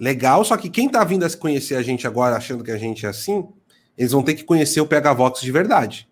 [0.00, 3.06] legal, só que quem está vindo a conhecer a gente agora achando que a gente
[3.06, 3.48] é assim,
[3.96, 6.08] eles vão ter que conhecer o PH Vox de verdade.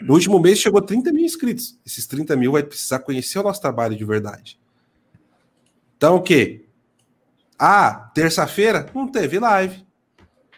[0.00, 1.78] No último mês chegou 30 mil inscritos.
[1.84, 4.58] Esses 30 mil vai precisar conhecer o nosso trabalho de verdade.
[5.96, 6.64] Então, o quê?
[7.58, 9.84] Ah, terça-feira não teve live.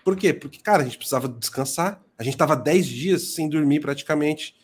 [0.05, 0.33] Por quê?
[0.33, 2.01] Porque, cara, a gente precisava descansar.
[2.17, 4.55] A gente estava 10 dias sem dormir praticamente.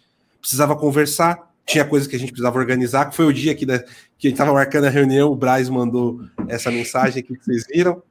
[0.41, 1.53] Precisava conversar.
[1.67, 4.31] Tinha coisas que a gente precisava organizar, que foi o dia que, da, que a
[4.31, 8.03] gente estava marcando a reunião, o Braz mandou essa mensagem aqui que vocês viram.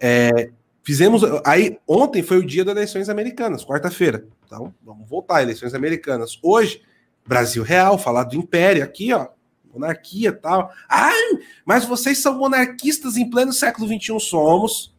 [0.00, 0.50] É,
[0.82, 1.22] fizemos.
[1.44, 4.24] Aí, ontem foi o dia das eleições americanas, quarta-feira.
[4.46, 6.38] Então, vamos voltar, eleições americanas.
[6.42, 6.82] Hoje,
[7.26, 9.28] Brasil Real, falar do Império, aqui, ó,
[9.72, 10.70] monarquia e tal.
[10.88, 14.20] Ai, mas vocês são monarquistas em pleno século XXI.
[14.20, 14.94] Somos.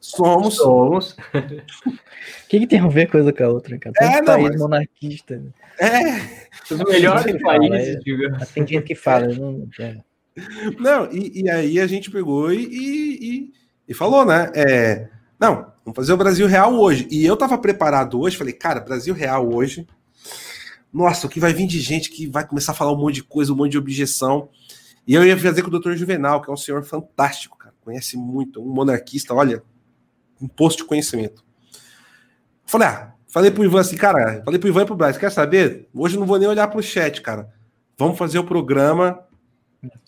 [0.00, 0.56] Somos.
[0.56, 1.12] Somos.
[1.12, 1.16] O
[2.48, 3.94] que, que, tem a ver coisa com a outra, cara?
[3.96, 4.60] Tanto é, não, país mas...
[4.60, 5.42] monarquista.
[5.78, 6.50] É.
[6.70, 9.28] Os melhores países, é, Tem gente que fala.
[9.28, 9.96] Não, é.
[10.78, 13.52] não e, e, aí a gente pegou e, e,
[13.90, 14.52] e falou, né?
[14.54, 17.08] É, não, vamos fazer o Brasil Real hoje.
[17.10, 19.84] E eu tava preparado hoje, falei, cara, Brasil Real hoje.
[20.92, 23.24] Nossa, o que vai vir de gente que vai começar a falar um monte de
[23.24, 24.48] coisa, um monte de objeção.
[25.04, 27.74] E eu ia fazer com o doutor Juvenal, que é um senhor fantástico, cara.
[27.80, 29.60] Conhece muito, um monarquista, olha,
[30.40, 31.44] um posto de conhecimento.
[32.64, 35.88] Falei, ah, falei pro Ivan assim, cara, falei pro Ivan e pro Braz, quer saber?
[35.92, 37.52] Hoje eu não vou nem olhar pro chat, cara.
[37.98, 39.18] Vamos fazer o programa,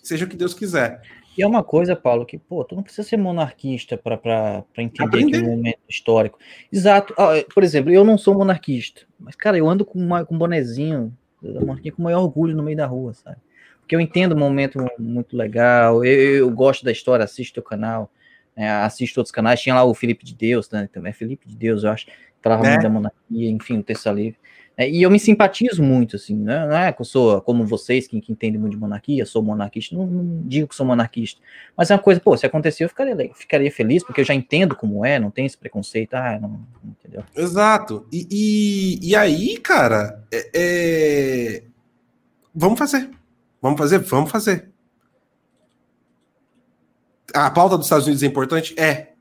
[0.01, 1.01] seja o que Deus quiser.
[1.37, 5.35] E é uma coisa, Paulo, que, pô, tu não precisa ser monarquista para entender que
[5.35, 6.37] é um momento histórico.
[6.71, 7.13] Exato.
[7.17, 10.37] Ah, por exemplo, eu não sou monarquista, mas, cara, eu ando com, uma, com um
[10.37, 13.37] bonezinho da monarquia com o maior orgulho no meio da rua, sabe?
[13.79, 18.09] Porque eu entendo o momento muito legal, eu, eu gosto da história, assisto o canal,
[18.55, 21.55] né, assisto outros canais, tinha lá o Felipe de Deus, né, também, é Felipe de
[21.55, 22.07] Deus, eu acho,
[22.41, 22.69] falava é.
[22.69, 24.37] muito da monarquia, enfim, o Terça Livre.
[24.75, 26.65] É, e eu me simpatizo muito, assim, né?
[26.65, 29.95] não é que eu sou como vocês, que, que entendem muito de monarquia, sou monarquista,
[29.95, 31.39] não, não, digo que sou monarquista,
[31.77, 34.75] mas é uma coisa, pô, se acontecer eu ficaria, ficaria feliz, porque eu já entendo
[34.75, 37.23] como é, não tem esse preconceito, ah, não, entendeu?
[37.35, 41.63] Exato, e, e, e aí, cara, é, é...
[42.53, 43.11] vamos fazer,
[43.61, 44.71] vamos fazer, vamos fazer.
[47.31, 48.79] A pauta dos Estados Unidos é importante?
[48.79, 49.13] É,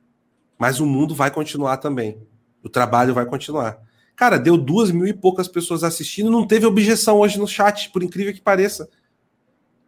[0.58, 2.16] mas o mundo vai continuar também,
[2.62, 3.91] o trabalho vai continuar.
[4.22, 8.04] Cara, deu duas mil e poucas pessoas assistindo, não teve objeção hoje no chat, por
[8.04, 8.88] incrível que pareça.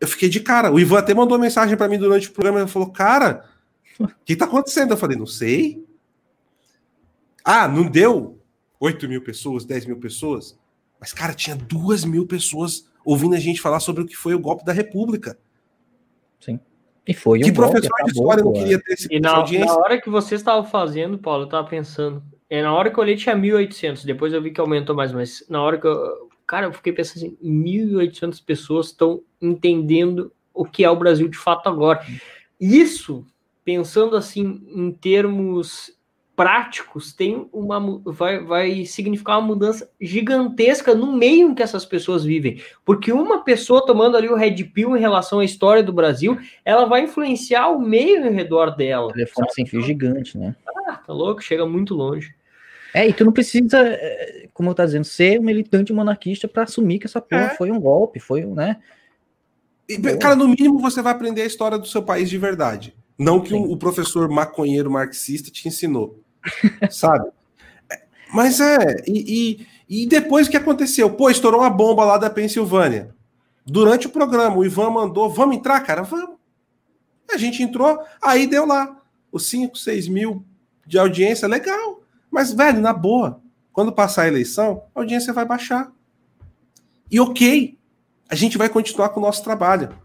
[0.00, 0.72] Eu fiquei de cara.
[0.72, 2.58] O Ivan até mandou mensagem para mim durante o programa.
[2.58, 3.44] Ele falou: Cara,
[3.96, 4.90] o que tá acontecendo?
[4.90, 5.86] Eu falei: Não sei.
[7.44, 8.42] Ah, não deu
[8.80, 10.58] 8 mil pessoas, 10 mil pessoas.
[10.98, 14.40] Mas, cara, tinha duas mil pessoas ouvindo a gente falar sobre o que foi o
[14.40, 15.38] golpe da República.
[16.40, 16.58] Sim.
[17.06, 19.76] E foi um que golpe, professor de história não queria ter esse E na, na
[19.76, 23.16] hora que você estava fazendo, Paulo, eu estava pensando, é, na hora que eu olhei
[23.16, 26.28] tinha 1.800, depois eu vi que aumentou mais, mas na hora que eu.
[26.47, 31.39] Cara, eu fiquei pensando assim: 1.800 pessoas estão entendendo o que é o Brasil de
[31.39, 32.05] fato agora.
[32.60, 33.26] Isso,
[33.64, 35.93] pensando assim em termos
[36.36, 42.24] práticos, tem uma vai, vai significar uma mudança gigantesca no meio em que essas pessoas
[42.24, 42.60] vivem.
[42.84, 46.86] Porque uma pessoa tomando ali o Red Pill em relação à história do Brasil, ela
[46.86, 49.12] vai influenciar o meio ao redor dela.
[49.12, 50.56] Telefone sem fio gigante, né?
[50.86, 52.34] Ah, tá louco, chega muito longe.
[52.92, 56.62] É, e tu não precisa, é, como eu tá dizendo, ser um militante monarquista para
[56.62, 57.56] assumir que essa porra é.
[57.56, 58.76] foi um golpe, foi um, né?
[59.88, 62.94] E, cara, no mínimo você vai aprender a história do seu país de verdade.
[63.18, 66.23] Não que o, o, professor maconheiro marxista te ensinou.
[66.90, 67.28] Sabe?
[68.32, 69.05] Mas é.
[69.06, 71.10] E, e, e, depois o que aconteceu?
[71.10, 73.14] Pô, estourou uma bomba lá da Pensilvânia.
[73.64, 76.02] Durante o programa, o Ivan mandou: vamos entrar, cara?
[76.02, 76.36] Vamos.
[77.32, 79.00] A gente entrou, aí deu lá
[79.32, 80.44] os 5, 6 mil
[80.86, 82.02] de audiência, legal.
[82.31, 83.40] Mas, velho, na boa,
[83.73, 85.90] quando passar a eleição, a audiência vai baixar.
[87.10, 87.78] E ok,
[88.28, 89.97] a gente vai continuar com o nosso trabalho.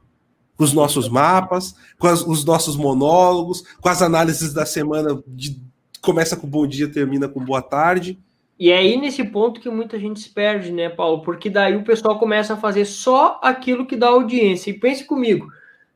[0.56, 5.62] Com os nossos mapas, com as, os nossos monólogos, com as análises da semana, de,
[6.02, 8.20] começa com bom dia, termina com boa tarde.
[8.60, 11.22] E é aí nesse ponto que muita gente se perde, né, Paulo?
[11.22, 14.70] Porque daí o pessoal começa a fazer só aquilo que dá audiência.
[14.70, 15.48] E pense comigo,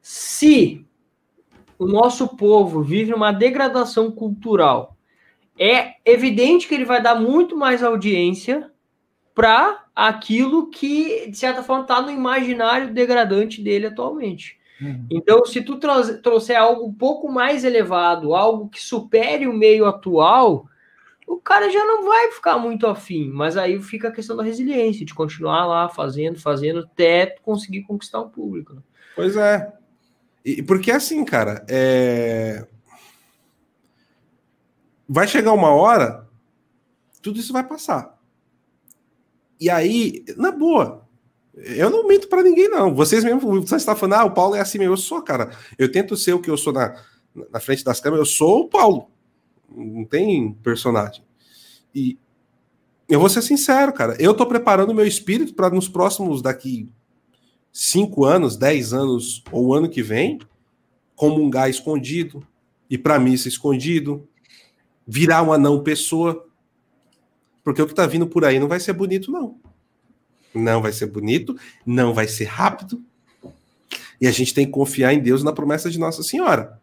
[0.01, 0.85] se
[1.77, 4.95] o nosso povo vive uma degradação cultural
[5.59, 8.72] é evidente que ele vai dar muito mais audiência
[9.35, 14.57] para aquilo que, de certa forma, está no imaginário degradante dele atualmente.
[14.81, 15.05] Uhum.
[15.09, 20.67] Então, se tu trouxer algo um pouco mais elevado, algo que supere o meio atual,
[21.27, 23.29] o cara já não vai ficar muito afim.
[23.29, 28.19] Mas aí fica a questão da resiliência, de continuar lá fazendo, fazendo, até conseguir conquistar
[28.19, 28.73] o público.
[28.73, 28.81] Né?
[29.15, 29.71] Pois é.
[30.43, 32.67] E porque assim, cara, é
[35.07, 36.27] vai chegar uma hora,
[37.21, 38.19] tudo isso vai passar.
[39.59, 41.02] E aí, na boa,
[41.56, 42.93] eu não minto para ninguém, não.
[42.95, 44.93] Vocês mesmo, você está falando, ah, o Paulo é assim mesmo.
[44.93, 45.51] Eu sou, cara.
[45.77, 46.95] Eu tento ser o que eu sou na,
[47.51, 48.27] na frente das câmeras.
[48.27, 49.07] Eu sou o Paulo.
[49.69, 51.23] Não tem personagem.
[51.93, 52.17] E
[53.07, 54.15] eu vou ser sincero, cara.
[54.19, 56.90] Eu tô preparando meu espírito para nos próximos, daqui
[57.72, 60.40] cinco anos, dez anos ou ano que vem,
[61.15, 62.45] comungar escondido,
[62.90, 64.27] ir para missa escondido,
[65.06, 66.48] virar uma não pessoa.
[67.64, 69.59] Porque o que está vindo por aí não vai ser bonito, não.
[70.53, 73.01] Não vai ser bonito, não vai ser rápido.
[74.19, 76.80] E a gente tem que confiar em Deus na promessa de Nossa Senhora.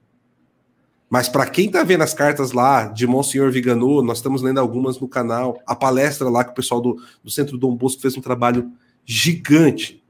[1.09, 5.01] Mas para quem está vendo as cartas lá de Monsenhor Viganô, nós estamos lendo algumas
[5.01, 8.21] no canal, a palestra lá que o pessoal do, do Centro Dom Bosco fez um
[8.21, 8.71] trabalho
[9.05, 10.01] gigante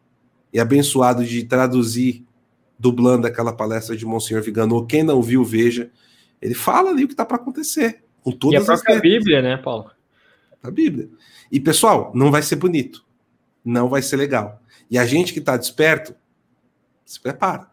[0.53, 2.23] e abençoado de traduzir,
[2.79, 4.85] dublando aquela palestra de Monsenhor Viganô.
[4.85, 5.91] Quem não viu, veja.
[6.41, 8.03] Ele fala ali o que está para acontecer.
[8.23, 9.91] Com todas e a própria as Bíblia, né, Paulo?
[10.63, 11.09] A Bíblia.
[11.51, 13.03] E, pessoal, não vai ser bonito.
[13.65, 14.61] Não vai ser legal.
[14.91, 16.15] E a gente que está desperto,
[17.05, 17.71] se prepara.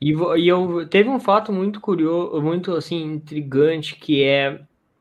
[0.00, 4.60] E, e eu teve um fato muito curioso, muito assim intrigante que é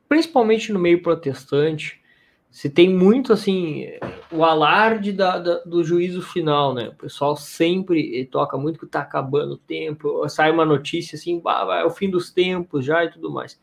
[0.09, 2.01] principalmente no meio protestante,
[2.49, 3.87] se tem muito assim
[4.31, 6.89] o alarde da, da, do juízo final, né?
[6.89, 11.79] O pessoal sempre toca muito que tá acabando o tempo, sai uma notícia assim, bah,
[11.79, 13.59] é o fim dos tempos já e tudo mais.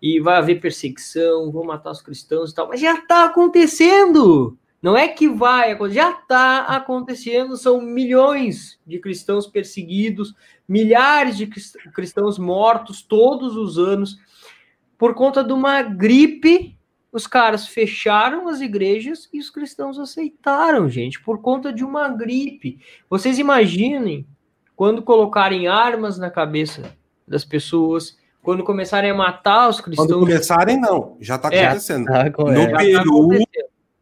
[0.00, 4.56] E vai haver perseguição, vão matar os cristãos e tal, mas já tá acontecendo!
[4.82, 10.34] Não é que vai, já está acontecendo, são milhões de cristãos perseguidos,
[10.66, 14.18] milhares de cristãos mortos todos os anos
[14.96, 16.78] por conta de uma gripe.
[17.12, 22.78] Os caras fecharam as igrejas e os cristãos aceitaram, gente, por conta de uma gripe.
[23.08, 24.26] Vocês imaginem
[24.76, 26.96] quando colocarem armas na cabeça
[27.28, 30.08] das pessoas, quando começarem a matar os cristãos.
[30.08, 32.06] Quando começarem, não, já está é, acontecendo.
[32.06, 33.28] Tá, no tá Peru,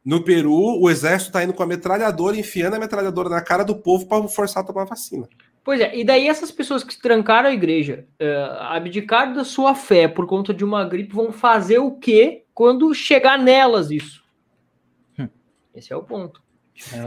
[0.09, 3.77] no Peru, o exército está indo com a metralhadora, enfiando a metralhadora na cara do
[3.77, 5.29] povo para forçar a tomar vacina.
[5.63, 10.09] Pois é, e daí essas pessoas que trancaram a igreja, uh, abdicaram da sua fé
[10.09, 14.25] por conta de uma gripe, vão fazer o quê quando chegar nelas isso?
[15.19, 15.29] Hum.
[15.75, 16.43] Esse é o ponto.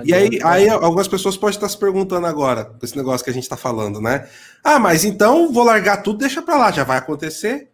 [0.05, 3.33] E aí, aí algumas pessoas podem estar se perguntando agora, com esse negócio que a
[3.33, 4.29] gente está falando, né?
[4.63, 7.71] Ah, mas então vou largar tudo, deixa para lá, já vai acontecer?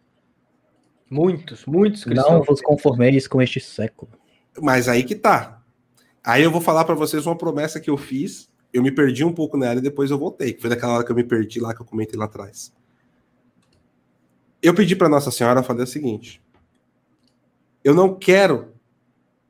[1.10, 2.32] Muitos, muitos cristãos.
[2.32, 4.10] Não vos conformeis com este século.
[4.62, 5.62] Mas aí que tá.
[6.24, 8.48] Aí eu vou falar para vocês uma promessa que eu fiz.
[8.72, 10.56] Eu me perdi um pouco nela e depois eu voltei.
[10.60, 12.72] Foi daquela hora que eu me perdi lá que eu comentei lá atrás.
[14.62, 16.42] Eu pedi para Nossa Senhora fazer o seguinte:
[17.82, 18.72] eu não quero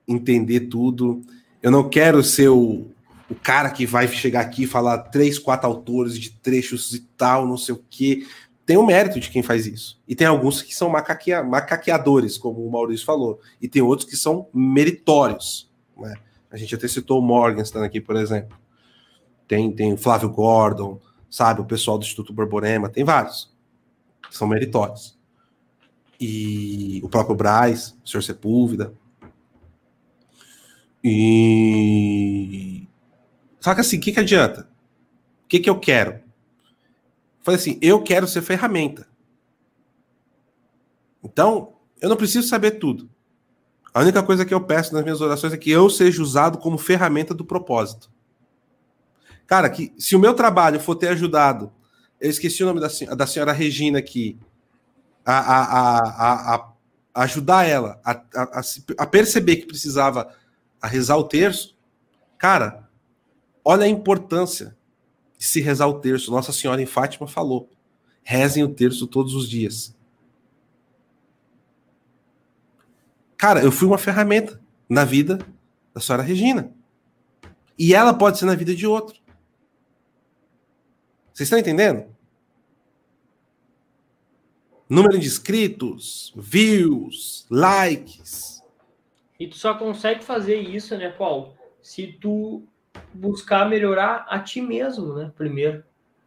[0.06, 1.22] entender tudo,
[1.62, 2.86] eu não quero ser o,
[3.28, 7.46] o cara que vai chegar aqui e falar três, quatro autores de trechos e tal,
[7.46, 8.24] não sei o quê
[8.68, 9.98] tem o mérito de quem faz isso.
[10.06, 13.40] E tem alguns que são macaquea, macaqueadores, como o Maurício falou.
[13.62, 15.72] E tem outros que são meritórios.
[15.96, 16.14] Né?
[16.50, 18.58] A gente até citou o Morgenstern aqui, por exemplo.
[19.46, 21.62] Tem, tem o Flávio Gordon, sabe?
[21.62, 22.90] O pessoal do Instituto Borborema.
[22.90, 23.50] Tem vários.
[24.28, 25.18] Que são meritórios.
[26.20, 28.22] E o próprio Braz, o Sr.
[28.22, 28.92] Sepúlveda.
[31.02, 32.86] E.
[33.60, 34.68] Só que assim, o que, que adianta?
[35.46, 36.27] O que, que eu quero?
[37.48, 39.08] Falei assim: eu quero ser ferramenta.
[41.24, 43.08] Então, eu não preciso saber tudo.
[43.94, 46.76] A única coisa que eu peço nas minhas orações é que eu seja usado como
[46.76, 48.10] ferramenta do propósito.
[49.46, 51.72] Cara, que se o meu trabalho for ter ajudado,
[52.20, 54.38] eu esqueci o nome da, da senhora Regina aqui,
[55.24, 56.54] a, a, a,
[57.14, 58.60] a ajudar ela a, a,
[58.98, 60.30] a, perceber que precisava
[60.82, 61.74] a rezar o terço,
[62.36, 62.86] cara,
[63.64, 64.76] olha a importância
[65.38, 66.30] de se rezar o terço.
[66.30, 67.70] Nossa Senhora em Fátima falou:
[68.22, 69.96] rezem o terço todos os dias.
[73.38, 75.38] Cara, eu fui uma ferramenta na vida
[75.94, 76.74] da senhora Regina.
[77.78, 79.20] E ela pode ser na vida de outro.
[81.32, 82.12] Vocês estão entendendo?
[84.88, 88.60] Número de inscritos, views, likes.
[89.38, 91.54] E tu só consegue fazer isso, né, Paulo?
[91.80, 92.64] Se tu
[93.12, 95.32] buscar melhorar a ti mesmo, né?
[95.36, 95.82] Primeiro.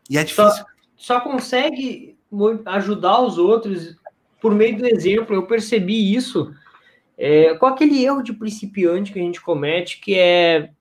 [0.09, 0.51] E é difícil.
[0.51, 2.17] Só, só consegue
[2.65, 3.95] ajudar os outros
[4.39, 5.35] por meio do exemplo.
[5.35, 6.53] Eu percebi isso
[7.17, 10.71] é, com aquele erro de principiante que a gente comete, que é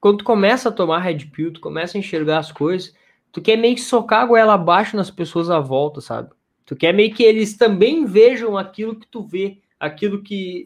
[0.00, 2.94] quando tu começa a tomar red pill, tu começa a enxergar as coisas,
[3.30, 6.30] tu quer meio que socar a goela abaixo nas pessoas à volta, sabe?
[6.64, 10.64] Tu quer meio que eles também vejam aquilo que tu vê, aquilo que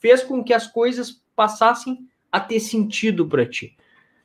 [0.00, 3.76] fez com que as coisas passassem a ter sentido para ti.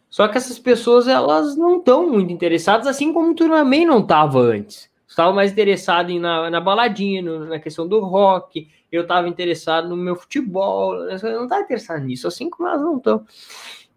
[0.10, 4.40] Só que essas pessoas elas não estão muito interessadas, assim como tu também não estava
[4.40, 4.90] antes.
[5.06, 8.70] Estava mais interessado em, na, na baladinha, no, na questão do rock.
[8.92, 10.96] Eu estava interessado no meu futebol.
[10.96, 13.26] Eu não estava interessado nisso, assim como elas não estão.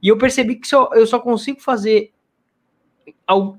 [0.03, 2.13] E eu percebi que só, eu só consigo fazer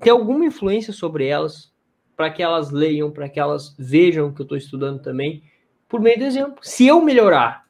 [0.01, 1.71] ter alguma influência sobre elas
[2.15, 5.43] para que elas leiam, para que elas vejam o que eu estou estudando também,
[5.87, 6.57] por meio do exemplo.
[6.61, 7.65] Se eu melhorar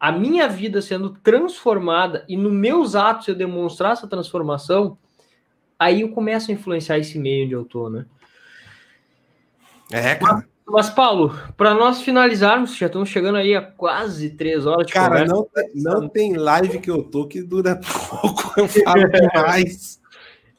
[0.00, 4.96] a minha vida sendo transformada e nos meus atos eu demonstrar essa transformação,
[5.78, 8.06] aí eu começo a influenciar esse meio onde eu tô, né?
[9.92, 10.48] É, cara.
[10.66, 15.26] Mas, Paulo, para nós finalizarmos, já estamos chegando aí a quase três horas de Cara,
[15.26, 15.34] conversa.
[15.74, 17.78] não, não tem live que eu tô que dura
[18.20, 20.00] pouco, eu falo demais.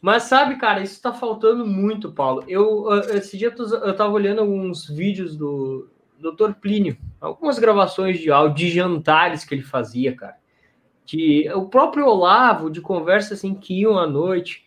[0.02, 2.44] Mas sabe, cara, isso tá faltando muito, Paulo.
[2.48, 5.88] Eu, esse dia eu eu tava olhando alguns vídeos do
[6.22, 6.54] Dr.
[6.54, 10.38] Plínio, algumas gravações de áudio, de jantares que ele fazia, cara.
[11.06, 14.64] Que o próprio Olavo, de conversa assim, que iam à noite.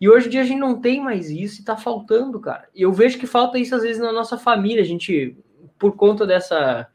[0.00, 2.68] E hoje em dia a gente não tem mais isso e tá faltando, cara.
[2.74, 4.82] Eu vejo que falta isso às vezes na nossa família.
[4.82, 5.36] A gente,
[5.78, 6.88] por conta dessa.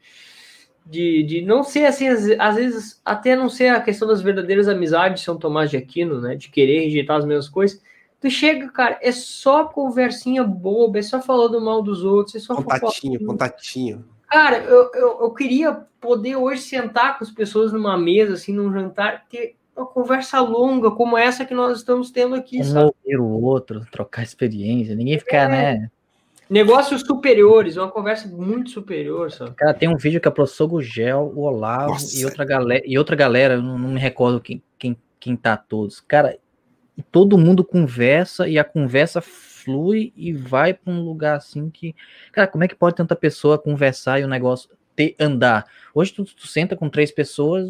[0.84, 5.20] De, de não ser assim, às vezes, até não ser a questão das verdadeiras amizades
[5.20, 6.34] de São Tomás de Aquino, né?
[6.34, 7.80] De querer rejeitar as mesmas coisas.
[8.20, 12.54] Tu chega, cara, é só conversinha boba, é só falando mal dos outros, é só
[12.54, 14.04] Contatinho, contatinho.
[14.28, 18.70] Cara, eu, eu, eu queria poder hoje sentar com as pessoas numa mesa, assim, num
[18.72, 22.84] jantar, ter uma conversa longa como essa que nós estamos tendo aqui, Um sabe?
[23.04, 25.78] ouvir o outro, trocar experiência, ninguém ficar, É.
[25.78, 25.90] né?
[26.48, 29.52] Negócios superiores, uma conversa muito superior, sabe?
[29.52, 32.18] Cara, tem um vídeo que é o professor Gugel, o Olavo Nossa.
[32.18, 35.56] e outra galera, e outra galera, eu não, não me recordo quem, quem, quem tá
[35.56, 36.00] todos.
[36.00, 36.36] Cara,
[37.00, 41.94] todo mundo conversa e a conversa flui e vai para um lugar assim que.
[42.32, 45.66] Cara, como é que pode tanta pessoa conversar e o negócio ter, andar?
[45.94, 47.68] Hoje tu, tu senta com três pessoas,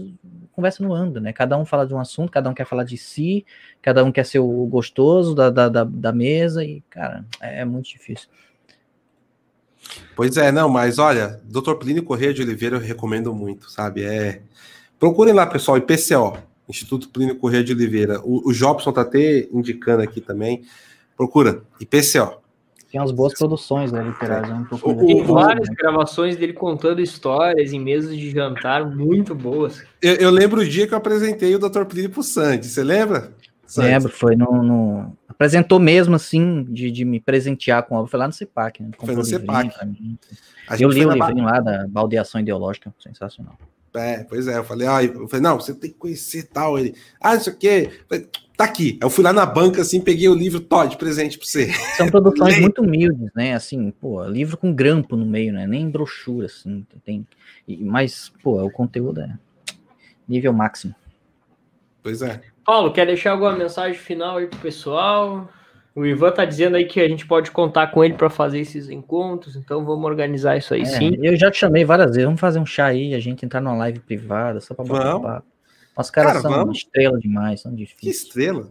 [0.53, 1.33] conversa não anda, né?
[1.33, 3.45] Cada um fala de um assunto, cada um quer falar de si,
[3.83, 7.65] cada um quer ser o gostoso da, da, da, da mesa e, cara, é, é
[7.65, 8.29] muito difícil.
[10.15, 11.75] Pois é, não, mas olha, Dr.
[11.75, 14.05] Plínio Correia de Oliveira eu recomendo muito, sabe?
[14.05, 14.43] É.
[14.99, 16.37] Procurem lá, pessoal, IPCO,
[16.71, 18.21] Instituto Plínio Correia de Oliveira.
[18.25, 20.63] O, o Jobson tá até indicando aqui também.
[21.17, 22.41] Procura, IPCO.
[22.91, 24.49] Tem umas boas produções né, literárias.
[24.51, 24.67] né?
[25.07, 29.85] Tem várias gravações dele contando histórias em mesas de jantar muito boas.
[30.03, 31.85] Eu, eu lembro o dia que eu apresentei o Dr.
[31.85, 33.33] Plínio pro Sandy, você lembra?
[33.65, 33.89] Sandy?
[33.89, 38.11] Lembro, foi no, no- Apresentou mesmo, assim, de, de me presentear com obra.
[38.11, 38.91] Foi lá no CEPAC, né?
[38.99, 39.71] Foi no CEPAC.
[40.79, 43.57] Eu li o livrinho lá da Baldeação Ideológica, sensacional.
[43.95, 46.79] É, pois é, eu falei, ah, eu falei, não, você tem que conhecer tal.
[46.79, 48.99] Ele, ah, isso aqui, falei, tá aqui.
[49.03, 51.73] Eu fui lá na banca, assim, peguei o livro, Todd, presente pra você.
[51.97, 53.55] São produções muito humildes, né?
[53.55, 55.67] Assim, pô, livro com grampo no meio, né?
[55.67, 56.87] Nem brochura, assim.
[57.05, 57.27] Tem...
[57.67, 59.37] e- Mas, pô, o conteúdo é
[60.29, 60.95] nível máximo.
[62.03, 62.41] Pois é.
[62.65, 65.51] Paulo, quer deixar alguma mensagem final aí pro pessoal?
[65.95, 68.89] O Ivan tá dizendo aí que a gente pode contar com ele para fazer esses
[68.89, 71.17] encontros, então vamos organizar isso aí É, sim.
[71.21, 72.25] Eu já te chamei várias vezes.
[72.25, 75.43] Vamos fazer um chá aí, a gente entrar numa live privada, só pra bater.
[75.97, 76.79] Os caras Cara, são vamos.
[76.79, 78.23] estrela demais, são Que difíceis.
[78.23, 78.71] estrela.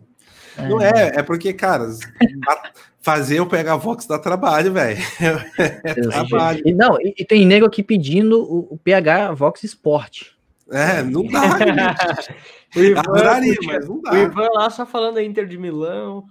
[0.58, 1.86] Não é, é porque, cara,
[3.02, 4.98] fazer o Pega Vox dá trabalho, velho.
[5.84, 6.62] É trabalho.
[6.66, 10.39] E, não, e, e tem nego aqui pedindo o, o PH Vox Sport.
[10.72, 12.36] É, não dá, gente.
[12.78, 14.18] o, Ivan, Adoraria, mas não o dá.
[14.20, 16.26] Ivan lá só falando da Inter de Milão.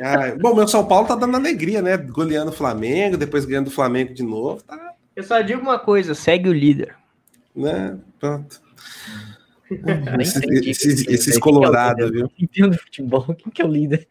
[0.00, 1.96] Ah, bom, meu São Paulo tá dando alegria, né?
[1.96, 6.14] Goleando o Flamengo, depois ganhando o Flamengo de novo, tá, Eu só digo uma coisa,
[6.14, 6.94] segue o líder.
[7.54, 7.98] né?
[8.18, 8.60] Pronto.
[10.18, 12.12] Esses- esses- é- esses é o colorados, líder.
[12.12, 12.22] viu?
[12.22, 13.22] Não entendo futebol.
[13.34, 14.06] Quem que é o líder?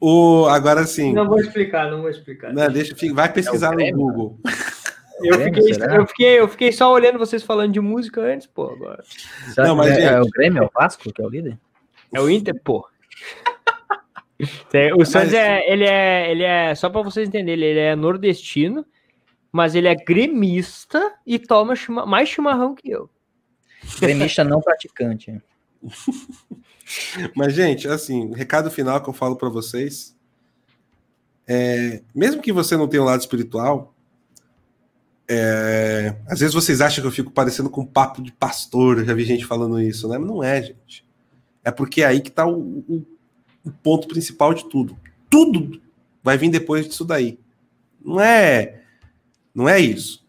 [0.00, 2.52] O, agora sim, Não vou explicar, não vou explicar.
[2.52, 3.96] né, deixa, vai pesquisar no Grêmio?
[3.96, 4.38] Google.
[5.20, 8.70] Eu Grêmio, fiquei, eu, fiquei, eu fiquei só olhando vocês falando de música antes, pô,
[8.70, 9.02] agora.
[9.56, 11.58] Não, mas, é, é gente- o Grêmio, é o Vasco que é o líder?
[12.12, 12.86] É o Inter, pô.
[14.98, 18.84] O Santos é, ele é, ele é, só pra vocês entenderem, ele é nordestino,
[19.50, 23.08] mas ele é gremista e toma chima- mais chimarrão que eu.
[23.98, 25.40] Gremista não praticante.
[27.34, 30.14] Mas, gente, assim, recado final que eu falo para vocês.
[31.48, 33.94] É, mesmo que você não tenha um lado espiritual,
[35.28, 39.12] é, às vezes vocês acham que eu fico parecendo com um papo de pastor, já
[39.14, 40.18] vi gente falando isso, né?
[40.18, 41.04] Mas não é, gente.
[41.64, 43.06] É porque é aí que está o, o-
[43.64, 44.96] o ponto principal de tudo.
[45.28, 45.80] Tudo
[46.22, 47.38] vai vir depois disso daí.
[48.04, 48.82] Não é,
[49.52, 50.24] não é isso.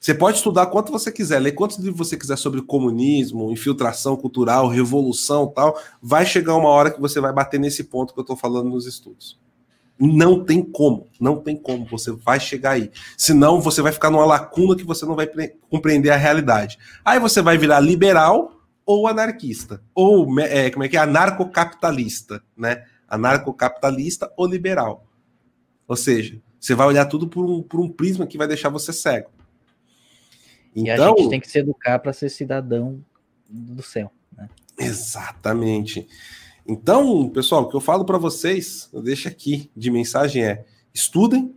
[0.00, 4.68] Você pode estudar quanto você quiser, ler quantos livros você quiser sobre comunismo, infiltração cultural,
[4.68, 5.76] revolução tal.
[6.00, 8.86] Vai chegar uma hora que você vai bater nesse ponto que eu estou falando nos
[8.86, 9.38] estudos.
[10.04, 12.90] Não tem como, não tem como, você vai chegar aí.
[13.16, 16.76] Senão você vai ficar numa lacuna que você não vai pre- compreender a realidade.
[17.04, 21.00] Aí você vai virar liberal ou anarquista, ou é, como é que é?
[21.00, 22.84] Anarcocapitalista, né?
[23.06, 25.06] Anarcocapitalista ou liberal.
[25.86, 28.92] Ou seja, você vai olhar tudo por um, por um prisma que vai deixar você
[28.92, 29.30] cego.
[30.74, 33.04] E a Então, gente tem que se educar para ser cidadão
[33.48, 34.10] do céu.
[34.36, 34.48] Né?
[34.78, 36.08] Exatamente.
[36.66, 41.54] Então, pessoal, o que eu falo para vocês, eu deixo aqui de mensagem é: estudem,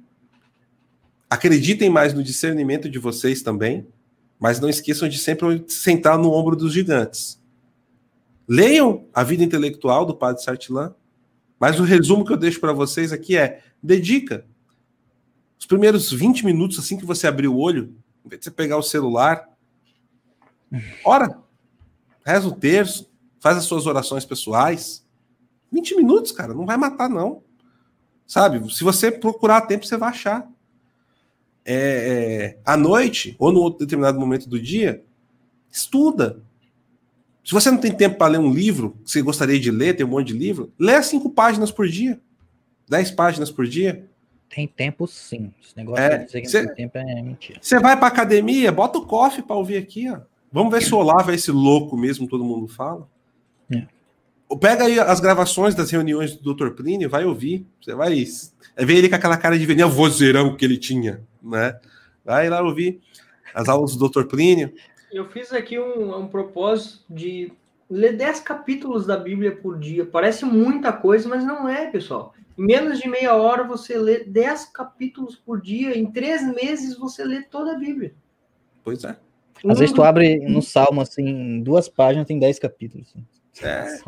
[1.29, 3.87] acreditem mais no discernimento de vocês também,
[4.39, 7.41] mas não esqueçam de sempre sentar no ombro dos gigantes.
[8.47, 10.93] Leiam a vida intelectual do Padre Sartilan.
[11.59, 14.45] Mas o resumo que eu deixo para vocês aqui é: dedica.
[15.57, 18.77] Os primeiros 20 minutos, assim que você abrir o olho, em vez de você pegar
[18.77, 19.49] o celular,
[21.03, 21.39] ora,
[22.25, 23.09] reza o terço,
[23.45, 25.05] faz as suas orações pessoais.
[25.71, 27.43] 20 minutos, cara, não vai matar, não.
[28.25, 28.73] Sabe?
[28.73, 30.49] Se você procurar tempo, você vai achar.
[31.63, 35.03] É, é, à noite, ou num determinado momento do dia,
[35.71, 36.41] estuda.
[37.43, 40.03] Se você não tem tempo para ler um livro que você gostaria de ler, tem
[40.03, 42.19] um monte de livro, lê cinco páginas por dia.
[42.89, 44.09] Dez páginas por dia.
[44.49, 45.53] Tem tempo sim.
[45.63, 47.59] Esse negócio É, de dizer que cê- não tem tempo é mentira.
[47.61, 50.21] Você vai para academia, bota o coffee para ouvir aqui, ó.
[50.51, 53.07] Vamos ver se o Olavo é esse louco mesmo, todo mundo fala.
[54.59, 56.69] Pega aí as gravações das reuniões do Dr.
[56.69, 57.65] Plínio, vai ouvir.
[57.81, 58.23] Você vai
[58.75, 61.79] é ver ele com aquela cara de veneno vozeirão que ele tinha, né?
[62.23, 63.01] Vai lá ouvir
[63.53, 64.25] as aulas do Dr.
[64.25, 64.73] Plínio.
[65.11, 67.51] Eu fiz aqui um, um propósito de
[67.89, 70.05] ler 10 capítulos da Bíblia por dia.
[70.05, 72.33] Parece muita coisa, mas não é, pessoal.
[72.57, 75.97] Em menos de meia hora você lê 10 capítulos por dia.
[75.97, 78.13] Em três meses você lê toda a Bíblia.
[78.83, 79.15] Pois é.
[79.67, 83.13] Às vezes tu abre no Salmo, assim, em duas páginas tem dez capítulos.
[83.61, 83.99] É,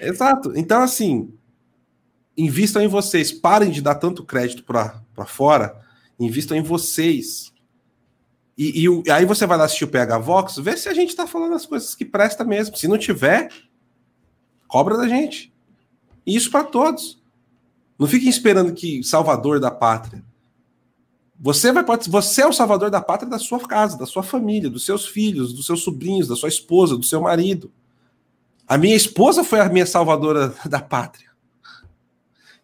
[0.00, 0.52] exato.
[0.56, 1.32] Então, assim,
[2.36, 3.32] invistam em vocês.
[3.32, 5.80] Parem de dar tanto crédito para fora.
[6.18, 7.52] Invistam em vocês.
[8.56, 11.16] E, e o- aí você vai lá assistir o PH Vox, vê se a gente
[11.16, 12.76] tá falando as coisas que presta mesmo.
[12.76, 13.50] Se não tiver,
[14.68, 15.52] cobra da gente.
[16.26, 17.20] E isso para todos.
[17.98, 20.24] Não fiquem esperando que salvador da pátria.
[21.38, 24.68] Você vai pode, você é o salvador da pátria da sua casa, da sua família,
[24.68, 27.72] dos seus filhos, dos seus sobrinhos, da sua esposa, do seu marido.
[28.70, 31.28] A minha esposa foi a minha salvadora da pátria.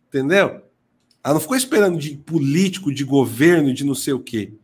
[0.07, 0.63] Entendeu?
[1.25, 4.55] Ela não ficou esperando de político, de governo, de não sei o quê.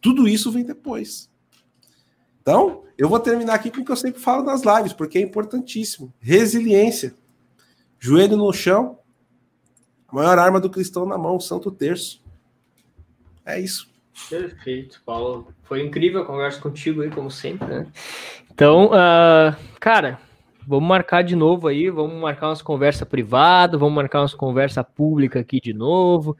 [0.00, 1.28] Tudo isso vem depois.
[2.40, 5.20] Então, eu vou terminar aqui com o que eu sempre falo nas lives, porque é
[5.20, 6.14] importantíssimo.
[6.20, 7.12] Resiliência.
[7.98, 9.00] Joelho no chão.
[10.06, 12.22] A maior arma do cristão na mão, o Santo Terço.
[13.44, 13.90] É isso.
[14.30, 15.52] Perfeito, Paulo.
[15.64, 17.86] Foi incrível a conversa contigo aí, como sempre, né?
[18.48, 20.20] Então, ah, cara,
[20.68, 25.40] vamos marcar de novo aí, vamos marcar umas conversas privadas, vamos marcar umas conversas públicas
[25.40, 26.36] aqui de novo.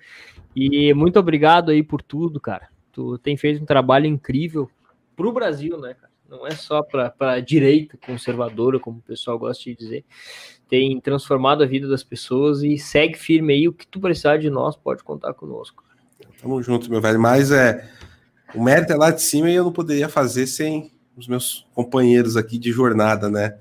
[0.54, 2.68] E muito obrigado aí por tudo, cara.
[2.92, 4.70] Tu tem feito um trabalho incrível
[5.16, 6.12] pro Brasil, né, cara?
[6.28, 10.04] Não é só para a direita conservadora, como o pessoal gosta de dizer.
[10.68, 13.66] Tem transformado a vida das pessoas e segue firme aí.
[13.66, 15.82] O que tu precisar de nós, pode contar conosco.
[16.42, 17.18] Tamo junto, meu velho.
[17.18, 17.90] Mas é.
[18.54, 22.36] O mérito é lá de cima e eu não poderia fazer sem os meus companheiros
[22.36, 23.56] aqui de jornada, né?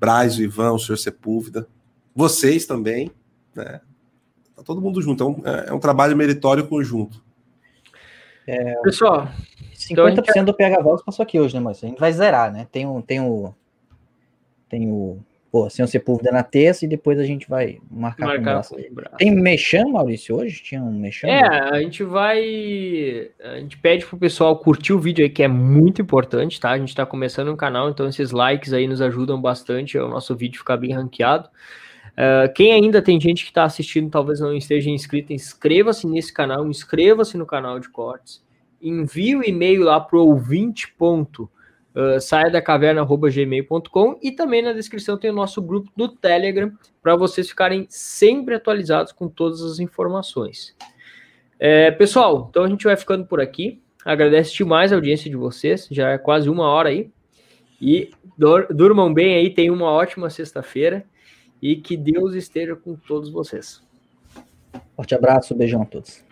[0.00, 1.68] Braz, o Ivan, o senhor Sepúlveda.
[2.16, 3.12] Vocês também,
[3.54, 3.80] né?
[4.56, 5.22] Tá todo mundo junto.
[5.22, 7.22] É um, é um trabalho meritório conjunto.
[8.82, 9.28] Pessoal,
[9.76, 12.66] 50% do PH Vox passou aqui hoje, né, mas a gente vai zerar, né?
[12.72, 13.02] Tem o.
[13.02, 13.54] Tem o.
[14.68, 15.22] Tem o.
[15.50, 18.76] Pô, sem o Sepúlveda na terça e depois a gente vai marcar, com marcar com
[18.76, 19.16] o braço.
[19.18, 20.62] Tem mexão, Maurício, hoje?
[20.62, 21.28] Tinha um mexão?
[21.28, 23.30] É, a gente vai.
[23.42, 26.70] A gente pede pro pessoal curtir o vídeo aí, que é muito importante, tá?
[26.70, 30.36] A gente tá começando um canal, então esses likes aí nos ajudam bastante ao nosso
[30.36, 31.48] vídeo ficar bem ranqueado.
[32.16, 36.66] Ah, quem ainda tem gente que está assistindo, talvez não esteja inscrito, inscreva-se nesse canal,
[36.66, 38.44] inscreva-se no canal de cortes,
[38.80, 40.92] envie o e-mail lá pro ouvinte.
[40.98, 41.50] ponto,
[41.94, 42.62] ah, saia da
[44.22, 49.12] e também na descrição tem o nosso grupo do Telegram para vocês ficarem sempre atualizados
[49.12, 50.76] com todas as informações.
[51.58, 53.80] É, pessoal, então a gente vai ficando por aqui.
[54.04, 57.10] Agradece demais a audiência de vocês, já é quase uma hora aí.
[57.80, 58.10] E
[58.74, 61.04] durmam bem aí, tenham uma ótima sexta-feira
[61.60, 63.82] e que Deus esteja com todos vocês.
[64.96, 66.24] Forte abraço, beijão a todos.